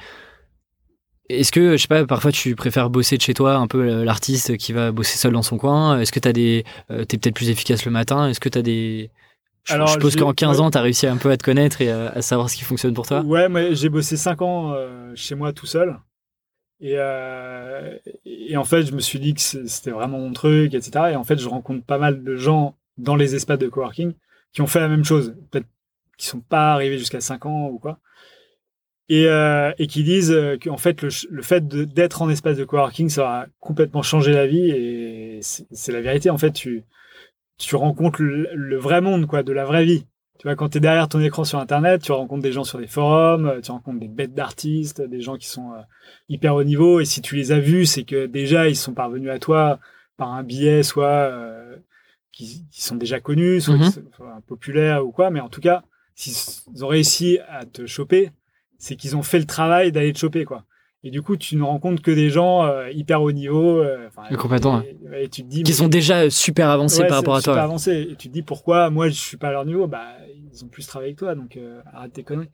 Est-ce 1.28 1.52
que, 1.52 1.76
je 1.76 1.82
sais 1.82 1.88
pas, 1.88 2.06
parfois 2.06 2.32
tu 2.32 2.56
préfères 2.56 2.88
bosser 2.88 3.16
de 3.18 3.22
chez 3.22 3.34
toi, 3.34 3.56
un 3.56 3.66
peu 3.66 4.02
l'artiste 4.02 4.56
qui 4.56 4.72
va 4.72 4.92
bosser 4.92 5.18
seul 5.18 5.32
dans 5.32 5.42
son 5.42 5.58
coin? 5.58 6.00
Est-ce 6.00 6.10
que 6.10 6.20
tu 6.20 6.28
as 6.28 6.32
des. 6.32 6.64
Euh, 6.90 7.04
T'es 7.04 7.18
peut-être 7.18 7.34
plus 7.34 7.50
efficace 7.50 7.84
le 7.84 7.90
matin? 7.90 8.28
Est-ce 8.28 8.40
que 8.40 8.48
tu 8.48 8.58
as 8.58 8.62
des. 8.62 9.10
Je, 9.68 9.74
Alors, 9.74 9.88
je 9.88 9.92
suppose 9.94 10.16
qu'en 10.16 10.32
15 10.32 10.58
ouais. 10.58 10.64
ans, 10.64 10.70
tu 10.70 10.78
as 10.78 10.82
réussi 10.82 11.06
un 11.06 11.16
peu 11.16 11.30
à 11.30 11.36
te 11.36 11.44
connaître 11.44 11.80
et 11.80 11.90
à, 11.90 12.08
à, 12.08 12.22
savoir 12.22 12.50
ce 12.50 12.56
qui 12.56 12.64
fonctionne 12.64 12.94
pour 12.94 13.06
toi 13.06 13.20
Ouais, 13.20 13.48
mais 13.48 13.74
j'ai 13.74 13.88
bossé 13.88 14.16
5 14.16 14.42
ans 14.42 14.74
chez 15.14 15.34
moi 15.34 15.52
tout 15.52 15.66
seul. 15.66 15.98
Et, 16.80 16.94
euh, 16.96 17.96
et, 18.24 18.56
en 18.56 18.64
fait, 18.64 18.84
je 18.84 18.92
me 18.92 19.00
suis 19.00 19.18
dit 19.18 19.34
que 19.34 19.40
c'était 19.40 19.90
vraiment 19.90 20.18
mon 20.18 20.32
truc, 20.32 20.74
etc. 20.74 21.06
Et 21.12 21.16
en 21.16 21.24
fait, 21.24 21.38
je 21.38 21.48
rencontre 21.48 21.84
pas 21.84 21.98
mal 21.98 22.22
de 22.22 22.36
gens 22.36 22.76
dans 22.98 23.16
les 23.16 23.34
espaces 23.34 23.58
de 23.58 23.68
coworking 23.68 24.12
qui 24.52 24.62
ont 24.62 24.66
fait 24.66 24.80
la 24.80 24.88
même 24.88 25.04
chose, 25.04 25.34
peut-être 25.50 25.66
qui 26.16 26.26
sont 26.26 26.40
pas 26.40 26.72
arrivés 26.72 26.98
jusqu'à 26.98 27.20
5 27.20 27.46
ans 27.46 27.68
ou 27.68 27.78
quoi, 27.78 28.00
et, 29.08 29.26
euh, 29.26 29.72
et 29.78 29.86
qui 29.86 30.02
disent 30.04 30.36
qu'en 30.62 30.76
fait, 30.76 31.02
le, 31.02 31.08
le 31.30 31.42
fait 31.42 31.66
d'être 31.66 32.22
en 32.22 32.28
espace 32.30 32.56
de 32.56 32.64
coworking, 32.64 33.08
ça 33.08 33.40
a 33.40 33.46
complètement 33.60 34.02
changé 34.02 34.32
la 34.32 34.46
vie. 34.46 34.70
Et 34.70 35.40
c'est 35.42 35.92
la 35.92 36.00
vérité. 36.00 36.30
En 36.30 36.38
fait, 36.38 36.52
tu, 36.52 36.84
tu 37.58 37.76
rencontres 37.76 38.22
le, 38.22 38.48
le 38.54 38.76
vrai 38.76 39.00
monde, 39.00 39.26
quoi, 39.26 39.42
de 39.42 39.52
la 39.52 39.64
vraie 39.64 39.84
vie. 39.84 40.06
Tu 40.38 40.46
vois, 40.46 40.54
quand 40.54 40.68
tu 40.68 40.78
es 40.78 40.80
derrière 40.80 41.08
ton 41.08 41.20
écran 41.20 41.42
sur 41.42 41.58
Internet, 41.58 42.00
tu 42.02 42.12
rencontres 42.12 42.42
des 42.42 42.52
gens 42.52 42.62
sur 42.62 42.78
des 42.78 42.86
forums, 42.86 43.60
tu 43.60 43.72
rencontres 43.72 43.98
des 43.98 44.06
bêtes 44.08 44.34
d'artistes, 44.34 45.02
des 45.02 45.20
gens 45.20 45.36
qui 45.36 45.48
sont 45.48 45.72
euh, 45.72 45.80
hyper 46.28 46.54
haut 46.54 46.62
niveau. 46.62 47.00
Et 47.00 47.04
si 47.04 47.20
tu 47.20 47.34
les 47.34 47.50
as 47.50 47.58
vus, 47.58 47.86
c'est 47.86 48.04
que 48.04 48.26
déjà, 48.26 48.68
ils 48.68 48.76
sont 48.76 48.94
parvenus 48.94 49.30
à 49.30 49.40
toi 49.40 49.80
par 50.16 50.32
un 50.32 50.44
biais, 50.44 50.84
soit 50.84 51.06
euh, 51.08 51.76
qui, 52.30 52.64
qui, 52.70 52.82
sont 52.82 52.94
déjà 52.94 53.18
connus, 53.18 53.62
soit, 53.62 53.74
Mhm. 53.74 53.82
qui 53.82 53.90
sont, 53.90 54.02
soit 54.14 54.40
populaires 54.46 55.04
ou 55.04 55.10
quoi. 55.10 55.30
Mais 55.30 55.40
en 55.40 55.48
tout 55.48 55.60
cas, 55.60 55.82
s'ils 56.14 56.84
ont 56.84 56.88
réussi 56.88 57.40
à 57.48 57.64
te 57.66 57.86
choper, 57.86 58.30
c'est 58.78 58.94
qu'ils 58.94 59.16
ont 59.16 59.24
fait 59.24 59.40
le 59.40 59.44
travail 59.46 59.90
d'aller 59.90 60.12
te 60.12 60.18
choper, 60.20 60.44
quoi. 60.44 60.64
Et 61.04 61.10
du 61.10 61.22
coup, 61.22 61.36
tu 61.36 61.54
ne 61.56 61.62
rencontres 61.62 62.02
que 62.02 62.10
des 62.10 62.28
gens 62.28 62.64
euh, 62.64 62.90
hyper 62.90 63.22
haut 63.22 63.30
niveau. 63.30 63.78
Euh, 63.78 64.08
complètement. 64.36 64.82
Et, 64.82 65.24
et, 65.24 65.28
tu 65.28 65.42
te 65.44 65.48
dis, 65.48 65.62
qui 65.62 65.70
mais, 65.70 65.76
sont 65.76 65.88
déjà 65.88 66.28
super 66.28 66.70
avancés 66.70 67.02
ouais, 67.02 67.08
par 67.08 67.18
rapport 67.18 67.36
à 67.36 67.40
super 67.40 67.54
toi. 67.54 67.62
Avancés. 67.62 68.08
Et 68.10 68.16
tu 68.16 68.28
te 68.28 68.32
dis 68.32 68.42
pourquoi 68.42 68.90
moi 68.90 69.08
je 69.08 69.14
suis 69.14 69.36
pas 69.36 69.48
à 69.48 69.52
leur 69.52 69.64
niveau? 69.64 69.86
Bah 69.86 70.06
ils 70.52 70.64
ont 70.64 70.68
plus 70.68 70.86
travaillé 70.86 71.14
que 71.14 71.20
toi, 71.20 71.34
donc 71.36 71.56
euh, 71.56 71.80
arrête 71.92 72.12
tes 72.12 72.24
conneries. 72.24 72.50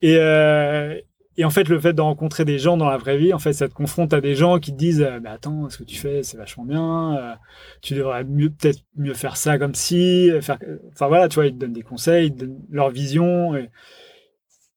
Et, 0.00 0.16
euh, 0.18 0.98
et 1.36 1.44
en 1.44 1.50
fait, 1.50 1.68
le 1.68 1.78
fait 1.78 1.92
de 1.92 2.00
rencontrer 2.00 2.46
des 2.46 2.58
gens 2.58 2.78
dans 2.78 2.88
la 2.88 2.96
vraie 2.96 3.18
vie, 3.18 3.34
en 3.34 3.38
fait, 3.38 3.52
ça 3.52 3.68
te 3.68 3.74
confronte 3.74 4.14
à 4.14 4.20
des 4.22 4.34
gens 4.34 4.58
qui 4.60 4.72
te 4.72 4.78
disent 4.78 5.06
bah 5.22 5.32
attends, 5.32 5.68
ce 5.68 5.76
que 5.76 5.84
tu 5.84 5.96
fais, 5.96 6.22
c'est 6.22 6.38
vachement 6.38 6.64
bien. 6.64 7.36
tu 7.82 7.94
devrais 7.94 8.24
mieux 8.24 8.48
peut-être 8.48 8.80
mieux 8.96 9.14
faire 9.14 9.36
ça 9.36 9.58
comme 9.58 9.74
si. 9.74 10.30
Faire... 10.40 10.58
Enfin 10.92 11.08
voilà, 11.08 11.28
tu 11.28 11.34
vois, 11.34 11.46
ils 11.46 11.52
te 11.52 11.58
donnent 11.58 11.72
des 11.74 11.82
conseils, 11.82 12.28
ils 12.28 12.34
te 12.34 12.44
donnent 12.44 12.62
leur 12.70 12.88
vision. 12.88 13.54
Et, 13.56 13.68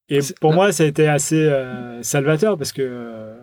et 0.08 0.20
pour 0.40 0.52
moi, 0.52 0.72
ça 0.72 0.84
a 0.84 0.86
été 0.86 1.06
assez 1.06 1.36
euh, 1.36 2.02
salvateur 2.02 2.56
parce 2.56 2.72
que, 2.72 2.82
euh, 2.82 3.34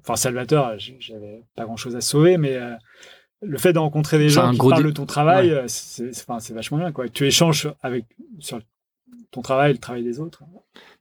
enfin, 0.00 0.14
salvateur, 0.16 0.74
j'avais 0.78 1.42
pas 1.56 1.64
grand 1.64 1.76
chose 1.76 1.96
à 1.96 2.00
sauver, 2.00 2.36
mais 2.36 2.54
euh, 2.54 2.74
le 3.42 3.58
fait 3.58 3.72
de 3.72 3.78
rencontrer 3.78 4.18
des 4.18 4.28
gens 4.28 4.52
qui 4.52 4.58
parlent 4.58 4.84
de 4.84 4.90
ton 4.90 5.06
travail, 5.06 5.52
ouais. 5.52 5.64
c'est 5.68 6.52
vachement 6.52 6.78
bien. 6.78 6.92
Quoi. 6.92 7.08
Tu 7.08 7.26
échanges 7.26 7.68
avec, 7.82 8.04
sur 8.38 8.60
ton 9.32 9.42
travail 9.42 9.70
et 9.70 9.72
le 9.72 9.80
travail 9.80 10.04
des 10.04 10.20
autres. 10.20 10.42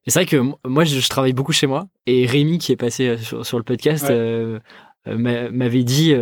C'est 0.08 0.20
vrai 0.20 0.26
que 0.26 0.42
moi, 0.68 0.84
je, 0.84 1.08
travaille 1.08 1.34
beaucoup 1.34 1.54
chez 1.54 1.68
moi. 1.68 1.88
Et 2.08 2.26
Rémi, 2.26 2.58
qui 2.58 2.72
est 2.72 2.78
passé 2.78 3.18
sur, 3.18 3.58
le 3.58 3.64
podcast, 3.64 4.12
m'avait 5.06 5.84
dit 5.84 6.16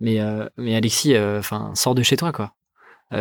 mais, 0.00 0.18
mais 0.56 0.74
Alexis, 0.74 1.16
enfin, 1.16 1.72
sors 1.74 1.94
de 1.94 2.02
chez 2.02 2.16
toi, 2.16 2.32
quoi. 2.32 2.54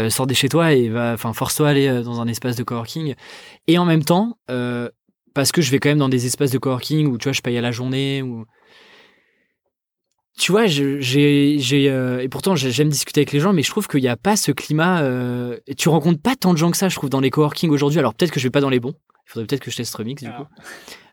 sors 0.09 0.25
de 0.25 0.33
chez 0.33 0.49
toi 0.49 0.73
et 0.73 0.89
va, 0.89 1.13
enfin, 1.13 1.33
force-toi 1.33 1.67
à 1.67 1.71
aller 1.71 2.01
dans 2.01 2.21
un 2.21 2.27
espace 2.27 2.55
de 2.55 2.63
coworking. 2.63 3.15
Et 3.67 3.77
en 3.77 3.85
même 3.85 4.03
temps, 4.03 4.37
parce 5.35 5.51
que 5.51 5.61
je 5.61 5.69
vais 5.69 5.77
quand 5.79 5.89
même 5.89 5.99
dans 5.99 6.09
des 6.09 6.25
espaces 6.25 6.49
de 6.49 6.57
coworking 6.57 7.07
où 7.07 7.19
tu 7.19 7.25
vois, 7.25 7.33
je 7.33 7.41
paye 7.41 7.57
à 7.57 7.61
la 7.61 7.71
journée 7.71 8.23
ou 8.23 8.45
tu 10.37 10.51
vois, 10.51 10.65
j'ai, 10.65 10.99
j'ai, 10.99 11.89
euh, 11.89 12.19
et 12.19 12.27
pourtant 12.27 12.55
j'aime 12.55 12.89
discuter 12.89 13.21
avec 13.21 13.31
les 13.31 13.39
gens, 13.39 13.53
mais 13.53 13.61
je 13.61 13.69
trouve 13.69 13.87
qu'il 13.87 14.01
n'y 14.01 14.07
a 14.07 14.17
pas 14.17 14.35
ce 14.35 14.51
climat. 14.51 15.01
Euh, 15.01 15.57
tu 15.77 15.87
rencontres 15.87 16.21
pas 16.21 16.35
tant 16.35 16.51
de 16.51 16.57
gens 16.57 16.71
que 16.71 16.77
ça, 16.77 16.89
je 16.89 16.95
trouve, 16.95 17.09
dans 17.09 17.21
les 17.21 17.29
coworking 17.29 17.69
aujourd'hui. 17.69 17.99
Alors 17.99 18.13
peut-être 18.13 18.31
que 18.31 18.39
je 18.39 18.47
vais 18.47 18.51
pas 18.51 18.59
dans 18.59 18.69
les 18.69 18.79
bons. 18.79 18.95
Il 19.27 19.31
faudrait 19.31 19.47
peut-être 19.47 19.61
que 19.61 19.71
je 19.71 19.77
teste 19.77 19.95
Remix 19.95 20.21
du 20.21 20.29
ah. 20.29 20.37
coup. 20.37 20.45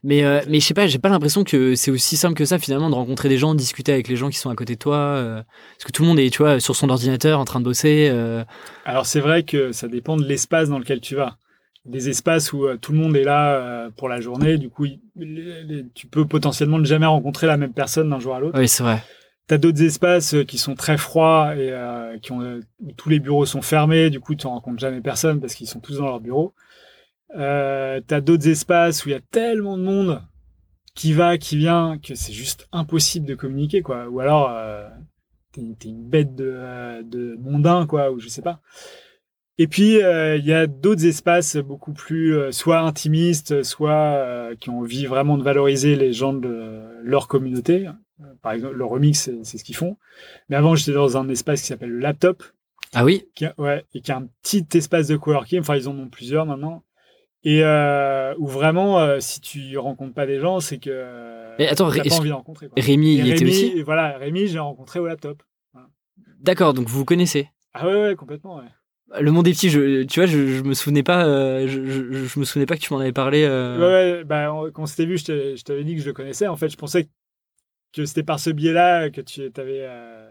Mais, 0.05 0.25
euh, 0.25 0.41
mais 0.49 0.59
je 0.59 0.66
sais 0.66 0.75
pas, 0.75 0.89
j'ai 0.89 0.99
pas 0.99 1.09
l'impression 1.09 1.45
que 1.45 1.77
c'est 1.77 1.93
aussi 1.93 2.16
simple 2.16 2.35
que 2.35 2.45
ça 2.45 2.59
finalement 2.59 2.91
de 2.91 2.95
rencontrer 2.95 3.29
des 3.29 3.39
gens, 3.39 3.55
de 3.55 3.59
discuter 3.59 3.93
avec 3.93 4.09
les 4.09 4.16
gens 4.16 4.31
qui 4.31 4.39
sont 4.39 4.51
à 4.51 4.57
côté 4.57 4.75
de 4.75 4.79
toi. 4.79 4.97
Euh, 4.97 5.43
parce 5.77 5.85
que 5.85 5.93
tout 5.93 6.03
le 6.03 6.09
monde 6.09 6.18
est, 6.18 6.31
tu 6.31 6.39
vois, 6.39 6.59
sur 6.59 6.75
son 6.75 6.91
ordinateur 6.91 7.39
en 7.39 7.45
train 7.45 7.61
de 7.61 7.64
bosser. 7.64 8.09
Euh. 8.11 8.45
Alors 8.85 9.07
c'est 9.07 9.20
vrai 9.20 9.45
que 9.45 9.70
ça 9.70 9.87
dépend 9.87 10.16
de 10.16 10.25
l'espace 10.25 10.68
dans 10.68 10.79
lequel 10.79 11.01
tu 11.01 11.14
vas 11.14 11.37
des 11.85 12.09
espaces 12.09 12.53
où 12.53 12.66
tout 12.76 12.93
le 12.93 12.99
monde 12.99 13.16
est 13.16 13.24
là 13.24 13.91
pour 13.97 14.09
la 14.09 14.20
journée. 14.20 14.59
Du 14.59 14.70
coup, 14.70 14.87
tu 15.95 16.07
peux 16.07 16.26
potentiellement 16.26 16.78
ne 16.78 16.85
jamais 16.85 17.07
rencontrer 17.07 17.47
la 17.47 17.57
même 17.57 17.72
personne 17.72 18.11
d'un 18.11 18.20
jour 18.20 18.35
à 18.35 18.41
l'autre. 18.41 18.59
Oui, 18.59 18.68
c'est 18.68 18.83
vrai. 18.83 19.03
Tu 19.49 19.55
as 19.55 19.59
d'autres 19.59 19.83
espaces 19.83 20.37
qui 20.47 20.59
sont 20.59 20.74
très 20.74 20.97
froids 20.97 21.57
et 21.57 21.74
qui 22.20 22.33
ont, 22.33 22.61
où 22.80 22.93
tous 22.93 23.09
les 23.09 23.18
bureaux 23.18 23.47
sont 23.47 23.62
fermés. 23.62 24.11
Du 24.11 24.20
coup, 24.20 24.35
tu 24.35 24.47
ne 24.47 24.53
rencontres 24.53 24.78
jamais 24.78 25.01
personne 25.01 25.41
parce 25.41 25.55
qu'ils 25.55 25.68
sont 25.68 25.80
tous 25.80 25.99
dans 25.99 26.07
leur 26.07 26.20
bureau. 26.20 26.55
Euh, 27.37 28.01
tu 28.07 28.14
as 28.14 28.20
d'autres 28.20 28.49
espaces 28.49 29.05
où 29.05 29.09
il 29.09 29.12
y 29.12 29.16
a 29.16 29.20
tellement 29.30 29.78
de 29.78 29.83
monde 29.83 30.22
qui 30.95 31.12
va, 31.12 31.39
qui 31.39 31.57
vient, 31.57 31.99
que 31.99 32.14
c'est 32.14 32.33
juste 32.33 32.68
impossible 32.72 33.26
de 33.26 33.35
communiquer. 33.35 33.83
quoi. 33.83 34.09
Ou 34.09 34.20
alors, 34.20 34.51
euh, 34.51 34.89
tu 35.53 35.61
es, 35.61 35.89
une 35.89 36.09
bête 36.09 36.35
de, 36.35 37.03
de 37.03 37.37
mondain, 37.41 37.87
quoi, 37.87 38.11
ou 38.11 38.20
je 38.20 38.28
sais 38.28 38.43
pas. 38.43 38.61
Et 39.59 39.66
puis, 39.66 40.03
euh, 40.03 40.36
il 40.36 40.46
y 40.46 40.53
a 40.53 40.66
d'autres 40.66 41.05
espaces 41.05 41.57
beaucoup 41.57 41.92
plus 41.92 42.34
euh, 42.34 42.53
soit 42.53 42.80
intimistes, 42.80 43.62
soit 43.62 43.92
euh, 43.92 44.57
qui 44.57 44.70
ont 44.70 44.80
envie 44.80 45.07
vraiment 45.07 45.36
de 45.36 45.42
valoriser 45.42 45.94
les 45.94 46.12
gens 46.12 46.32
de 46.32 46.80
leur 47.03 47.28
communauté. 47.28 47.88
Par 48.40 48.53
exemple, 48.53 48.76
le 48.76 48.84
remix, 48.84 49.30
c'est 49.42 49.59
ce 49.59 49.64
qu'ils 49.64 49.76
font. 49.76 49.96
Mais 50.48 50.57
avant, 50.57 50.74
j'étais 50.74 50.92
dans 50.92 51.16
un 51.16 51.28
espace 51.28 51.61
qui 51.61 51.66
s'appelle 51.66 51.90
le 51.90 51.98
laptop. 51.98 52.42
Ah 52.94 53.05
oui? 53.05 53.28
Qui 53.34 53.46
Ouais, 53.59 53.84
et 53.94 54.00
qui 54.00 54.12
a 54.12 54.18
un 54.18 54.28
petit 54.42 54.66
espace 54.74 55.09
de 55.09 55.16
coworking. 55.16 55.61
Enfin, 55.61 55.76
ils 55.76 55.88
en 55.88 55.98
ont 55.98 56.09
plusieurs 56.09 56.46
maintenant. 56.46 56.84
Et 57.44 57.64
où 58.38 58.46
vraiment, 58.46 59.20
si 59.20 59.40
tu 59.40 59.76
rencontres 59.76 60.14
pas 60.14 60.26
des 60.26 60.38
gens, 60.38 60.61
c'est 60.61 60.78
que 60.78 61.57
Mais 61.59 61.66
attends, 61.66 61.90
t'as 61.90 62.05
pas 62.05 62.14
envie 62.14 62.28
de 62.28 62.34
rencontrer. 62.34 62.68
Quoi. 62.68 62.80
Rémi, 62.80 63.16
il 63.16 63.28
était 63.28 63.44
aussi? 63.44 63.82
Voilà, 63.82 64.16
Rémi, 64.18 64.46
j'ai 64.46 64.61
rencontré 64.61 65.00
au 65.00 65.07
laptop. 65.07 65.42
D'accord, 66.40 66.74
donc 66.74 66.86
vous 66.86 66.98
vous 66.98 67.05
connaissez? 67.05 67.48
Ah 67.74 67.86
ouais, 67.86 67.94
ouais 67.94 68.14
complètement, 68.14 68.57
ouais. 68.59 68.68
Le 69.20 69.30
monde 69.30 69.44
des 69.44 69.52
petits, 69.52 69.70
je, 69.70 70.04
tu 70.04 70.20
vois, 70.20 70.26
je, 70.26 70.46
je 70.46 70.62
me 70.62 70.74
souvenais 70.74 71.02
pas, 71.02 71.26
euh, 71.26 71.66
je, 71.66 71.84
je, 71.84 72.24
je, 72.24 72.40
me 72.40 72.44
souvenais 72.44 72.66
pas 72.66 72.76
que 72.76 72.80
tu 72.80 72.92
m'en 72.92 73.00
avais 73.00 73.12
parlé. 73.12 73.44
Euh... 73.44 73.78
Ouais, 73.78 74.18
ouais, 74.18 74.24
bah, 74.24 74.46
quand 74.72 74.82
on 74.82 74.86
s'était 74.86 75.04
vu, 75.04 75.18
je 75.18 75.62
t'avais 75.62 75.84
dit 75.84 75.96
que 75.96 76.00
je 76.00 76.06
le 76.06 76.12
connaissais. 76.12 76.46
En 76.46 76.56
fait, 76.56 76.70
je 76.70 76.76
pensais 76.76 77.08
que 77.94 78.06
c'était 78.06 78.22
par 78.22 78.40
ce 78.40 78.50
biais-là 78.50 79.10
que 79.10 79.20
tu 79.20 79.42
avais 79.56 79.80
euh, 79.82 80.30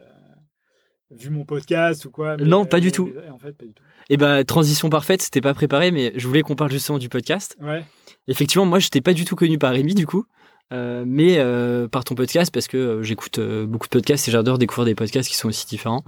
vu 1.12 1.30
mon 1.30 1.46
podcast 1.46 2.06
ou 2.06 2.12
quoi. 2.12 2.38
non, 2.38 2.66
pas 2.66 2.80
du 2.80 2.92
tout. 2.92 3.12
En 3.32 3.38
fait, 3.38 3.52
pas 3.52 3.66
du 3.66 3.74
tout. 3.74 3.84
Et 4.10 4.18
bah, 4.18 4.44
transition 4.44 4.90
parfaite, 4.90 5.22
c'était 5.22 5.42
pas 5.42 5.54
préparé, 5.54 5.92
mais 5.92 6.14
je 6.16 6.28
voulais 6.28 6.42
qu'on 6.42 6.56
parle 6.56 6.72
justement 6.72 6.98
du 6.98 7.10
podcast. 7.10 7.56
Ouais. 7.62 7.84
Effectivement, 8.28 8.66
moi, 8.66 8.80
je 8.80 8.90
t'ai 8.90 9.02
pas 9.02 9.14
du 9.14 9.26
tout 9.26 9.36
connu 9.36 9.60
par 9.60 9.74
Rémi, 9.74 9.94
du 9.94 10.08
coup. 10.08 10.26
Euh, 10.72 11.04
mais 11.06 11.36
euh, 11.38 11.90
par 11.90 12.06
ton 12.06 12.16
podcast 12.16 12.54
parce 12.54 12.70
que 12.70 12.78
euh, 12.78 13.04
j'écoute 13.04 13.42
beaucoup 13.42 13.88
de 13.88 13.92
podcasts 13.92 14.30
et 14.30 14.32
j'adore 14.32 14.58
découvrir 14.58 14.86
des 14.86 14.96
podcasts 14.96 15.28
qui 15.28 15.36
sont 15.36 15.50
aussi 15.50 15.68
différents, 15.68 16.04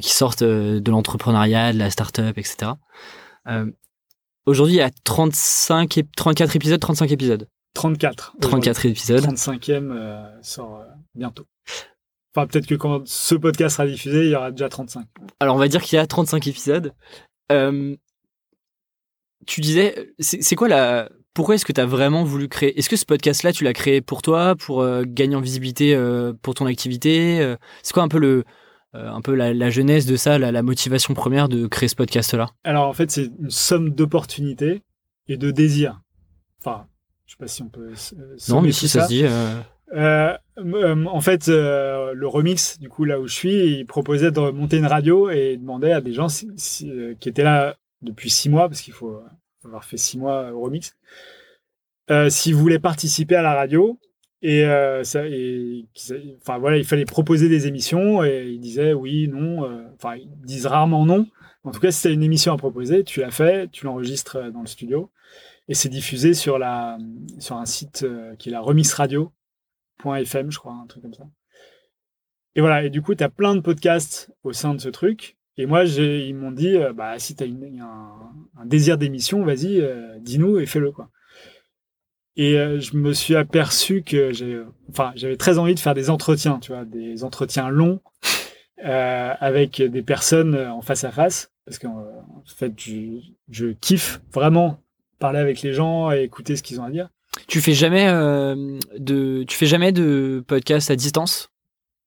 qui 0.00 0.12
sortent 0.12 0.42
de 0.42 0.90
l'entrepreneuriat, 0.90 1.72
de 1.72 1.78
la 1.78 1.90
start-up, 1.90 2.36
etc. 2.38 2.72
Aujourd'hui, 4.46 4.74
il 4.74 4.78
y 4.78 4.82
a 4.82 4.90
35 5.04 5.98
et 5.98 6.06
34 6.16 6.56
épisodes, 6.56 6.80
35 6.80 7.10
épisodes. 7.10 7.48
34. 7.74 8.36
34 8.40 8.86
épisodes. 8.86 9.24
35e 9.24 10.42
sort 10.42 10.82
bientôt. 11.14 11.46
Enfin, 12.34 12.46
peut-être 12.46 12.66
que 12.66 12.74
quand 12.74 13.06
ce 13.06 13.34
podcast 13.34 13.76
sera 13.76 13.86
diffusé, 13.86 14.24
il 14.26 14.30
y 14.30 14.36
aura 14.36 14.50
déjà 14.50 14.68
35. 14.68 15.06
Alors, 15.40 15.56
on 15.56 15.58
va 15.58 15.68
dire 15.68 15.82
qu'il 15.82 15.96
y 15.96 16.00
a 16.00 16.06
35 16.06 16.46
épisodes. 16.46 16.92
tu 19.46 19.60
disais, 19.60 20.14
c'est 20.18 20.56
quoi 20.56 20.68
la, 20.68 21.08
pourquoi 21.36 21.54
est-ce 21.54 21.66
que 21.66 21.72
tu 21.72 21.80
as 21.82 21.86
vraiment 21.86 22.24
voulu 22.24 22.48
créer 22.48 22.76
Est-ce 22.78 22.88
que 22.88 22.96
ce 22.96 23.04
podcast-là, 23.04 23.52
tu 23.52 23.62
l'as 23.62 23.74
créé 23.74 24.00
pour 24.00 24.22
toi, 24.22 24.56
pour 24.56 24.80
euh, 24.80 25.04
gagner 25.06 25.36
en 25.36 25.42
visibilité 25.42 25.94
euh, 25.94 26.32
pour 26.40 26.54
ton 26.54 26.64
activité 26.64 27.40
euh? 27.42 27.56
C'est 27.82 27.92
quoi 27.92 28.02
un 28.02 28.08
peu, 28.08 28.18
le, 28.18 28.44
un 28.96 29.20
peu 29.20 29.34
la, 29.34 29.70
genèse 29.70 30.06
de 30.06 30.16
ça, 30.16 30.38
la, 30.38 30.62
motivation 30.62 31.14
première 31.14 31.48
de 31.48 31.66
créer 31.66 31.88
ce 31.88 31.96
podcast-là 31.96 32.50
Alors 32.64 32.88
en 32.88 32.92
fait, 32.92 33.10
c'est 33.10 33.30
une 33.40 33.50
somme 33.50 33.90
d'opportunités 33.90 34.82
et 35.28 35.36
de 35.36 35.50
désirs. 35.50 36.00
Enfin, 36.60 36.86
je 37.26 37.32
sais 37.32 37.38
pas 37.38 37.48
si 37.48 37.62
on 37.62 37.68
peut. 37.68 37.92
non, 38.48 38.62
mais 38.62 38.72
si 38.72 38.88
ça, 38.88 39.04
se 39.04 39.08
dit. 39.08 39.24
en 39.92 41.20
fait, 41.20 41.48
le 41.48 42.26
remix, 42.26 42.78
du 42.78 42.88
coup, 42.88 43.04
là 43.04 43.20
où 43.20 43.26
je 43.26 43.34
suis, 43.34 43.78
il 43.78 43.86
proposait 43.86 44.30
de 44.30 44.50
monter 44.50 44.78
une 44.78 44.86
radio 44.86 45.30
et 45.30 45.56
demandait 45.56 45.92
à 45.92 46.00
des 46.00 46.12
gens 46.12 46.28
qui 46.28 47.28
étaient 47.28 47.44
là 47.44 47.76
depuis 48.02 48.30
six 48.30 48.48
mois, 48.48 48.68
parce 48.68 48.80
qu'il 48.80 48.94
faut 48.94 49.20
avoir 49.64 49.84
fait 49.84 49.96
six 49.96 50.18
mois 50.18 50.52
au 50.52 50.60
remix, 50.60 50.96
euh, 52.10 52.30
s'ils 52.30 52.54
voulaient 52.54 52.78
participer 52.78 53.36
à 53.36 53.42
la 53.42 53.54
radio. 53.54 53.98
Et, 54.42 54.64
euh, 54.64 55.02
enfin 55.02 56.58
voilà, 56.58 56.76
il 56.76 56.84
fallait 56.84 57.04
proposer 57.04 57.48
des 57.48 57.66
émissions 57.66 58.22
et 58.22 58.48
ils 58.48 58.60
disaient 58.60 58.92
oui, 58.92 59.28
non. 59.28 59.64
Euh, 59.64 59.84
enfin, 59.94 60.16
ils 60.16 60.28
disent 60.44 60.66
rarement 60.66 61.06
non. 61.06 61.26
En 61.64 61.72
tout 61.72 61.80
cas, 61.80 61.90
si 61.90 62.02
tu 62.02 62.08
as 62.08 62.10
une 62.10 62.22
émission 62.22 62.52
à 62.52 62.56
proposer, 62.56 63.02
tu 63.02 63.20
l'as 63.20 63.30
fait, 63.30 63.68
tu 63.70 63.86
l'enregistres 63.86 64.52
dans 64.52 64.60
le 64.60 64.66
studio 64.66 65.10
et 65.68 65.74
c'est 65.74 65.88
diffusé 65.88 66.32
sur, 66.32 66.58
la, 66.58 66.96
sur 67.40 67.56
un 67.56 67.66
site 67.66 68.06
qui 68.38 68.50
est 68.50 68.52
la 68.52 68.60
remixradio.fm, 68.60 70.50
je 70.52 70.58
crois, 70.58 70.74
un 70.74 70.86
truc 70.86 71.02
comme 71.02 71.14
ça. 71.14 71.24
Et 72.56 72.60
voilà, 72.60 72.84
et 72.84 72.90
du 72.90 73.02
coup, 73.02 73.14
tu 73.14 73.22
as 73.22 73.28
plein 73.28 73.54
de 73.54 73.60
podcasts 73.60 74.32
au 74.42 74.52
sein 74.52 74.74
de 74.74 74.80
ce 74.80 74.88
truc. 74.88 75.36
Et 75.58 75.66
moi, 75.66 75.84
ils 75.84 76.34
m'ont 76.34 76.52
dit, 76.52 76.76
euh, 76.76 76.92
bah, 76.94 77.18
si 77.18 77.36
tu 77.36 77.44
as 77.44 77.46
un, 77.46 78.66
désir 78.66 78.96
d'émission, 78.96 79.44
vas-y, 79.44 79.80
euh, 79.80 80.18
dis-nous 80.20 80.58
et 80.58 80.66
fais-le. 80.66 80.90
quoi. 80.90 81.10
Et 82.36 82.58
euh, 82.58 82.80
je 82.80 82.96
me 82.96 83.12
suis 83.12 83.34
aperçu 83.34 84.02
que 84.02 84.32
j'ai, 84.32 84.60
enfin, 84.90 85.12
j'avais 85.14 85.36
très 85.36 85.58
envie 85.58 85.74
de 85.74 85.80
faire 85.80 85.94
des 85.94 86.10
entretiens, 86.10 86.58
tu 86.60 86.72
vois, 86.72 86.84
des 86.84 87.24
entretiens 87.24 87.68
longs 87.68 88.00
avec 88.82 89.82
des 89.82 90.02
personnes 90.02 90.54
en 90.54 90.80
face 90.80 91.02
à 91.02 91.10
face, 91.10 91.50
parce 91.64 91.78
qu'en 91.78 92.04
fait, 92.44 92.72
je, 92.76 93.18
je, 93.50 93.66
kiffe 93.68 94.20
vraiment 94.32 94.78
parler 95.18 95.40
avec 95.40 95.62
les 95.62 95.72
gens 95.72 96.12
et 96.12 96.22
écouter 96.22 96.54
ce 96.54 96.62
qu'ils 96.62 96.80
ont 96.80 96.84
à 96.84 96.90
dire. 96.90 97.08
Tu 97.48 97.60
fais 97.60 97.72
jamais 97.72 98.06
de, 98.06 99.42
tu 99.42 99.56
fais 99.56 99.66
jamais 99.66 99.90
de 99.90 100.44
podcast 100.46 100.90
à 100.90 100.94
distance? 100.94 101.50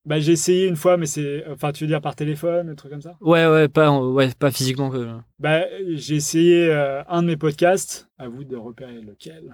Bah, 0.06 0.20
j'ai 0.20 0.32
essayé 0.32 0.68
une 0.68 0.76
fois, 0.76 0.98
mais 0.98 1.06
c'est. 1.06 1.46
Enfin, 1.52 1.72
tu 1.72 1.84
veux 1.84 1.88
dire 1.88 2.02
par 2.02 2.16
téléphone, 2.16 2.70
un 2.70 2.76
truc 2.76 2.92
comme 2.92 3.02
ça? 3.02 3.16
Ouais, 3.22 3.46
ouais, 3.46 3.68
pas, 3.68 3.92
ouais, 3.92 4.30
pas 4.40 4.50
physiquement. 4.50 4.90
Que... 4.90 5.08
Bah, 5.38 5.66
j'ai 5.90 6.16
essayé 6.16 6.68
euh, 6.68 7.04
un 7.08 7.22
de 7.22 7.28
mes 7.28 7.38
podcasts. 7.38 8.10
À 8.18 8.28
vous 8.28 8.44
de 8.44 8.56
repérer 8.56 9.02
lequel. 9.02 9.54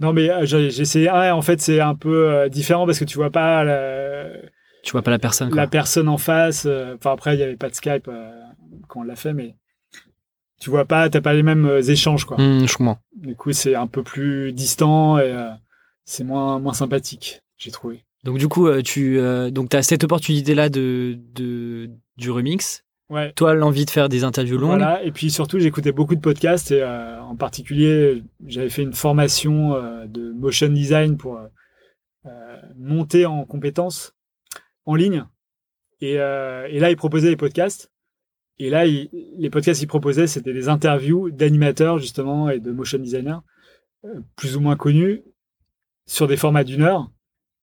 Non, 0.00 0.12
mais 0.12 0.30
euh, 0.30 0.44
j'ai 0.44 0.66
essayé 0.80 1.08
un. 1.08 1.34
En 1.34 1.42
fait, 1.42 1.60
c'est 1.60 1.80
un 1.80 1.94
peu 1.94 2.28
euh, 2.28 2.48
différent 2.48 2.86
parce 2.86 2.98
que 2.98 3.04
tu 3.04 3.16
vois 3.16 3.30
pas 3.30 3.64
la. 3.64 4.26
Tu 4.82 4.92
vois 4.92 5.02
pas 5.02 5.10
la 5.10 5.18
personne. 5.18 5.48
Quoi. 5.48 5.56
La 5.56 5.66
personne 5.66 6.08
en 6.08 6.18
face. 6.18 6.66
Enfin, 6.66 7.12
après, 7.12 7.34
il 7.34 7.38
n'y 7.38 7.42
avait 7.42 7.56
pas 7.56 7.68
de 7.68 7.74
Skype 7.74 8.08
quand 8.88 9.00
on 9.00 9.02
l'a 9.02 9.16
fait, 9.16 9.32
mais 9.32 9.56
tu 10.60 10.70
vois 10.70 10.84
pas, 10.84 11.08
t'as 11.08 11.20
pas 11.20 11.34
les 11.34 11.42
mêmes 11.42 11.80
échanges, 11.88 12.24
quoi. 12.24 12.36
Mmh, 12.38 12.68
je 12.68 12.76
comprends. 12.76 12.98
Du 13.16 13.34
coup, 13.34 13.52
c'est 13.52 13.74
un 13.74 13.88
peu 13.88 14.02
plus 14.02 14.52
distant 14.52 15.18
et 15.18 15.34
c'est 16.04 16.24
moins, 16.24 16.60
moins 16.60 16.72
sympathique, 16.72 17.42
j'ai 17.58 17.72
trouvé. 17.72 18.06
Donc 18.26 18.38
du 18.38 18.48
coup, 18.48 18.66
euh, 18.66 18.82
tu 18.82 19.18
euh, 19.18 19.50
donc 19.50 19.72
as 19.74 19.82
cette 19.82 20.02
opportunité-là 20.02 20.68
de, 20.68 21.16
de, 21.34 21.90
du 22.16 22.30
remix. 22.30 22.84
Ouais. 23.08 23.32
Toi, 23.34 23.54
l'envie 23.54 23.84
de 23.84 23.90
faire 23.90 24.08
des 24.08 24.24
interviews 24.24 24.58
longues. 24.58 24.78
Voilà. 24.78 25.02
Et 25.04 25.12
puis 25.12 25.30
surtout, 25.30 25.60
j'écoutais 25.60 25.92
beaucoup 25.92 26.16
de 26.16 26.20
podcasts 26.20 26.72
et 26.72 26.82
euh, 26.82 27.20
en 27.20 27.36
particulier, 27.36 28.22
j'avais 28.46 28.68
fait 28.68 28.82
une 28.82 28.94
formation 28.94 29.74
de 30.06 30.32
motion 30.32 30.68
design 30.68 31.16
pour 31.16 31.40
monter 32.76 33.24
en 33.26 33.44
compétences 33.44 34.12
en 34.86 34.96
ligne. 34.96 35.24
Et, 36.00 36.14
et, 36.14 36.80
là, 36.80 36.90
ils 36.90 36.96
proposaient 36.96 37.30
des 37.30 37.36
podcasts. 37.36 37.92
Et 38.58 38.70
là, 38.70 38.84
les 38.86 39.50
podcasts 39.50 39.78
qu'ils 39.78 39.88
proposaient, 39.88 40.26
c'était 40.26 40.52
des 40.52 40.68
interviews 40.68 41.30
d'animateurs 41.30 41.98
justement 41.98 42.50
et 42.50 42.58
de 42.58 42.72
motion 42.72 42.98
designers 42.98 43.38
plus 44.36 44.56
ou 44.56 44.60
moins 44.60 44.76
connus 44.76 45.22
sur 46.06 46.26
des 46.26 46.36
formats 46.36 46.64
d'une 46.64 46.82
heure. 46.82 47.10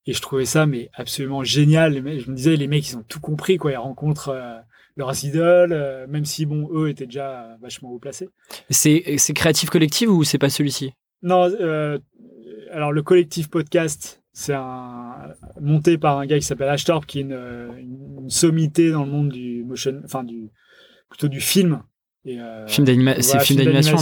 Et 0.05 0.13
je 0.13 0.21
trouvais 0.21 0.45
ça 0.45 0.65
mais 0.65 0.89
absolument 0.93 1.43
génial. 1.43 1.95
Je 2.19 2.29
me 2.29 2.35
disais, 2.35 2.55
les 2.55 2.67
mecs, 2.67 2.89
ils 2.89 2.97
ont 2.97 3.03
tout 3.03 3.19
compris, 3.19 3.57
quoi. 3.57 3.71
Ils 3.71 3.77
rencontrent 3.77 4.29
euh, 4.29 4.59
leurs 4.95 5.23
idoles, 5.23 6.05
même 6.07 6.25
si 6.25 6.45
bon, 6.45 6.69
eux 6.71 6.89
étaient 6.89 7.05
déjà 7.05 7.57
vachement 7.61 7.89
haut 7.89 7.99
placés. 7.99 8.29
C'est 8.69 9.17
Créatif 9.33 9.69
Collective 9.69 10.09
ou 10.09 10.23
c'est 10.23 10.37
pas 10.37 10.49
celui-ci? 10.49 10.93
Non, 11.21 11.49
alors 12.71 12.91
le 12.91 13.01
collectif 13.03 13.49
podcast, 13.49 14.23
c'est 14.33 14.53
un 14.53 15.15
monté 15.61 15.97
par 15.97 16.17
un 16.19 16.25
gars 16.25 16.37
qui 16.37 16.45
s'appelle 16.45 16.69
Ashtorp, 16.69 17.05
qui 17.05 17.19
est 17.19 17.21
une, 17.21 18.29
sommité 18.29 18.91
dans 18.91 19.03
le 19.03 19.11
monde 19.11 19.29
du 19.29 19.63
motion, 19.63 20.01
enfin 20.05 20.23
du 20.23 20.49
plutôt 21.09 21.27
du 21.27 21.41
film. 21.41 21.83
Et, 22.25 22.39
film 22.67 22.87
d'animation, 22.87 23.39
c'est 23.39 23.45
film 23.45 23.59
d'animation. 23.59 23.97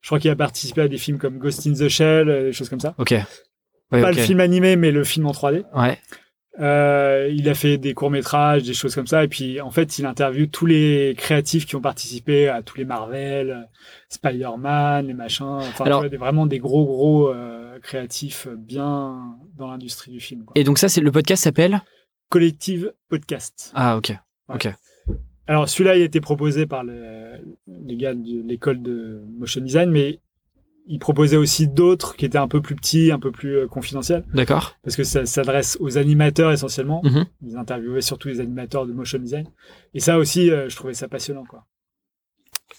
je 0.00 0.08
crois 0.08 0.20
qu'il 0.20 0.30
a 0.30 0.36
participé 0.36 0.82
à 0.82 0.88
des 0.88 0.98
films 0.98 1.18
comme 1.18 1.38
Ghost 1.38 1.66
in 1.66 1.72
the 1.72 1.88
Shell, 1.88 2.26
des 2.26 2.52
choses 2.52 2.68
comme 2.68 2.80
ça. 2.80 2.94
Ok 2.98 3.14
pas 3.90 4.10
le 4.10 4.16
film 4.16 4.40
animé, 4.40 4.76
mais 4.76 4.90
le 4.90 5.04
film 5.04 5.26
en 5.26 5.32
3D. 5.32 5.64
Ouais. 5.74 5.98
Euh, 6.60 7.30
il 7.32 7.48
a 7.48 7.54
fait 7.54 7.78
des 7.78 7.94
courts 7.94 8.10
métrages, 8.10 8.64
des 8.64 8.74
choses 8.74 8.94
comme 8.94 9.06
ça, 9.06 9.22
et 9.22 9.28
puis 9.28 9.60
en 9.60 9.70
fait, 9.70 9.98
il 9.98 10.06
interviewe 10.06 10.46
tous 10.46 10.66
les 10.66 11.14
créatifs 11.16 11.66
qui 11.66 11.76
ont 11.76 11.80
participé 11.80 12.48
à 12.48 12.62
tous 12.62 12.78
les 12.78 12.84
Marvel, 12.84 13.68
Spider-Man, 14.08 15.06
les 15.06 15.14
machins. 15.14 15.44
Enfin, 15.44 15.84
Alors, 15.84 16.04
vraiment 16.06 16.46
des 16.46 16.58
gros 16.58 16.84
gros 16.84 17.28
euh, 17.28 17.78
créatifs 17.80 18.48
bien 18.48 19.36
dans 19.56 19.68
l'industrie 19.68 20.10
du 20.10 20.20
film. 20.20 20.44
Quoi. 20.44 20.52
Et 20.56 20.64
donc 20.64 20.78
ça, 20.78 20.88
c'est 20.88 21.00
le 21.00 21.12
podcast 21.12 21.44
s'appelle 21.44 21.82
Collective 22.28 22.92
Podcast. 23.08 23.72
Ah 23.74 23.96
ok, 23.96 24.12
ok. 24.52 24.68
Alors 25.46 25.68
celui-là, 25.68 25.96
il 25.96 26.02
a 26.02 26.04
été 26.04 26.20
proposé 26.20 26.66
par 26.66 26.84
les 26.84 27.96
gars 27.96 28.14
de 28.14 28.42
l'école 28.46 28.82
de 28.82 29.22
motion 29.38 29.60
design, 29.60 29.90
mais 29.90 30.20
il 30.88 30.98
proposait 30.98 31.36
aussi 31.36 31.68
d'autres 31.68 32.16
qui 32.16 32.24
étaient 32.24 32.38
un 32.38 32.48
peu 32.48 32.62
plus 32.62 32.74
petits, 32.74 33.12
un 33.12 33.18
peu 33.18 33.30
plus 33.30 33.58
euh, 33.58 33.66
confidentiels. 33.68 34.24
D'accord. 34.32 34.76
Parce 34.82 34.96
que 34.96 35.04
ça 35.04 35.26
s'adresse 35.26 35.76
aux 35.80 35.98
animateurs 35.98 36.50
essentiellement. 36.50 37.02
Mhm. 37.04 37.26
Ils 37.46 37.56
interviewaient 37.56 38.00
surtout 38.00 38.28
les 38.28 38.40
animateurs 38.40 38.86
de 38.86 38.92
motion 38.92 39.18
design. 39.18 39.46
Et 39.92 40.00
ça 40.00 40.18
aussi, 40.18 40.50
euh, 40.50 40.68
je 40.68 40.76
trouvais 40.76 40.94
ça 40.94 41.06
passionnant. 41.06 41.44
Quoi. 41.44 41.66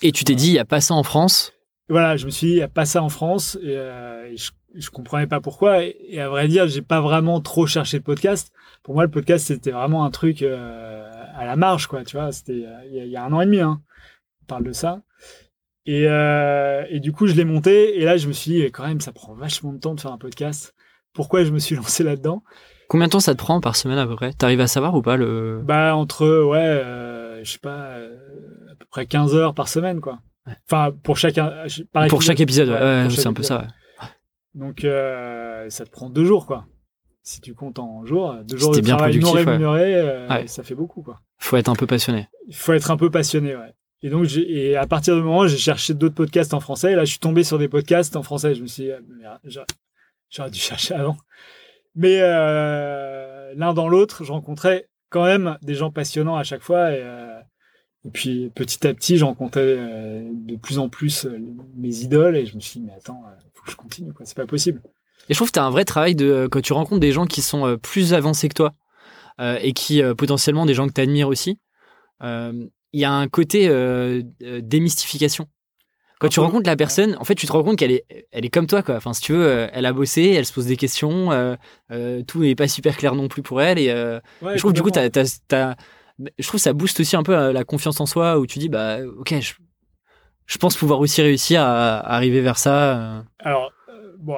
Et 0.02 0.12
tu 0.12 0.24
t'es 0.24 0.34
dit, 0.34 0.48
il 0.48 0.54
n'y 0.54 0.60
a 0.60 0.66
pas 0.66 0.82
ça 0.82 0.96
en 0.96 1.04
France? 1.04 1.54
Voilà, 1.88 2.18
je 2.18 2.26
me 2.26 2.32
suis 2.32 2.48
dit, 2.48 2.54
il 2.54 2.58
n'y 2.58 2.64
a 2.64 2.68
pas 2.68 2.86
ça 2.86 3.04
en 3.04 3.10
France. 3.10 3.60
Et, 3.62 3.78
euh, 3.78 4.36
je, 4.76 4.90
comprenais 4.90 5.28
pas 5.28 5.40
pourquoi. 5.40 5.84
Et, 5.84 6.20
à 6.20 6.30
vrai 6.30 6.48
dire, 6.48 6.68
j'ai 6.68 6.82
pas 6.82 7.02
vraiment 7.02 7.42
trop 7.42 7.68
cherché 7.68 7.98
le 7.98 8.04
podcast. 8.04 8.52
Pour 8.82 8.96
moi, 8.96 9.04
le 9.04 9.12
podcast, 9.12 9.46
c'était 9.48 9.72
vraiment 9.72 10.04
un 10.04 10.12
truc 10.12 10.42
à 10.42 11.46
la 11.46 11.56
marge, 11.56 11.88
quoi. 11.88 12.04
Tu 12.04 12.18
vois, 12.18 12.32
c'était 12.32 12.64
il 12.92 13.08
y, 13.08 13.16
a 13.16 13.24
un 13.24 13.34
an 13.34 13.42
et 13.42 13.46
demi. 13.46 13.60
Hein. 13.60 13.82
On 14.44 14.46
parle 14.46 14.64
de 14.64 14.72
ça. 14.72 15.02
Euh, 15.88 16.84
et, 16.90 17.00
du 17.00 17.12
coup, 17.12 17.28
je 17.28 17.34
l'ai 17.34 17.46
monté. 17.46 18.00
Et 18.00 18.06
là, 18.06 18.18
je 18.18 18.28
me 18.28 18.34
suis 18.34 18.52
dit, 18.52 18.64
quand 18.72 18.86
même, 18.88 19.02
ça 19.02 19.12
prend 19.12 19.34
vachement 19.34 19.74
de 19.74 19.80
temps 19.80 19.96
de 19.96 20.02
faire 20.02 20.12
un 20.12 20.18
podcast. 20.18 20.76
Pourquoi 21.14 21.44
je 21.44 21.52
me 21.52 21.60
suis 21.60 21.76
lancé 21.78 22.04
là-dedans? 22.04 22.44
Combien 22.88 23.08
de 23.08 23.12
temps 23.12 23.20
ça 23.20 23.34
te 23.34 23.40
prend 23.40 23.62
par 23.62 23.76
semaine 23.76 24.00
à 24.00 24.08
peu 24.08 24.16
près? 24.16 24.34
T'arrives 24.34 24.62
à 24.62 24.68
savoir 24.68 24.96
ou 24.96 25.02
pas 25.02 25.16
le? 25.16 25.62
Bah 25.64 25.96
entre 25.96 26.26
ouais, 26.44 26.58
euh, 26.58 27.44
je 27.44 27.52
sais 27.52 27.60
pas, 27.60 27.98
euh, 27.98 28.18
à 28.72 28.76
peu 28.76 28.86
près 28.90 29.06
15 29.06 29.36
heures 29.36 29.54
par 29.54 29.68
semaine 29.68 30.02
quoi. 30.02 30.22
Enfin 30.66 30.92
pour 31.04 31.16
chaque 31.16 31.40
pour 32.10 32.24
chaque 32.24 32.40
épisode, 32.40 32.70
ouais, 32.70 33.08
c'est 33.12 33.28
un 33.28 33.34
peu 33.34 33.44
ça. 33.44 33.68
Donc 34.56 34.80
ça 34.80 35.86
te 35.86 35.90
prend 35.92 36.10
deux 36.10 36.26
jours 36.26 36.48
quoi. 36.48 36.66
Si 37.22 37.42
tu 37.42 37.54
comptes 37.54 37.78
en 37.78 38.06
jours, 38.06 38.36
deux 38.44 38.58
jours 38.58 38.72
de 38.72 38.82
bien 38.82 38.98
travail 38.98 39.20
non 39.20 39.34
rémunéré, 39.34 40.48
ça 40.48 40.64
fait 40.64 40.74
beaucoup 40.74 41.04
quoi. 41.04 41.22
Faut 41.38 41.58
être 41.58 41.70
un 41.70 41.76
peu 41.76 41.86
passionné. 41.86 42.28
Il 42.48 42.56
faut 42.56 42.74
être 42.74 42.90
un 42.90 42.98
peu 42.98 43.12
passionné, 43.12 43.56
ouais. 43.56 43.76
Et 44.02 44.10
donc, 44.10 44.28
et 44.38 44.78
à 44.78 44.88
partir 44.88 45.16
du 45.16 45.22
moment 45.22 45.40
où 45.40 45.48
j'ai 45.48 45.58
cherché 45.58 45.94
d'autres 45.94 46.16
podcasts 46.16 46.54
en 46.54 46.60
français, 46.60 46.96
là, 46.96 47.04
je 47.04 47.10
suis 47.10 47.20
tombé 47.20 47.44
sur 47.44 47.58
des 47.60 47.68
podcasts 47.68 48.16
en 48.16 48.24
français. 48.24 48.56
Je 48.56 48.62
me 48.62 48.68
suis 48.68 48.84
dit, 48.84 48.92
ah, 49.26 49.40
j'aurais 50.30 50.52
dû 50.52 50.60
chercher 50.60 50.94
avant. 50.94 51.18
Mais 51.96 52.20
euh, 52.22 53.54
l'un 53.56 53.74
dans 53.74 53.90
l'autre, 53.90 54.24
je 54.24 54.32
rencontrais 54.32 54.88
quand 55.10 55.26
même 55.26 55.58
des 55.62 55.74
gens 55.74 55.92
passionnants 55.92 56.38
à 56.38 56.44
chaque 56.44 56.62
fois. 56.62 56.92
Et, 56.92 57.02
euh, 57.02 57.40
puis, 58.14 58.50
petit 58.56 58.88
à 58.88 58.94
petit, 58.94 59.18
je 59.18 59.26
rencontrais 59.26 59.76
euh, 59.78 60.30
de 60.32 60.56
plus 60.56 60.80
en 60.80 60.88
plus 60.88 61.28
mes 61.76 61.98
idoles. 61.98 62.38
Et 62.38 62.46
je 62.46 62.56
me 62.56 62.62
suis 62.62 62.80
dit, 62.80 62.86
mais 62.86 62.94
attends, 62.94 63.22
faut 63.54 63.66
que 63.66 63.72
je 63.72 63.76
continue. 63.76 64.14
quoi. 64.14 64.26
C'est 64.26 64.38
pas 64.38 64.46
possible. 64.46 64.82
Et 65.28 65.34
je 65.34 65.38
trouve 65.38 65.50
que 65.50 65.54
tu 65.54 65.60
as 65.60 65.66
un 65.66 65.72
vrai 65.72 65.84
travail 65.84 66.16
de 66.16 66.48
quand 66.50 66.62
tu 66.62 66.72
rencontres 66.72 67.02
des 67.02 67.12
gens 67.12 67.26
qui 67.26 67.42
sont 67.42 67.78
plus 67.78 68.14
avancés 68.14 68.48
que 68.48 68.54
toi 68.54 68.74
et 69.40 69.74
qui 69.74 70.02
potentiellement 70.18 70.66
des 70.66 70.74
gens 70.74 70.88
que 70.88 70.94
tu 70.94 71.02
admires 71.02 71.28
aussi 71.28 71.60
il 72.94 73.00
y 73.00 73.06
a 73.06 73.12
un 73.12 73.28
côté 73.28 73.68
euh, 73.68 74.22
euh, 74.44 74.62
démystification. 74.62 75.48
Quand 76.20 76.28
tu 76.28 76.42
rencontres 76.42 76.68
la 76.68 76.76
personne, 76.76 77.16
en 77.18 77.24
fait, 77.24 77.36
tu 77.36 77.48
te 77.48 77.52
rends 77.54 77.64
compte 77.64 77.78
qu'elle 77.78 77.92
est, 77.92 78.28
elle 78.32 78.44
est 78.44 78.50
comme 78.50 78.68
toi, 78.68 78.84
quoi. 78.84 78.96
Enfin, 78.96 79.14
si 79.14 79.22
tu 79.22 79.32
veux, 79.32 79.46
euh, 79.46 79.68
elle 79.72 79.86
a 79.86 79.94
bossé, 79.94 80.34
elle 80.34 80.46
se 80.46 80.52
pose 80.52 80.66
des 80.66 80.76
questions, 80.76 81.30
tout 82.28 82.42
n'est 82.42 82.56
pas 82.56 82.68
super 82.68 82.98
clair 82.98 83.16
non 83.16 83.30
plus 83.30 83.42
pour 83.42 83.62
elle. 83.62 83.80
Et 83.80 83.88
je 83.88 84.58
trouve, 84.58 84.74
du 84.74 84.82
coup, 84.82 84.92
je 84.94 86.48
trouve 86.48 86.60
ça 86.60 86.74
booste 86.74 87.00
aussi 87.00 87.16
un 87.16 87.24
peu 87.24 87.52
la 87.52 87.64
confiance 87.64 88.02
en 88.02 88.06
soi, 88.06 88.38
où 88.38 88.46
tu 88.46 88.60
dis, 88.60 88.68
bah, 88.68 88.98
ok, 89.18 89.34
je, 90.46 90.58
pense 90.58 90.76
pouvoir 90.76 91.00
aussi 91.00 91.22
réussir 91.22 91.62
à, 91.62 92.00
arriver 92.00 92.42
vers 92.42 92.58
ça. 92.58 93.24
Alors, 93.40 93.72
bon, 94.18 94.36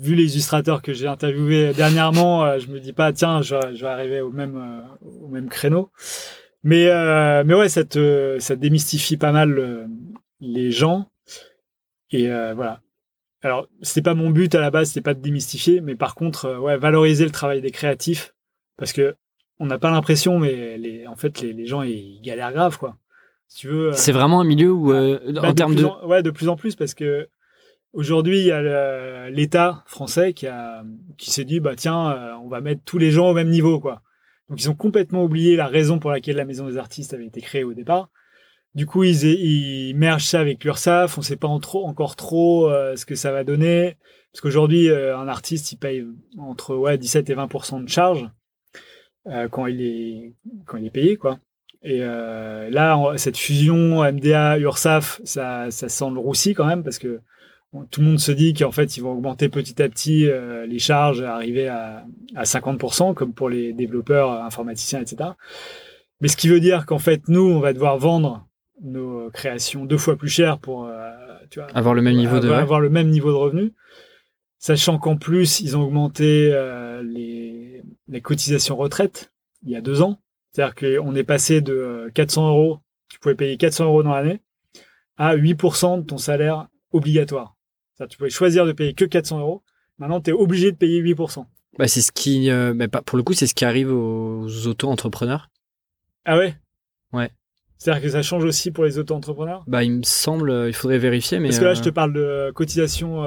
vu 0.00 0.14
les 0.14 0.32
illustrateurs 0.32 0.80
que 0.80 0.94
j'ai 0.94 1.06
interviewés 1.06 1.74
dernièrement, 1.74 2.58
je 2.58 2.68
me 2.68 2.80
dis 2.80 2.94
pas, 2.94 3.12
tiens, 3.12 3.42
je, 3.42 3.56
vais 3.78 3.86
arriver 3.86 4.22
au 4.22 4.30
même, 4.30 4.86
au 5.02 5.28
même 5.28 5.50
créneau. 5.50 5.90
Mais, 6.64 6.86
euh, 6.88 7.44
mais 7.46 7.54
ouais, 7.54 7.68
ça, 7.68 7.84
te, 7.84 8.38
ça 8.40 8.56
démystifie 8.56 9.18
pas 9.18 9.32
mal 9.32 9.58
euh, 9.58 9.86
les 10.40 10.72
gens. 10.72 11.10
Et 12.10 12.32
euh, 12.32 12.54
voilà. 12.54 12.80
Alors, 13.42 13.68
c'était 13.82 14.00
pas 14.00 14.14
mon 14.14 14.30
but 14.30 14.54
à 14.54 14.60
la 14.60 14.70
base, 14.70 14.88
c'était 14.88 15.02
pas 15.02 15.12
de 15.12 15.20
démystifier, 15.20 15.82
mais 15.82 15.94
par 15.94 16.14
contre, 16.14 16.58
ouais, 16.58 16.78
valoriser 16.78 17.26
le 17.26 17.30
travail 17.30 17.60
des 17.60 17.70
créatifs. 17.70 18.34
Parce 18.78 18.94
que 18.94 19.14
on 19.60 19.66
n'a 19.66 19.78
pas 19.78 19.90
l'impression, 19.90 20.38
mais 20.38 20.78
les, 20.78 21.06
en 21.06 21.16
fait, 21.16 21.42
les, 21.42 21.52
les, 21.52 21.66
gens, 21.66 21.82
ils 21.82 22.20
galèrent 22.22 22.52
grave, 22.52 22.78
quoi. 22.78 22.96
Si 23.46 23.58
tu 23.58 23.68
veux. 23.68 23.92
C'est 23.92 24.12
vraiment 24.12 24.40
un 24.40 24.44
milieu 24.44 24.72
où, 24.72 24.88
bah, 24.88 25.42
en 25.42 25.54
termes 25.54 25.74
de. 25.74 25.84
ouais, 26.06 26.22
de 26.22 26.30
plus 26.30 26.48
en 26.48 26.56
plus, 26.56 26.74
parce 26.76 26.94
que 26.94 27.28
aujourd'hui, 27.92 28.38
il 28.40 28.46
y 28.46 28.52
a 28.52 29.28
l'État 29.28 29.84
français 29.86 30.32
qui, 30.32 30.46
a, 30.46 30.82
qui 31.18 31.30
s'est 31.30 31.44
dit, 31.44 31.60
bah 31.60 31.76
tiens, 31.76 32.38
on 32.42 32.48
va 32.48 32.62
mettre 32.62 32.82
tous 32.84 32.98
les 32.98 33.10
gens 33.10 33.28
au 33.28 33.34
même 33.34 33.50
niveau, 33.50 33.78
quoi. 33.80 34.02
Donc 34.48 34.60
ils 34.60 34.70
ont 34.70 34.74
complètement 34.74 35.24
oublié 35.24 35.56
la 35.56 35.66
raison 35.66 35.98
pour 35.98 36.10
laquelle 36.10 36.36
la 36.36 36.44
Maison 36.44 36.68
des 36.68 36.76
Artistes 36.76 37.14
avait 37.14 37.26
été 37.26 37.40
créée 37.40 37.64
au 37.64 37.74
départ. 37.74 38.10
Du 38.74 38.86
coup, 38.86 39.04
ils, 39.04 39.24
ils 39.24 39.94
mergent 39.94 40.26
ça 40.26 40.40
avec 40.40 40.64
l'URSSAF. 40.64 41.16
On 41.16 41.20
ne 41.20 41.24
sait 41.24 41.36
pas 41.36 41.48
encore 41.48 42.16
trop 42.16 42.68
euh, 42.68 42.96
ce 42.96 43.06
que 43.06 43.14
ça 43.14 43.30
va 43.30 43.44
donner. 43.44 43.96
Parce 44.32 44.40
qu'aujourd'hui, 44.40 44.88
euh, 44.88 45.16
un 45.16 45.28
artiste, 45.28 45.70
il 45.72 45.76
paye 45.76 46.04
entre 46.38 46.74
ouais, 46.74 46.98
17 46.98 47.30
et 47.30 47.34
20% 47.36 47.84
de 47.84 47.88
charge 47.88 48.28
euh, 49.28 49.48
quand, 49.48 49.66
il 49.66 49.80
est, 49.80 50.34
quand 50.66 50.76
il 50.76 50.86
est 50.86 50.90
payé. 50.90 51.16
quoi. 51.16 51.38
Et 51.82 51.98
là, 51.98 53.12
cette 53.18 53.36
fusion 53.36 54.02
MDA-URSAF, 54.02 55.20
ça, 55.24 55.70
ça 55.70 55.88
sent 55.90 56.10
le 56.14 56.18
roussi 56.18 56.54
quand 56.54 56.64
même, 56.64 56.82
parce 56.82 56.98
que 56.98 57.20
tout 57.90 58.00
le 58.00 58.06
monde 58.06 58.20
se 58.20 58.32
dit 58.32 58.54
qu'en 58.54 58.70
fait, 58.70 58.96
ils 58.96 59.00
vont 59.00 59.12
augmenter 59.12 59.48
petit 59.48 59.82
à 59.82 59.88
petit 59.88 60.28
euh, 60.28 60.66
les 60.66 60.78
charges, 60.78 61.22
arriver 61.22 61.68
à, 61.68 62.04
à 62.34 62.44
50%, 62.44 63.14
comme 63.14 63.32
pour 63.32 63.48
les 63.48 63.72
développeurs, 63.72 64.30
informaticiens, 64.44 65.00
etc. 65.00 65.30
Mais 66.20 66.28
ce 66.28 66.36
qui 66.36 66.48
veut 66.48 66.60
dire 66.60 66.86
qu'en 66.86 66.98
fait, 66.98 67.28
nous, 67.28 67.42
on 67.42 67.60
va 67.60 67.72
devoir 67.72 67.98
vendre 67.98 68.46
nos 68.82 69.30
créations 69.30 69.84
deux 69.84 69.98
fois 69.98 70.16
plus 70.16 70.28
cher 70.28 70.58
pour 70.58 70.86
euh, 70.86 71.10
tu 71.50 71.60
vois, 71.60 71.68
avoir 71.74 71.94
le 71.94 72.02
même 72.02 72.16
niveau 72.16 72.40
de 72.40 72.50
avoir 72.50 72.80
le 72.80 72.90
même 72.90 73.08
niveau 73.08 73.30
de 73.30 73.36
revenu, 73.36 73.72
sachant 74.58 74.98
qu'en 74.98 75.16
plus, 75.16 75.60
ils 75.60 75.76
ont 75.76 75.82
augmenté 75.82 76.50
euh, 76.52 77.02
les, 77.02 77.82
les 78.08 78.20
cotisations 78.20 78.76
retraite 78.76 79.32
il 79.64 79.70
y 79.70 79.76
a 79.76 79.80
deux 79.80 80.02
ans. 80.02 80.20
C'est-à-dire 80.52 80.74
qu'on 80.74 81.14
est 81.14 81.24
passé 81.24 81.60
de 81.60 82.10
400 82.14 82.48
euros, 82.48 82.78
tu 83.08 83.18
pouvais 83.18 83.34
payer 83.34 83.56
400 83.56 83.86
euros 83.86 84.02
dans 84.02 84.12
l'année, 84.12 84.40
à 85.16 85.36
8% 85.36 86.02
de 86.02 86.06
ton 86.06 86.18
salaire 86.18 86.68
obligatoire 86.92 87.53
tu 88.08 88.18
pouvais 88.18 88.30
choisir 88.30 88.66
de 88.66 88.72
payer 88.72 88.94
que 88.94 89.04
400 89.04 89.40
euros. 89.40 89.62
Maintenant, 89.98 90.20
tu 90.20 90.30
es 90.30 90.32
obligé 90.32 90.72
de 90.72 90.76
payer 90.76 91.00
8%. 91.02 91.46
Bah, 91.78 91.88
c'est 91.88 92.00
ce 92.00 92.12
qui, 92.12 92.50
euh, 92.50 92.74
pour 93.04 93.16
le 93.16 93.22
coup, 93.22 93.32
c'est 93.32 93.46
ce 93.46 93.54
qui 93.54 93.64
arrive 93.64 93.92
aux 93.92 94.66
auto-entrepreneurs. 94.66 95.50
Ah 96.24 96.36
ouais? 96.36 96.54
Ouais. 97.12 97.30
C'est-à-dire 97.78 98.02
que 98.02 98.08
ça 98.08 98.22
change 98.22 98.44
aussi 98.44 98.70
pour 98.70 98.84
les 98.84 98.98
auto-entrepreneurs? 98.98 99.64
Bah, 99.66 99.84
il 99.84 99.92
me 99.92 100.02
semble, 100.02 100.50
euh, 100.50 100.68
il 100.68 100.74
faudrait 100.74 100.98
vérifier. 100.98 101.38
Mais 101.38 101.48
Parce 101.48 101.58
que 101.58 101.64
là, 101.64 101.70
euh, 101.72 101.74
je 101.74 101.82
te 101.82 101.90
parle 101.90 102.12
de 102.12 102.52
cotisation 102.54 103.18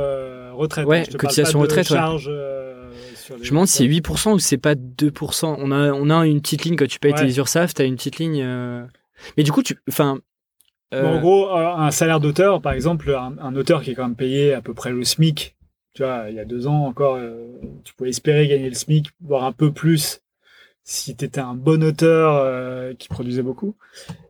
retraite. 0.55 0.87
Ouais, 0.87 1.05
je 1.09 1.17
cotisation 1.17 1.59
retraite. 1.59 1.87
Je 1.87 3.33
me 3.33 3.49
demande 3.49 3.67
si 3.67 3.77
c'est 3.77 3.85
8% 3.85 4.33
ou 4.33 4.39
c'est 4.39 4.57
pas 4.57 4.75
2%. 4.75 5.55
On 5.59 5.71
a, 5.71 5.91
on 5.91 6.09
a 6.09 6.25
une 6.25 6.41
petite 6.41 6.63
ligne 6.63 6.77
quand 6.77 6.87
tu 6.87 6.99
payes 6.99 7.13
tes 7.13 7.37
URSAF, 7.37 7.73
tu 7.73 7.81
as 7.81 7.85
une 7.85 7.95
petite 7.95 8.17
ligne. 8.19 8.43
Mais 9.35 9.43
du 9.43 9.51
coup, 9.51 9.63
tu, 9.63 9.77
enfin, 9.89 10.19
en 10.93 10.97
euh, 10.97 11.19
gros, 11.19 11.49
euh, 11.49 11.75
un 11.75 11.91
salaire 11.91 12.19
d'auteur, 12.19 12.61
par 12.61 12.73
exemple, 12.73 13.13
un, 13.13 13.55
auteur 13.55 13.81
qui 13.81 13.91
est 13.91 13.95
quand 13.95 14.03
même 14.03 14.15
payé 14.15 14.53
à 14.53 14.61
peu 14.61 14.73
près 14.73 14.91
le 14.91 15.03
SMIC, 15.03 15.55
tu 15.93 16.03
vois, 16.03 16.29
il 16.29 16.35
y 16.35 16.39
a 16.39 16.45
deux 16.45 16.67
ans 16.67 16.85
encore, 16.85 17.15
euh, 17.15 17.59
tu 17.83 17.93
pouvais 17.93 18.09
espérer 18.09 18.47
gagner 18.47 18.69
le 18.69 18.75
SMIC, 18.75 19.09
voire 19.21 19.43
un 19.43 19.51
peu 19.51 19.71
plus, 19.71 20.21
si 20.83 21.15
tu 21.15 21.25
étais 21.25 21.41
un 21.41 21.55
bon 21.55 21.83
auteur 21.83 22.95
qui 22.97 23.09
produisait 23.09 23.41
beaucoup. 23.41 23.75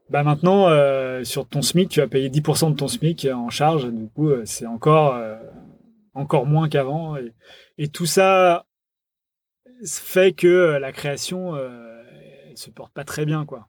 Bah 0.09 0.23
maintenant, 0.23 0.67
sur 1.23 1.47
ton 1.47 1.61
SMIC, 1.61 1.89
tu 1.89 1.99
vas 1.99 2.07
payer 2.07 2.29
10% 2.29 2.71
de 2.71 2.75
ton 2.75 2.87
SMIC 2.87 3.27
en 3.31 3.49
charge, 3.49 3.91
du 3.91 4.07
coup, 4.07 4.31
c'est 4.45 4.65
encore, 4.65 5.21
encore 6.15 6.47
moins 6.47 6.67
qu'avant. 6.67 7.15
Et, 7.17 7.33
et, 7.77 7.89
tout 7.89 8.07
ça 8.07 8.65
fait 9.85 10.31
que 10.31 10.77
la 10.79 10.91
création 10.91 11.53
se 12.57 12.69
porte 12.69 12.93
pas 12.93 13.03
très 13.03 13.25
bien, 13.25 13.45
quoi. 13.45 13.67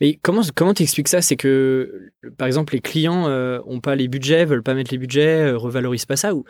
Mais 0.00 0.18
comment 0.22 0.42
comment 0.54 0.74
t'expliques 0.74 1.08
ça? 1.08 1.22
C'est 1.22 1.36
que, 1.36 2.10
par 2.36 2.46
exemple, 2.46 2.74
les 2.74 2.80
clients 2.80 3.28
euh, 3.28 3.60
ont 3.66 3.80
pas 3.80 3.94
les 3.94 4.08
budgets, 4.08 4.44
veulent 4.44 4.62
pas 4.62 4.74
mettre 4.74 4.92
les 4.92 4.98
budgets, 4.98 5.52
euh, 5.52 5.56
revalorisent 5.56 6.06
pas 6.06 6.16
ça? 6.16 6.34
Ou 6.34 6.44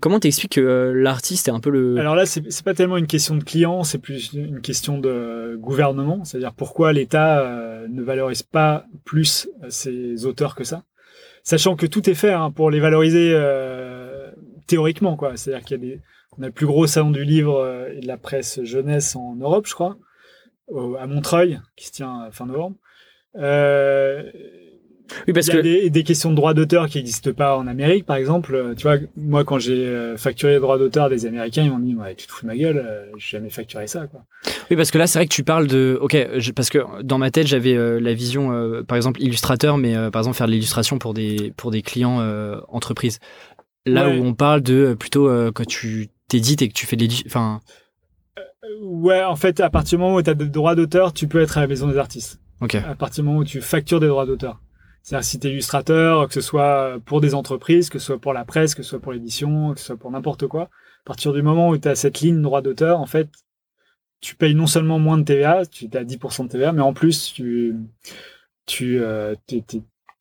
comment 0.00 0.18
t'expliques 0.18 0.54
que 0.54 0.60
euh, 0.60 0.92
l'artiste 0.94 1.48
est 1.48 1.50
un 1.50 1.60
peu 1.60 1.70
le 1.70 1.98
Alors 1.98 2.16
là, 2.16 2.26
c'est 2.26 2.64
pas 2.64 2.74
tellement 2.74 2.96
une 2.96 3.06
question 3.06 3.36
de 3.36 3.44
client, 3.44 3.84
c'est 3.84 3.98
plus 3.98 4.32
une 4.32 4.60
question 4.60 4.98
de 4.98 5.56
gouvernement. 5.60 6.24
C'est-à-dire 6.24 6.54
pourquoi 6.54 6.92
l'État 6.92 7.40
euh, 7.40 7.86
ne 7.88 8.02
valorise 8.02 8.42
pas 8.42 8.86
plus 9.04 9.48
ses 9.68 10.26
auteurs 10.26 10.54
que 10.54 10.64
ça, 10.64 10.84
sachant 11.42 11.76
que 11.76 11.86
tout 11.86 12.08
est 12.08 12.14
fait 12.14 12.32
hein, 12.32 12.50
pour 12.50 12.70
les 12.70 12.80
valoriser 12.80 13.32
euh, 13.34 14.30
théoriquement, 14.66 15.16
quoi. 15.16 15.36
C'est-à-dire 15.36 15.64
qu'il 15.64 15.76
y 15.76 15.80
a 15.80 15.94
des 15.94 16.00
on 16.38 16.42
a 16.42 16.46
le 16.46 16.52
plus 16.52 16.66
gros 16.66 16.86
salon 16.86 17.10
du 17.10 17.24
livre 17.24 17.58
euh, 17.58 17.92
et 17.94 18.00
de 18.00 18.06
la 18.06 18.16
presse 18.16 18.62
jeunesse 18.64 19.16
en 19.16 19.36
Europe, 19.36 19.66
je 19.66 19.74
crois, 19.74 19.96
au- 20.68 20.96
à 20.96 21.06
Montreuil, 21.06 21.60
qui 21.76 21.86
se 21.86 21.92
tient 21.92 22.28
fin 22.32 22.46
novembre. 22.46 22.76
Euh, 23.36 24.22
Oui, 25.26 25.34
parce 25.34 25.48
il 25.48 25.50
y 25.50 25.52
a 25.52 25.56
que 25.58 25.62
des, 25.62 25.90
des 25.90 26.02
questions 26.02 26.30
de 26.30 26.34
droits 26.36 26.54
d'auteur 26.54 26.88
qui 26.88 26.96
n'existent 26.98 27.32
pas 27.34 27.58
en 27.58 27.66
Amérique, 27.66 28.06
par 28.06 28.16
exemple. 28.16 28.54
Euh, 28.54 28.74
Tu 28.74 28.82
vois, 28.84 28.96
moi, 29.16 29.44
quand 29.44 29.58
j'ai 29.58 29.86
euh, 29.86 30.16
facturé 30.16 30.54
les 30.54 30.60
droits 30.60 30.78
d'auteur 30.78 31.10
des 31.10 31.26
Américains, 31.26 31.62
ils 31.62 31.70
m'ont 31.70 31.78
dit, 31.78 31.94
ouais, 31.94 32.14
tu 32.14 32.26
te 32.26 32.32
fous 32.32 32.42
de 32.42 32.46
ma 32.46 32.56
gueule, 32.56 32.78
euh, 32.78 33.04
j'ai 33.18 33.36
jamais 33.38 33.50
facturé 33.50 33.86
ça, 33.86 34.06
quoi. 34.06 34.24
oui, 34.70 34.76
parce 34.76 34.90
que 34.90 34.96
là, 34.96 35.06
c'est 35.06 35.18
vrai 35.18 35.26
que 35.26 35.34
tu 35.34 35.44
parles 35.44 35.66
de 35.66 35.98
OK, 36.00 36.16
je- 36.36 36.52
parce 36.52 36.70
que 36.70 36.78
dans 37.02 37.18
ma 37.18 37.30
tête, 37.30 37.46
j'avais 37.46 37.74
euh, 37.76 38.00
la 38.00 38.14
vision, 38.14 38.52
euh, 38.52 38.82
par 38.82 38.96
exemple, 38.96 39.20
illustrateur, 39.22 39.76
mais 39.76 39.94
euh, 39.94 40.10
par 40.10 40.20
exemple 40.20 40.38
faire 40.38 40.46
de 40.46 40.52
l'illustration 40.52 40.98
pour 40.98 41.12
des 41.12 41.52
pour 41.56 41.70
des 41.70 41.82
clients 41.82 42.20
euh, 42.20 42.56
entreprises. 42.68 43.18
Là 43.86 44.08
Ouais. 44.08 44.18
où 44.18 44.24
on 44.24 44.32
parle 44.32 44.62
de 44.62 44.74
euh, 44.74 44.94
plutôt 44.96 45.28
euh, 45.28 45.52
quand 45.52 45.66
tu 45.66 46.08
t'édites 46.28 46.62
et 46.62 46.68
que 46.68 46.72
tu 46.72 46.86
fais 46.86 46.96
de 46.96 47.02
l'édi- 47.02 47.24
enfin 47.26 47.60
Euh, 47.66 47.70
Ouais, 48.82 49.22
en 49.22 49.36
fait, 49.36 49.60
à 49.60 49.70
partir 49.70 49.98
du 49.98 50.04
moment 50.04 50.16
où 50.16 50.22
tu 50.22 50.30
as 50.30 50.34
des 50.34 50.48
droits 50.48 50.74
d'auteur, 50.74 51.12
tu 51.12 51.28
peux 51.28 51.40
être 51.40 51.58
à 51.58 51.62
la 51.62 51.66
maison 51.66 51.88
des 51.88 51.98
artistes. 51.98 52.40
OK. 52.60 52.74
À 52.74 52.94
partir 52.94 53.22
du 53.22 53.28
moment 53.28 53.40
où 53.40 53.44
tu 53.44 53.60
factures 53.60 54.00
des 54.00 54.06
droits 54.06 54.26
d'auteur. 54.26 54.60
C'est-à-dire 55.02 55.24
si 55.24 55.38
tu 55.38 55.48
es 55.48 55.50
illustrateur, 55.50 56.26
que 56.28 56.34
ce 56.34 56.40
soit 56.40 56.98
pour 57.04 57.20
des 57.20 57.34
entreprises, 57.34 57.90
que 57.90 57.98
ce 57.98 58.06
soit 58.06 58.18
pour 58.18 58.32
la 58.32 58.46
presse, 58.46 58.74
que 58.74 58.82
ce 58.82 58.90
soit 58.90 59.00
pour 59.00 59.12
l'édition, 59.12 59.74
que 59.74 59.80
ce 59.80 59.86
soit 59.86 59.96
pour 59.98 60.10
n'importe 60.10 60.46
quoi, 60.46 60.62
à 60.62 61.04
partir 61.04 61.34
du 61.34 61.42
moment 61.42 61.68
où 61.68 61.76
tu 61.76 61.86
as 61.86 61.94
cette 61.94 62.20
ligne 62.20 62.40
droit 62.40 62.62
d'auteur, 62.62 63.00
en 63.00 63.06
fait, 63.06 63.28
tu 64.22 64.34
payes 64.34 64.54
non 64.54 64.66
seulement 64.66 64.98
moins 64.98 65.18
de 65.18 65.24
TVA, 65.24 65.66
tu 65.66 65.84
es 65.84 65.96
à 65.96 66.04
10% 66.04 66.44
de 66.44 66.48
TVA, 66.48 66.72
mais 66.72 66.80
en 66.80 66.94
plus, 66.94 67.34
tu, 67.34 67.76
tu, 68.64 68.98
euh, 69.02 69.34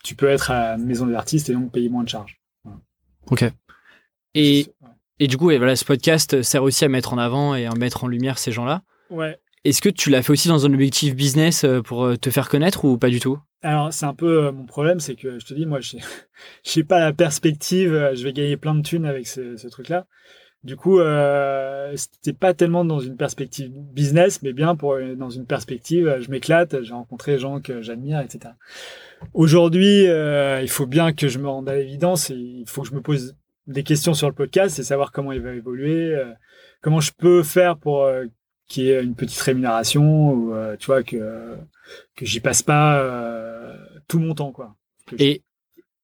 tu 0.03 0.15
peux 0.15 0.27
être 0.27 0.51
à 0.51 0.71
la 0.71 0.77
maison 0.77 1.05
des 1.05 1.15
artistes 1.15 1.49
et 1.49 1.53
donc 1.53 1.71
payer 1.71 1.87
moins 1.87 2.03
de 2.03 2.09
charges. 2.09 2.41
OK. 3.27 3.45
Et. 4.33 4.72
Et 5.19 5.27
du 5.27 5.37
coup, 5.37 5.47
ouais, 5.47 5.57
voilà, 5.57 5.75
ce 5.75 5.85
podcast 5.85 6.41
sert 6.41 6.63
aussi 6.63 6.85
à 6.85 6.89
mettre 6.89 7.13
en 7.13 7.17
avant 7.17 7.55
et 7.55 7.65
à 7.65 7.73
mettre 7.75 8.03
en 8.03 8.07
lumière 8.07 8.37
ces 8.37 8.51
gens-là. 8.51 8.81
Ouais. 9.09 9.37
Est-ce 9.63 9.81
que 9.81 9.89
tu 9.89 10.09
l'as 10.09 10.21
fait 10.23 10.31
aussi 10.31 10.47
dans 10.49 10.65
un 10.65 10.73
objectif 10.73 11.15
business 11.15 11.63
euh, 11.63 11.81
pour 11.81 12.03
euh, 12.03 12.17
te 12.17 12.29
faire 12.29 12.49
connaître 12.49 12.83
ou 12.83 12.97
pas 12.97 13.09
du 13.09 13.19
tout? 13.19 13.39
Alors, 13.61 13.93
c'est 13.93 14.05
un 14.05 14.13
peu 14.13 14.45
euh, 14.45 14.51
mon 14.51 14.65
problème, 14.65 14.99
c'est 14.99 15.15
que 15.15 15.39
je 15.39 15.45
te 15.45 15.53
dis, 15.53 15.65
moi, 15.65 15.79
je 15.79 15.97
n'ai 16.75 16.83
pas 16.87 16.99
la 16.99 17.13
perspective, 17.13 18.11
je 18.13 18.23
vais 18.23 18.33
gagner 18.33 18.57
plein 18.57 18.75
de 18.75 18.81
thunes 18.81 19.05
avec 19.05 19.27
ce, 19.27 19.55
ce 19.55 19.67
truc-là. 19.67 20.05
Du 20.63 20.77
coup, 20.77 20.99
euh, 20.99 21.91
c'était 21.97 22.31
pas 22.31 22.53
tellement 22.53 22.85
dans 22.85 22.99
une 22.99 23.17
perspective 23.17 23.69
business, 23.69 24.41
mais 24.43 24.53
bien 24.53 24.75
pour 24.75 24.97
dans 25.17 25.29
une 25.29 25.45
perspective, 25.45 26.19
je 26.21 26.31
m'éclate, 26.31 26.81
j'ai 26.83 26.93
rencontré 26.93 27.33
des 27.33 27.39
gens 27.39 27.59
que 27.59 27.81
j'admire, 27.81 28.21
etc. 28.21 28.53
Aujourd'hui, 29.33 30.07
euh, 30.07 30.61
il 30.61 30.69
faut 30.69 30.85
bien 30.85 31.11
que 31.11 31.27
je 31.27 31.37
me 31.39 31.49
rende 31.49 31.67
à 31.67 31.75
l'évidence 31.75 32.29
et 32.29 32.35
il 32.35 32.63
faut 32.65 32.83
que 32.83 32.87
je 32.87 32.93
me 32.93 33.01
pose 33.01 33.35
des 33.67 33.83
questions 33.83 34.13
sur 34.13 34.27
le 34.27 34.33
podcast 34.35 34.77
et 34.79 34.83
savoir 34.83 35.11
comment 35.11 35.31
il 35.31 35.41
va 35.41 35.53
évoluer, 35.53 36.13
euh, 36.15 36.25
comment 36.81 36.99
je 36.99 37.11
peux 37.17 37.43
faire 37.43 37.77
pour 37.77 38.03
euh, 38.03 38.25
qu'il 38.67 38.83
y 38.85 38.89
ait 38.91 39.03
une 39.03 39.15
petite 39.15 39.39
rémunération 39.39 40.31
ou 40.31 40.53
euh, 40.53 40.75
tu 40.77 40.87
vois 40.87 41.03
que 41.03 41.55
que 42.15 42.25
j'y 42.25 42.39
passe 42.39 42.61
pas 42.61 43.01
tout 44.07 44.19
mon 44.19 44.33
temps 44.35 44.51
quoi. 44.51 44.75
Que, 45.07 45.17
je- 45.17 45.23
Et 45.23 45.43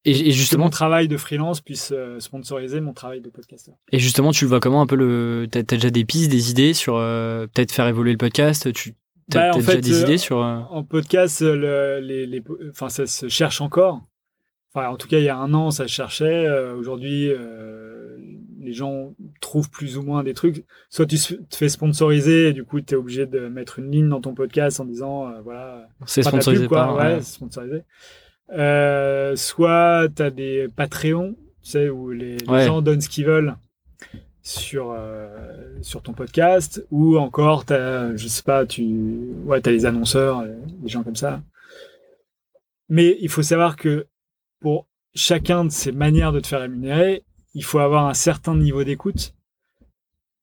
et, 0.05 0.13
que 0.13 0.19
mon 0.27 0.31
justement 0.31 0.69
travail 0.69 1.07
de 1.09 1.17
freelance 1.17 1.59
puisse 1.61 1.93
sponsoriser 2.19 2.79
mon 2.79 2.93
travail 2.93 3.19
de 3.21 3.29
podcasteur. 3.29 3.75
et 3.91 3.99
justement, 3.99 4.31
tu 4.31 4.45
le 4.45 4.49
vois 4.49 4.61
comment 4.61 4.81
un 4.81 4.87
peu 4.87 4.95
le 4.95 5.47
t'as, 5.51 5.61
déjà 5.63 5.89
des 5.89 6.05
pistes, 6.05 6.31
des 6.31 6.51
idées 6.51 6.73
sur 6.73 6.93
peut-être 6.95 7.71
faire 7.73 7.87
évoluer 7.87 8.11
le 8.13 8.17
podcast. 8.17 8.71
Tu 8.71 8.95
t'as, 9.29 9.51
Bah, 9.51 9.57
déjà 9.59 9.71
fait, 9.73 9.81
des 9.81 10.01
idées 10.01 10.17
sur 10.17 10.37
En 10.37 10.83
podcast, 10.83 11.41
le, 11.41 11.99
les, 11.99 12.25
les, 12.25 12.41
enfin, 12.71 12.87
ça 12.89 13.05
se 13.07 13.27
cherche 13.27 13.59
encore. 13.61 14.01
Enfin, 14.79 14.89
en 14.89 14.97
tout 14.97 15.07
cas, 15.07 15.17
il 15.17 15.23
y 15.25 15.29
a 15.29 15.37
un 15.37 15.53
an, 15.53 15.71
ça 15.71 15.87
cherchait. 15.87 16.45
Euh, 16.47 16.75
Aujourd'hui, 16.75 17.29
euh, 17.29 18.17
les 18.59 18.73
gens 18.73 19.13
trouvent 19.41 19.69
plus 19.69 19.97
ou 19.97 20.03
moins 20.03 20.23
des 20.23 20.33
trucs. 20.33 20.63
Soit 20.89 21.05
tu 21.05 21.17
te 21.17 21.55
fais 21.55 21.69
sponsoriser 21.69 22.49
et 22.49 22.53
du 22.53 22.63
coup, 22.63 22.79
tu 22.81 22.93
es 22.93 22.97
obligé 22.97 23.25
de 23.25 23.47
mettre 23.47 23.79
une 23.79 23.91
ligne 23.91 24.09
dans 24.09 24.21
ton 24.21 24.33
podcast 24.33 24.79
en 24.79 24.85
disant, 24.85 25.27
euh, 25.27 25.41
voilà, 25.43 25.87
c'est 26.05 26.23
sponsorisé 26.23 26.63
pub, 26.63 26.69
quoi, 26.69 26.77
par 26.85 26.95
ouais, 26.95 27.01
ouais. 27.03 27.21
c'est 27.21 27.35
sponsorisé. 27.35 27.83
Soit 29.35 30.07
tu 30.15 30.21
as 30.21 30.29
des 30.31 30.67
Patreons, 30.75 31.35
tu 31.61 31.69
sais, 31.71 31.89
où 31.89 32.11
les, 32.11 32.37
les 32.37 32.47
Ouais. 32.49 32.65
gens 32.65 32.81
donnent 32.81 33.01
ce 33.01 33.09
qu'ils 33.09 33.25
veulent 33.25 33.55
sur, 34.41 34.95
sur 35.81 36.01
ton 36.01 36.13
podcast, 36.13 36.85
ou 36.91 37.17
encore, 37.17 37.65
t'as, 37.65 38.15
je 38.15 38.27
sais 38.27 38.43
pas, 38.43 38.65
tu 38.65 38.83
ouais, 39.45 39.65
as 39.65 39.71
les 39.71 39.85
annonceurs, 39.85 40.43
des 40.79 40.87
gens 40.89 41.03
comme 41.03 41.15
ça. 41.15 41.41
Mais 42.89 43.17
il 43.21 43.29
faut 43.29 43.43
savoir 43.43 43.75
que 43.75 44.07
pour 44.59 44.87
chacun 45.15 45.65
de 45.65 45.71
ces 45.71 45.91
manières 45.91 46.31
de 46.31 46.39
te 46.39 46.47
faire 46.47 46.61
rémunérer, 46.61 47.23
il 47.53 47.63
faut 47.63 47.79
avoir 47.79 48.05
un 48.07 48.13
certain 48.13 48.55
niveau 48.55 48.83
d'écoute. 48.83 49.33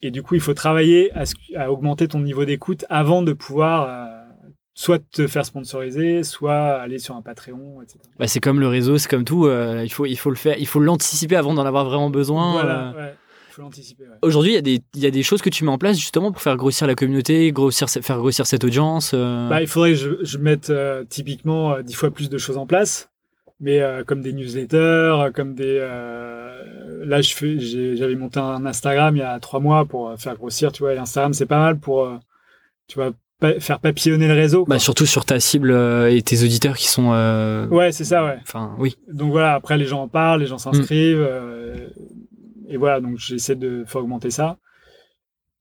Et 0.02 0.10
du 0.10 0.22
coup, 0.22 0.34
il 0.34 0.40
faut 0.40 0.54
travailler 0.54 1.10
à, 1.56 1.70
augmenter 1.70 2.08
ton 2.08 2.20
niveau 2.20 2.44
d'écoute 2.44 2.84
avant 2.90 3.22
de 3.22 3.32
pouvoir 3.32 3.88
euh, 3.88 4.26
soit 4.74 5.02
te 5.10 5.26
faire 5.26 5.46
sponsoriser, 5.46 6.22
soit 6.22 6.74
aller 6.74 6.98
sur 6.98 7.16
un 7.16 7.22
Patreon, 7.22 7.80
etc. 7.82 7.98
Bah, 8.18 8.26
c'est 8.26 8.40
comme 8.40 8.60
le 8.60 8.68
réseau, 8.68 8.98
c'est 8.98 9.08
comme 9.08 9.24
tout. 9.24 9.46
euh, 9.46 9.82
il 9.84 9.90
faut 9.90 10.04
il 10.04 10.16
faut 10.16 10.30
le 10.30 10.36
faire, 10.36 10.56
il 10.58 10.66
faut 10.66 10.80
l'anticiper 10.80 11.36
avant 11.36 11.54
d'en 11.54 11.64
avoir 11.64 11.86
vraiment 11.86 12.10
besoin. 12.10 12.52
voilà, 12.52 12.88
euh. 12.90 12.92
ouais, 12.92 13.14
il 13.48 13.52
faut 13.54 13.62
l'anticiper. 13.62 14.04
ouais. 14.04 14.18
Aujourd'hui, 14.20 14.52
il 14.52 14.54
y 14.56 14.58
a 14.58 14.62
des 14.62 14.82
il 14.94 15.00
y 15.00 15.06
a 15.06 15.10
des 15.10 15.22
choses 15.22 15.40
que 15.40 15.48
tu 15.48 15.64
mets 15.64 15.70
en 15.70 15.78
place 15.78 15.98
justement 15.98 16.30
pour 16.30 16.42
faire 16.42 16.56
grossir 16.58 16.86
la 16.86 16.94
communauté, 16.94 17.50
grossir 17.52 17.88
faire 17.88 18.18
grossir 18.18 18.46
cette 18.46 18.64
audience. 18.64 19.12
euh. 19.14 19.48
Bah, 19.48 19.62
il 19.62 19.66
faudrait 19.66 19.92
que 19.92 19.96
je, 19.96 20.10
je 20.22 20.36
mette 20.36 20.68
euh, 20.68 21.04
typiquement 21.08 21.72
euh, 21.72 21.82
dix 21.82 21.94
fois 21.94 22.10
plus 22.10 22.28
de 22.28 22.36
choses 22.36 22.58
en 22.58 22.66
place, 22.66 23.08
mais 23.60 23.80
euh, 23.80 24.04
comme 24.04 24.20
des 24.22 24.32
newsletters, 24.32 24.76
euh, 24.78 25.30
comme 25.30 25.54
des. 25.54 25.78
euh, 25.80 27.04
là, 27.04 27.20
je 27.22 27.34
fais, 27.34 27.58
j'avais 27.58 28.14
monté 28.16 28.38
un 28.40 28.64
Instagram 28.66 29.16
il 29.16 29.20
y 29.20 29.22
a 29.22 29.38
trois 29.40 29.60
mois 29.60 29.84
pour 29.84 30.14
faire 30.18 30.36
grossir, 30.36 30.72
tu 30.72 30.82
vois. 30.82 30.94
Et 30.94 30.98
Instagram, 30.98 31.32
c'est 31.32 31.46
pas 31.46 31.58
mal 31.58 31.78
pour, 31.78 32.08
tu 32.88 32.96
vois, 32.96 33.12
pa- 33.40 33.58
faire 33.60 33.80
papillonner 33.80 34.28
le 34.28 34.34
réseau. 34.34 34.64
quoi. 34.64 34.74
Bah, 34.74 34.78
surtout 34.78 35.06
sur 35.06 35.24
ta 35.24 35.40
cible 35.40 35.70
et 36.10 36.20
tes 36.22 36.42
auditeurs 36.42 36.76
qui 36.76 36.88
sont. 36.88 37.12
euh, 37.12 37.66
Ouais, 37.68 37.92
c'est 37.92 38.04
ça, 38.04 38.24
ouais. 38.24 38.38
Enfin, 38.42 38.74
oui. 38.78 38.96
Donc 39.12 39.30
voilà, 39.30 39.54
après 39.54 39.78
les 39.78 39.86
gens 39.86 40.02
en 40.02 40.08
parlent, 40.08 40.40
les 40.40 40.46
gens 40.46 40.58
s'inscrivent, 40.58 41.18
euh, 41.26 41.88
et 42.68 42.76
voilà, 42.76 43.00
donc 43.00 43.16
j'essaie 43.18 43.54
de 43.56 43.84
faire 43.86 44.02
augmenter 44.02 44.30
ça. 44.30 44.58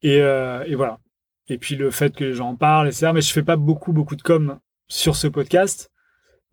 Et, 0.02 0.18
et 0.18 0.76
voilà. 0.76 1.00
Et 1.48 1.58
puis 1.60 1.76
le 1.76 1.92
fait 1.92 2.16
que 2.16 2.24
les 2.24 2.34
gens 2.34 2.50
en 2.50 2.56
parlent, 2.56 2.88
etc. 2.88 3.12
Mais 3.14 3.22
je 3.22 3.32
fais 3.32 3.44
pas 3.44 3.56
beaucoup, 3.56 3.94
beaucoup 3.94 4.16
de 4.16 4.22
com 4.24 4.58
sur 4.88 5.16
ce 5.16 5.28
podcast. 5.28 5.92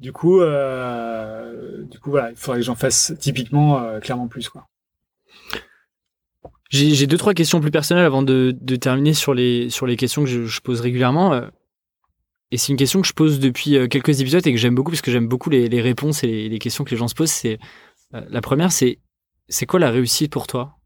Du 0.02 0.10
coup, 0.12 0.40
euh, 0.40 1.84
du 1.84 2.00
coup 2.00 2.10
voilà, 2.10 2.30
il 2.30 2.36
faudrait 2.36 2.58
que 2.58 2.66
j'en 2.66 2.74
fasse 2.74 3.14
typiquement 3.20 3.80
euh, 3.80 4.00
clairement 4.00 4.26
plus 4.26 4.48
quoi. 4.48 4.66
J'ai 6.70 7.06
deux 7.06 7.18
trois 7.18 7.34
questions 7.34 7.60
plus 7.60 7.70
personnelles 7.70 8.04
avant 8.04 8.22
de, 8.22 8.52
de 8.58 8.76
terminer 8.76 9.14
sur 9.14 9.32
les 9.32 9.70
sur 9.70 9.86
les 9.86 9.96
questions 9.96 10.24
que 10.24 10.28
je, 10.28 10.44
je 10.44 10.60
pose 10.60 10.80
régulièrement. 10.80 11.32
euh. 11.34 11.46
Et 12.50 12.56
c'est 12.56 12.72
une 12.72 12.76
question 12.78 13.00
que 13.00 13.06
je 13.06 13.12
pose 13.12 13.38
depuis 13.38 13.78
quelques 13.88 14.20
épisodes 14.20 14.44
et 14.44 14.52
que 14.52 14.58
j'aime 14.58 14.74
beaucoup 14.74 14.90
parce 14.90 15.02
que 15.02 15.10
j'aime 15.12 15.28
beaucoup 15.28 15.50
les, 15.50 15.68
les 15.68 15.80
réponses 15.80 16.24
et 16.24 16.26
les, 16.26 16.48
les 16.48 16.58
questions 16.58 16.82
que 16.82 16.90
les 16.90 16.96
gens 16.96 17.08
se 17.08 17.14
posent. 17.14 17.30
C'est 17.30 17.58
la 18.12 18.40
première, 18.40 18.72
c'est 18.72 18.98
c'est 19.48 19.66
quoi 19.66 19.78
la 19.78 19.90
réussite 19.90 20.32
pour 20.32 20.46
toi? 20.48 20.78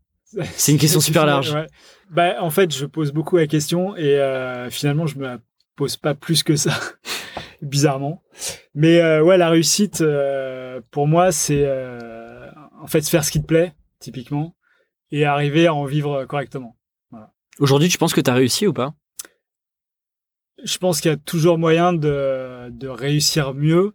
C'est 0.56 0.72
une 0.72 0.78
question 0.78 1.00
super 1.08 1.24
large. 1.24 1.54
Ouais. 1.54 1.66
Bah, 2.10 2.34
en 2.40 2.50
fait, 2.50 2.72
je 2.76 2.84
pose 2.84 3.12
beaucoup 3.12 3.36
la 3.38 3.46
question 3.46 3.96
et 3.96 4.18
euh, 4.18 4.68
finalement, 4.70 5.06
je 5.06 5.16
me 5.18 5.22
la 5.24 5.38
pose 5.76 5.96
pas 5.96 6.14
plus 6.14 6.42
que 6.42 6.56
ça, 6.56 6.72
bizarrement. 7.62 8.22
Mais 8.74 9.00
euh, 9.00 9.22
ouais, 9.22 9.36
la 9.36 9.50
réussite, 9.50 10.00
euh, 10.00 10.80
pour 10.90 11.06
moi, 11.06 11.32
c'est 11.32 11.64
euh, 11.64 12.50
en 12.80 12.86
fait 12.86 13.06
faire 13.08 13.24
ce 13.24 13.30
qui 13.30 13.40
te 13.40 13.46
plaît, 13.46 13.74
typiquement, 14.00 14.56
et 15.10 15.24
arriver 15.24 15.66
à 15.66 15.74
en 15.74 15.84
vivre 15.84 16.24
correctement. 16.24 16.76
Aujourd'hui, 17.58 17.88
tu 17.88 17.96
penses 17.98 18.12
que 18.12 18.20
tu 18.20 18.30
as 18.30 18.34
réussi 18.34 18.66
ou 18.66 18.72
pas? 18.72 18.94
Je 20.62 20.76
pense 20.78 21.00
qu'il 21.00 21.10
y 21.10 21.14
a 21.14 21.16
toujours 21.16 21.58
moyen 21.58 21.92
de, 21.92 22.68
de 22.70 22.88
réussir 22.88 23.54
mieux. 23.54 23.94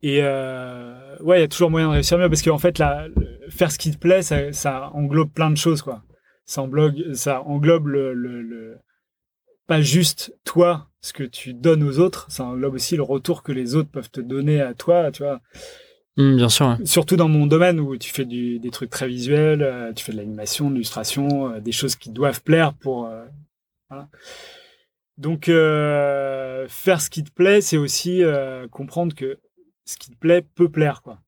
Et 0.00 0.22
ouais, 0.22 1.38
il 1.38 1.40
y 1.40 1.42
a 1.42 1.48
toujours 1.48 1.70
moyen 1.70 1.88
de 1.88 1.92
réussir 1.94 2.18
mieux 2.18 2.28
parce 2.28 2.42
qu'en 2.42 2.58
fait, 2.58 2.78
la, 2.78 3.08
faire 3.50 3.72
ce 3.72 3.78
qui 3.78 3.90
te 3.90 3.98
plaît, 3.98 4.22
ça, 4.22 4.52
ça 4.52 4.90
englobe 4.94 5.32
plein 5.32 5.50
de 5.50 5.56
choses, 5.56 5.82
quoi. 5.82 6.04
Ça 6.44 6.62
englobe, 6.62 7.14
ça 7.14 7.42
englobe 7.42 7.88
le, 7.88 8.14
le, 8.14 8.42
le- 8.42 8.78
pas 9.68 9.82
juste 9.82 10.34
toi, 10.44 10.88
ce 11.02 11.12
que 11.12 11.22
tu 11.22 11.54
donnes 11.54 11.84
aux 11.84 11.98
autres, 12.00 12.26
ça 12.30 12.42
englobe 12.44 12.74
aussi 12.74 12.96
le 12.96 13.02
retour 13.02 13.42
que 13.42 13.52
les 13.52 13.76
autres 13.76 13.90
peuvent 13.90 14.10
te 14.10 14.20
donner 14.20 14.60
à 14.60 14.74
toi, 14.74 15.12
tu 15.12 15.22
vois. 15.22 15.40
Hmm, 16.16 16.36
Bien 16.36 16.48
sûr. 16.48 16.66
ouais. 16.68 16.86
Surtout 16.86 17.16
dans 17.16 17.28
mon 17.28 17.46
domaine 17.46 17.78
où 17.78 17.96
tu 17.96 18.10
fais 18.10 18.24
du, 18.24 18.58
des 18.58 18.70
trucs 18.70 18.90
très 18.90 19.06
visuels, 19.06 19.62
euh, 19.62 19.92
tu 19.92 20.04
fais 20.04 20.12
de 20.12 20.16
l'animation, 20.16 20.68
de 20.70 20.74
l'illustration, 20.74 21.52
euh, 21.52 21.60
des 21.60 21.70
choses 21.70 21.94
qui 21.96 22.10
doivent 22.10 22.42
plaire 22.42 22.72
pour. 22.74 23.06
euh, 23.06 23.24
voilà. 23.90 24.08
Donc, 25.18 25.46
faire 25.46 27.00
ce 27.00 27.10
qui 27.10 27.24
te 27.24 27.30
plaît, 27.32 27.60
c'est 27.60 27.76
aussi 27.76 28.22
comprendre 28.70 29.16
que 29.16 29.38
ce 29.84 29.96
qui 29.96 30.10
te 30.10 30.16
plaît 30.16 30.44
peut 30.54 30.68
plaire, 30.68 31.02
quoi. 31.02 31.18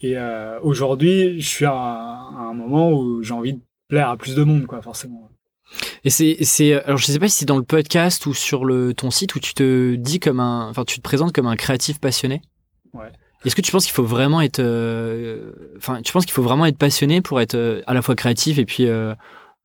Et 0.00 0.16
aujourd'hui, 0.62 1.40
je 1.40 1.48
suis 1.48 1.66
à 1.66 1.72
un, 1.72 2.54
moment 2.54 2.90
où 2.90 3.22
j'ai 3.22 3.34
envie 3.34 3.52
de 3.52 3.60
plaire 3.86 4.08
à 4.08 4.16
plus 4.16 4.34
de 4.34 4.42
monde, 4.42 4.66
quoi, 4.66 4.82
forcément. 4.82 5.30
Et 6.04 6.10
c'est, 6.10 6.38
c'est, 6.42 6.82
alors 6.84 6.98
je 6.98 7.06
sais 7.06 7.18
pas 7.18 7.28
si 7.28 7.38
c'est 7.38 7.46
dans 7.46 7.56
le 7.56 7.62
podcast 7.62 8.26
ou 8.26 8.34
sur 8.34 8.64
le 8.64 8.94
ton 8.94 9.10
site 9.10 9.34
où 9.34 9.40
tu 9.40 9.54
te 9.54 9.94
dis 9.94 10.20
comme 10.20 10.40
un, 10.40 10.68
enfin 10.68 10.84
tu 10.84 10.96
te 10.96 11.02
présentes 11.02 11.32
comme 11.32 11.46
un 11.46 11.56
créatif 11.56 12.00
passionné. 12.00 12.42
Ouais. 12.92 13.12
Est-ce 13.44 13.54
que 13.54 13.60
tu 13.60 13.70
penses 13.70 13.84
qu'il 13.84 13.94
faut 13.94 14.04
vraiment 14.04 14.40
être, 14.40 14.58
euh, 14.58 15.52
enfin, 15.76 16.02
tu 16.02 16.12
penses 16.12 16.24
qu'il 16.24 16.34
faut 16.34 16.42
vraiment 16.42 16.66
être 16.66 16.78
passionné 16.78 17.20
pour 17.20 17.40
être 17.40 17.54
euh, 17.54 17.82
à 17.86 17.94
la 17.94 18.02
fois 18.02 18.16
créatif 18.16 18.58
et 18.58 18.64
puis, 18.64 18.86
euh, 18.86 19.14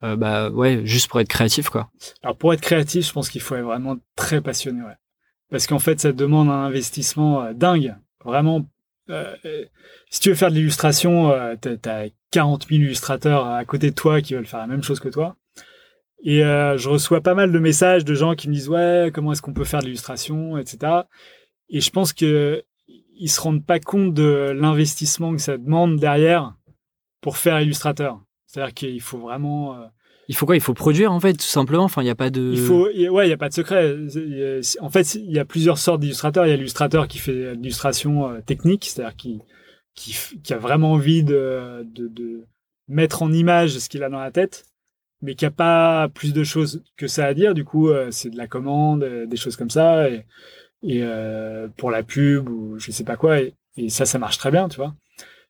bah 0.01 0.49
ouais, 0.49 0.81
juste 0.85 1.07
pour 1.07 1.21
être 1.21 1.29
créatif 1.29 1.69
quoi? 1.69 1.89
Alors 2.23 2.37
pour 2.37 2.53
être 2.53 2.61
créatif, 2.61 3.07
je 3.07 3.13
pense 3.13 3.29
qu'il 3.29 3.41
faut 3.41 3.55
être 3.55 3.63
vraiment 3.63 3.95
très 4.15 4.41
passionné, 4.41 4.81
ouais. 4.81 4.95
Parce 5.49 5.65
qu'en 5.65 5.79
fait, 5.79 5.99
ça 5.99 6.11
demande 6.11 6.49
un 6.49 6.65
investissement 6.65 7.51
dingue, 7.53 7.95
vraiment. 8.25 8.65
si 10.09 10.19
tu 10.19 10.29
veux 10.29 10.35
faire 10.35 10.49
de 10.49 10.55
l'illustration, 10.55 11.31
t'as 11.61 12.07
40 12.31 12.67
000 12.67 12.81
illustrateurs 12.81 13.47
à 13.47 13.63
côté 13.65 13.91
de 13.91 13.95
toi 13.95 14.21
qui 14.21 14.33
veulent 14.33 14.45
faire 14.45 14.59
la 14.59 14.67
même 14.67 14.83
chose 14.83 14.99
que 14.99 15.09
toi. 15.09 15.35
Et 16.25 16.39
je 16.39 16.89
reçois 16.89 17.21
pas 17.21 17.33
mal 17.33 17.51
de 17.51 17.59
messages 17.59 18.05
de 18.05 18.13
gens 18.13 18.33
qui 18.33 18.47
me 18.47 18.53
disent 18.53 18.69
ouais 18.69 19.11
comment 19.13 19.33
est-ce 19.33 19.41
qu'on 19.41 19.53
peut 19.53 19.65
faire 19.65 19.81
de 19.81 19.85
l'illustration 19.85 20.57
etc. 20.57 21.01
Et 21.69 21.81
je 21.81 21.89
pense 21.89 22.13
que 22.13 22.63
ils 23.15 23.29
se 23.29 23.41
rendent 23.41 23.65
pas 23.65 23.79
compte 23.79 24.13
de 24.13 24.51
l'investissement 24.55 25.35
que 25.35 25.41
ça 25.41 25.57
demande 25.57 25.97
derrière 25.97 26.55
pour 27.21 27.37
faire 27.37 27.59
illustrateur. 27.61 28.19
C'est-à-dire 28.45 28.73
qu'il 28.73 29.01
faut 29.01 29.17
vraiment. 29.17 29.75
Euh, 29.75 29.85
il 30.27 30.35
faut 30.35 30.45
quoi? 30.45 30.55
Il 30.55 30.61
faut 30.61 30.73
produire 30.73 31.11
en 31.11 31.19
fait, 31.19 31.33
tout 31.33 31.41
simplement. 31.41 31.83
Enfin, 31.83 32.01
il 32.01 32.05
n'y 32.05 32.11
a 32.11 32.15
pas 32.15 32.29
de. 32.29 32.51
Il 32.53 32.59
faut, 32.59 32.87
ouais, 32.87 33.27
il 33.27 33.29
y 33.29 33.33
a 33.33 33.37
pas 33.37 33.49
de 33.49 33.53
secret. 33.53 33.95
En 34.79 34.89
fait, 34.89 35.15
il 35.15 35.31
y 35.31 35.39
a 35.39 35.45
plusieurs 35.45 35.77
sortes 35.77 36.01
d'illustrateurs. 36.01 36.45
Il 36.45 36.49
y 36.49 36.53
a 36.53 36.55
l'illustrateur 36.55 37.07
qui 37.07 37.17
fait 37.17 37.55
l'illustration 37.55 38.29
euh, 38.29 38.41
technique, 38.41 38.85
c'est-à-dire 38.85 39.15
qui, 39.15 39.41
qui, 39.95 40.15
qui 40.43 40.53
a 40.53 40.57
vraiment 40.57 40.93
envie 40.93 41.23
de, 41.23 41.85
de, 41.93 42.07
de 42.07 42.45
mettre 42.87 43.23
en 43.23 43.31
image 43.31 43.77
ce 43.77 43.89
qu'il 43.89 44.03
a 44.03 44.09
dans 44.09 44.19
la 44.19 44.31
tête, 44.31 44.65
mais 45.23 45.35
qui 45.35 45.45
a 45.45 45.51
pas 45.51 46.09
plus 46.09 46.33
de 46.33 46.43
choses 46.43 46.83
que 46.97 47.07
ça 47.07 47.25
à 47.25 47.33
dire. 47.33 47.53
Du 47.53 47.65
coup, 47.65 47.89
euh, 47.89 48.11
c'est 48.11 48.29
de 48.29 48.37
la 48.37 48.45
commande, 48.45 49.03
des 49.03 49.37
choses 49.37 49.55
comme 49.55 49.69
ça. 49.69 50.09
Et, 50.09 50.25
et 50.83 50.99
euh, 51.01 51.67
pour 51.77 51.89
la 51.89 52.03
pub 52.03 52.49
ou 52.49 52.77
je 52.77 52.91
sais 52.91 53.05
pas 53.05 53.15
quoi. 53.15 53.39
Et, 53.39 53.55
ça, 53.89 54.05
ça 54.05 54.19
marche 54.19 54.37
très 54.37 54.51
bien, 54.51 54.69
tu 54.69 54.77
vois. 54.77 54.93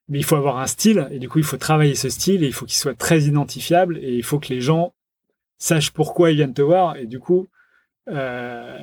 Mais 0.07 0.19
il 0.19 0.23
faut 0.23 0.35
avoir 0.35 0.59
un 0.59 0.67
style 0.67 1.07
et 1.11 1.19
du 1.19 1.27
coup, 1.27 1.39
il 1.39 1.43
faut 1.43 1.57
travailler 1.57 1.95
ce 1.95 2.07
style 2.07 2.43
et 2.43 2.47
il 2.47 2.53
faut 2.53 2.65
qu'il 2.65 2.77
soit 2.77 2.97
très 2.97 3.23
identifiable 3.23 3.97
et 3.97 4.15
il 4.15 4.23
faut 4.23 4.39
que 4.39 4.49
les 4.49 4.61
gens 4.61 4.93
sachent 5.57 5.91
pourquoi 5.91 6.31
ils 6.31 6.35
viennent 6.35 6.53
te 6.53 6.61
voir 6.61 6.95
et 6.95 7.05
du 7.05 7.19
coup, 7.19 7.47
euh, 8.09 8.77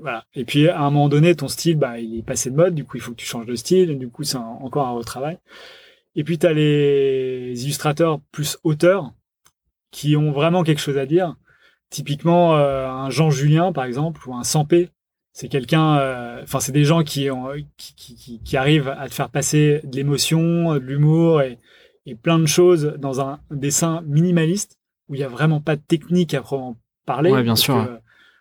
voilà. 0.00 0.24
Et 0.34 0.44
puis 0.44 0.68
à 0.68 0.80
un 0.80 0.90
moment 0.90 1.08
donné, 1.08 1.34
ton 1.34 1.48
style, 1.48 1.76
bah, 1.76 1.98
il 1.98 2.18
est 2.18 2.22
passé 2.22 2.50
de 2.50 2.56
mode. 2.56 2.74
Du 2.74 2.84
coup, 2.84 2.96
il 2.96 3.00
faut 3.00 3.12
que 3.12 3.16
tu 3.16 3.26
changes 3.26 3.46
de 3.46 3.56
style. 3.56 3.90
Et 3.90 3.96
du 3.96 4.08
coup, 4.08 4.22
c'est 4.22 4.36
encore 4.36 4.86
un 4.86 4.92
retravail. 4.92 5.38
Et 6.14 6.24
puis, 6.24 6.38
tu 6.38 6.46
as 6.46 6.52
les 6.52 7.54
illustrateurs 7.64 8.20
plus 8.32 8.58
auteurs 8.64 9.12
qui 9.90 10.16
ont 10.16 10.32
vraiment 10.32 10.62
quelque 10.62 10.80
chose 10.80 10.98
à 10.98 11.06
dire. 11.06 11.36
Typiquement, 11.90 12.56
euh, 12.56 12.88
un 12.88 13.10
Jean 13.10 13.30
Julien, 13.30 13.72
par 13.72 13.84
exemple, 13.84 14.28
ou 14.28 14.34
un 14.34 14.44
Sampé, 14.44 14.90
c'est 15.32 15.48
quelqu'un, 15.48 15.98
euh, 15.98 16.42
enfin, 16.42 16.60
c'est 16.60 16.72
des 16.72 16.84
gens 16.84 17.02
qui, 17.02 17.30
ont, 17.30 17.48
qui, 17.76 17.94
qui, 17.94 18.40
qui, 18.44 18.56
arrivent 18.56 18.88
à 18.88 19.08
te 19.08 19.14
faire 19.14 19.28
passer 19.28 19.80
de 19.84 19.96
l'émotion, 19.96 20.74
de 20.74 20.78
l'humour 20.78 21.42
et, 21.42 21.58
et, 22.06 22.14
plein 22.14 22.38
de 22.38 22.46
choses 22.46 22.94
dans 22.98 23.20
un 23.20 23.40
dessin 23.50 24.02
minimaliste 24.06 24.78
où 25.08 25.14
il 25.14 25.18
n'y 25.18 25.24
a 25.24 25.28
vraiment 25.28 25.60
pas 25.60 25.76
de 25.76 25.82
technique 25.82 26.34
à 26.34 26.42
proprement 26.42 26.76
parler. 27.06 27.30
Ouais, 27.30 27.42
bien 27.42 27.56
sûr. 27.56 28.00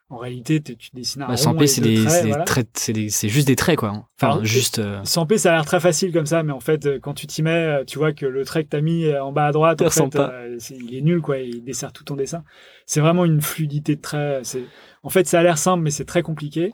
En 0.10 0.18
réalité, 0.18 0.62
tu 0.62 0.90
dessines 0.94 1.22
un 1.22 1.28
bah, 1.28 1.38
Sans 1.38 1.56
P, 1.56 1.68
c'est 1.68 1.82
des, 1.82 2.04
traits, 2.46 2.68
c'est 2.74 3.30
juste 3.30 3.48
des 3.48 3.56
traits, 3.56 3.78
quoi. 3.78 4.08
Enfin, 4.20 4.44
juste. 4.44 4.80
Euh... 4.80 5.02
Sans 5.04 5.26
P, 5.26 5.38
ça 5.38 5.52
a 5.52 5.56
l'air 5.56 5.66
très 5.66 5.80
facile 5.80 6.12
comme 6.12 6.26
ça, 6.26 6.42
mais 6.44 6.52
en 6.52 6.60
fait, 6.60 7.00
quand 7.00 7.14
tu 7.14 7.28
t'y 7.28 7.44
mets, 7.44 7.86
tu 7.86 8.00
vois 8.00 8.12
que 8.12 8.26
le 8.26 8.44
trait 8.44 8.64
que 8.64 8.70
tu 8.70 8.78
as 8.78 8.82
mis 8.82 9.14
en 9.18 9.32
bas 9.32 9.48
à 9.48 9.52
droite, 9.52 9.82
en 9.82 9.90
fait, 9.90 10.16
euh, 10.16 10.58
il 10.72 10.96
est 10.96 11.02
nul, 11.02 11.22
quoi. 11.22 11.38
Il 11.38 11.64
dessert 11.64 11.94
tout 11.94 12.04
ton 12.04 12.16
dessin. 12.16 12.44
C'est 12.86 13.02
vraiment 13.02 13.26
une 13.26 13.42
fluidité 13.42 13.96
de 13.96 14.02
traits. 14.02 14.58
En 15.04 15.10
fait, 15.10 15.28
ça 15.28 15.40
a 15.40 15.44
l'air 15.44 15.58
simple, 15.58 15.84
mais 15.84 15.92
c'est 15.92 16.06
très 16.06 16.24
compliqué. 16.24 16.74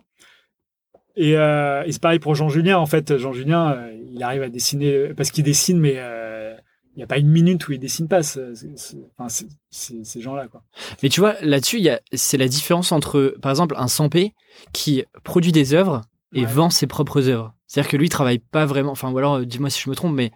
Et, 1.15 1.37
euh, 1.37 1.83
et 1.85 1.91
c'est 1.91 2.01
pareil 2.01 2.19
pour 2.19 2.35
Jean 2.35 2.49
Julien. 2.49 2.77
En 2.77 2.85
fait, 2.85 3.17
Jean 3.17 3.31
Julien, 3.31 3.71
euh, 3.71 3.97
il 4.11 4.21
arrive 4.23 4.43
à 4.43 4.49
dessiner 4.49 5.13
parce 5.15 5.31
qu'il 5.31 5.43
dessine, 5.43 5.79
mais 5.79 5.95
euh, 5.97 6.55
il 6.95 6.99
n'y 6.99 7.03
a 7.03 7.07
pas 7.07 7.17
une 7.17 7.27
minute 7.27 7.67
où 7.67 7.73
il 7.73 7.79
dessine 7.79 8.07
pas. 8.07 8.23
ces 8.23 10.21
gens-là, 10.21 10.47
quoi. 10.47 10.63
Mais 11.03 11.09
tu 11.09 11.19
vois, 11.19 11.35
là-dessus, 11.41 11.87
c'est 12.13 12.37
la 12.37 12.47
différence 12.47 12.91
entre, 12.91 13.35
par 13.41 13.51
exemple, 13.51 13.75
un 13.77 13.87
Sampé 13.87 14.33
qui 14.73 15.03
produit 15.23 15.51
des 15.51 15.73
œuvres 15.73 16.01
et 16.33 16.45
vend 16.45 16.69
ses 16.69 16.87
propres 16.87 17.29
œuvres. 17.29 17.53
C'est-à-dire 17.67 17.91
que 17.91 17.97
lui, 17.97 18.07
il 18.07 18.09
travaille 18.09 18.39
pas 18.39 18.65
vraiment. 18.65 18.91
Enfin, 18.91 19.11
ou 19.11 19.17
alors, 19.17 19.39
dis-moi 19.41 19.69
si 19.69 19.81
je 19.81 19.89
me 19.89 19.95
trompe, 19.95 20.13
mais 20.13 20.31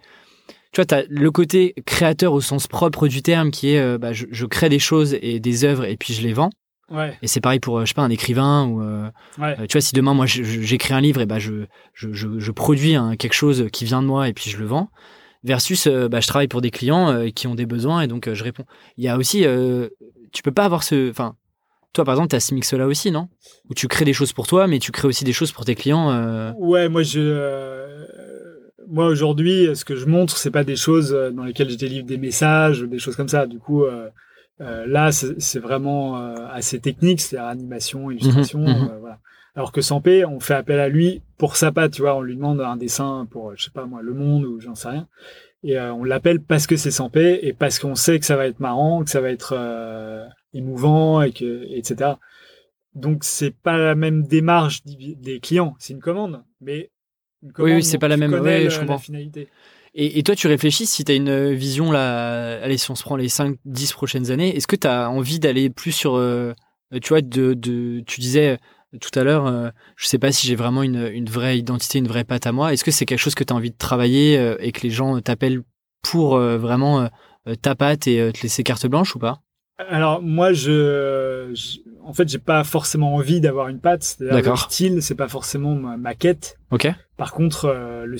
tu 0.72 0.76
vois, 0.76 0.84
tu 0.84 0.94
as 0.94 1.04
le 1.08 1.30
côté 1.30 1.74
créateur 1.86 2.32
au 2.32 2.40
sens 2.40 2.66
propre 2.66 3.08
du 3.08 3.22
terme 3.22 3.50
qui 3.50 3.70
est 3.70 3.98
bah, 3.98 4.12
je, 4.12 4.26
je, 4.30 4.46
crée 4.46 4.68
des 4.68 4.78
choses 4.78 5.16
et 5.20 5.40
des 5.40 5.64
œuvres 5.64 5.84
et 5.84 5.96
puis 5.96 6.14
je 6.14 6.22
les 6.22 6.32
vends. 6.32 6.50
Et 7.22 7.28
c'est 7.28 7.40
pareil 7.40 7.60
pour, 7.60 7.78
euh, 7.78 7.84
je 7.84 7.90
sais 7.90 7.94
pas, 7.94 8.02
un 8.02 8.10
écrivain 8.10 8.66
ou, 8.66 8.82
euh, 8.82 9.08
euh, 9.40 9.66
tu 9.66 9.74
vois, 9.74 9.80
si 9.80 9.94
demain 9.94 10.14
moi 10.14 10.26
j'écris 10.26 10.92
un 10.92 11.00
livre 11.00 11.20
et 11.20 11.26
bah 11.26 11.38
je, 11.38 11.66
je, 11.94 12.12
je, 12.12 12.50
produis 12.50 12.96
quelque 13.18 13.32
chose 13.32 13.68
qui 13.72 13.84
vient 13.84 14.02
de 14.02 14.06
moi 14.06 14.28
et 14.28 14.32
puis 14.32 14.50
je 14.50 14.58
le 14.58 14.66
vends, 14.66 14.90
versus 15.44 15.88
bah, 15.88 16.20
je 16.20 16.26
travaille 16.26 16.48
pour 16.48 16.60
des 16.60 16.70
clients 16.70 17.26
qui 17.34 17.46
ont 17.46 17.54
des 17.54 17.66
besoins 17.66 18.02
et 18.02 18.06
donc 18.06 18.32
je 18.32 18.44
réponds. 18.44 18.64
Il 18.96 19.04
y 19.04 19.08
a 19.08 19.16
aussi, 19.16 19.44
tu 20.32 20.42
peux 20.42 20.52
pas 20.52 20.64
avoir 20.64 20.82
ce, 20.82 21.10
enfin, 21.10 21.36
toi 21.92 22.04
par 22.04 22.14
exemple, 22.14 22.28
tu 22.30 22.36
as 22.36 22.40
ce 22.40 22.54
mix 22.54 22.72
là 22.72 22.86
aussi, 22.86 23.10
non? 23.10 23.28
Où 23.68 23.74
tu 23.74 23.88
crées 23.88 24.04
des 24.04 24.12
choses 24.12 24.32
pour 24.32 24.46
toi, 24.46 24.66
mais 24.66 24.78
tu 24.78 24.92
crées 24.92 25.08
aussi 25.08 25.24
des 25.24 25.32
choses 25.32 25.52
pour 25.52 25.64
tes 25.64 25.74
clients. 25.74 26.52
Ouais, 26.58 26.88
moi 26.88 27.02
je, 27.02 27.88
moi 28.88 29.06
aujourd'hui, 29.06 29.74
ce 29.74 29.84
que 29.84 29.96
je 29.96 30.06
montre, 30.06 30.36
c'est 30.36 30.50
pas 30.50 30.64
des 30.64 30.76
choses 30.76 31.10
dans 31.34 31.44
lesquelles 31.44 31.70
je 31.70 31.76
délivre 31.76 32.06
des 32.06 32.18
messages, 32.18 32.82
des 32.82 32.98
choses 32.98 33.16
comme 33.16 33.28
ça. 33.28 33.46
Du 33.46 33.58
coup. 33.58 33.84
Euh, 34.60 34.84
là, 34.86 35.10
c'est 35.10 35.58
vraiment 35.58 36.18
euh, 36.20 36.46
assez 36.50 36.80
technique, 36.80 37.20
c'est-à-dire 37.20 37.48
animation, 37.48 38.10
illustration. 38.10 38.58
Mhm, 38.58 38.68
mhm. 38.68 38.90
Euh, 38.90 38.98
voilà. 39.00 39.18
Alors 39.60 39.72
que 39.72 39.82
Sampé, 39.82 40.24
on 40.24 40.40
fait 40.40 40.54
appel 40.54 40.80
à 40.80 40.88
lui 40.88 41.20
pour 41.36 41.54
sa 41.54 41.70
patte, 41.70 41.92
tu 41.92 42.00
vois, 42.00 42.16
on 42.16 42.22
lui 42.22 42.34
demande 42.34 42.62
un 42.62 42.78
dessin 42.78 43.28
pour, 43.30 43.54
je 43.58 43.64
sais 43.64 43.70
pas 43.70 43.84
moi, 43.84 44.00
Le 44.00 44.14
Monde 44.14 44.46
ou 44.46 44.58
j'en 44.58 44.74
sais 44.74 44.88
rien. 44.88 45.06
Et 45.62 45.78
on 45.78 46.02
l'appelle 46.02 46.40
parce 46.40 46.66
que 46.66 46.76
c'est 46.76 46.90
Sampé 46.90 47.40
et 47.42 47.52
parce 47.52 47.78
qu'on 47.78 47.94
sait 47.94 48.18
que 48.18 48.24
ça 48.24 48.36
va 48.36 48.46
être 48.46 48.60
marrant, 48.60 49.04
que 49.04 49.10
ça 49.10 49.20
va 49.20 49.28
être 49.28 49.54
émouvant 50.54 51.20
et 51.20 51.32
que, 51.32 51.66
etc. 51.76 52.12
Donc 52.94 53.22
c'est 53.22 53.50
pas 53.50 53.76
la 53.76 53.94
même 53.94 54.22
démarche 54.22 54.82
des 54.86 55.40
clients, 55.40 55.74
c'est 55.78 55.92
une 55.92 56.00
commande, 56.00 56.42
mais 56.62 56.90
une 57.42 57.52
commande 57.52 57.72
oui, 57.72 57.84
c'est 57.84 57.98
pas 57.98 58.08
la 58.08 58.16
même 58.16 58.32
ouais, 58.32 58.70
je 58.70 58.80
comprends. 58.80 58.96
finalité. 58.96 59.48
Et, 59.92 60.22
toi, 60.22 60.34
tu 60.34 60.46
réfléchis 60.46 60.86
si 60.86 61.04
tu 61.04 61.12
as 61.12 61.16
une 61.16 61.52
vision 61.52 61.92
là, 61.92 62.62
allez, 62.62 62.78
si 62.78 62.90
on 62.90 62.94
se 62.94 63.02
prend 63.02 63.16
les 63.16 63.28
5-10 63.28 63.92
prochaines 63.92 64.30
années, 64.30 64.56
est-ce 64.56 64.66
que 64.66 64.76
tu 64.76 64.86
as 64.86 65.10
envie 65.10 65.38
d'aller 65.38 65.68
plus 65.68 65.92
sur, 65.92 66.14
euh, 66.14 66.54
tu 67.02 67.10
vois, 67.10 67.20
de, 67.20 67.52
de, 67.52 68.00
tu 68.06 68.22
disais 68.22 68.52
euh, 68.52 68.56
tout 69.00 69.16
à 69.18 69.24
l'heure, 69.24 69.46
euh, 69.46 69.70
je 69.96 70.06
sais 70.06 70.18
pas 70.18 70.32
si 70.32 70.46
j'ai 70.46 70.56
vraiment 70.56 70.82
une, 70.82 71.08
une, 71.12 71.28
vraie 71.28 71.58
identité, 71.58 71.98
une 71.98 72.08
vraie 72.08 72.24
patte 72.24 72.46
à 72.46 72.52
moi. 72.52 72.72
Est-ce 72.72 72.84
que 72.84 72.90
c'est 72.90 73.06
quelque 73.06 73.18
chose 73.20 73.34
que 73.34 73.44
tu 73.44 73.52
as 73.52 73.56
envie 73.56 73.70
de 73.70 73.76
travailler 73.76 74.56
et 74.60 74.72
que 74.72 74.82
les 74.82 74.90
gens 74.90 75.20
t'appellent 75.20 75.62
pour 76.02 76.38
vraiment 76.38 77.08
ta 77.62 77.74
patte 77.74 78.06
et 78.06 78.32
te 78.32 78.42
laisser 78.42 78.64
carte 78.64 78.86
blanche 78.86 79.14
ou 79.14 79.18
pas? 79.18 79.42
Alors 79.88 80.20
moi, 80.20 80.52
je, 80.52 81.54
en 82.04 82.12
fait, 82.12 82.28
j'ai 82.28 82.38
pas 82.38 82.64
forcément 82.64 83.14
envie 83.14 83.40
d'avoir 83.40 83.68
une 83.68 83.80
patte. 83.80 84.16
Le 84.20 84.56
style, 84.56 85.02
c'est 85.02 85.14
pas 85.14 85.28
forcément 85.28 85.74
ma, 85.74 86.14
quête. 86.14 86.58
Ok. 86.70 86.88
Par 87.16 87.32
contre, 87.32 87.66
euh, 87.66 88.04
le, 88.04 88.16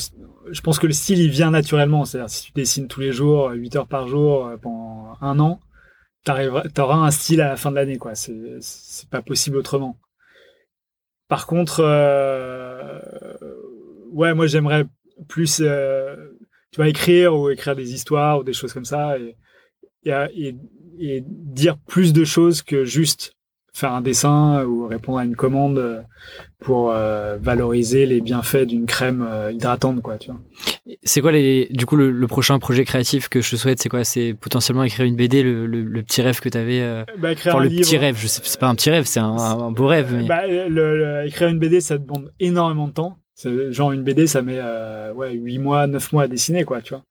je 0.51 0.61
pense 0.61 0.79
que 0.79 0.87
le 0.87 0.93
style, 0.93 1.19
il 1.19 1.31
vient 1.31 1.51
naturellement. 1.51 2.05
C'est-à-dire, 2.05 2.31
si 2.31 2.45
tu 2.45 2.53
dessines 2.53 2.89
tous 2.89 3.01
les 3.01 3.13
jours, 3.13 3.51
8 3.51 3.77
heures 3.77 3.89
par 3.89 4.09
jour, 4.09 4.47
euh, 4.47 4.57
pendant 4.57 5.15
un 5.21 5.39
an, 5.39 5.61
t'auras 6.25 6.97
un 6.97 7.11
style 7.11 7.41
à 7.41 7.49
la 7.49 7.57
fin 7.57 7.71
de 7.71 7.77
l'année, 7.77 7.99
quoi. 7.99 8.15
C'est 8.15 9.09
pas 9.11 9.23
possible 9.23 9.57
autrement. 9.57 9.97
Par 11.31 11.47
contre, 11.47 11.81
euh, 11.81 12.99
ouais, 14.11 14.35
moi, 14.35 14.49
j'aimerais 14.49 14.85
plus, 15.29 15.57
tu 15.57 16.77
vois, 16.77 16.89
écrire 16.89 17.39
ou 17.39 17.51
écrire 17.51 17.77
des 17.77 17.95
histoires 17.95 18.41
ou 18.41 18.45
des 18.45 18.53
choses 18.53 18.75
comme 18.75 18.85
ça 18.85 19.17
et 19.17 19.37
dire 21.25 21.79
plus 21.79 22.13
de 22.13 22.25
choses 22.25 22.63
que 22.63 22.85
juste 22.85 23.37
faire 23.73 23.93
un 23.93 24.01
dessin 24.01 24.65
ou 24.65 24.87
répondre 24.87 25.19
à 25.19 25.25
une 25.25 25.37
commande 25.37 26.05
pour 26.61 26.91
euh, 26.91 27.39
valoriser 27.41 28.07
les 28.07 28.21
bienfaits 28.21 28.67
d'une 28.67 28.87
crème 28.87 29.27
euh, 29.27 29.53
hydratante 29.53 30.03
quoi 30.03 30.19
tu 30.19 30.31
vois. 30.31 30.41
C'est 31.03 31.21
quoi 31.21 31.33
les 31.33 31.69
du 31.71 31.87
coup 31.87 31.97
le, 31.97 32.27
prochain 32.27 32.59
projet 32.59 32.85
créatif 32.85 33.29
que 33.29 33.41
je 33.41 33.51
te 33.51 33.57
souhaite 33.57 33.81
c'est 33.81 33.89
quoi? 33.89 34.05
C'est 34.05 34.35
potentiellement 34.35 34.85
écrire 34.85 35.07
une 35.07 35.17
BD 35.17 35.43
le, 35.43 35.67
le, 35.67 36.03
petit 36.03 36.23
rêve 36.23 36.41
que 36.41 36.49
tu 36.49 36.59
avais 36.59 36.81
euh... 36.81 37.05
bah, 37.19 37.33
écrire 37.33 37.59
le 37.59 37.69
petit 37.69 37.97
rêve 37.97 38.17
je 38.19 38.27
sais 38.27 38.41
c'est 38.45 38.61
pas 38.61 38.69
un 38.69 38.75
petit 38.75 38.91
rêve 38.91 39.05
c'est 39.05 39.21
un, 39.21 39.71
beau 39.71 39.87
rêve 39.87 40.15
mais... 40.15 40.25
bah, 40.25 41.27
écrire 41.27 41.49
une 41.49 41.59
BD 41.59 41.81
ça 41.81 41.99
demande 41.99 42.33
énormément 42.41 42.89
de 42.89 42.93
temps. 42.93 43.19
Genre 43.71 43.93
une 43.93 44.03
BD 44.03 44.27
ça 44.27 44.43
met 44.43 44.59
euh, 44.59 45.13
ouais 45.15 45.33
8 45.33 45.59
mois 45.59 45.87
9 45.87 46.13
mois 46.13 46.25
à 46.25 46.29
dessiner 46.29 46.65
quoi 46.65 46.83
tu 46.83 46.95
vois. 46.95 47.05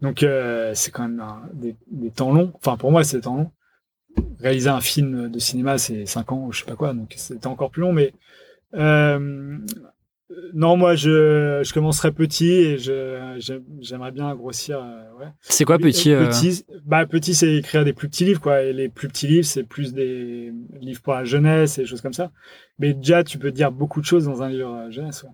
Donc 0.00 0.22
euh, 0.22 0.72
c'est 0.74 0.90
quand 0.90 1.08
même 1.08 1.24
des, 1.54 1.76
des, 1.90 2.10
temps 2.10 2.32
longs. 2.32 2.52
Enfin 2.56 2.76
pour 2.76 2.92
moi 2.92 3.04
c'est 3.04 3.16
des 3.16 3.22
temps 3.22 3.36
longs. 3.36 3.50
Réaliser 4.40 4.68
un 4.68 4.80
film 4.80 5.30
de 5.30 5.38
cinéma, 5.38 5.78
c'est 5.78 6.06
5 6.06 6.32
ans 6.32 6.46
ou 6.46 6.52
je 6.52 6.60
sais 6.60 6.66
pas 6.66 6.76
quoi, 6.76 6.92
donc 6.94 7.12
c'était 7.16 7.46
encore 7.46 7.70
plus 7.70 7.82
long. 7.82 7.92
Mais 7.92 8.12
euh, 8.74 9.58
non, 10.52 10.76
moi, 10.76 10.94
je, 10.94 11.62
je 11.64 11.72
commencerai 11.72 12.12
petit 12.12 12.50
et 12.50 12.78
je, 12.78 13.60
j'aimerais 13.80 14.12
bien 14.12 14.34
grossir. 14.34 14.78
Euh, 14.78 15.18
ouais. 15.18 15.30
C'est 15.40 15.64
quoi 15.64 15.78
petit 15.78 16.12
euh 16.12 16.28
Petit, 16.28 16.64
bah, 16.84 17.06
petit 17.06 17.34
c'est 17.34 17.54
écrire 17.54 17.84
des 17.84 17.92
plus 17.92 18.08
petits 18.08 18.24
livres, 18.24 18.40
quoi. 18.40 18.62
Et 18.62 18.72
les 18.72 18.88
plus 18.88 19.08
petits 19.08 19.26
livres, 19.26 19.46
c'est 19.46 19.64
plus 19.64 19.94
des 19.94 20.52
livres 20.80 21.00
pour 21.00 21.14
la 21.14 21.24
jeunesse 21.24 21.78
et 21.78 21.82
des 21.82 21.86
choses 21.86 22.02
comme 22.02 22.12
ça. 22.12 22.30
Mais 22.78 22.92
déjà, 22.92 23.24
tu 23.24 23.38
peux 23.38 23.52
dire 23.52 23.72
beaucoup 23.72 24.00
de 24.00 24.06
choses 24.06 24.26
dans 24.26 24.42
un 24.42 24.50
livre 24.50 24.88
jeunesse. 24.90 25.22
Ouais. 25.22 25.30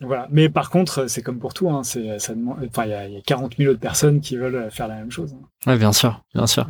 Voilà. 0.00 0.28
Mais 0.30 0.48
par 0.48 0.70
contre, 0.70 1.08
c'est 1.08 1.22
comme 1.22 1.38
pour 1.38 1.52
tout. 1.52 1.68
Hein, 1.68 1.82
c'est, 1.82 2.18
ça 2.18 2.32
enfin, 2.66 2.84
il 2.84 2.90
y 2.90 2.94
a, 2.94 3.08
y 3.08 3.16
a 3.16 3.20
40 3.20 3.56
000 3.56 3.72
autres 3.72 3.80
personnes 3.80 4.20
qui 4.20 4.36
veulent 4.36 4.70
faire 4.70 4.88
la 4.88 4.94
même 4.94 5.10
chose. 5.10 5.34
Hein. 5.34 5.70
Ouais, 5.70 5.76
bien 5.76 5.92
sûr, 5.92 6.24
bien 6.34 6.46
sûr. 6.46 6.68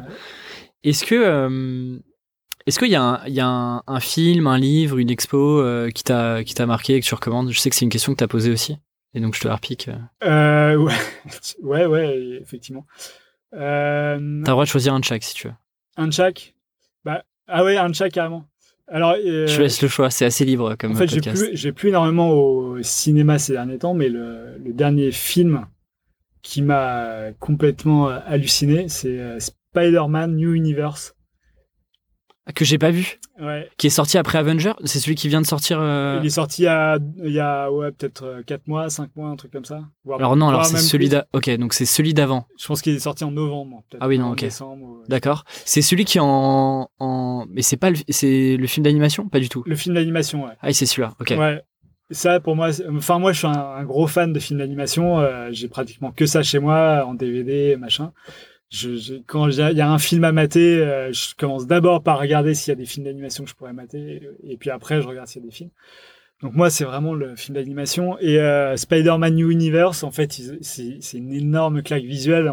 Est-ce 0.84 1.04
que 1.04 1.14
euh, 1.14 1.98
est-ce 2.68 2.78
qu'il 2.78 2.90
y 2.90 2.96
a, 2.96 3.02
un, 3.02 3.26
y 3.26 3.40
a 3.40 3.82
un, 3.86 4.00
film, 4.00 4.46
un 4.46 4.58
livre, 4.58 4.98
une 4.98 5.08
expo 5.08 5.60
euh, 5.62 5.88
qui 5.88 6.04
t'a 6.04 6.44
qui 6.44 6.52
t'a 6.52 6.66
marqué 6.66 6.96
et 6.96 7.00
que 7.00 7.06
tu 7.06 7.14
recommandes? 7.14 7.50
Je 7.50 7.58
sais 7.58 7.70
que 7.70 7.76
c'est 7.76 7.86
une 7.86 7.90
question 7.90 8.12
que 8.12 8.18
tu 8.18 8.24
as 8.24 8.28
posée 8.28 8.50
aussi, 8.50 8.76
et 9.14 9.20
donc 9.20 9.34
je 9.34 9.40
te 9.40 9.48
la 9.48 9.54
repique. 9.54 9.88
Euh, 10.22 10.76
ouais. 10.76 10.92
ouais, 11.62 11.86
ouais, 11.86 12.38
effectivement. 12.42 12.84
Euh... 13.54 14.16
T'as 14.18 14.50
le 14.50 14.52
droit 14.52 14.64
de 14.64 14.68
choisir 14.68 14.92
un 14.92 15.00
de 15.00 15.04
chaque 15.06 15.22
si 15.22 15.32
tu 15.32 15.48
veux. 15.48 15.54
Un 15.96 16.08
de 16.08 16.12
chaque 16.12 16.54
bah, 17.06 17.24
Ah 17.46 17.64
ouais, 17.64 17.78
un 17.78 17.88
de 17.88 17.94
chaque 17.94 18.12
carrément. 18.12 18.44
Alors, 18.86 19.14
euh, 19.16 19.46
je 19.46 19.62
laisse 19.62 19.80
le 19.80 19.88
choix, 19.88 20.10
c'est 20.10 20.26
assez 20.26 20.44
libre 20.44 20.74
comme 20.74 20.92
en 20.92 20.94
fait, 20.94 21.08
J'ai 21.08 21.20
plus, 21.22 21.72
plus 21.72 21.88
énormément 21.88 22.32
au 22.32 22.82
cinéma 22.82 23.38
ces 23.38 23.52
derniers 23.54 23.78
temps, 23.78 23.94
mais 23.94 24.10
le, 24.10 24.58
le 24.62 24.74
dernier 24.74 25.10
film 25.10 25.66
qui 26.42 26.60
m'a 26.60 27.32
complètement 27.38 28.08
halluciné, 28.08 28.90
c'est 28.90 29.38
Spider-Man 29.72 30.36
New 30.36 30.54
Universe. 30.54 31.14
Que 32.54 32.64
j'ai 32.64 32.78
pas 32.78 32.90
vu. 32.90 33.18
Ouais. 33.38 33.68
Qui 33.76 33.88
est 33.88 33.90
sorti 33.90 34.16
après 34.16 34.38
Avenger. 34.38 34.72
C'est 34.84 35.00
celui 35.00 35.16
qui 35.16 35.28
vient 35.28 35.42
de 35.42 35.46
sortir. 35.46 35.78
Euh, 35.80 36.18
il 36.22 36.26
est 36.26 36.30
sorti 36.30 36.62
il 36.62 37.30
y 37.32 37.40
a, 37.40 37.70
ouais, 37.70 37.92
peut-être 37.92 38.42
4 38.46 38.60
euh, 38.60 38.62
mois, 38.66 38.88
5 38.88 39.10
mois, 39.16 39.28
un 39.28 39.36
truc 39.36 39.52
comme 39.52 39.66
ça. 39.66 39.82
alors 40.10 40.34
non, 40.34 40.48
alors 40.48 40.64
c'est 40.64 40.78
celui 40.78 41.10
d'avant. 41.10 41.26
Ok, 41.34 41.50
donc 41.58 41.74
c'est 41.74 41.84
celui 41.84 42.14
d'avant. 42.14 42.46
Je 42.58 42.66
pense 42.66 42.80
qu'il 42.80 42.94
est 42.94 43.00
sorti 43.00 43.24
en 43.24 43.30
novembre. 43.30 43.84
Ah 44.00 44.08
oui, 44.08 44.18
non, 44.18 44.32
ok. 44.32 44.46
D'accord. 45.08 45.44
C'est 45.66 45.82
celui 45.82 46.06
qui 46.06 46.18
est 46.18 46.22
en. 46.22 46.88
en... 46.98 47.46
Mais 47.50 47.62
c'est 47.62 47.76
pas 47.76 47.90
le... 47.90 47.96
c'est 48.08 48.56
le 48.56 48.66
film 48.66 48.84
d'animation 48.84 49.28
Pas 49.28 49.40
du 49.40 49.50
tout? 49.50 49.62
Le 49.66 49.76
film 49.76 49.94
d'animation, 49.94 50.44
ouais. 50.44 50.52
Ah, 50.62 50.72
c'est 50.72 50.86
celui-là, 50.86 51.14
ok. 51.20 51.34
Ouais. 51.38 51.62
Ça, 52.10 52.40
pour 52.40 52.56
moi, 52.56 52.70
enfin, 52.96 53.18
moi, 53.18 53.32
je 53.32 53.38
suis 53.38 53.46
un, 53.46 53.84
gros 53.84 54.06
fan 54.06 54.32
de 54.32 54.40
films 54.40 54.60
d'animation. 54.60 55.20
Euh, 55.20 55.50
j'ai 55.52 55.68
pratiquement 55.68 56.12
que 56.12 56.24
ça 56.24 56.42
chez 56.42 56.58
moi, 56.58 57.04
en 57.06 57.12
DVD, 57.12 57.76
machin 57.76 58.12
je, 58.70 59.20
quand 59.26 59.48
il 59.48 59.76
y 59.76 59.80
a 59.80 59.90
un 59.90 59.98
film 59.98 60.24
à 60.24 60.32
mater, 60.32 60.78
euh, 60.78 61.12
je 61.12 61.34
commence 61.34 61.66
d'abord 61.66 62.02
par 62.02 62.18
regarder 62.18 62.54
s'il 62.54 62.70
y 62.70 62.72
a 62.72 62.76
des 62.76 62.84
films 62.84 63.06
d'animation 63.06 63.44
que 63.44 63.50
je 63.50 63.54
pourrais 63.54 63.72
mater, 63.72 64.20
et 64.44 64.56
puis 64.56 64.70
après 64.70 65.00
je 65.00 65.08
regarde 65.08 65.26
s'il 65.26 65.42
y 65.42 65.44
a 65.44 65.48
des 65.48 65.54
films. 65.54 65.70
Donc 66.42 66.54
moi 66.54 66.70
c'est 66.70 66.84
vraiment 66.84 67.14
le 67.14 67.34
film 67.34 67.56
d'animation 67.56 68.16
et 68.20 68.38
euh, 68.38 68.76
Spider-Man 68.76 69.34
New 69.34 69.50
Universe 69.50 70.04
en 70.04 70.12
fait 70.12 70.40
c'est 70.60 71.18
une 71.18 71.32
énorme 71.32 71.82
claque 71.82 72.04
visuelle. 72.04 72.52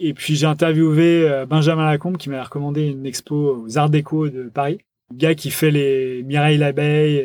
Et 0.00 0.14
puis 0.14 0.34
j'ai 0.34 0.46
interviewé 0.46 1.28
euh, 1.28 1.46
Benjamin 1.46 1.84
Lacombe 1.84 2.16
qui 2.16 2.28
m'a 2.28 2.42
recommandé 2.42 2.86
une 2.88 3.06
expo 3.06 3.62
aux 3.62 3.78
Arts 3.78 3.90
Déco 3.90 4.28
de 4.28 4.48
Paris, 4.48 4.78
le 5.12 5.16
gars 5.16 5.34
qui 5.36 5.50
fait 5.50 5.70
les 5.70 6.24
Mireille 6.24 6.58
l'abeille. 6.58 7.24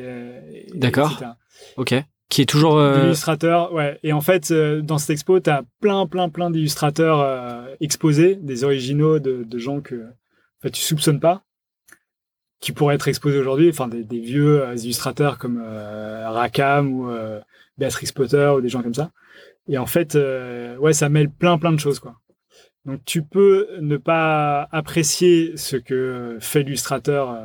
D'accord. 0.75 1.19
Ok 1.77 1.95
qui 2.29 2.41
est 2.41 2.45
toujours 2.45 2.77
euh... 2.77 3.13
ouais. 3.71 3.99
Et 4.03 4.13
en 4.13 4.21
fait 4.21 4.51
euh, 4.51 4.81
dans 4.81 4.97
cette 4.97 5.11
expo 5.11 5.39
tu 5.39 5.49
as 5.49 5.63
plein 5.79 6.07
plein 6.07 6.29
plein 6.29 6.49
d'illustrateurs 6.49 7.19
euh, 7.21 7.65
exposés 7.81 8.35
des 8.35 8.63
originaux 8.63 9.19
de, 9.19 9.57
gens 9.57 9.81
que 9.81 9.95
en 9.95 10.61
fait 10.61 10.71
tu 10.71 10.81
soupçonnes 10.81 11.19
pas 11.19 11.43
qui 12.59 12.71
pourraient 12.71 12.95
être 12.95 13.07
exposés 13.07 13.37
aujourd'hui. 13.37 13.69
Enfin 13.69 13.87
des, 13.87 14.19
vieux 14.19 14.63
euh, 14.63 14.75
illustrateurs 14.75 15.37
comme 15.37 15.61
Rackham 15.61 16.91
ou 16.91 17.11
Beatrix 17.77 18.11
Potter 18.13 18.53
ou 18.55 18.61
des 18.61 18.69
gens 18.69 18.81
comme 18.81 18.93
ça. 18.93 19.11
Et 19.67 19.77
en 19.77 19.85
fait 19.85 20.17
ouais 20.79 20.93
ça 20.93 21.09
mêle 21.09 21.29
plein 21.29 21.57
plein 21.57 21.73
de 21.73 21.79
choses 21.79 21.99
quoi. 21.99 22.15
Donc 22.85 23.01
tu 23.05 23.23
peux 23.23 23.67
ne 23.81 23.97
pas 23.97 24.67
apprécier 24.71 25.57
ce 25.57 25.75
que 25.75 26.37
fait 26.39 26.63
l'illustrateur 26.63 27.37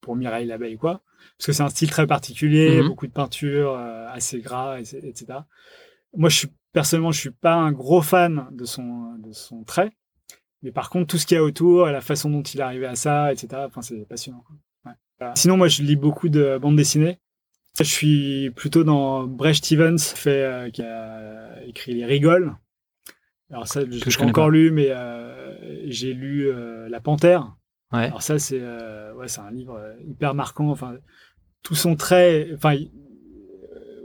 pour 0.00 0.16
Mireille 0.16 0.46
l'abeille 0.46 0.76
quoi 0.76 1.02
parce 1.42 1.46
que 1.48 1.52
c'est 1.54 1.64
un 1.64 1.70
style 1.70 1.90
très 1.90 2.06
particulier, 2.06 2.80
mhm. 2.80 2.86
beaucoup 2.86 3.08
de 3.08 3.12
peinture, 3.12 3.74
euh, 3.74 4.06
assez 4.08 4.38
gras, 4.38 4.78
etc. 4.78 5.40
Moi, 6.16 6.28
je 6.28 6.36
suis 6.36 6.48
personnellement, 6.72 7.10
je 7.10 7.18
suis 7.18 7.30
pas 7.32 7.54
un 7.54 7.72
gros 7.72 8.00
fan 8.00 8.46
de 8.52 8.64
son 8.64 9.16
de 9.18 9.32
son 9.32 9.64
trait, 9.64 9.90
mais 10.62 10.70
par 10.70 10.88
contre, 10.88 11.08
tout 11.08 11.18
ce 11.18 11.26
qu'il 11.26 11.34
y 11.34 11.38
a 11.38 11.42
autour, 11.42 11.86
la 11.86 12.00
façon 12.00 12.30
dont 12.30 12.42
il 12.42 12.60
est 12.60 12.62
arrivé 12.62 12.86
à 12.86 12.94
ça, 12.94 13.32
etc. 13.32 13.64
Enfin, 13.66 13.82
c'est 13.82 14.06
passionnant. 14.08 14.44
Sinon, 15.34 15.56
moi, 15.56 15.66
je 15.66 15.82
lis 15.82 15.96
beaucoup 15.96 16.28
de 16.28 16.58
bandes 16.58 16.76
dessinées. 16.76 17.18
Je 17.76 17.84
suis 17.84 18.50
plutôt 18.54 18.84
dans 18.84 19.24
Brecht 19.24 19.64
Stevens, 19.64 19.98
fait, 19.98 20.44
euh, 20.44 20.70
qui 20.70 20.82
a 20.82 21.60
écrit 21.66 21.94
Les 21.94 22.04
Rigoles. 22.04 22.54
Alors 23.50 23.66
ça, 23.66 23.80
je 23.80 23.86
l'ai 23.86 24.16
pas 24.16 24.24
encore 24.24 24.50
lu, 24.50 24.70
mais 24.70 24.90
euh, 24.90 25.90
j'ai 25.90 26.12
lu 26.12 26.52
La 26.88 27.00
Panthère. 27.00 27.56
Ouais. 27.92 28.04
Alors 28.04 28.22
ça, 28.22 28.38
c'est 28.38 28.60
ouais, 28.60 29.38
un 29.40 29.50
livre 29.50 29.80
hyper 30.06 30.34
marquant. 30.34 30.70
Enfin, 30.70 30.94
tout 31.62 31.74
son 31.74 31.96
trait, 31.96 32.50
enfin, 32.54 32.76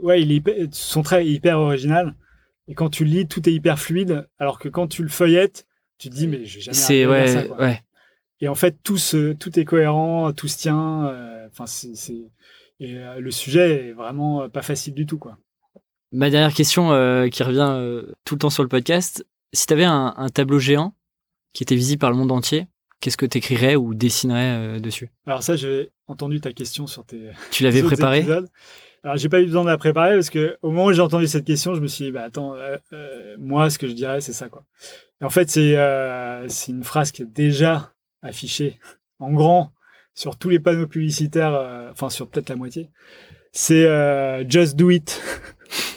ouais, 0.02 0.22
il 0.22 0.32
est 0.32 0.74
son 0.74 1.02
trait 1.02 1.26
est 1.26 1.30
hyper 1.30 1.58
original. 1.58 2.14
Et 2.68 2.74
quand 2.74 2.90
tu 2.90 3.04
lis, 3.04 3.26
tout 3.26 3.48
est 3.48 3.52
hyper 3.52 3.78
fluide. 3.78 4.28
Alors 4.38 4.58
que 4.58 4.68
quand 4.68 4.86
tu 4.86 5.02
le 5.02 5.08
feuillettes, 5.08 5.66
tu 5.98 6.10
te 6.10 6.14
dis, 6.14 6.28
mais 6.28 6.44
j'ai 6.44 6.60
jamais 6.60 6.76
C'est 6.76 7.06
ouais, 7.06 7.28
ça, 7.28 7.42
quoi. 7.44 7.58
ouais. 7.58 7.82
Et 8.40 8.48
en 8.48 8.54
fait, 8.54 8.76
tout 8.82 8.98
se, 8.98 9.32
tout 9.32 9.58
est 9.58 9.64
cohérent, 9.64 10.32
tout 10.32 10.48
se 10.48 10.58
tient. 10.58 11.06
Euh, 11.06 11.48
enfin, 11.48 11.66
c'est, 11.66 12.12
euh, 12.82 13.18
le 13.18 13.30
sujet 13.30 13.88
est 13.88 13.92
vraiment 13.92 14.48
pas 14.48 14.62
facile 14.62 14.94
du 14.94 15.06
tout, 15.06 15.18
quoi. 15.18 15.38
Ma 16.12 16.30
dernière 16.30 16.54
question 16.54 16.92
euh, 16.92 17.28
qui 17.28 17.42
revient 17.42 18.04
tout 18.24 18.34
le 18.34 18.38
temps 18.38 18.50
sur 18.50 18.62
le 18.62 18.68
podcast, 18.68 19.26
si 19.52 19.66
tu 19.66 19.72
avais 19.72 19.84
un, 19.84 20.14
un, 20.16 20.28
tableau 20.28 20.58
géant 20.58 20.94
qui 21.52 21.64
était 21.64 21.74
visible 21.74 22.00
par 22.00 22.10
le 22.10 22.16
monde 22.16 22.32
entier, 22.32 22.66
qu'est-ce 23.00 23.16
que 23.16 23.26
tu 23.26 23.38
écrirais 23.38 23.76
ou 23.76 23.94
dessinerais 23.94 24.80
dessus? 24.80 25.10
Alors 25.26 25.42
ça, 25.42 25.56
j'ai 25.56 25.90
entendu 26.08 26.40
ta 26.40 26.52
question 26.52 26.86
sur 26.86 27.04
tes. 27.04 27.30
Tu 27.50 27.62
l'avais 27.62 27.82
préparé 27.84 28.26
Alors 29.04 29.16
j'ai 29.16 29.28
pas 29.28 29.40
eu 29.40 29.46
besoin 29.46 29.62
de 29.62 29.68
la 29.68 29.78
préparer 29.78 30.14
parce 30.14 30.30
que 30.30 30.58
au 30.62 30.70
moment 30.70 30.86
où 30.86 30.92
j'ai 30.92 31.02
entendu 31.02 31.26
cette 31.26 31.44
question, 31.44 31.74
je 31.74 31.80
me 31.80 31.86
suis 31.86 32.06
dit 32.06 32.10
bah 32.10 32.24
attends, 32.24 32.54
euh, 32.54 32.76
euh, 32.92 33.36
moi 33.38 33.70
ce 33.70 33.78
que 33.78 33.86
je 33.86 33.92
dirais 33.92 34.20
c'est 34.20 34.32
ça 34.32 34.48
quoi. 34.48 34.64
Et 35.20 35.24
en 35.24 35.30
fait 35.30 35.50
c'est 35.50 35.76
euh, 35.76 36.48
c'est 36.48 36.72
une 36.72 36.84
phrase 36.84 37.12
qui 37.12 37.22
est 37.22 37.32
déjà 37.32 37.92
affichée 38.22 38.78
en 39.20 39.32
grand 39.32 39.72
sur 40.14 40.36
tous 40.36 40.48
les 40.48 40.58
panneaux 40.58 40.88
publicitaires, 40.88 41.88
enfin 41.92 42.10
sur 42.10 42.28
peut-être 42.28 42.48
la 42.48 42.56
moitié. 42.56 42.90
C'est 43.52 43.86
just 44.48 44.74
do 44.74 44.90
it. 44.90 45.22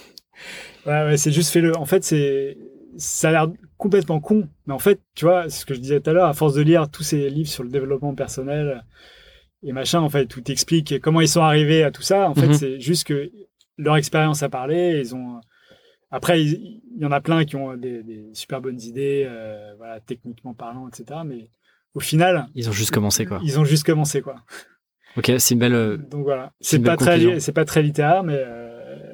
ouais, 0.85 1.05
ouais 1.05 1.17
c'est 1.17 1.31
juste 1.31 1.51
fais-le. 1.51 1.75
En 1.75 1.85
fait 1.85 2.03
c'est 2.03 2.57
ça 2.97 3.29
a 3.29 3.31
l'air 3.31 3.47
complètement 3.81 4.19
con, 4.19 4.47
mais 4.67 4.73
en 4.73 4.79
fait 4.79 5.01
tu 5.15 5.25
vois 5.25 5.49
ce 5.49 5.65
que 5.65 5.73
je 5.73 5.79
disais 5.79 5.99
tout 5.99 6.11
à 6.11 6.13
l'heure, 6.13 6.27
à 6.27 6.33
force 6.33 6.53
de 6.53 6.61
lire 6.61 6.89
tous 6.89 7.03
ces 7.03 7.29
livres 7.29 7.49
sur 7.49 7.63
le 7.63 7.69
développement 7.69 8.13
personnel 8.13 8.83
et 9.63 9.73
machin, 9.73 9.99
en 9.99 10.09
fait, 10.09 10.25
tout 10.25 10.49
explique 10.51 10.99
comment 11.01 11.21
ils 11.21 11.27
sont 11.27 11.41
arrivés 11.41 11.83
à 11.83 11.91
tout 11.91 12.01
ça. 12.01 12.29
En 12.29 12.33
fait, 12.33 12.47
mhm. 12.47 12.53
c'est 12.53 12.79
juste 12.79 13.05
que 13.05 13.31
leur 13.77 13.95
expérience 13.95 14.41
a 14.43 14.49
parlé. 14.49 14.99
Ils 14.99 15.15
ont. 15.15 15.39
Après, 16.09 16.43
il, 16.43 16.81
y 16.97 17.05
en 17.05 17.11
a 17.11 17.21
plein 17.21 17.45
qui 17.45 17.55
ont 17.55 17.77
des, 17.77 18.03
des 18.03 18.29
super 18.33 18.59
bonnes 18.59 18.81
idées, 18.81 19.25
euh, 19.25 19.73
voilà, 19.77 19.99
techniquement 19.99 20.53
parlant, 20.53 20.89
etc. 20.89 21.21
Mais 21.25 21.49
au 21.93 21.99
final, 21.99 22.47
ils 22.55 22.69
ont 22.69 22.73
juste 22.73 22.91
commencé 22.91 23.25
quoi. 23.25 23.39
Ils 23.43 23.59
ont 23.59 23.63
juste 23.63 23.85
commencé 23.85 24.21
quoi. 24.21 24.35
Ok, 25.15 25.31
c'est 25.37 25.53
une 25.53 25.59
belle. 25.59 25.73
Euh, 25.73 25.97
Donc 25.97 26.23
voilà, 26.23 26.51
c'est 26.59 26.79
pas 26.79 26.97
très, 26.97 27.39
c'est 27.39 27.53
pas 27.53 27.65
très 27.65 27.81
littéraire, 27.81 28.23
mais 28.23 28.37
euh, 28.37 29.05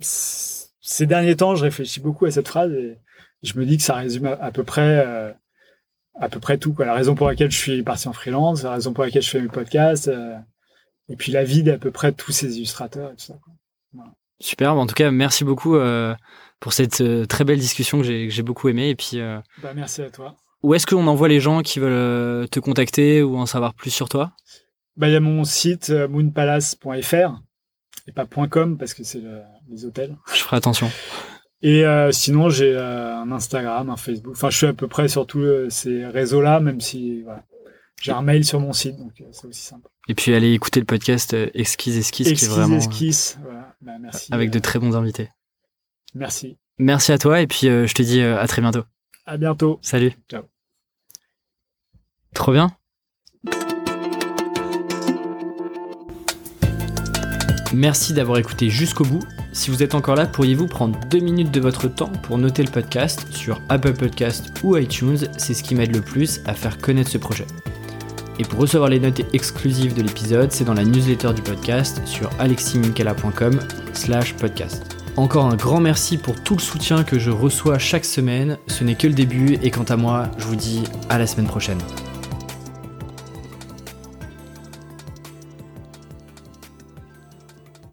ces 0.00 1.06
derniers 1.06 1.36
temps, 1.36 1.54
je 1.54 1.64
réfléchis 1.64 2.00
beaucoup 2.00 2.24
à 2.24 2.30
cette 2.30 2.48
phrase 2.48 2.72
et 2.72 2.98
je 3.42 3.58
me 3.58 3.66
dis 3.66 3.76
que 3.76 3.82
ça 3.82 3.94
résume 3.94 4.26
à, 4.40 4.50
peu 4.50 4.64
près 4.64 5.04
euh, 5.06 5.32
à 6.14 6.28
peu 6.28 6.40
près 6.40 6.58
tout. 6.58 6.72
Quoi. 6.72 6.86
La 6.86 6.94
raison 6.94 7.14
pour 7.14 7.28
laquelle 7.28 7.50
je 7.50 7.58
suis 7.58 7.82
parti 7.82 8.08
en 8.08 8.12
freelance, 8.12 8.62
la 8.62 8.72
raison 8.72 8.92
pour 8.92 9.04
laquelle 9.04 9.22
je 9.22 9.30
fais 9.30 9.40
mes 9.40 9.48
podcasts, 9.48 10.08
euh, 10.08 10.36
et 11.08 11.16
puis 11.16 11.32
la 11.32 11.44
vie 11.44 11.62
d'à 11.62 11.78
peu 11.78 11.90
près 11.90 12.12
tous 12.12 12.32
ces 12.32 12.56
illustrateurs 12.56 13.12
et 13.12 13.16
tout 13.16 13.24
ça. 13.24 13.38
Quoi. 13.42 13.52
Voilà. 13.92 14.12
Superbe. 14.40 14.78
En 14.78 14.86
tout 14.86 14.94
cas, 14.94 15.10
merci 15.10 15.44
beaucoup 15.44 15.76
euh, 15.76 16.14
pour 16.60 16.72
cette 16.72 17.02
très 17.28 17.44
belle 17.44 17.58
discussion 17.58 18.02
que 18.02 18.28
j'ai 18.28 18.42
beaucoup 18.42 18.68
aimé. 18.68 18.90
Et 18.90 18.94
puis, 18.94 19.18
bah, 19.62 19.72
merci 19.74 20.02
à 20.02 20.10
toi. 20.10 20.36
Où 20.62 20.74
est-ce 20.74 20.86
qu'on 20.86 21.06
envoie 21.06 21.28
les 21.28 21.40
gens 21.40 21.62
qui 21.62 21.78
veulent 21.78 22.48
te 22.48 22.60
contacter 22.60 23.22
ou 23.22 23.38
en 23.38 23.46
savoir 23.46 23.72
plus 23.72 23.90
sur 23.90 24.08
toi? 24.08 24.32
Bah, 24.96 25.08
Il 25.08 25.12
y 25.12 25.16
a 25.16 25.20
mon 25.20 25.44
site 25.44 25.90
moonpalace.fr 25.90 27.40
et 28.08 28.12
pas 28.12 28.26
.com 28.26 28.76
parce 28.76 28.92
que 28.92 29.04
c'est 29.04 29.22
les 29.70 29.84
hôtels. 29.86 30.16
Je 30.34 30.42
ferai 30.42 30.56
attention. 30.56 30.90
Et 31.62 31.84
euh, 31.84 32.12
sinon, 32.12 32.48
j'ai 32.48 32.74
euh, 32.74 33.16
un 33.16 33.32
Instagram, 33.32 33.90
un 33.90 33.96
Facebook. 33.96 34.34
Enfin, 34.36 34.50
je 34.50 34.56
suis 34.56 34.66
à 34.66 34.72
peu 34.72 34.88
près 34.88 35.08
sur 35.08 35.26
tous 35.26 35.40
euh, 35.40 35.70
ces 35.70 36.04
réseaux-là, 36.06 36.60
même 36.60 36.80
si 36.80 37.22
voilà. 37.22 37.44
j'ai 38.00 38.12
un 38.12 38.22
mail 38.22 38.44
sur 38.44 38.60
mon 38.60 38.72
site, 38.72 38.96
donc 38.98 39.12
c'est 39.32 39.46
aussi 39.46 39.62
simple. 39.62 39.88
Et 40.08 40.14
puis, 40.14 40.34
allez 40.34 40.52
écouter 40.52 40.80
le 40.80 40.86
podcast 40.86 41.34
Esquisse 41.54 41.96
Esquisse, 41.96 42.32
qui 42.32 42.44
est 42.44 42.48
vraiment. 42.48 42.76
Esquisse, 42.76 43.38
voilà. 43.42 43.74
Bah, 43.80 43.92
merci. 44.00 44.32
Avec 44.32 44.50
de 44.50 44.58
très 44.58 44.78
bons 44.78 44.96
invités. 44.96 45.30
Merci. 46.14 46.58
Merci 46.78 47.12
à 47.12 47.18
toi, 47.18 47.40
et 47.40 47.46
puis 47.46 47.62
je 47.62 47.92
te 47.92 48.02
dis 48.02 48.20
à 48.20 48.46
très 48.46 48.60
bientôt. 48.60 48.84
À 49.24 49.38
bientôt. 49.38 49.78
Salut. 49.82 50.12
Ciao. 50.30 50.42
Trop 52.34 52.52
bien. 52.52 52.70
Merci 57.72 58.12
d'avoir 58.12 58.38
écouté 58.38 58.70
jusqu'au 58.70 59.04
bout. 59.04 59.22
Si 59.56 59.70
vous 59.70 59.82
êtes 59.82 59.94
encore 59.94 60.16
là, 60.16 60.26
pourriez-vous 60.26 60.66
prendre 60.66 61.00
deux 61.08 61.18
minutes 61.18 61.50
de 61.50 61.60
votre 61.60 61.88
temps 61.88 62.12
pour 62.24 62.36
noter 62.36 62.62
le 62.62 62.70
podcast 62.70 63.26
sur 63.30 63.62
Apple 63.70 63.94
Podcast 63.94 64.52
ou 64.62 64.76
iTunes? 64.76 65.16
C'est 65.38 65.54
ce 65.54 65.62
qui 65.62 65.74
m'aide 65.74 65.96
le 65.96 66.02
plus 66.02 66.42
à 66.44 66.52
faire 66.52 66.76
connaître 66.76 67.10
ce 67.10 67.16
projet. 67.16 67.46
Et 68.38 68.44
pour 68.44 68.60
recevoir 68.60 68.90
les 68.90 69.00
notes 69.00 69.22
exclusives 69.32 69.94
de 69.94 70.02
l'épisode, 70.02 70.52
c'est 70.52 70.64
dans 70.64 70.74
la 70.74 70.84
newsletter 70.84 71.32
du 71.32 71.40
podcast 71.40 72.02
sur 72.04 72.28
aleximinkela.com 72.38 73.58
slash 73.94 74.34
podcast. 74.34 74.98
Encore 75.16 75.46
un 75.46 75.56
grand 75.56 75.80
merci 75.80 76.18
pour 76.18 76.38
tout 76.42 76.56
le 76.56 76.60
soutien 76.60 77.02
que 77.02 77.18
je 77.18 77.30
reçois 77.30 77.78
chaque 77.78 78.04
semaine. 78.04 78.58
Ce 78.66 78.84
n'est 78.84 78.94
que 78.94 79.06
le 79.06 79.14
début 79.14 79.54
et 79.62 79.70
quant 79.70 79.84
à 79.84 79.96
moi, 79.96 80.30
je 80.36 80.44
vous 80.44 80.56
dis 80.56 80.84
à 81.08 81.16
la 81.16 81.26
semaine 81.26 81.46
prochaine. 81.46 81.80